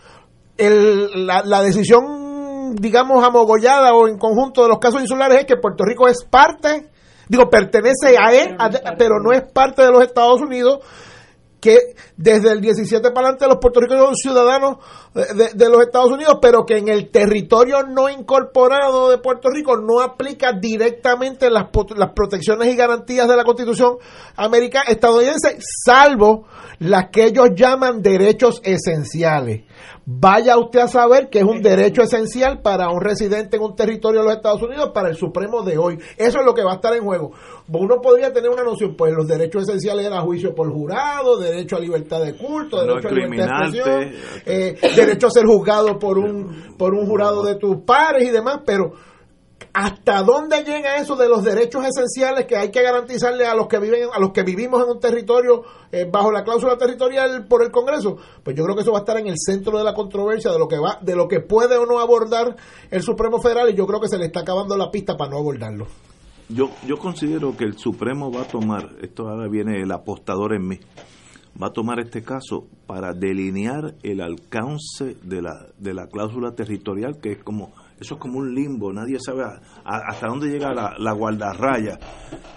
la, 0.58 1.42
la 1.44 1.62
decisión, 1.62 2.76
digamos, 2.76 3.24
amogollada 3.24 3.94
o 3.94 4.08
en 4.08 4.18
conjunto 4.18 4.64
de 4.64 4.70
los 4.70 4.80
casos 4.80 5.02
insulares 5.02 5.40
es 5.40 5.46
que 5.46 5.58
Puerto 5.58 5.84
Rico 5.84 6.08
es 6.08 6.24
parte 6.24 6.90
digo, 7.28 7.50
pertenece 7.50 8.18
a 8.20 8.34
él, 8.34 8.56
pero 8.98 9.20
no 9.22 9.32
es 9.32 9.44
parte 9.52 9.84
de 9.84 9.92
los 9.92 10.04
Estados 10.04 10.42
Unidos, 10.42 10.80
que 11.66 11.96
desde 12.16 12.52
el 12.52 12.62
17 12.62 13.10
para 13.10 13.30
adelante 13.30 13.48
los 13.48 13.58
puertorriqueños 13.58 14.06
son 14.06 14.16
ciudadanos 14.16 14.78
de, 15.16 15.70
los 15.70 15.82
Estados 15.82 16.12
Unidos, 16.12 16.38
pero 16.40 16.64
que 16.64 16.78
en 16.78 16.90
el 16.90 17.10
territorio 17.10 17.82
no 17.82 18.08
incorporado 18.08 19.10
de 19.10 19.18
Puerto 19.18 19.50
Rico 19.50 19.76
no 19.76 20.00
aplica 20.00 20.54
directamente 20.54 21.50
las, 21.50 21.66
las 21.96 22.12
protecciones 22.14 22.72
y 22.72 22.76
garantías 22.76 23.28
de 23.28 23.36
la 23.36 23.44
Constitución 23.44 23.98
americana 24.36 24.92
estadounidense, 24.92 25.58
salvo 25.60 26.46
las 26.78 27.10
que 27.10 27.26
ellos 27.26 27.50
llaman 27.56 28.04
derechos 28.04 28.62
esenciales. 28.64 29.64
Vaya 30.06 30.57
usted 30.57 30.80
a 30.80 30.88
saber 30.88 31.30
que 31.30 31.40
es 31.40 31.45
un 31.45 31.62
derecho 31.62 32.03
esencial 32.03 32.62
para 32.62 32.90
un 32.90 33.02
residente 33.02 33.57
en 33.57 33.64
un 33.64 33.76
territorio 33.76 34.22
de 34.22 34.28
los 34.28 34.36
Estados 34.36 34.62
Unidos, 34.62 34.91
para 34.94 35.10
el 35.10 35.16
Supremo 35.16 35.64
de 35.64 35.78
hoy. 35.78 35.98
Eso 36.18 36.40
es 36.40 36.45
lo 36.45 36.53
que 36.53 36.64
va 36.64 36.74
a 36.74 36.76
estar 36.76 36.94
en 36.94 37.03
juego. 37.03 37.32
Uno 37.68 38.02
podría 38.02 38.32
tener 38.32 38.49
una 38.49 38.64
noción, 38.64 38.95
pues 38.95 39.14
los 39.14 39.28
derechos 39.28 39.64
esenciales 39.64 40.06
eran 40.06 40.24
juicio 40.24 40.53
por 40.53 40.72
jurado, 40.72 41.38
derecho 41.38 41.78
a 41.78 41.80
libertad 41.80 42.22
de 42.22 42.36
culto, 42.36 42.86
derecho 42.86 43.07
a 43.07 43.12
libertad 43.12 43.45
de 43.45 43.78
expresión, 43.78 44.14
eh, 44.45 44.76
derecho 44.95 45.28
a 45.28 45.32
ser 45.32 45.45
juzgado 45.45 45.98
por 45.98 46.18
un, 46.18 46.76
por 46.78 46.94
un 46.94 47.07
jurado 47.07 47.44
de 47.44 47.56
tus 47.56 47.78
pares 47.84 48.28
y 48.28 48.32
demás, 48.32 48.60
pero 48.66 48.94
¿Hasta 49.78 50.24
dónde 50.24 50.64
llega 50.64 50.96
eso 50.96 51.18
de 51.18 51.28
los 51.28 51.44
derechos 51.44 51.84
esenciales 51.86 52.46
que 52.46 52.56
hay 52.56 52.72
que 52.72 52.82
garantizarle 52.82 53.46
a 53.46 53.54
los 53.54 53.68
que 53.68 53.78
viven, 53.78 54.08
a 54.14 54.20
los 54.22 54.32
que 54.32 54.44
vivimos 54.44 54.82
en 54.82 54.90
un 54.90 55.02
territorio 55.02 55.64
eh, 55.92 56.08
bajo 56.10 56.32
la 56.32 56.46
cláusula 56.46 56.78
territorial 56.78 57.46
por 57.46 57.62
el 57.62 57.72
Congreso? 57.72 58.16
Pues 58.42 58.56
yo 58.56 58.64
creo 58.64 58.78
que 58.78 58.84
eso 58.84 58.94
va 58.94 59.00
a 59.00 59.02
estar 59.02 59.18
en 59.18 59.28
el 59.28 59.36
centro 59.38 59.78
de 59.78 59.84
la 59.84 59.94
controversia 59.94 60.50
de 60.50 60.60
lo 60.60 60.70
que 60.70 60.80
va, 60.80 61.00
de 61.02 61.14
lo 61.18 61.28
que 61.28 61.42
puede 61.42 61.76
o 61.76 61.86
no 61.86 62.00
abordar 62.00 62.56
el 62.90 63.02
Supremo 63.02 63.42
Federal 63.42 63.70
y 63.70 63.76
yo 63.76 63.86
creo 63.86 64.00
que 64.00 64.08
se 64.08 64.18
le 64.18 64.28
está 64.28 64.40
acabando 64.40 64.78
la 64.78 64.90
pista 64.90 65.18
para 65.18 65.32
no 65.32 65.40
abordarlo. 65.40 65.88
Yo, 66.48 66.70
yo 66.88 66.96
considero 66.98 67.58
que 67.58 67.66
el 67.66 67.78
Supremo 67.78 68.32
va 68.32 68.44
a 68.44 68.48
tomar, 68.48 68.92
esto 69.02 69.28
ahora 69.28 69.50
viene 69.50 69.82
el 69.82 69.92
apostador 69.92 70.54
en 70.54 70.70
mí, 70.70 70.80
va 71.62 71.68
a 71.68 71.74
tomar 71.74 72.00
este 72.00 72.24
caso 72.24 72.66
para 72.88 73.12
delinear 73.12 73.96
el 74.04 74.22
alcance 74.22 75.18
de 75.22 75.42
la, 75.42 75.68
de 75.78 75.94
la 75.94 76.08
cláusula 76.08 76.56
territorial, 76.56 77.18
que 77.20 77.34
es 77.34 77.44
como 77.44 77.74
eso 78.00 78.16
es 78.16 78.20
como 78.20 78.40
un 78.40 78.54
limbo, 78.54 78.92
nadie 78.92 79.18
sabe 79.20 79.44
hasta 79.84 80.28
dónde 80.28 80.50
llega 80.50 80.74
la, 80.74 80.96
la, 80.98 81.14
guardarraya 81.14 81.98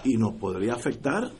y 0.03 0.17
nos 0.17 0.33
podría 0.33 0.73
afectar 0.73 1.31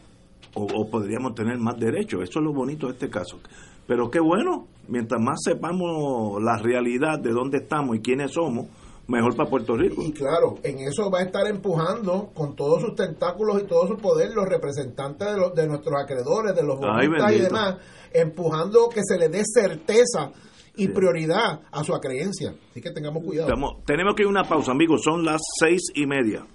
o, 0.54 0.90
podríamos 0.90 1.36
tener 1.36 1.58
más 1.58 1.78
derechos. 1.78 2.22
Eso 2.24 2.40
es 2.40 2.46
lo 2.46 2.54
bonito 2.54 2.88
de 2.88 2.94
este 2.94 3.10
caso. 3.10 3.40
Pero 3.88 4.10
qué 4.10 4.20
bueno, 4.20 4.68
mientras 4.88 5.22
más 5.22 5.40
sepamos 5.44 6.42
la 6.42 6.58
realidad 6.58 7.20
de 7.20 7.32
dónde 7.32 7.60
estamos 7.60 7.98
y 7.98 8.00
quiénes 8.00 8.32
somos, 8.32 8.68
mejor 9.08 9.36
para 9.36 9.50
Puerto 9.50 9.76
Rico. 9.76 10.02
Y 10.04 10.12
claro, 10.12 10.58
en 10.64 10.80
eso 10.80 11.10
va 11.10 11.20
a 11.20 11.24
estar 11.24 11.48
empujando 11.48 12.30
con 12.34 12.56
todos 12.56 12.82
sus 12.82 12.96
tentáculos 12.96 13.62
y 13.62 13.66
todo 13.66 13.88
su 13.88 13.98
poder 13.98 14.32
los 14.34 14.48
representantes 14.48 15.28
de, 15.28 15.38
los, 15.38 15.56
de 15.56 15.68
nuestros 15.68 15.96
acreedores, 16.02 16.56
de 16.56 16.64
los 16.64 16.80
bonistas 16.80 17.34
y 17.34 17.40
demás, 17.42 17.78
empujando 18.14 18.90
que 18.90 19.02
se 19.04 19.18
le 19.18 19.30
dé 19.30 19.42
certeza 19.44 20.32
y 20.80 20.88
prioridad 20.88 21.62
a 21.72 21.84
su 21.84 21.94
creencia. 22.00 22.54
Así 22.72 22.82
que 22.82 22.92
tengamos 22.92 23.24
cuidado. 23.24 23.50
tenemos 23.86 24.16
que 24.16 24.24
ir 24.24 24.28
a 24.28 24.30
una 24.30 24.44
pausa, 24.44 24.72
amigos. 24.72 25.02
Son 25.04 25.24
las 25.24 25.42
seis 25.60 25.82
y 25.94 26.06
media. 26.06 26.46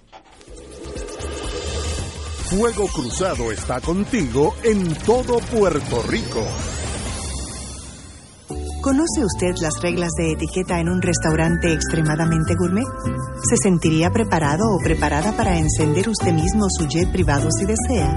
Fuego 2.49 2.87
Cruzado 2.87 3.51
está 3.51 3.81
contigo 3.81 4.53
en 4.63 4.93
todo 5.05 5.39
Puerto 5.39 6.03
Rico. 6.07 6.43
¿Conoce 8.81 9.25
usted 9.25 9.55
las 9.63 9.81
reglas 9.81 10.11
de 10.15 10.33
etiqueta 10.33 10.79
en 10.79 10.89
un 10.89 11.01
restaurante 11.01 11.73
extremadamente 11.73 12.53
gourmet? 12.55 12.85
¿Se 13.49 13.57
sentiría 13.57 14.11
preparado 14.11 14.63
o 14.69 14.77
preparada 14.77 15.35
para 15.35 15.57
encender 15.57 16.07
usted 16.07 16.33
mismo 16.33 16.67
su 16.69 16.87
jet 16.87 17.11
privado 17.11 17.49
si 17.49 17.65
desea? 17.65 18.15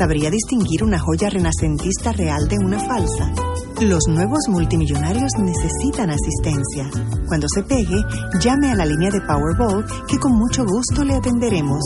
¿Sabría 0.00 0.30
distinguir 0.30 0.82
una 0.82 0.98
joya 0.98 1.30
renacentista 1.30 2.10
real 2.10 2.48
de 2.48 2.56
una 2.58 2.80
falsa? 2.80 3.32
Los 3.80 4.06
nuevos 4.08 4.40
multimillonarios 4.48 5.30
necesitan 5.38 6.10
asistencia. 6.10 6.90
Cuando 7.26 7.46
se 7.48 7.62
pegue, 7.62 8.04
llame 8.38 8.72
a 8.72 8.74
la 8.74 8.84
línea 8.84 9.10
de 9.10 9.22
Powerball 9.22 9.86
que 10.06 10.18
con 10.18 10.34
mucho 10.34 10.66
gusto 10.66 11.02
le 11.02 11.14
atenderemos. 11.14 11.80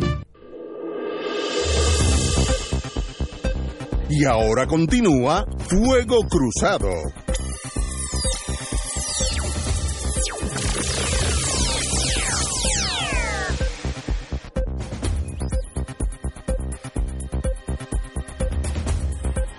Y 4.09 4.25
ahora 4.27 4.65
continúa 4.67 5.45
Fuego 5.69 6.19
Cruzado. 6.29 6.89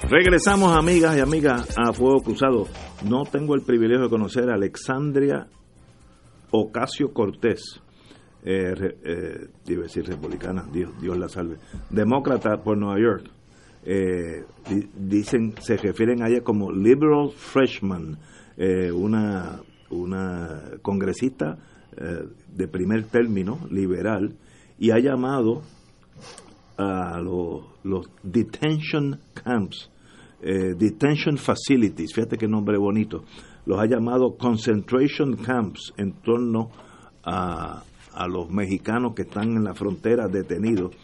Regresamos, 0.09 0.75
amigas 0.75 1.17
y 1.17 1.19
amigas, 1.19 1.67
a 1.77 1.91
Fuego 1.91 2.21
Cruzado. 2.21 2.88
No 3.07 3.23
tengo 3.23 3.55
el 3.55 3.61
privilegio 3.61 4.03
de 4.05 4.09
conocer 4.09 4.49
a 4.49 4.55
Alexandria 4.55 5.47
Ocasio 6.51 7.13
Cortés, 7.13 7.61
eh, 8.43 8.73
eh, 9.03 9.47
decir 9.65 10.05
republicana, 10.05 10.65
Dios, 10.71 10.91
Dios 10.99 11.17
la 11.17 11.29
salve, 11.29 11.57
demócrata 11.89 12.57
por 12.63 12.77
Nueva 12.77 12.99
York. 12.99 13.29
Eh, 13.85 14.43
di- 14.69 14.89
dicen, 14.95 15.53
se 15.61 15.77
refieren 15.77 16.21
a 16.23 16.27
ella 16.27 16.41
como 16.43 16.71
liberal 16.71 17.31
freshman, 17.31 18.17
eh, 18.57 18.91
una, 18.91 19.61
una 19.89 20.63
congresista 20.81 21.57
de 22.55 22.67
primer 22.69 23.05
término, 23.07 23.59
liberal, 23.71 24.33
y 24.77 24.91
ha 24.91 24.99
llamado 24.99 25.63
a 26.77 27.19
los 27.19 28.05
detention 28.23 29.19
camps, 29.33 29.89
eh, 30.41 30.73
detention 30.77 31.37
facilities, 31.37 32.13
fíjate 32.13 32.37
qué 32.37 32.47
nombre 32.47 32.77
bonito, 32.77 33.23
los 33.65 33.79
ha 33.79 33.85
llamado 33.85 34.37
concentration 34.37 35.35
camps 35.35 35.93
en 35.97 36.13
torno 36.21 36.71
a, 37.23 37.83
a 38.13 38.27
los 38.27 38.49
mexicanos 38.49 39.13
que 39.15 39.23
están 39.23 39.55
en 39.55 39.63
la 39.63 39.73
frontera 39.73 40.27
detenidos 40.27 40.95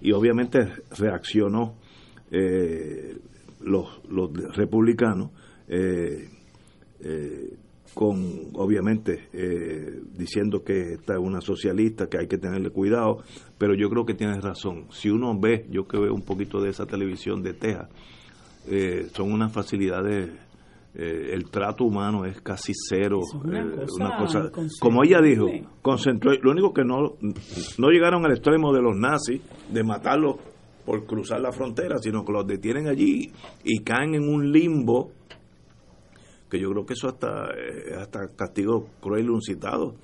y 0.00 0.12
obviamente 0.12 0.60
reaccionó 0.98 1.74
eh, 2.30 3.16
los, 3.60 4.00
los 4.08 4.30
republicanos 4.56 5.30
eh, 5.68 6.28
eh, 7.00 7.56
con 7.94 8.50
obviamente 8.54 9.28
eh, 9.32 10.00
diciendo 10.16 10.64
que 10.64 10.94
esta 10.94 11.14
es 11.14 11.20
una 11.20 11.40
socialista 11.40 12.08
que 12.08 12.18
hay 12.18 12.26
que 12.26 12.38
tenerle 12.38 12.70
cuidado 12.70 13.22
pero 13.58 13.74
yo 13.74 13.90
creo 13.90 14.06
que 14.06 14.14
tienes 14.14 14.42
razón. 14.42 14.86
Si 14.90 15.10
uno 15.10 15.38
ve 15.38 15.66
yo 15.70 15.86
que 15.86 15.98
veo 15.98 16.14
un 16.14 16.22
poquito 16.22 16.60
de 16.60 16.70
esa 16.70 16.86
televisión 16.86 17.42
de 17.42 17.52
Texas 17.52 17.88
eh, 18.68 19.08
son 19.14 19.32
unas 19.32 19.52
facilidades 19.52 20.30
eh, 20.94 21.30
el 21.32 21.50
trato 21.50 21.84
humano 21.84 22.26
es 22.26 22.40
casi 22.42 22.72
cero 22.74 23.20
es 23.22 23.34
una 23.34 23.60
eh, 23.60 23.70
cosa 23.76 23.94
una 23.96 24.16
cosa 24.18 24.38
inconcebible. 24.40 24.78
como 24.80 25.04
ella 25.04 25.20
dijo 25.22 25.46
concentró 25.80 26.32
lo 26.34 26.50
único 26.50 26.72
que 26.74 26.84
no 26.84 27.14
no 27.78 27.88
llegaron 27.88 28.24
al 28.26 28.32
extremo 28.32 28.72
de 28.74 28.82
los 28.82 28.96
nazis 28.96 29.40
de 29.70 29.82
matarlos 29.82 30.36
por 30.84 31.06
cruzar 31.06 31.40
la 31.40 31.50
frontera 31.50 31.96
sino 31.98 32.24
que 32.24 32.32
los 32.32 32.46
detienen 32.46 32.88
allí 32.88 33.32
y 33.64 33.78
caen 33.78 34.14
en 34.14 34.28
un 34.28 34.52
limbo 34.52 35.12
que 36.50 36.60
yo 36.60 36.70
creo 36.70 36.84
que 36.84 36.92
eso 36.92 37.08
hasta 37.08 37.46
eh, 37.56 37.94
hasta 37.98 38.28
castigo 38.36 38.88
cruel 39.00 39.24
y 39.24 39.28
uncitado 39.30 39.94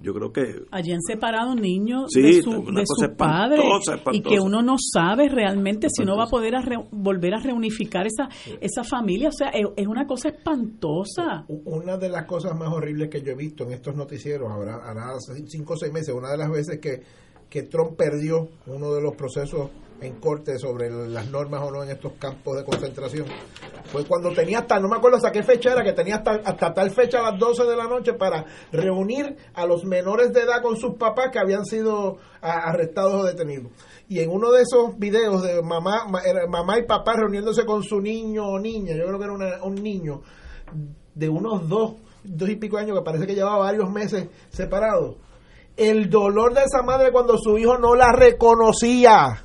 yo 0.00 0.12
creo 0.12 0.32
que 0.32 0.64
Allí 0.70 0.92
han 0.92 1.00
separado 1.00 1.54
niños 1.54 2.06
Sí, 2.12 2.20
de 2.22 2.42
su, 2.42 2.50
una 2.50 2.80
de 2.80 2.86
cosa 2.86 3.06
su 3.08 3.16
padre 3.16 3.56
espantosa, 3.56 4.10
y 4.12 4.20
que 4.22 4.40
uno 4.40 4.60
no 4.62 4.74
sabe 4.78 5.28
realmente 5.28 5.86
si 5.90 6.02
uno 6.02 6.16
va 6.16 6.24
a 6.24 6.28
poder 6.28 6.56
a 6.56 6.60
re- 6.60 6.84
volver 6.90 7.34
a 7.34 7.38
reunificar 7.40 8.06
esa 8.06 8.28
esa 8.60 8.84
familia. 8.84 9.28
O 9.28 9.32
sea, 9.32 9.48
es, 9.50 9.66
es 9.76 9.86
una 9.86 10.06
cosa 10.06 10.28
espantosa. 10.30 11.44
Una 11.48 11.96
de 11.96 12.08
las 12.08 12.26
cosas 12.26 12.56
más 12.58 12.72
horribles 12.72 13.08
que 13.08 13.22
yo 13.22 13.32
he 13.32 13.36
visto 13.36 13.64
en 13.64 13.72
estos 13.72 13.94
noticieros, 13.94 14.50
habrá, 14.50 14.76
hará 14.76 15.12
cinco 15.46 15.74
o 15.74 15.76
seis 15.76 15.92
meses, 15.92 16.14
una 16.14 16.30
de 16.30 16.38
las 16.38 16.50
veces 16.50 16.78
que, 16.80 17.02
que 17.48 17.62
Trump 17.62 17.96
perdió 17.96 18.48
uno 18.66 18.92
de 18.92 19.00
los 19.02 19.14
procesos 19.14 19.70
en 20.00 20.20
corte 20.20 20.58
sobre 20.58 20.90
las 20.90 21.30
normas 21.30 21.62
o 21.62 21.70
no 21.70 21.82
en 21.82 21.90
estos 21.90 22.12
campos 22.18 22.56
de 22.56 22.64
concentración, 22.64 23.26
fue 23.86 24.04
cuando 24.04 24.32
tenía 24.32 24.58
hasta, 24.58 24.78
no 24.80 24.88
me 24.88 24.96
acuerdo 24.96 25.16
hasta 25.16 25.32
qué 25.32 25.42
fecha 25.42 25.72
era, 25.72 25.82
que 25.82 25.92
tenía 25.92 26.16
hasta, 26.16 26.32
hasta 26.44 26.74
tal 26.74 26.90
fecha 26.90 27.20
a 27.20 27.30
las 27.30 27.38
12 27.40 27.64
de 27.64 27.76
la 27.76 27.84
noche 27.84 28.12
para 28.14 28.44
reunir 28.72 29.36
a 29.54 29.64
los 29.66 29.84
menores 29.84 30.32
de 30.32 30.42
edad 30.42 30.60
con 30.62 30.76
sus 30.76 30.96
papás 30.96 31.30
que 31.32 31.38
habían 31.38 31.64
sido 31.64 32.18
arrestados 32.42 33.14
o 33.14 33.24
detenidos. 33.24 33.72
Y 34.08 34.20
en 34.20 34.30
uno 34.30 34.50
de 34.50 34.62
esos 34.62 34.98
videos 34.98 35.42
de 35.42 35.62
mamá, 35.62 36.04
ma- 36.08 36.22
mamá 36.48 36.78
y 36.78 36.84
papá 36.86 37.14
reuniéndose 37.16 37.64
con 37.64 37.82
su 37.82 38.00
niño 38.00 38.46
o 38.46 38.58
niña, 38.58 38.94
yo 38.96 39.04
creo 39.06 39.18
que 39.18 39.24
era 39.24 39.32
una- 39.32 39.62
un 39.64 39.74
niño, 39.76 40.20
de 41.14 41.28
unos 41.28 41.66
dos, 41.68 41.94
dos 42.24 42.48
y 42.50 42.56
pico 42.56 42.76
años 42.76 42.98
que 42.98 43.04
parece 43.04 43.26
que 43.26 43.34
llevaba 43.34 43.58
varios 43.58 43.88
meses 43.90 44.26
separados. 44.50 45.16
El 45.76 46.10
dolor 46.10 46.52
de 46.54 46.62
esa 46.64 46.82
madre 46.82 47.10
cuando 47.10 47.38
su 47.38 47.56
hijo 47.58 47.78
no 47.78 47.94
la 47.94 48.12
reconocía. 48.12 49.43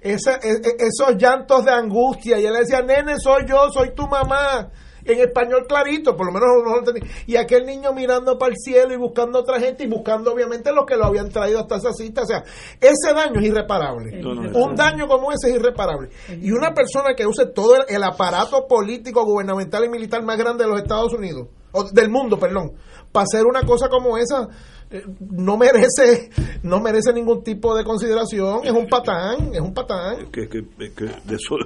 Esa- 0.00 0.36
e- 0.42 0.60
e- 0.62 0.76
esos 0.78 1.16
llantos 1.16 1.64
de 1.64 1.70
angustia. 1.72 2.38
Y 2.38 2.46
él 2.46 2.54
decía, 2.54 2.82
nene, 2.82 3.14
soy 3.18 3.44
yo, 3.46 3.70
soy 3.72 3.94
tu 3.94 4.06
mamá. 4.06 4.70
En 5.04 5.18
español 5.20 5.64
clarito, 5.66 6.14
por 6.14 6.26
lo 6.26 6.32
menos 6.32 6.48
no 6.62 6.70
lo 6.72 6.78
entendí. 6.80 7.00
Y 7.26 7.36
aquel 7.36 7.64
niño 7.64 7.94
mirando 7.94 8.36
para 8.36 8.50
el 8.52 8.58
cielo 8.58 8.92
y 8.92 8.98
buscando 8.98 9.38
otra 9.38 9.58
gente 9.58 9.84
y 9.84 9.86
buscando 9.86 10.34
obviamente 10.34 10.70
los 10.70 10.84
que 10.84 10.96
lo 10.96 11.06
habían 11.06 11.30
traído 11.30 11.60
hasta 11.60 11.76
esa 11.76 11.92
cita. 11.94 12.22
O 12.22 12.26
sea, 12.26 12.44
ese 12.78 13.14
daño 13.14 13.40
es 13.40 13.46
irreparable. 13.46 14.20
No, 14.20 14.34
no, 14.34 14.50
Un 14.58 14.74
daño 14.76 15.08
como 15.08 15.32
ese 15.32 15.48
es 15.48 15.54
irreparable. 15.56 16.10
Y 16.42 16.50
una 16.50 16.74
persona 16.74 17.14
que 17.16 17.26
use 17.26 17.46
todo 17.46 17.76
el, 17.76 17.84
el 17.88 18.02
aparato 18.02 18.66
político, 18.68 19.24
gubernamental 19.24 19.82
y 19.86 19.88
militar 19.88 20.22
más 20.24 20.36
grande 20.36 20.64
de 20.64 20.70
los 20.70 20.80
Estados 20.82 21.14
Unidos, 21.14 21.46
o 21.72 21.84
del 21.84 22.10
mundo, 22.10 22.38
perdón, 22.38 22.72
para 23.10 23.24
hacer 23.24 23.46
una 23.46 23.62
cosa 23.62 23.88
como 23.88 24.18
esa 24.18 24.46
no 25.20 25.56
merece 25.56 26.30
no 26.62 26.80
merece 26.80 27.12
ningún 27.12 27.42
tipo 27.44 27.74
de 27.76 27.84
consideración, 27.84 28.60
es 28.64 28.72
un 28.72 28.86
patán, 28.88 29.50
es 29.52 29.60
un 29.60 29.74
patán. 29.74 30.30
Que, 30.32 30.48
que, 30.48 30.62
que 30.94 31.04
de 31.04 31.34
eso 31.36 31.56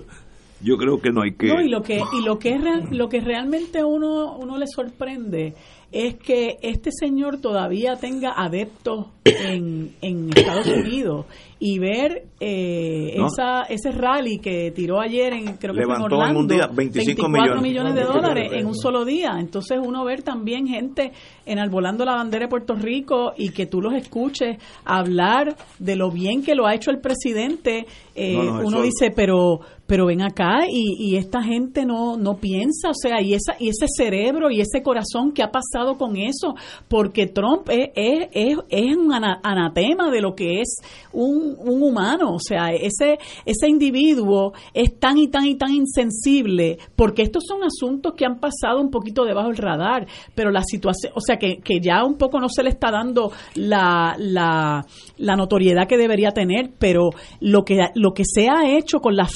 yo 0.60 0.76
creo 0.76 1.00
que 1.00 1.10
no 1.10 1.22
hay 1.22 1.32
que 1.34 1.48
no, 1.48 1.60
y 1.60 1.68
lo 1.68 1.82
que 1.82 2.00
y 2.12 2.24
lo 2.24 2.38
que 2.38 2.54
es 2.54 2.60
real- 2.62 2.88
lo 2.90 3.08
que 3.08 3.20
realmente 3.20 3.82
uno 3.84 4.36
uno 4.36 4.56
le 4.58 4.66
sorprende 4.66 5.54
es 5.92 6.14
que 6.16 6.56
este 6.62 6.90
señor 6.90 7.38
todavía 7.40 7.96
tenga 7.96 8.32
adeptos 8.36 9.06
en, 9.24 9.94
en 10.00 10.30
Estados 10.34 10.66
Unidos 10.66 11.26
y 11.58 11.78
ver 11.78 12.24
eh, 12.40 13.14
No. 13.16 13.26
esa 13.26 13.62
ese 13.68 13.92
rally 13.92 14.38
que 14.38 14.72
tiró 14.72 15.00
ayer 15.00 15.32
en 15.32 15.56
creo 15.58 15.74
que 15.74 15.84
fue 15.84 15.94
en 15.94 16.02
Orlando 16.02 16.40
un 16.40 16.48
día 16.48 16.66
25 16.66 17.28
millones. 17.28 17.94
de 17.94 18.02
dólares 18.02 18.52
en 18.52 18.66
un 18.66 18.74
solo 18.74 19.04
día 19.04 19.36
entonces 19.38 19.78
uno 19.80 20.04
ver 20.04 20.22
también 20.22 20.66
gente 20.66 21.12
enarbolando 21.46 22.04
la 22.04 22.16
bandera 22.16 22.46
de 22.46 22.50
Puerto 22.50 22.74
Rico 22.74 23.32
y 23.36 23.50
que 23.50 23.66
tú 23.66 23.80
los 23.80 23.94
escuches 23.94 24.56
hablar 24.84 25.56
de 25.78 25.94
lo 25.96 26.10
bien 26.10 26.42
que 26.42 26.54
lo 26.56 26.66
ha 26.66 26.74
hecho 26.74 26.90
el 26.90 26.98
presidente 27.00 27.86
eh, 28.14 28.34
No, 28.34 28.42
no, 28.44 28.52
uno 28.66 28.78
eso- 28.78 28.82
dice 28.82 29.12
pero 29.14 29.60
pero 29.92 30.06
ven 30.06 30.22
acá 30.22 30.60
y, 30.70 30.94
y 30.98 31.16
esta 31.18 31.42
gente 31.42 31.84
no 31.84 32.16
no 32.16 32.38
piensa 32.38 32.88
o 32.88 32.94
sea 32.94 33.20
y 33.20 33.34
esa 33.34 33.56
y 33.58 33.68
ese 33.68 33.84
cerebro 33.94 34.50
y 34.50 34.62
ese 34.62 34.82
corazón 34.82 35.32
que 35.32 35.42
ha 35.42 35.50
pasado 35.50 35.98
con 35.98 36.16
eso 36.16 36.54
porque 36.88 37.26
Trump 37.26 37.68
es, 37.68 37.90
es, 37.94 38.28
es, 38.32 38.56
es 38.70 38.96
un 38.96 39.12
ana- 39.12 39.38
anatema 39.42 40.10
de 40.10 40.22
lo 40.22 40.34
que 40.34 40.62
es 40.62 40.76
un, 41.12 41.56
un 41.58 41.82
humano 41.82 42.32
o 42.32 42.38
sea 42.38 42.68
ese 42.70 43.18
ese 43.44 43.68
individuo 43.68 44.54
es 44.72 44.98
tan 44.98 45.18
y 45.18 45.28
tan 45.28 45.44
y 45.44 45.56
tan 45.56 45.72
insensible 45.74 46.78
porque 46.96 47.20
estos 47.20 47.44
son 47.46 47.60
asuntos 47.62 48.14
que 48.16 48.24
han 48.24 48.40
pasado 48.40 48.80
un 48.80 48.90
poquito 48.90 49.26
debajo 49.26 49.48
del 49.48 49.58
radar 49.58 50.06
pero 50.34 50.50
la 50.50 50.62
situación 50.62 51.12
o 51.14 51.20
sea 51.20 51.36
que, 51.36 51.58
que 51.58 51.80
ya 51.82 52.02
un 52.02 52.16
poco 52.16 52.40
no 52.40 52.48
se 52.48 52.62
le 52.62 52.70
está 52.70 52.90
dando 52.90 53.30
la, 53.56 54.14
la, 54.18 54.86
la 55.18 55.36
notoriedad 55.36 55.86
que 55.86 55.98
debería 55.98 56.30
tener 56.30 56.70
pero 56.78 57.10
lo 57.40 57.64
que 57.64 57.78
lo 57.94 58.12
que 58.14 58.22
se 58.24 58.48
ha 58.48 58.74
hecho 58.74 59.00
con 59.00 59.16
las 59.16 59.34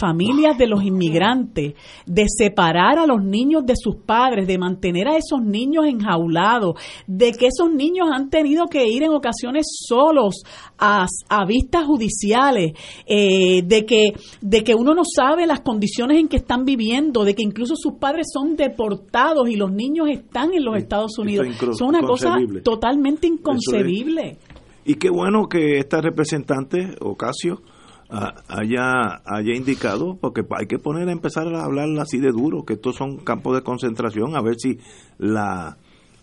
de 0.55 0.67
los 0.67 0.83
inmigrantes 0.85 1.75
de 2.07 2.25
separar 2.29 2.99
a 2.99 3.07
los 3.07 3.23
niños 3.23 3.65
de 3.67 3.75
sus 3.77 3.97
padres 3.97 4.47
de 4.47 4.59
mantener 4.59 5.09
a 5.09 5.17
esos 5.17 5.43
niños 5.43 5.87
enjaulados 5.87 6.75
de 7.07 7.33
que 7.33 7.47
esos 7.47 7.73
niños 7.73 8.09
han 8.13 8.31
tenido 8.31 8.67
que 8.67 8.87
ir 8.89 9.03
en 9.03 9.11
ocasiones 9.11 9.67
solos 9.89 10.43
a, 10.79 11.07
a 11.29 11.45
vistas 11.47 11.85
judiciales 11.87 12.73
eh, 13.07 13.63
de 13.65 13.87
que 13.87 14.13
de 14.41 14.63
que 14.65 14.75
uno 14.75 14.95
no 14.95 15.03
sabe 15.05 15.47
las 15.47 15.61
condiciones 15.61 16.19
en 16.19 16.29
que 16.29 16.37
están 16.37 16.65
viviendo 16.65 17.25
de 17.25 17.35
que 17.35 17.43
incluso 17.43 17.75
sus 17.77 17.95
padres 17.95 18.27
son 18.33 18.57
deportados 18.57 19.49
y 19.49 19.57
los 19.57 19.73
niños 19.73 20.09
están 20.11 20.53
en 20.53 20.65
los 20.65 20.77
Estados 20.77 21.19
Unidos. 21.19 21.47
incro- 21.47 21.75
son 21.75 21.89
una 21.89 22.03
cosa 22.03 22.37
totalmente 22.63 23.27
es- 23.27 23.33
inconcebible. 23.35 24.39
Y 24.85 24.95
qué 24.95 25.11
bueno 25.11 25.49
que 25.49 25.79
esta 25.79 26.01
representante, 26.01 26.95
Ocasio, 27.01 27.61
haya, 28.09 29.23
haya 29.25 29.55
indicado, 29.55 30.17
porque 30.21 30.43
hay 30.57 30.67
que 30.67 30.79
poner 30.79 31.09
a 31.09 31.13
empezar 31.13 31.47
a 31.55 31.65
hablar 31.65 31.89
así 32.01 32.19
de 32.19 32.31
duro, 32.31 32.65
que 32.65 32.75
estos 32.75 32.97
son 32.97 33.19
campos 33.19 33.57
de 33.57 33.63
concentración, 33.63 34.37
a 34.37 34.43
ver 34.43 34.55
si 34.59 34.79
la, 35.19 35.79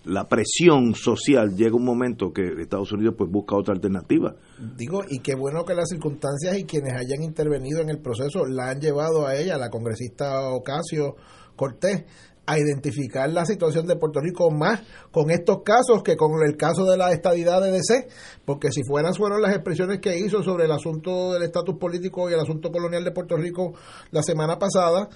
la 0.06 0.28
presión 0.28 0.96
social 0.96 1.56
llega 1.56 1.76
un 1.76 1.86
momento 1.86 2.32
que 2.34 2.54
Estados 2.60 2.92
Unidos 2.92 3.16
pues 3.18 3.30
busca 3.30 3.56
otra 3.56 3.74
alternativa. 3.74 4.36
Digo, 4.78 5.04
y 5.10 5.20
qué 5.20 5.36
bueno 5.36 5.64
que 5.66 5.74
las 5.74 5.90
circunstancias 5.90 6.58
y 6.58 6.66
quienes 6.66 6.94
hayan 6.94 7.24
intervenido 7.24 7.82
en 7.82 7.90
el 7.90 8.00
proceso 8.00 8.46
la 8.46 8.70
han 8.70 8.80
llevado 8.80 9.26
a 9.26 9.36
ella, 9.36 9.58
la 9.58 9.70
congresista 9.70 10.50
Ocasio 10.50 11.16
Cortés, 11.56 12.06
a 12.46 12.58
identificar 12.58 13.30
la 13.30 13.46
situación 13.46 13.88
de 13.88 13.96
Puerto 13.96 14.20
Rico 14.20 14.52
más 14.52 14.82
con 15.12 15.32
estos 15.32 15.64
casos 15.64 16.04
que 16.04 16.18
con 16.18 16.32
el 16.46 16.58
caso 16.58 16.86
de 16.86 16.98
la 16.98 17.12
estadidad 17.12 17.62
de 17.62 17.72
DC, 17.72 18.08
porque 18.46 18.72
si 18.72 18.84
fueran 18.84 19.14
fueron 19.14 19.42
las 19.42 19.54
expresiones 19.54 20.00
que 20.00 20.18
hizo 20.18 20.44
sobre 20.44 20.66
el 20.66 20.72
asunto 20.72 21.34
del 21.34 21.44
estatus 21.44 21.78
político 21.78 22.30
y 22.30 22.34
el 22.34 22.40
asunto 22.40 22.72
colonial 22.72 23.04
de 23.04 23.12
Puerto 23.12 23.38
Rico 23.38 23.74
la 24.12 24.24
semana 24.24 24.60
pasada, 24.60 25.08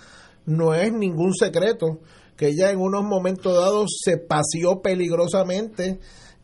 no 0.46 0.74
es 0.74 0.94
ningún 0.94 1.34
secreto 1.34 2.00
que 2.38 2.50
ella 2.50 2.70
en 2.70 2.80
unos 2.80 3.04
momentos 3.04 3.54
dados 3.54 3.98
se 4.04 4.18
paseó 4.18 4.82
peligrosamente 4.82 6.00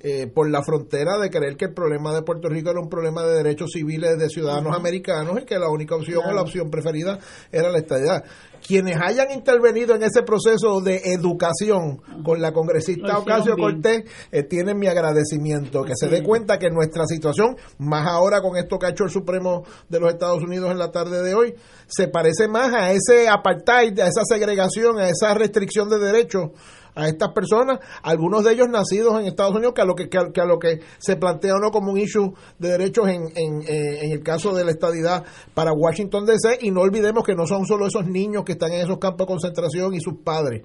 eh, 0.05 0.27
por 0.27 0.49
la 0.49 0.61
frontera 0.63 1.17
de 1.17 1.29
creer 1.29 1.55
que 1.55 1.65
el 1.65 1.73
problema 1.73 2.13
de 2.13 2.23
Puerto 2.23 2.49
Rico 2.49 2.69
era 2.69 2.81
un 2.81 2.89
problema 2.89 3.23
de 3.23 3.37
derechos 3.37 3.71
civiles 3.71 4.17
de 4.19 4.27
ciudadanos 4.27 4.75
americanos 4.75 5.39
y 5.41 5.45
que 5.45 5.57
la 5.57 5.69
única 5.69 5.95
opción 5.95 6.23
o 6.25 6.33
la 6.33 6.41
opción 6.41 6.69
preferida 6.69 7.19
era 7.53 7.69
la 7.69 7.77
estadidad. 7.77 8.25
Quienes 8.65 8.97
hayan 9.01 9.31
intervenido 9.31 9.95
en 9.95 10.03
ese 10.03 10.23
proceso 10.23 10.81
de 10.81 11.01
educación 11.13 12.01
con 12.21 12.41
la 12.41 12.51
congresista 12.51 13.17
Ocasio. 13.17 13.55
Cortés 13.55 14.03
eh, 14.31 14.43
tienen 14.43 14.77
mi 14.77 14.87
agradecimiento, 14.87 15.83
que 15.83 15.93
se 15.95 16.09
dé 16.09 16.21
cuenta 16.21 16.59
que 16.59 16.69
nuestra 16.69 17.05
situación, 17.05 17.55
más 17.77 18.05
ahora 18.05 18.41
con 18.41 18.57
esto 18.57 18.77
que 18.77 18.87
ha 18.87 18.89
hecho 18.89 19.05
el 19.05 19.09
Supremo 19.09 19.63
de 19.87 20.01
los 20.01 20.11
Estados 20.11 20.43
Unidos 20.43 20.69
en 20.71 20.79
la 20.79 20.91
tarde 20.91 21.23
de 21.23 21.33
hoy, 21.33 21.55
se 21.87 22.09
parece 22.09 22.49
más 22.49 22.73
a 22.73 22.91
ese 22.91 23.29
apartheid, 23.29 23.97
a 23.99 24.07
esa 24.07 24.23
segregación, 24.25 24.99
a 24.99 25.07
esa 25.07 25.33
restricción 25.33 25.89
de 25.89 25.99
derechos 25.99 26.51
a 26.95 27.07
estas 27.07 27.31
personas, 27.33 27.79
algunos 28.01 28.43
de 28.43 28.53
ellos 28.53 28.67
nacidos 28.69 29.19
en 29.19 29.25
Estados 29.25 29.55
Unidos, 29.55 29.73
que 29.73 29.81
a 29.81 29.85
lo 29.85 29.95
que, 29.95 30.09
que 30.09 30.17
a, 30.17 30.45
lo 30.45 30.59
que 30.59 30.79
se 30.99 31.15
plantea 31.15 31.55
o 31.55 31.59
no 31.59 31.71
como 31.71 31.91
un 31.91 31.97
issue 31.97 32.33
de 32.59 32.69
derechos 32.69 33.07
en, 33.07 33.23
en, 33.35 33.61
eh, 33.63 34.05
en 34.05 34.11
el 34.11 34.21
caso 34.21 34.53
de 34.53 34.63
la 34.63 34.71
estadidad 34.71 35.23
para 35.53 35.73
Washington 35.73 36.25
DC, 36.25 36.59
y 36.61 36.71
no 36.71 36.81
olvidemos 36.81 37.23
que 37.23 37.35
no 37.35 37.45
son 37.47 37.65
solo 37.65 37.87
esos 37.87 38.07
niños 38.07 38.43
que 38.43 38.53
están 38.53 38.71
en 38.73 38.81
esos 38.81 38.97
campos 38.99 39.27
de 39.27 39.33
concentración 39.33 39.93
y 39.93 39.99
sus 39.99 40.15
padres. 40.23 40.63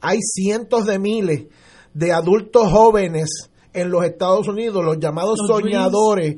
Hay 0.00 0.18
cientos 0.22 0.86
de 0.86 0.98
miles 0.98 1.46
de 1.94 2.12
adultos 2.12 2.70
jóvenes 2.70 3.50
en 3.76 3.90
los 3.90 4.04
Estados 4.04 4.48
Unidos, 4.48 4.84
los 4.84 4.98
llamados 4.98 5.38
Los 5.38 5.48
soñadores, 5.48 6.34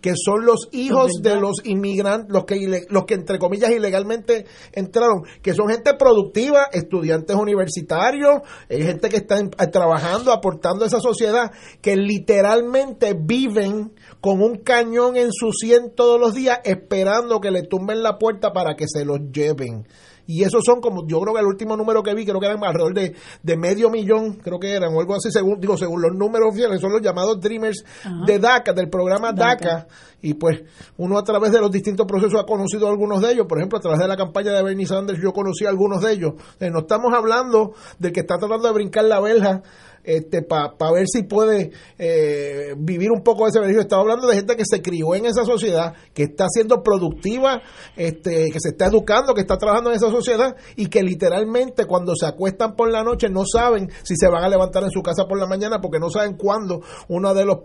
que 0.00 0.12
son 0.16 0.44
los 0.44 0.68
hijos 0.72 1.10
Los 1.14 1.22
de 1.22 1.40
los 1.40 1.64
inmigrantes, 1.64 2.30
los 2.30 2.44
que, 2.44 2.86
los 2.88 3.04
que 3.04 3.14
entre 3.14 3.38
comillas 3.38 3.70
ilegalmente 3.70 4.46
entraron, 4.72 5.22
que 5.42 5.54
son 5.54 5.68
gente 5.68 5.94
productiva, 5.94 6.66
estudiantes 6.72 7.34
universitarios, 7.34 8.42
eh, 8.68 8.82
gente 8.82 9.08
que 9.08 9.16
está 9.16 9.38
eh, 9.38 9.66
trabajando, 9.72 10.32
aportando 10.32 10.84
a 10.84 10.88
esa 10.88 11.00
sociedad, 11.00 11.50
que 11.80 11.96
literalmente 11.96 13.14
viven 13.18 13.92
con 14.20 14.42
un 14.42 14.58
cañón 14.58 15.16
en 15.16 15.32
su 15.32 15.52
sien 15.52 15.92
todos 15.96 16.20
los 16.20 16.34
días 16.34 16.60
esperando 16.64 17.40
que 17.40 17.50
le 17.50 17.62
tumben 17.62 18.02
la 18.02 18.18
puerta 18.18 18.52
para 18.52 18.74
que 18.76 18.86
se 18.86 19.04
los 19.04 19.18
lleven. 19.32 19.86
Y 20.26 20.44
esos 20.44 20.62
son 20.64 20.80
como, 20.80 21.06
yo 21.06 21.20
creo 21.20 21.34
que 21.34 21.40
el 21.40 21.46
último 21.46 21.76
número 21.76 22.02
que 22.02 22.14
vi, 22.14 22.24
creo 22.24 22.40
que 22.40 22.46
eran 22.46 22.62
alrededor 22.62 22.94
de, 22.94 23.14
de 23.42 23.56
medio 23.56 23.90
millón, 23.90 24.34
creo 24.34 24.58
que 24.58 24.72
eran, 24.72 24.94
o 24.94 25.00
algo 25.00 25.14
así, 25.14 25.30
según, 25.30 25.60
digo, 25.60 25.76
según 25.76 26.00
los 26.00 26.12
números 26.12 26.50
oficiales, 26.50 26.80
son 26.80 26.92
los 26.92 27.02
llamados 27.02 27.40
Dreamers 27.40 27.84
Ajá. 28.04 28.24
de 28.26 28.38
DACA, 28.38 28.72
del 28.72 28.88
programa 28.88 29.32
DACA. 29.32 29.68
DACA. 29.68 29.86
Y 30.22 30.34
pues 30.34 30.62
uno 30.98 31.18
a 31.18 31.24
través 31.24 31.50
de 31.50 31.60
los 31.60 31.70
distintos 31.70 32.06
procesos 32.06 32.40
ha 32.40 32.44
conocido 32.44 32.88
algunos 32.88 33.20
de 33.20 33.32
ellos. 33.32 33.46
Por 33.48 33.58
ejemplo, 33.58 33.78
a 33.78 33.82
través 33.82 33.98
de 33.98 34.06
la 34.06 34.16
campaña 34.16 34.52
de 34.52 34.62
Bernie 34.62 34.86
Sanders 34.86 35.20
yo 35.20 35.32
conocí 35.32 35.66
a 35.66 35.70
algunos 35.70 36.00
de 36.00 36.12
ellos. 36.12 36.34
Eh, 36.60 36.70
no 36.70 36.80
estamos 36.80 37.12
hablando 37.12 37.72
del 37.98 38.12
que 38.12 38.20
está 38.20 38.38
tratando 38.38 38.68
de 38.68 38.74
brincar 38.74 39.04
la 39.04 39.20
verja 39.20 39.62
este 40.04 40.42
para 40.42 40.92
ver 40.92 41.06
si 41.06 41.22
puede 41.22 41.70
eh, 41.98 42.74
vivir 42.76 43.10
un 43.10 43.22
poco 43.22 43.44
de 43.44 43.50
ese 43.50 43.60
beneficio. 43.60 43.82
Estamos 43.82 44.04
hablando 44.04 44.26
de 44.26 44.36
gente 44.36 44.56
que 44.56 44.64
se 44.64 44.82
crió 44.82 45.14
en 45.14 45.26
esa 45.26 45.44
sociedad, 45.44 45.94
que 46.14 46.24
está 46.24 46.46
siendo 46.48 46.82
productiva, 46.82 47.62
este, 47.96 48.50
que 48.50 48.60
se 48.60 48.70
está 48.70 48.86
educando, 48.86 49.34
que 49.34 49.40
está 49.40 49.56
trabajando 49.58 49.90
en 49.90 49.96
esa 49.96 50.10
sociedad 50.10 50.56
y 50.76 50.86
que 50.86 51.02
literalmente 51.02 51.86
cuando 51.86 52.14
se 52.16 52.26
acuestan 52.26 52.74
por 52.74 52.90
la 52.90 53.02
noche 53.02 53.28
no 53.28 53.44
saben 53.44 53.90
si 54.02 54.16
se 54.16 54.28
van 54.28 54.44
a 54.44 54.48
levantar 54.48 54.82
en 54.84 54.90
su 54.90 55.02
casa 55.02 55.26
por 55.26 55.38
la 55.38 55.46
mañana 55.46 55.80
porque 55.80 55.98
no 55.98 56.10
saben 56.10 56.36
cuándo 56.36 56.82
uno 57.08 57.34
de 57.34 57.44
los 57.44 57.58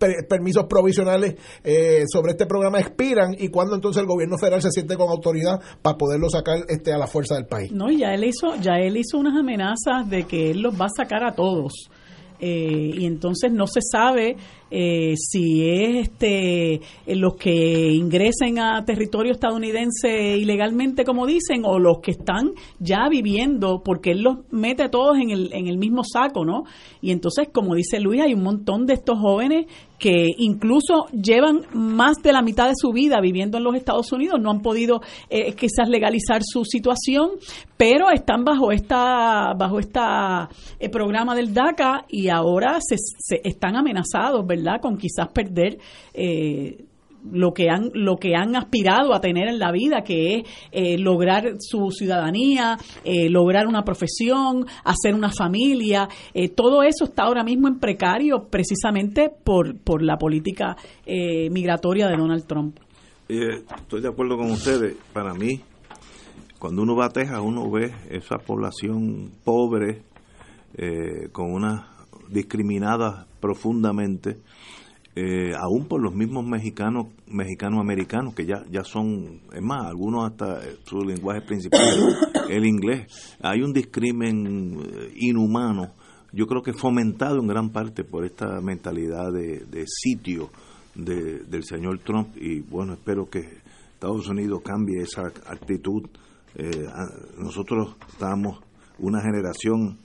per- 0.00 0.26
permisos 0.28 0.64
provisionales 0.68 1.36
eh, 1.62 2.02
sobre 2.12 2.32
este 2.32 2.46
programa 2.46 2.80
expiran 2.80 3.36
y 3.38 3.48
cuándo 3.48 3.76
entonces 3.76 4.00
el 4.00 4.08
gobierno 4.08 4.36
federal 4.38 4.60
se 4.62 4.70
siente 4.72 4.96
con 4.96 5.08
autoridad 5.10 5.60
para 5.82 5.96
poderlo 5.96 6.28
sacar 6.28 6.56
este 6.68 6.92
a 6.92 6.98
la 6.98 7.06
fuerza 7.06 7.36
del 7.36 7.46
país. 7.46 7.70
No, 7.70 7.88
ya 7.92 8.12
él 8.14 8.24
hizo, 8.24 8.56
ya 8.56 8.78
él 8.80 8.96
hizo 8.96 9.18
unas 9.18 9.38
amenazas 9.38 10.08
de 10.10 10.24
que 10.24 10.50
él 10.50 10.62
los 10.62 10.74
va 10.74 10.86
a 10.86 10.96
sacar 10.96 11.22
a 11.22 11.32
todos. 11.36 11.72
Eh, 12.42 12.92
y 12.96 13.04
entonces 13.04 13.52
no 13.52 13.66
se 13.66 13.80
sabe 13.82 14.34
eh, 14.70 15.14
si 15.16 15.68
es 15.68 16.08
este 16.08 16.74
eh, 16.74 16.80
los 17.16 17.34
que 17.34 17.92
ingresen 17.92 18.58
a 18.58 18.84
territorio 18.84 19.32
estadounidense 19.32 20.36
ilegalmente 20.36 21.04
como 21.04 21.26
dicen 21.26 21.62
o 21.64 21.78
los 21.78 22.00
que 22.00 22.12
están 22.12 22.52
ya 22.78 23.08
viviendo 23.08 23.82
porque 23.84 24.12
él 24.12 24.22
los 24.22 24.38
mete 24.50 24.88
todos 24.88 25.18
en 25.18 25.30
el, 25.30 25.52
en 25.52 25.66
el 25.66 25.78
mismo 25.78 26.02
saco 26.04 26.44
no 26.44 26.64
y 27.00 27.10
entonces 27.10 27.48
como 27.52 27.74
dice 27.74 28.00
Luis 28.00 28.20
hay 28.22 28.34
un 28.34 28.42
montón 28.42 28.86
de 28.86 28.94
estos 28.94 29.18
jóvenes 29.18 29.66
que 30.00 30.28
incluso 30.38 31.06
llevan 31.12 31.60
más 31.74 32.16
de 32.22 32.32
la 32.32 32.40
mitad 32.40 32.68
de 32.68 32.74
su 32.74 32.90
vida 32.90 33.20
viviendo 33.20 33.58
en 33.58 33.64
los 33.64 33.76
Estados 33.76 34.10
Unidos, 34.12 34.40
no 34.40 34.50
han 34.50 34.62
podido 34.62 35.02
eh, 35.28 35.52
quizás 35.52 35.88
legalizar 35.88 36.40
su 36.42 36.64
situación, 36.64 37.32
pero 37.76 38.10
están 38.10 38.42
bajo 38.42 38.72
esta 38.72 39.52
bajo 39.52 39.78
esta 39.78 40.48
eh, 40.78 40.88
programa 40.88 41.34
del 41.34 41.52
DACA 41.52 42.06
y 42.08 42.30
ahora 42.30 42.78
se, 42.80 42.96
se 42.96 43.42
están 43.44 43.76
amenazados, 43.76 44.46
¿verdad? 44.46 44.59
Con 44.80 44.96
quizás 44.96 45.28
perder 45.32 45.78
eh, 46.14 46.84
lo 47.30 47.52
que 47.52 47.68
han 47.68 47.90
lo 47.92 48.16
que 48.16 48.34
han 48.34 48.56
aspirado 48.56 49.12
a 49.12 49.20
tener 49.20 49.48
en 49.48 49.58
la 49.58 49.72
vida 49.72 50.02
que 50.02 50.36
es 50.36 50.48
eh, 50.72 50.96
lograr 50.96 51.56
su 51.58 51.90
ciudadanía 51.90 52.78
eh, 53.04 53.28
lograr 53.28 53.66
una 53.66 53.82
profesión 53.82 54.66
hacer 54.84 55.14
una 55.14 55.30
familia. 55.30 56.08
Todo 56.54 56.82
eso 56.82 57.04
está 57.04 57.24
ahora 57.24 57.44
mismo 57.44 57.68
en 57.68 57.78
precario 57.78 58.48
precisamente 58.48 59.30
por 59.30 59.78
por 59.78 60.02
la 60.02 60.16
política 60.16 60.76
migratoria 61.06 62.08
de 62.08 62.16
Donald 62.16 62.46
Trump. 62.46 62.78
Estoy 63.28 64.00
de 64.00 64.08
acuerdo 64.08 64.36
con 64.36 64.50
ustedes. 64.50 64.96
Para 65.12 65.34
mí 65.34 65.60
cuando 66.58 66.82
uno 66.82 66.96
va 66.96 67.06
a 67.06 67.10
Texas 67.10 67.40
uno 67.42 67.70
ve 67.70 67.92
esa 68.10 68.38
población 68.38 69.30
pobre 69.44 70.02
con 71.32 71.52
una 71.52 71.99
discriminada 72.30 73.26
profundamente 73.40 74.38
eh, 75.16 75.52
aún 75.58 75.86
por 75.86 76.00
los 76.00 76.14
mismos 76.14 76.46
mexicanos 76.46 77.08
mexicanos 77.26 77.80
americanos 77.80 78.32
que 78.32 78.46
ya 78.46 78.64
ya 78.70 78.84
son 78.84 79.40
es 79.52 79.60
más 79.60 79.86
algunos 79.86 80.30
hasta 80.30 80.64
eh, 80.64 80.76
su 80.84 80.98
lenguaje 80.98 81.40
principal 81.40 82.16
el 82.48 82.64
inglés. 82.64 83.36
Hay 83.42 83.62
un 83.62 83.72
discrimen 83.72 84.78
eh, 84.80 85.12
inhumano 85.16 85.92
yo 86.32 86.46
creo 86.46 86.62
que 86.62 86.72
fomentado 86.72 87.40
en 87.40 87.48
gran 87.48 87.70
parte 87.70 88.04
por 88.04 88.24
esta 88.24 88.60
mentalidad 88.60 89.32
de, 89.32 89.84
sitio 89.86 90.48
del 90.94 91.64
señor 91.64 91.98
Trump. 92.04 92.36
Y 92.36 92.60
bueno 92.60 92.92
espero 92.92 93.28
que 93.28 93.40
Estados 93.94 94.28
Unidos 94.28 94.60
cambie 94.64 95.02
esa 95.02 95.22
actitud. 95.22 96.08
Nosotros 97.36 97.96
estábamos 98.12 98.60
una 99.00 99.20
generación 99.20 99.98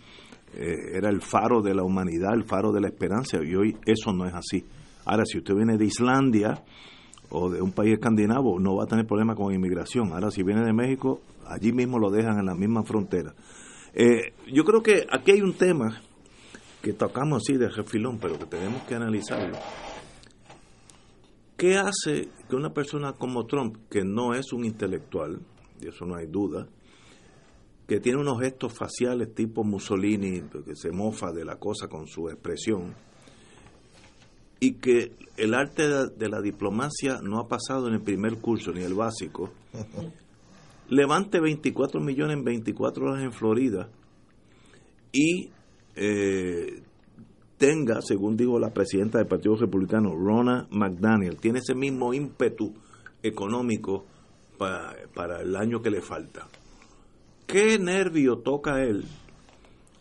era 0.58 1.10
el 1.10 1.22
faro 1.22 1.62
de 1.62 1.76
la 1.76 1.84
humanidad 1.84 2.34
el 2.34 2.46
faro 2.46 2.72
de 2.72 2.82
la 2.82 2.88
esperanza 2.88 3.38
y 3.44 3.56
hoy 3.56 3.76
eso 3.86 4.14
no 4.14 4.26
es 4.26 4.34
así 4.34 4.66
Ahora, 5.06 5.24
si 5.26 5.38
usted 5.38 5.54
viene 5.54 5.78
de 5.78 5.86
Islandia 5.86 6.64
o 7.30 7.50
de 7.50 7.62
un 7.62 7.72
país 7.72 7.94
escandinavo, 7.94 8.60
no 8.60 8.76
va 8.76 8.86
a 8.86 8.88
tener 8.88 9.06
problema 9.06 9.36
con 9.36 9.54
inmigración. 9.54 10.12
Ahora, 10.12 10.32
si 10.32 10.42
viene 10.42 10.66
de 10.66 10.74
México, 10.74 11.22
allí 11.46 11.72
mismo 11.72 12.00
lo 12.00 12.10
dejan 12.10 12.40
en 12.40 12.48
la 12.48 12.56
misma 12.56 12.84
frontera. 12.84 13.34
Eh, 13.94 14.34
yo 14.52 14.66
creo 14.66 14.82
que 14.82 15.06
aquí 15.10 15.32
hay 15.32 15.42
un 15.42 15.54
tema 15.54 16.02
que 16.82 16.94
tocamos 16.94 17.44
así 17.44 17.58
de 17.58 17.70
refilón, 17.70 18.18
pero 18.20 18.38
que 18.38 18.46
tenemos 18.46 18.82
que 18.84 18.96
analizarlo. 18.96 19.58
¿Qué 21.56 21.78
hace 21.78 22.30
que 22.50 22.56
una 22.56 22.74
persona 22.74 23.14
como 23.14 23.46
Trump, 23.46 23.78
que 23.90 24.04
no 24.04 24.34
es 24.34 24.52
un 24.54 24.66
intelectual, 24.66 25.40
y 25.82 25.88
eso 25.88 26.06
no 26.06 26.16
hay 26.16 26.26
duda, 26.26 26.68
que 27.88 28.00
tiene 28.00 28.20
unos 28.20 28.40
gestos 28.42 28.74
faciales 28.74 29.34
tipo 29.34 29.64
Mussolini, 29.64 30.42
que 30.42 30.76
se 30.76 30.92
mofa 30.92 31.32
de 31.32 31.46
la 31.46 31.58
cosa 31.58 31.88
con 31.88 32.08
su 32.08 32.30
expresión, 32.30 32.96
y 34.60 34.74
que 34.74 35.12
el 35.38 35.54
arte 35.54 35.84
de 35.88 36.30
la 36.30 36.42
diplomacia 36.42 37.20
no 37.22 37.40
ha 37.40 37.48
pasado 37.48 37.88
en 37.88 37.96
el 37.96 38.02
primer 38.02 38.38
curso 38.38 38.72
ni 38.72 38.82
el 38.82 38.96
básico, 38.96 39.52
levante 40.90 41.40
24 41.40 42.00
millones 42.00 42.38
en 42.38 42.44
24 42.44 43.06
horas 43.06 43.24
en 43.24 43.32
Florida 43.32 43.90
y 45.12 45.50
eh, 45.96 46.82
tenga, 47.58 48.02
según 48.02 48.36
dijo 48.36 48.60
la 48.60 48.74
presidenta 48.74 49.18
del 49.18 49.28
Partido 49.28 49.56
Republicano, 49.56 50.16
Rona 50.16 50.68
McDaniel, 50.72 51.38
tiene 51.38 51.60
ese 51.60 51.76
mismo 51.76 52.14
ímpetu 52.14 52.74
económico 53.24 54.06
para, 54.58 54.96
para 55.14 55.42
el 55.42 55.56
año 55.56 55.82
que 55.82 55.90
le 55.90 56.02
falta. 56.02 56.48
¿Qué 57.46 57.80
nervio 57.80 58.38
toca 58.40 58.84
él 58.84 59.06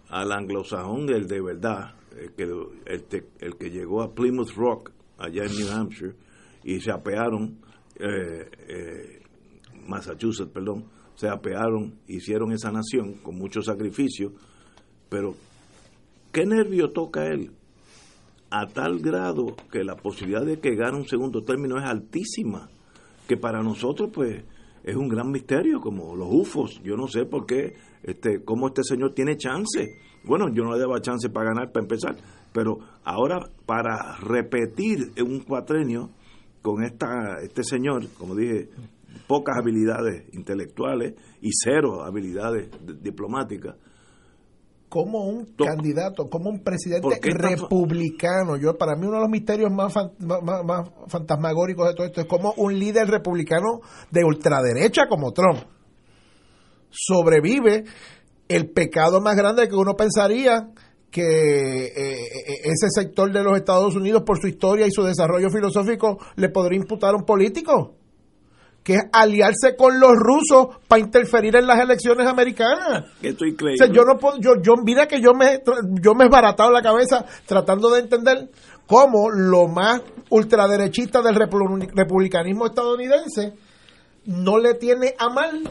al 0.09 0.33
anglosajón 0.33 1.07
del 1.07 1.27
de 1.27 1.41
verdad? 1.41 1.95
el 2.17 2.33
que, 3.05 3.25
el, 3.41 3.57
que 3.57 3.71
llegó 3.71 4.03
a 4.03 4.15
Plymouth 4.15 4.53
Rock, 4.57 4.93
allá 5.19 5.45
en 5.45 5.57
New 5.57 5.71
Hampshire, 5.71 6.15
y 6.63 6.81
se 6.81 6.91
apearon, 6.91 7.59
eh, 7.99 8.49
eh, 8.69 9.23
Massachusetts, 9.87 10.51
perdón, 10.53 10.87
se 11.15 11.29
apearon, 11.29 11.99
hicieron 12.09 12.53
esa 12.53 12.71
nación 12.71 13.15
con 13.23 13.37
mucho 13.37 13.63
sacrificio, 13.63 14.33
pero 15.09 15.35
¿qué 16.33 16.47
nervio 16.47 16.91
toca 16.91 17.27
él? 17.27 17.53
A 18.51 18.67
tal 18.67 19.01
grado 19.01 19.57
que 19.71 19.85
la 19.85 19.97
posibilidad 19.97 20.45
de 20.45 20.61
que 20.61 20.75
gane 20.75 20.97
un 20.97 21.07
segundo 21.07 21.43
término 21.43 21.79
es 21.79 21.85
altísima, 21.85 22.69
que 23.29 23.37
para 23.37 23.63
nosotros 23.63 24.11
pues 24.13 24.45
es 24.85 24.95
un 24.95 25.09
gran 25.09 25.31
misterio, 25.31 25.81
como 25.81 26.15
los 26.15 26.29
UFOs, 26.31 26.81
yo 26.83 26.97
no 26.97 27.09
sé 27.09 27.25
por 27.25 27.47
qué, 27.47 27.75
este, 28.03 28.45
cómo 28.45 28.69
este 28.69 28.83
señor 28.85 29.15
tiene 29.15 29.37
chance 29.37 29.99
bueno, 30.25 30.49
yo 30.49 30.65
no 30.65 30.73
le 30.73 30.81
daba 30.81 31.01
chance 31.01 31.29
para 31.29 31.51
ganar, 31.51 31.71
para 31.71 31.85
empezar, 31.85 32.17
pero 32.53 32.79
ahora 33.05 33.41
para 33.67 34.17
repetir 34.17 35.13
un 35.23 35.41
cuatrenio 35.41 36.11
con 36.63 36.83
esta, 36.83 37.41
este 37.43 37.63
señor, 37.63 38.09
como 38.19 38.35
dije, 38.35 38.71
pocas 39.27 39.57
habilidades 39.59 40.25
intelectuales 40.33 41.15
y 41.43 41.51
cero 41.53 42.05
habilidades 42.05 42.71
diplomáticas. 43.03 43.77
Como 44.89 45.25
un 45.25 45.47
candidato, 45.57 46.29
como 46.29 46.51
un 46.51 46.63
presidente 46.63 47.19
republicano, 47.21 48.57
yo 48.57 48.77
para 48.79 48.95
mí 48.95 49.07
uno 49.07 49.17
de 49.17 49.23
los 49.23 49.31
misterios 49.31 49.73
más, 49.73 49.93
más, 50.21 50.65
más 50.65 50.89
fantasmagóricos 51.09 51.89
de 51.89 51.95
todo 51.95 52.07
esto 52.07 52.21
es 52.21 52.27
como 52.29 52.53
un 52.59 52.79
líder 52.79 53.09
republicano 53.09 53.81
de 54.11 54.25
ultraderecha 54.25 55.09
como 55.09 55.33
Trump 55.33 55.59
sobrevive 56.95 57.85
el 58.49 58.71
pecado 58.71 59.21
más 59.21 59.37
grande 59.37 59.69
que 59.69 59.75
uno 59.75 59.95
pensaría 59.95 60.71
que 61.11 61.23
eh, 61.23 61.93
eh, 61.95 62.61
ese 62.65 62.89
sector 62.91 63.33
de 63.33 63.43
los 63.43 63.57
Estados 63.57 63.95
Unidos, 63.95 64.23
por 64.27 64.41
su 64.41 64.49
historia 64.49 64.87
y 64.87 64.91
su 64.91 65.03
desarrollo 65.03 65.49
filosófico, 65.51 66.19
le 66.37 66.49
podría 66.49 66.79
imputar 66.79 67.15
a 67.15 67.17
un 67.17 67.25
político, 67.25 67.95
que 68.85 68.97
es 68.97 69.03
aliarse 69.13 69.75
con 69.77 69.99
los 69.99 70.13
rusos 70.13 70.77
para 70.87 71.01
interferir 71.01 71.57
en 71.57 71.67
las 71.67 71.81
elecciones 71.81 72.27
americanas. 72.27 73.07
Estoy 73.23 73.57
yo 73.91 74.05
no 74.05 74.19
puedo, 74.19 74.37
yo, 74.39 74.61
yo, 74.63 74.75
mira 74.85 75.09
que 75.09 75.23
yo 75.23 75.33
me, 75.33 75.63
yo 76.03 76.15
me 76.15 76.27
he 76.27 76.29
baratado 76.29 76.71
la 76.71 76.83
cabeza 76.83 77.25
tratando 77.47 77.89
de 77.89 78.01
entender 78.01 78.51
cómo 78.87 79.31
lo 79.31 79.69
más 79.69 80.03
ultraderechista 80.29 81.23
del 81.23 81.35
republicanismo 81.35 82.67
estadounidense 82.67 83.55
no 84.27 84.59
le 84.59 84.75
tiene 84.75 85.15
a 85.19 85.31
mal 85.31 85.63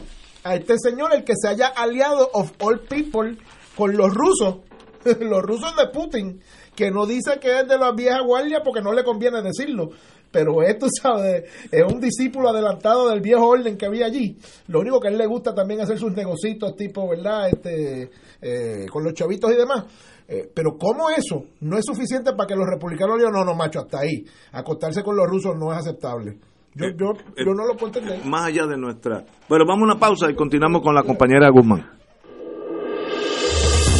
a 0.42 0.56
este 0.56 0.74
señor 0.78 1.14
el 1.14 1.22
que 1.22 1.34
se 1.40 1.48
haya 1.48 1.68
aliado 1.68 2.28
of 2.32 2.50
all 2.60 2.80
people 2.80 3.38
con 3.76 3.96
los 3.96 4.12
rusos, 4.12 4.56
los 5.20 5.42
rusos 5.42 5.74
de 5.76 5.86
Putin, 5.88 6.40
que 6.74 6.90
no 6.90 7.06
dice 7.06 7.38
que 7.40 7.60
es 7.60 7.68
de 7.68 7.78
la 7.78 7.92
vieja 7.92 8.20
guardia 8.20 8.62
porque 8.64 8.82
no 8.82 8.92
le 8.92 9.04
conviene 9.04 9.40
decirlo, 9.40 9.90
pero 10.34 10.62
esto, 10.62 10.86
¿sabes? 11.02 11.44
Es 11.70 11.82
un 11.90 12.00
discípulo 12.00 12.50
adelantado 12.50 13.08
del 13.08 13.20
viejo 13.20 13.46
orden 13.46 13.78
que 13.78 13.86
había 13.86 14.06
allí. 14.06 14.36
Lo 14.66 14.80
único 14.80 15.00
que 15.00 15.08
a 15.08 15.10
él 15.12 15.16
le 15.16 15.26
gusta 15.26 15.54
también 15.54 15.80
hacer 15.80 15.96
sus 15.96 16.12
negocios, 16.12 16.76
tipo, 16.76 17.08
¿verdad? 17.08 17.48
Este, 17.48 18.10
eh, 18.42 18.86
con 18.90 19.04
los 19.04 19.14
chavitos 19.14 19.52
y 19.52 19.56
demás. 19.56 19.84
Eh, 20.26 20.50
pero 20.52 20.76
¿cómo 20.76 21.08
eso 21.10 21.44
no 21.60 21.78
es 21.78 21.84
suficiente 21.84 22.32
para 22.32 22.48
que 22.48 22.56
los 22.56 22.66
republicanos 22.66 23.18
digan, 23.18 23.32
no, 23.32 23.44
no, 23.44 23.54
macho, 23.54 23.80
hasta 23.80 24.00
ahí? 24.00 24.24
Acostarse 24.52 25.04
con 25.04 25.16
los 25.16 25.26
rusos 25.26 25.54
no 25.56 25.72
es 25.72 25.78
aceptable. 25.78 26.36
Yo, 26.74 26.88
yo, 26.88 27.12
yo 27.36 27.54
no 27.54 27.64
lo 27.66 27.76
puedo 27.76 27.98
entender. 27.98 28.24
Más 28.24 28.46
allá 28.46 28.66
de 28.66 28.76
nuestra. 28.76 29.24
Bueno, 29.48 29.64
vamos 29.68 29.82
a 29.82 29.92
una 29.92 30.00
pausa 30.00 30.28
y 30.28 30.34
continuamos 30.34 30.82
con 30.82 30.94
la 30.94 31.04
compañera 31.04 31.48
Guzmán. 31.50 31.88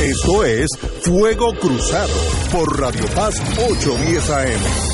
Esto 0.02 0.44
es 0.44 0.66
Fuego 1.02 1.52
Cruzado 1.60 2.12
por 2.50 2.80
Radio 2.80 3.04
Paz 3.14 3.40
810 3.70 4.30
AM. 4.30 4.93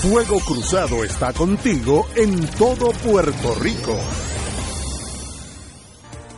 Fuego 0.00 0.40
Cruzado 0.40 1.04
está 1.04 1.30
contigo 1.34 2.06
en 2.16 2.46
todo 2.56 2.90
Puerto 3.04 3.54
Rico. 3.60 3.94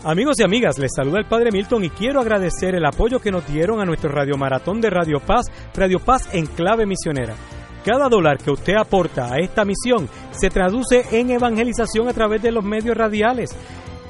Amigos 0.02 0.40
y 0.40 0.42
amigas, 0.42 0.80
les 0.80 0.90
saluda 0.92 1.20
el 1.20 1.26
Padre 1.26 1.52
Milton 1.52 1.84
y 1.84 1.90
quiero 1.90 2.20
agradecer 2.20 2.74
el 2.74 2.84
apoyo 2.84 3.20
que 3.20 3.30
nos 3.30 3.46
dieron 3.46 3.80
a 3.80 3.84
nuestro 3.84 4.10
Radio 4.10 4.36
Maratón 4.36 4.80
de 4.80 4.90
Radio 4.90 5.20
Paz, 5.20 5.46
Radio 5.76 6.00
Paz 6.00 6.28
en 6.32 6.46
clave 6.46 6.86
misionera. 6.86 7.36
Cada 7.84 8.08
dólar 8.08 8.38
que 8.38 8.50
usted 8.50 8.74
aporta 8.74 9.32
a 9.32 9.38
esta 9.38 9.64
misión 9.64 10.08
se 10.32 10.50
traduce 10.50 11.04
en 11.12 11.30
evangelización 11.30 12.08
a 12.08 12.12
través 12.12 12.42
de 12.42 12.50
los 12.50 12.64
medios 12.64 12.96
radiales. 12.96 13.54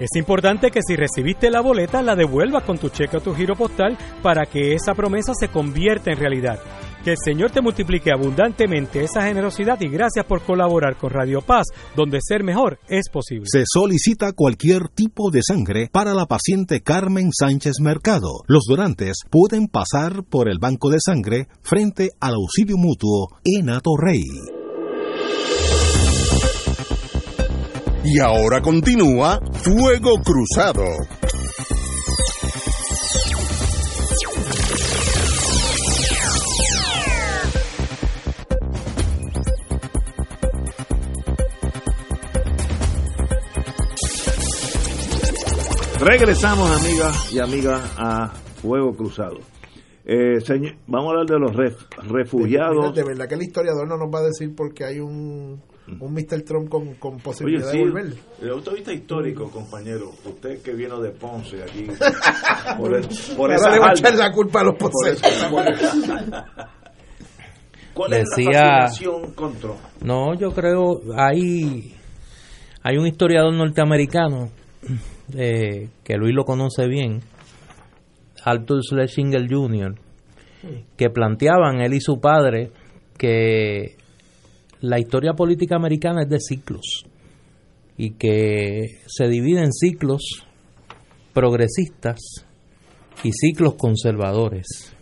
Es 0.01 0.17
importante 0.17 0.71
que 0.71 0.81
si 0.81 0.97
recibiste 0.97 1.51
la 1.51 1.61
boleta 1.61 2.01
la 2.01 2.17
devuelvas 2.17 2.63
con 2.63 2.79
tu 2.79 2.89
cheque 2.89 3.19
o 3.19 3.21
tu 3.21 3.35
giro 3.35 3.55
postal 3.55 3.99
para 4.23 4.47
que 4.47 4.73
esa 4.73 4.95
promesa 4.95 5.35
se 5.39 5.49
convierta 5.49 6.11
en 6.11 6.19
realidad. 6.19 6.59
Que 7.05 7.11
el 7.13 7.17
Señor 7.25 7.51
te 7.51 7.61
multiplique 7.61 8.11
abundantemente 8.13 9.03
esa 9.03 9.23
generosidad 9.23 9.81
y 9.81 9.89
gracias 9.89 10.25
por 10.25 10.43
colaborar 10.43 10.97
con 10.97 11.11
Radio 11.11 11.41
Paz, 11.41 11.67
donde 11.97 12.19
ser 12.21 12.45
mejor 12.45 12.79
es 12.89 13.09
posible. 13.11 13.47
Se 13.47 13.65
solicita 13.67 14.33
cualquier 14.33 14.89
tipo 14.89 15.31
de 15.31 15.41
sangre 15.43 15.89
para 15.93 16.15
la 16.15 16.27
paciente 16.27 16.81
Carmen 16.81 17.31
Sánchez 17.33 17.81
Mercado. 17.81 18.31
Los 18.47 18.65
donantes 18.69 19.17
pueden 19.31 19.67
pasar 19.67 20.25
por 20.29 20.49
el 20.49 20.59
banco 20.61 20.91
de 20.91 20.99
sangre 21.05 21.49
frente 21.63 22.11
al 22.21 22.35
auxilio 22.35 22.77
mutuo 22.77 23.29
en 23.45 23.71
Atorrey. 23.71 24.23
Y 28.05 28.19
ahora 28.19 28.61
continúa 28.61 29.39
Fuego 29.53 30.15
Cruzado. 30.25 30.85
Regresamos, 46.05 46.69
amigas 46.81 47.33
y 47.33 47.39
amigas, 47.39 47.81
a 47.97 48.29
Fuego 48.61 48.93
Cruzado. 48.95 49.39
Eh, 50.05 50.41
señor, 50.41 50.75
vamos 50.89 51.09
a 51.09 51.21
hablar 51.21 51.27
de 51.27 51.39
los 51.39 51.53
ref- 51.53 51.87
refugiados. 52.11 52.93
De 52.95 53.05
verdad 53.05 53.29
que 53.29 53.35
el 53.37 53.43
historiador 53.43 53.87
no 53.87 53.97
nos 53.97 54.13
va 54.13 54.19
a 54.19 54.23
decir 54.25 54.53
porque 54.57 54.85
hay 54.85 54.99
un, 54.99 55.63
un 56.01 56.13
Mr. 56.13 56.43
Trump 56.43 56.69
con, 56.69 56.95
con 56.95 57.15
Oye, 57.15 57.23
posibilidad 57.23 57.71
sí, 57.71 57.79
de 57.79 57.85
volver. 57.85 58.05
desde 58.07 58.47
el 58.49 58.51
punto 58.55 58.71
de 58.71 58.77
vista 58.77 58.93
histórico, 58.93 59.49
compañero, 59.51 60.11
usted 60.25 60.61
que 60.61 60.73
vino 60.73 61.01
de 61.01 61.11
Ponce 61.13 61.63
aquí, 61.63 61.87
por, 62.79 62.97
el- 62.97 63.09
por 63.37 63.53
esa 63.53 63.71
le 63.71 63.79
va 63.79 63.91
a 63.91 63.93
echar 63.93 64.15
la 64.17 64.33
culpa 64.33 64.61
a 64.61 64.65
los 64.65 64.75
ponceños. 64.75 65.23
¿Cuál 67.95 68.13
es 68.15 68.25
la 68.29 68.35
fascinación 68.35 69.33
con 69.35 69.55
Trump? 69.55 69.79
No, 70.03 70.35
yo 70.35 70.51
creo 70.53 71.01
hay 71.17 71.95
hay 72.83 72.97
un 72.97 73.07
historiador 73.07 73.53
norteamericano 73.55 74.51
eh, 75.35 75.89
que 76.05 76.17
Luis 76.17 76.35
lo 76.35 76.45
conoce 76.45 76.87
bien, 76.87 77.21
Arthur 78.45 78.83
Schlesinger 78.83 79.47
Jr., 79.49 79.95
que 80.97 81.11
planteaban 81.11 81.81
él 81.81 81.95
y 81.95 82.01
su 82.01 82.21
padre 82.21 82.71
que 83.19 83.97
la 84.81 84.99
historia 84.99 85.33
política 85.35 85.77
americana 85.77 86.23
es 86.23 86.29
de 86.29 86.41
ciclos 86.41 87.05
y 87.97 88.13
que 88.13 89.01
se 89.07 89.29
divide 89.29 89.63
en 89.63 89.73
ciclos 89.73 90.47
progresistas 91.33 92.19
y 93.25 93.33
ciclos 93.33 93.75
conservadores. 93.75 94.95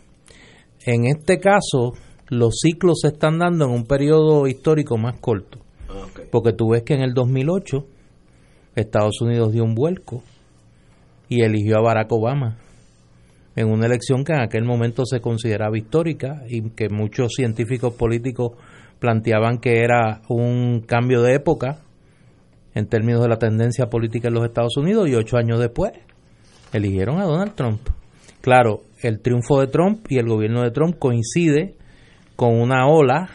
En 0.84 1.06
este 1.06 1.38
caso, 1.38 1.92
los 2.28 2.58
ciclos 2.60 3.00
se 3.02 3.08
están 3.08 3.38
dando 3.38 3.66
en 3.66 3.70
un 3.70 3.84
periodo 3.84 4.46
histórico 4.46 4.96
más 4.96 5.18
corto. 5.18 5.58
Porque 6.30 6.52
tú 6.52 6.70
ves 6.70 6.82
que 6.82 6.94
en 6.94 7.02
el 7.02 7.12
2008 7.12 7.86
Estados 8.76 9.20
Unidos 9.20 9.52
dio 9.52 9.64
un 9.64 9.74
vuelco 9.74 10.22
y 11.28 11.42
eligió 11.42 11.78
a 11.78 11.82
Barack 11.82 12.12
Obama 12.12 12.58
en 13.56 13.68
una 13.68 13.86
elección 13.86 14.24
que 14.24 14.32
en 14.32 14.40
aquel 14.40 14.64
momento 14.64 15.04
se 15.04 15.20
consideraba 15.20 15.76
histórica 15.76 16.42
y 16.48 16.70
que 16.70 16.88
muchos 16.88 17.32
científicos 17.34 17.94
políticos 17.94 18.52
planteaban 18.98 19.58
que 19.58 19.82
era 19.82 20.22
un 20.28 20.80
cambio 20.86 21.22
de 21.22 21.34
época 21.34 21.78
en 22.74 22.86
términos 22.86 23.22
de 23.22 23.28
la 23.28 23.38
tendencia 23.38 23.86
política 23.86 24.28
en 24.28 24.34
los 24.34 24.44
Estados 24.44 24.76
Unidos 24.76 25.08
y 25.08 25.14
ocho 25.14 25.36
años 25.36 25.58
después 25.58 25.92
eligieron 26.72 27.20
a 27.20 27.24
Donald 27.24 27.54
Trump. 27.54 27.80
Claro, 28.40 28.82
el 29.02 29.20
triunfo 29.20 29.60
de 29.60 29.66
Trump 29.66 30.06
y 30.08 30.18
el 30.18 30.26
gobierno 30.26 30.62
de 30.62 30.70
Trump 30.70 30.96
coincide 30.98 31.74
con 32.36 32.60
una 32.60 32.86
ola 32.86 33.28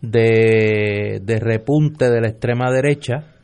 de, 0.00 1.20
de 1.22 1.40
repunte 1.40 2.08
de 2.08 2.20
la 2.20 2.28
extrema 2.28 2.70
derecha 2.70 3.34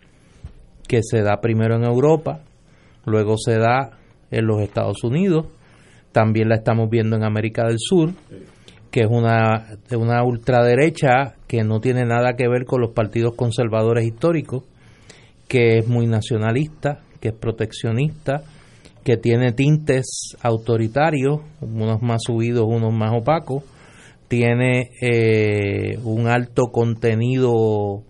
que 0.86 1.00
se 1.02 1.22
da 1.22 1.40
primero 1.40 1.76
en 1.76 1.84
Europa, 1.84 2.40
luego 3.06 3.36
se 3.36 3.58
da 3.58 3.98
en 4.30 4.46
los 4.46 4.60
Estados 4.60 5.02
Unidos, 5.04 5.46
también 6.12 6.48
la 6.48 6.56
estamos 6.56 6.88
viendo 6.90 7.16
en 7.16 7.24
América 7.24 7.66
del 7.66 7.78
Sur, 7.78 8.12
que 8.90 9.00
es 9.00 9.08
una, 9.10 9.66
una 9.96 10.22
ultraderecha 10.22 11.34
que 11.48 11.64
no 11.64 11.80
tiene 11.80 12.04
nada 12.04 12.34
que 12.36 12.48
ver 12.48 12.64
con 12.64 12.80
los 12.80 12.92
partidos 12.92 13.34
conservadores 13.34 14.06
históricos, 14.06 14.62
que 15.48 15.78
es 15.78 15.88
muy 15.88 16.06
nacionalista, 16.06 17.00
que 17.20 17.28
es 17.28 17.34
proteccionista, 17.34 18.42
que 19.02 19.16
tiene 19.16 19.52
tintes 19.52 20.36
autoritarios, 20.42 21.40
unos 21.60 22.00
más 22.02 22.22
subidos, 22.24 22.66
unos 22.66 22.92
más 22.92 23.10
opacos, 23.12 23.64
tiene 24.28 24.90
eh, 25.02 25.98
un 26.04 26.28
alto 26.28 26.66
contenido 26.72 28.02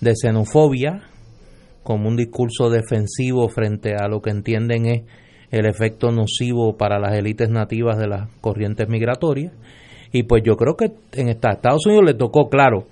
de 0.00 0.14
xenofobia, 0.16 1.02
como 1.82 2.08
un 2.08 2.16
discurso 2.16 2.70
defensivo 2.70 3.48
frente 3.48 3.94
a 3.94 4.08
lo 4.08 4.20
que 4.20 4.30
entienden 4.30 4.86
es 4.86 5.02
el 5.50 5.66
efecto 5.66 6.10
nocivo 6.12 6.76
para 6.76 6.98
las 6.98 7.14
élites 7.16 7.50
nativas 7.50 7.98
de 7.98 8.06
las 8.08 8.28
corrientes 8.40 8.88
migratorias. 8.88 9.52
Y 10.12 10.24
pues 10.24 10.42
yo 10.44 10.56
creo 10.56 10.76
que 10.76 10.92
en 11.20 11.28
esta- 11.28 11.52
Estados 11.52 11.86
Unidos 11.86 12.04
le 12.06 12.14
tocó, 12.14 12.48
claro. 12.48 12.84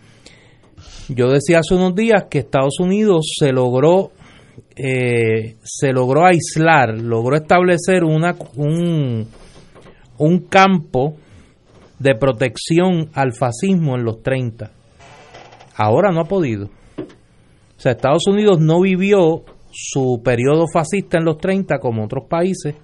Yo 1.08 1.28
decía 1.30 1.58
hace 1.60 1.74
unos 1.74 1.94
días 1.94 2.24
que 2.30 2.38
Estados 2.38 2.78
Unidos 2.80 3.32
se 3.38 3.52
logró 3.52 4.10
eh, 4.76 5.56
se 5.62 5.92
logró 5.92 6.24
aislar, 6.24 7.00
logró 7.00 7.36
establecer 7.36 8.04
una, 8.04 8.36
un, 8.56 9.26
un 10.18 10.38
campo 10.48 11.14
de 11.98 12.14
protección 12.14 13.08
al 13.14 13.32
fascismo 13.32 13.96
en 13.96 14.04
los 14.04 14.22
30. 14.22 14.70
Ahora 15.76 16.12
no 16.12 16.20
ha 16.20 16.24
podido. 16.26 16.68
O 17.78 17.80
sea, 17.80 17.92
Estados 17.92 18.26
Unidos 18.26 18.60
no 18.60 18.80
vivió 18.80 19.44
su 19.70 20.20
periodo 20.24 20.64
fascista 20.72 21.18
en 21.18 21.24
los 21.24 21.38
30 21.38 21.78
como 21.78 22.04
otros 22.04 22.24
países, 22.28 22.74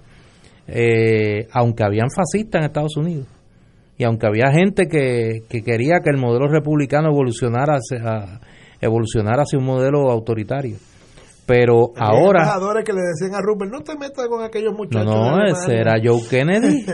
eh, 0.67 1.47
aunque 1.51 1.83
habían 1.83 2.09
fascistas 2.09 2.59
en 2.61 2.65
Estados 2.67 2.95
Unidos. 2.97 3.27
Y 3.97 4.03
aunque 4.03 4.27
había 4.27 4.51
gente 4.51 4.87
que, 4.87 5.41
que 5.49 5.61
quería 5.61 5.99
que 6.03 6.09
el 6.09 6.17
modelo 6.17 6.47
republicano 6.47 7.09
evolucionara 7.09 7.75
hacia, 7.77 8.39
evolucionara 8.81 9.43
hacia 9.43 9.59
un 9.59 9.65
modelo 9.65 10.09
autoritario. 10.11 10.77
Pero 11.45 11.91
ahora... 11.95 12.41
embajadores 12.41 12.83
que 12.83 12.91
le 12.93 13.01
decían 13.01 13.35
a 13.35 13.41
Rupert, 13.41 13.71
no 13.71 13.81
te 13.81 13.95
metas 13.97 14.27
con 14.27 14.43
aquellos 14.43 14.71
No, 14.71 14.77
muchachos. 14.77 15.05
no, 15.05 15.37
de 15.37 15.51
ese 15.51 15.65
Alemania". 15.77 15.81
era 15.81 15.93
Joe 16.03 16.21
Kennedy. 16.29 16.85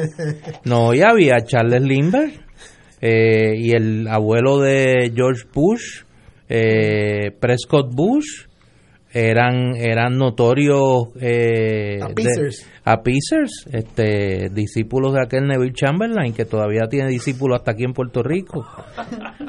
No, 0.66 0.94
y 0.94 1.02
había 1.02 1.38
Charles 1.46 1.82
Lindbergh 1.82 2.34
eh, 3.00 3.54
y 3.58 3.72
el 3.72 4.08
abuelo 4.08 4.60
de 4.60 5.12
George 5.16 5.44
Bush, 5.54 6.04
eh, 6.54 7.32
Prescott 7.40 7.94
Bush, 7.94 8.46
eran 9.14 9.76
eran 9.76 10.18
notorios 10.18 11.10
eh, 11.20 11.98
de- 11.98 12.04
Appeasers. 12.04 12.68
appeasers, 12.86 13.68
este, 13.72 14.50
discípulos 14.54 15.14
de 15.14 15.22
aquel 15.22 15.48
Neville 15.48 15.74
Chamberlain 15.74 16.34
que 16.34 16.46
todavía 16.46 16.88
tiene 16.90 17.10
discípulos 17.10 17.60
hasta 17.60 17.72
aquí 17.72 17.84
en 17.84 17.94
Puerto 17.94 18.22
Rico. 18.24 18.66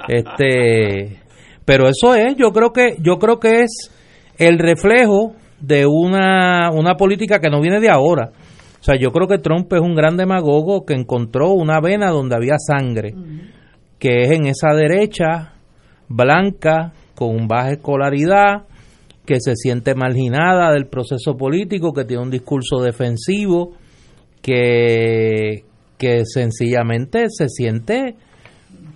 Este, 0.08 1.20
pero 1.64 1.88
eso 1.88 2.14
es, 2.14 2.34
yo 2.36 2.50
creo 2.52 2.72
que 2.72 2.96
yo 3.00 3.18
creo 3.18 3.38
que 3.38 3.60
es 3.62 3.90
el 4.38 4.58
reflejo 4.58 5.34
de 5.60 5.86
una, 5.86 6.70
una 6.72 6.94
política 6.96 7.38
que 7.38 7.50
no 7.50 7.60
viene 7.60 7.78
de 7.80 7.88
ahora. 7.88 8.30
O 8.80 8.82
sea, 8.84 8.96
yo 8.98 9.12
creo 9.12 9.28
que 9.28 9.38
Trump 9.38 9.72
es 9.72 9.80
un 9.80 9.94
gran 9.94 10.16
demagogo 10.16 10.84
que 10.84 10.94
encontró 10.94 11.52
una 11.52 11.80
vena 11.80 12.10
donde 12.10 12.34
había 12.34 12.56
sangre, 12.58 13.14
que 14.00 14.22
es 14.22 14.30
en 14.32 14.46
esa 14.46 14.74
derecha 14.74 15.52
blanca, 16.14 16.92
con 17.14 17.46
baja 17.48 17.72
escolaridad, 17.72 18.64
que 19.24 19.36
se 19.40 19.54
siente 19.54 19.94
marginada 19.94 20.72
del 20.72 20.86
proceso 20.86 21.36
político, 21.36 21.92
que 21.92 22.04
tiene 22.04 22.22
un 22.22 22.30
discurso 22.30 22.80
defensivo, 22.82 23.72
que, 24.42 25.64
que 25.98 26.22
sencillamente 26.24 27.26
se 27.28 27.48
siente 27.48 28.16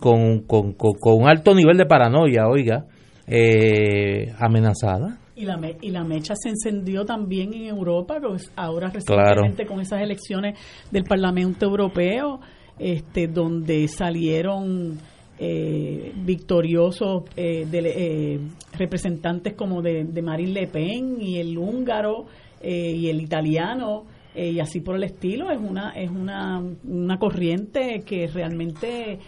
con, 0.01 0.41
con, 0.41 0.73
con- 0.73 0.95
con 0.99 1.23
un 1.23 1.29
alto 1.29 1.55
nivel 1.55 1.77
de 1.77 1.87
paranoia, 1.87 2.49
oiga, 2.49 2.85
eh, 3.27 4.33
amenazada. 4.39 5.19
Y 5.37 5.45
la, 5.45 5.57
me- 5.57 5.77
y 5.81 5.91
la 5.91 6.03
mecha 6.05 6.35
se 6.35 6.49
encendió 6.49 7.05
también 7.05 7.53
en 7.55 7.67
Europa, 7.67 8.19
pues 8.21 8.51
ahora 8.57 8.91
recientemente 8.91 9.67
con 9.67 9.81
esas 9.81 10.01
elecciones 10.03 10.59
del 10.91 11.05
Parlamento 11.05 11.67
Europeo, 11.67 12.41
este, 12.79 13.27
donde 13.29 13.87
salieron 13.89 14.99
eh, 15.39 16.13
victoriosos 16.17 17.25
eh, 17.37 17.67
de, 17.71 18.41
representantes 18.73 19.55
como 19.55 19.83
de, 19.83 20.05
de, 20.05 20.23
Marine 20.23 20.53
Le 20.53 20.67
Pen 20.67 21.21
y 21.21 21.39
el 21.39 21.57
húngaro 21.59 22.27
y 22.63 23.09
el 23.09 23.21
italiano 23.21 24.05
y 24.35 24.59
así 24.59 24.81
por 24.81 24.97
el 24.97 25.05
estilo 25.05 25.51
es 25.51 25.59
una 25.59 25.91
es 25.91 26.11
una, 26.11 26.61
una 26.85 27.19
corriente 27.19 28.03
que 28.05 28.27
realmente 28.27 29.21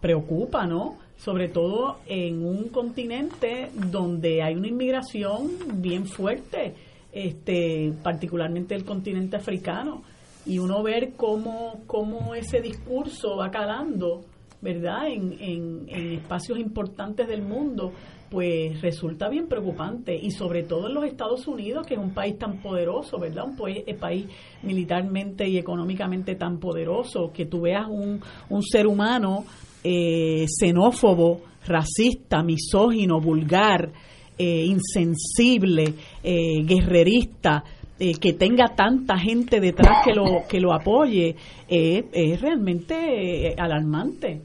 preocupa 0.00 0.66
no 0.66 0.98
sobre 1.16 1.48
todo 1.48 2.00
en 2.06 2.44
un 2.44 2.68
continente 2.68 3.70
donde 3.90 4.42
hay 4.42 4.54
una 4.54 4.68
inmigración 4.68 5.52
bien 5.76 6.04
fuerte 6.04 6.74
este 7.12 7.92
particularmente 8.02 8.74
el 8.74 8.84
continente 8.84 9.36
africano 9.36 10.02
y 10.44 10.58
uno 10.58 10.82
ver 10.82 11.12
cómo, 11.16 11.82
cómo 11.86 12.34
ese 12.34 12.60
discurso 12.60 13.36
va 13.36 13.50
calando, 13.50 14.24
¿verdad?, 14.62 15.08
en, 15.08 15.36
en, 15.40 16.12
espacios 16.14 16.58
importantes 16.58 17.26
del 17.26 17.42
mundo, 17.42 17.92
pues 18.30 18.80
resulta 18.80 19.28
bien 19.28 19.48
preocupante. 19.48 20.16
Y 20.16 20.30
sobre 20.30 20.62
todo 20.62 20.86
en 20.86 20.94
los 20.94 21.04
Estados 21.04 21.46
Unidos, 21.48 21.86
que 21.86 21.94
es 21.94 22.00
un 22.00 22.14
país 22.14 22.38
tan 22.38 22.62
poderoso, 22.62 23.18
¿verdad?, 23.18 23.44
un 23.44 23.56
país, 23.56 23.82
país 24.00 24.26
militarmente 24.62 25.46
y 25.48 25.58
económicamente 25.58 26.36
tan 26.36 26.58
poderoso, 26.58 27.32
que 27.34 27.46
tú 27.46 27.62
veas 27.62 27.88
un, 27.88 28.20
un 28.48 28.62
ser 28.62 28.86
humano 28.86 29.44
eh, 29.84 30.46
xenófobo, 30.46 31.40
racista, 31.66 32.42
misógino, 32.42 33.20
vulgar, 33.20 33.90
eh, 34.38 34.64
insensible, 34.64 35.92
eh, 36.22 36.62
guerrerista, 36.64 37.64
eh, 38.04 38.14
que 38.18 38.32
tenga 38.32 38.74
tanta 38.74 39.16
gente 39.16 39.60
detrás 39.60 40.04
que 40.04 40.12
lo, 40.12 40.24
que 40.48 40.58
lo 40.58 40.72
apoye, 40.72 41.36
eh, 41.68 42.04
es 42.12 42.40
realmente 42.40 43.46
eh, 43.46 43.54
alarmante. 43.56 44.40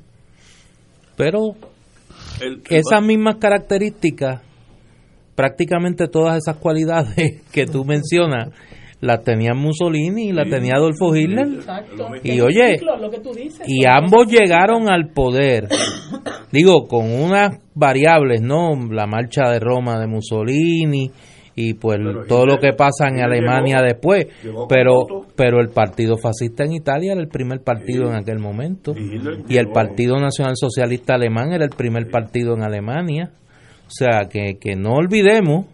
Pero 1.18 1.56
esas 2.70 3.04
mismas 3.04 3.38
características, 3.38 4.42
prácticamente 5.36 6.08
todas 6.08 6.38
esas 6.38 6.58
cualidades 6.58 7.42
que 7.52 7.66
tú 7.66 7.84
mencionas, 7.84 8.54
las 9.02 9.24
tenía 9.24 9.54
Mussolini 9.54 10.30
y 10.30 10.32
las 10.32 10.50
tenía 10.50 10.76
Adolfo 10.76 11.16
Hitler. 11.16 11.48
Y 12.24 12.40
oye, 12.40 12.80
y 13.68 13.86
ambos 13.86 14.28
llegaron 14.28 14.90
al 14.90 15.10
poder, 15.10 15.68
digo, 16.52 16.88
con 16.88 17.12
unas 17.12 17.60
variables, 17.76 18.42
¿no? 18.42 18.70
La 18.90 19.06
marcha 19.06 19.50
de 19.50 19.60
Roma 19.60 20.00
de 20.00 20.08
Mussolini, 20.08 21.12
y 21.60 21.74
pues 21.74 21.98
todo 22.28 22.46
lo 22.46 22.60
que 22.60 22.74
pasa 22.74 23.08
en 23.08 23.20
Alemania 23.20 23.82
después 23.82 24.28
pero 24.70 25.26
pero 25.36 25.60
el 25.60 25.70
partido 25.70 26.16
fascista 26.16 26.64
en 26.64 26.74
Italia 26.74 27.14
era 27.14 27.22
el 27.22 27.30
primer 27.30 27.62
partido 27.64 28.10
en 28.10 28.16
aquel 28.16 28.38
momento. 28.38 28.94
Y 29.50 29.58
el 29.58 29.70
partido 29.70 30.20
nacional 30.20 30.54
socialista 30.56 31.16
alemán 31.16 31.52
era 31.52 31.64
el 31.64 31.72
primer 31.72 32.10
partido 32.12 32.54
en 32.56 32.64
Alemania. 32.64 33.32
O 33.88 33.90
sea 33.90 34.28
que, 34.30 34.58
que 34.60 34.76
no 34.76 34.94
olvidemos 34.94 35.66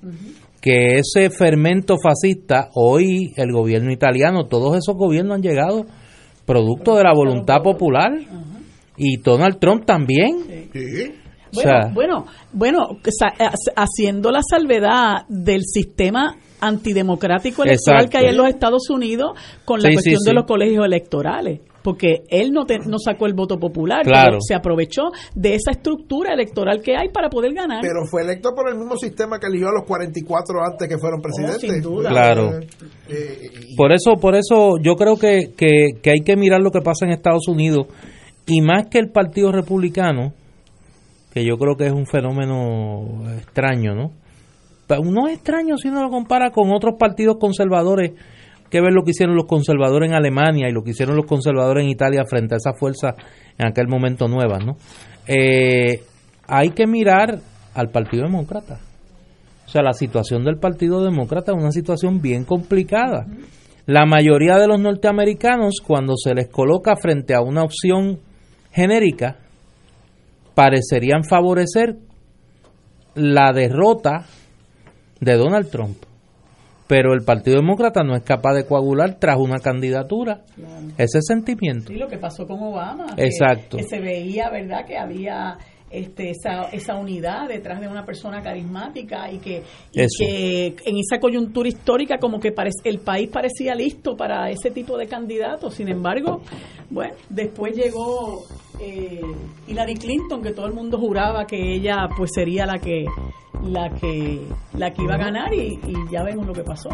que 0.61 0.99
ese 0.99 1.29
fermento 1.29 1.95
fascista 2.01 2.69
hoy 2.75 3.33
el 3.35 3.51
gobierno 3.51 3.91
italiano 3.91 4.45
todos 4.45 4.77
esos 4.77 4.95
gobiernos 4.95 5.35
han 5.35 5.41
llegado 5.41 5.85
producto 6.45 6.95
de 6.95 7.03
la 7.03 7.13
voluntad 7.13 7.61
popular. 7.61 8.11
Y 8.95 9.17
Donald 9.17 9.59
Trump 9.59 9.85
también 9.85 10.69
bueno, 11.53 11.89
bueno, 11.93 12.25
bueno, 12.51 12.79
haciendo 13.75 14.31
la 14.31 14.41
salvedad 14.41 15.25
del 15.27 15.63
sistema 15.63 16.35
antidemocrático 16.59 17.63
electoral 17.63 18.09
que 18.09 18.17
hay 18.17 18.25
en 18.27 18.37
los 18.37 18.47
Estados 18.47 18.89
Unidos 18.89 19.37
con 19.65 19.81
la 19.81 19.91
cuestión 19.91 20.19
de 20.25 20.33
los 20.33 20.45
colegios 20.45 20.85
electorales 20.85 21.59
porque 21.83 22.23
él 22.29 22.51
no, 22.51 22.63
no 22.87 22.97
sacó 22.97 23.27
el 23.27 23.33
voto 23.33 23.59
popular, 23.59 24.03
pero 24.05 24.37
se 24.39 24.55
aprovechó 24.55 25.11
de 25.35 25.55
esa 25.55 25.71
estructura 25.71 26.33
electoral 26.33 26.81
que 26.81 26.95
hay 26.95 27.09
para 27.09 27.29
poder 27.29 27.53
ganar. 27.53 27.81
Pero 27.81 28.05
fue 28.09 28.23
electo 28.23 28.51
por 28.55 28.69
el 28.69 28.77
mismo 28.77 28.95
sistema 28.95 29.37
que 29.37 29.47
eligió 29.47 29.67
a 29.67 29.73
los 29.73 29.83
44 29.83 30.63
antes 30.63 30.87
que 30.87 30.97
fueron 30.97 31.19
oh, 31.19 31.23
presidentes. 31.23 31.69
sin 31.69 31.81
duda. 31.81 32.09
Claro. 32.09 32.59
Eh, 32.59 32.67
eh, 33.09 33.49
por 33.75 33.91
eso, 33.91 34.13
por 34.19 34.35
eso 34.35 34.77
yo 34.81 34.95
creo 34.95 35.17
que, 35.17 35.51
que, 35.55 35.99
que 36.01 36.11
hay 36.11 36.23
que 36.23 36.37
mirar 36.37 36.61
lo 36.61 36.71
que 36.71 36.81
pasa 36.81 37.05
en 37.05 37.11
Estados 37.11 37.47
Unidos 37.47 37.87
y 38.45 38.61
más 38.61 38.87
que 38.87 38.99
el 38.99 39.09
Partido 39.09 39.51
Republicano, 39.51 40.33
que 41.33 41.43
yo 41.43 41.57
creo 41.57 41.75
que 41.75 41.87
es 41.87 41.91
un 41.91 42.05
fenómeno 42.05 43.23
extraño, 43.37 43.95
¿no? 43.95 44.11
No 44.89 45.27
es 45.27 45.35
extraño 45.35 45.75
si 45.77 45.87
uno 45.87 46.03
lo 46.03 46.09
compara 46.09 46.51
con 46.51 46.71
otros 46.71 46.95
partidos 46.99 47.37
conservadores, 47.39 48.11
que 48.69 48.79
ver 48.79 48.93
lo 48.93 49.03
que 49.03 49.11
hicieron 49.11 49.35
los 49.35 49.47
conservadores 49.47 50.09
en 50.09 50.15
Alemania 50.15 50.69
y 50.69 50.71
lo 50.71 50.83
que 50.83 50.91
hicieron 50.91 51.15
los 51.15 51.25
conservadores 51.25 51.83
en 51.83 51.89
Italia 51.89 52.23
frente 52.25 52.53
a 52.53 52.57
esa 52.57 52.73
fuerza 52.73 53.15
en 53.57 53.67
aquel 53.67 53.87
momento 53.87 54.27
nueva, 54.27 54.59
¿no? 54.59 54.77
Eh, 55.27 56.03
hay 56.47 56.69
que 56.69 56.85
mirar 56.85 57.39
al 57.73 57.89
Partido 57.89 58.25
Demócrata. 58.25 58.79
O 59.65 59.69
sea, 59.69 59.81
la 59.81 59.93
situación 59.93 60.43
del 60.43 60.57
Partido 60.57 61.03
Demócrata 61.03 61.51
es 61.51 61.57
una 61.57 61.71
situación 61.71 62.21
bien 62.21 62.45
complicada. 62.45 63.25
La 63.87 64.05
mayoría 64.05 64.57
de 64.57 64.67
los 64.67 64.79
norteamericanos, 64.79 65.81
cuando 65.85 66.13
se 66.15 66.35
les 66.35 66.49
coloca 66.49 66.95
frente 66.95 67.33
a 67.33 67.41
una 67.41 67.63
opción 67.63 68.19
genérica, 68.71 69.37
parecerían 70.55 71.23
favorecer 71.23 71.97
la 73.15 73.53
derrota 73.53 74.25
de 75.19 75.35
Donald 75.35 75.69
Trump. 75.69 75.97
Pero 76.87 77.13
el 77.13 77.23
Partido 77.23 77.57
Demócrata 77.57 78.03
no 78.03 78.15
es 78.15 78.23
capaz 78.23 78.53
de 78.53 78.65
coagular 78.65 79.17
tras 79.19 79.37
una 79.37 79.59
candidatura 79.59 80.41
ese 80.97 81.21
sentimiento. 81.21 81.87
Sí, 81.87 81.95
lo 81.95 82.07
que 82.07 82.17
pasó 82.17 82.45
con 82.45 82.61
Obama. 82.61 83.07
Exacto. 83.17 83.77
Que, 83.77 83.83
se 83.83 83.99
veía, 83.99 84.49
¿verdad?, 84.49 84.85
que 84.85 84.97
había 84.97 85.57
este, 85.89 86.31
esa, 86.31 86.63
esa 86.71 86.95
unidad 86.95 87.47
detrás 87.47 87.79
de 87.79 87.87
una 87.87 88.03
persona 88.03 88.41
carismática 88.41 89.31
y 89.31 89.37
que, 89.37 89.63
que 89.93 90.75
en 90.85 90.97
esa 90.97 91.19
coyuntura 91.19 91.69
histórica 91.69 92.17
como 92.17 92.39
que 92.39 92.53
el 92.83 92.99
país 92.99 93.29
parecía 93.31 93.75
listo 93.75 94.15
para 94.17 94.49
ese 94.49 94.69
tipo 94.71 94.97
de 94.97 95.07
candidatos. 95.07 95.75
Sin 95.75 95.87
embargo, 95.87 96.41
bueno, 96.89 97.15
después 97.29 97.75
llegó 97.75 98.43
eh, 98.79 99.21
Hillary 99.67 99.95
Clinton, 99.95 100.41
que 100.41 100.51
todo 100.51 100.67
el 100.67 100.73
mundo 100.73 100.97
juraba 100.97 101.45
que 101.45 101.75
ella 101.75 102.07
pues 102.15 102.31
sería 102.33 102.65
la 102.65 102.79
que 102.79 103.05
la 103.63 103.89
que 103.89 104.41
la 104.77 104.91
que 104.91 105.03
iba 105.03 105.15
a 105.15 105.17
ganar 105.17 105.53
y, 105.53 105.79
ya 106.11 106.23
vemos 106.23 106.45
lo 106.47 106.53
que 106.53 106.63
pasó. 106.63 106.89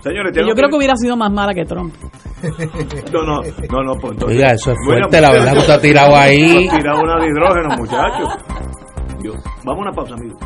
Señores, 0.00 0.32
yo 0.34 0.54
creo 0.54 0.68
que 0.68 0.76
hubiera 0.76 0.96
sido 0.96 1.16
más 1.16 1.30
mala 1.32 1.54
que 1.54 1.64
Trump. 1.64 1.94
no, 3.12 3.22
no, 3.22 3.40
no, 3.70 3.82
no, 3.84 4.00
pues 4.00 4.20
Oiga, 4.24 4.48
eso 4.52 4.72
es 4.72 4.78
fuerte, 4.84 5.20
la 5.20 5.30
verdad 5.30 5.52
que 5.52 5.58
usted 5.58 5.74
ha 5.74 5.80
tirado 5.80 6.16
ahí. 6.16 6.66
Ha 6.68 6.76
tirado 6.76 7.00
una 7.00 7.20
de 7.20 7.26
hidrógeno, 7.28 7.68
muchachos. 7.78 8.28
Vamos 9.64 9.78
a 9.78 9.80
una 9.80 9.92
pausa, 9.92 10.14
amigo. 10.14 10.36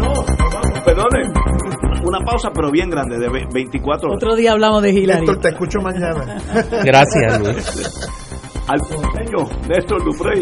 No, 0.00 0.84
perdone. 0.84 1.41
Una 2.04 2.18
pausa, 2.20 2.50
pero 2.52 2.70
bien 2.70 2.90
grande, 2.90 3.18
de 3.18 3.28
24 3.28 4.08
horas. 4.08 4.16
Otro 4.22 4.34
día 4.34 4.52
hablamos 4.52 4.82
de 4.82 4.90
Hillary. 4.90 5.20
Néstor, 5.20 5.38
te 5.38 5.48
escucho 5.48 5.80
mañana. 5.80 6.36
Gracias, 6.84 7.40
Luis. 7.40 8.10
Al 8.68 8.80
señor 8.80 9.68
Néstor 9.68 10.04
Duprey. 10.04 10.40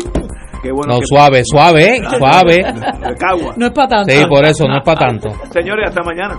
Qué 0.62 0.70
bueno 0.73 0.95
no, 0.95 1.01
suave, 1.03 1.43
suave, 1.45 2.03
suave. 2.19 2.62
No 3.57 3.66
es 3.66 3.73
para 3.73 3.89
tanto. 3.89 4.12
Sí, 4.12 4.24
por 4.28 4.45
eso, 4.45 4.66
no 4.66 4.77
es 4.78 4.85
para 4.85 4.99
tanto. 4.99 5.31
Señores, 5.51 5.89
hasta 5.89 6.03
mañana. 6.03 6.39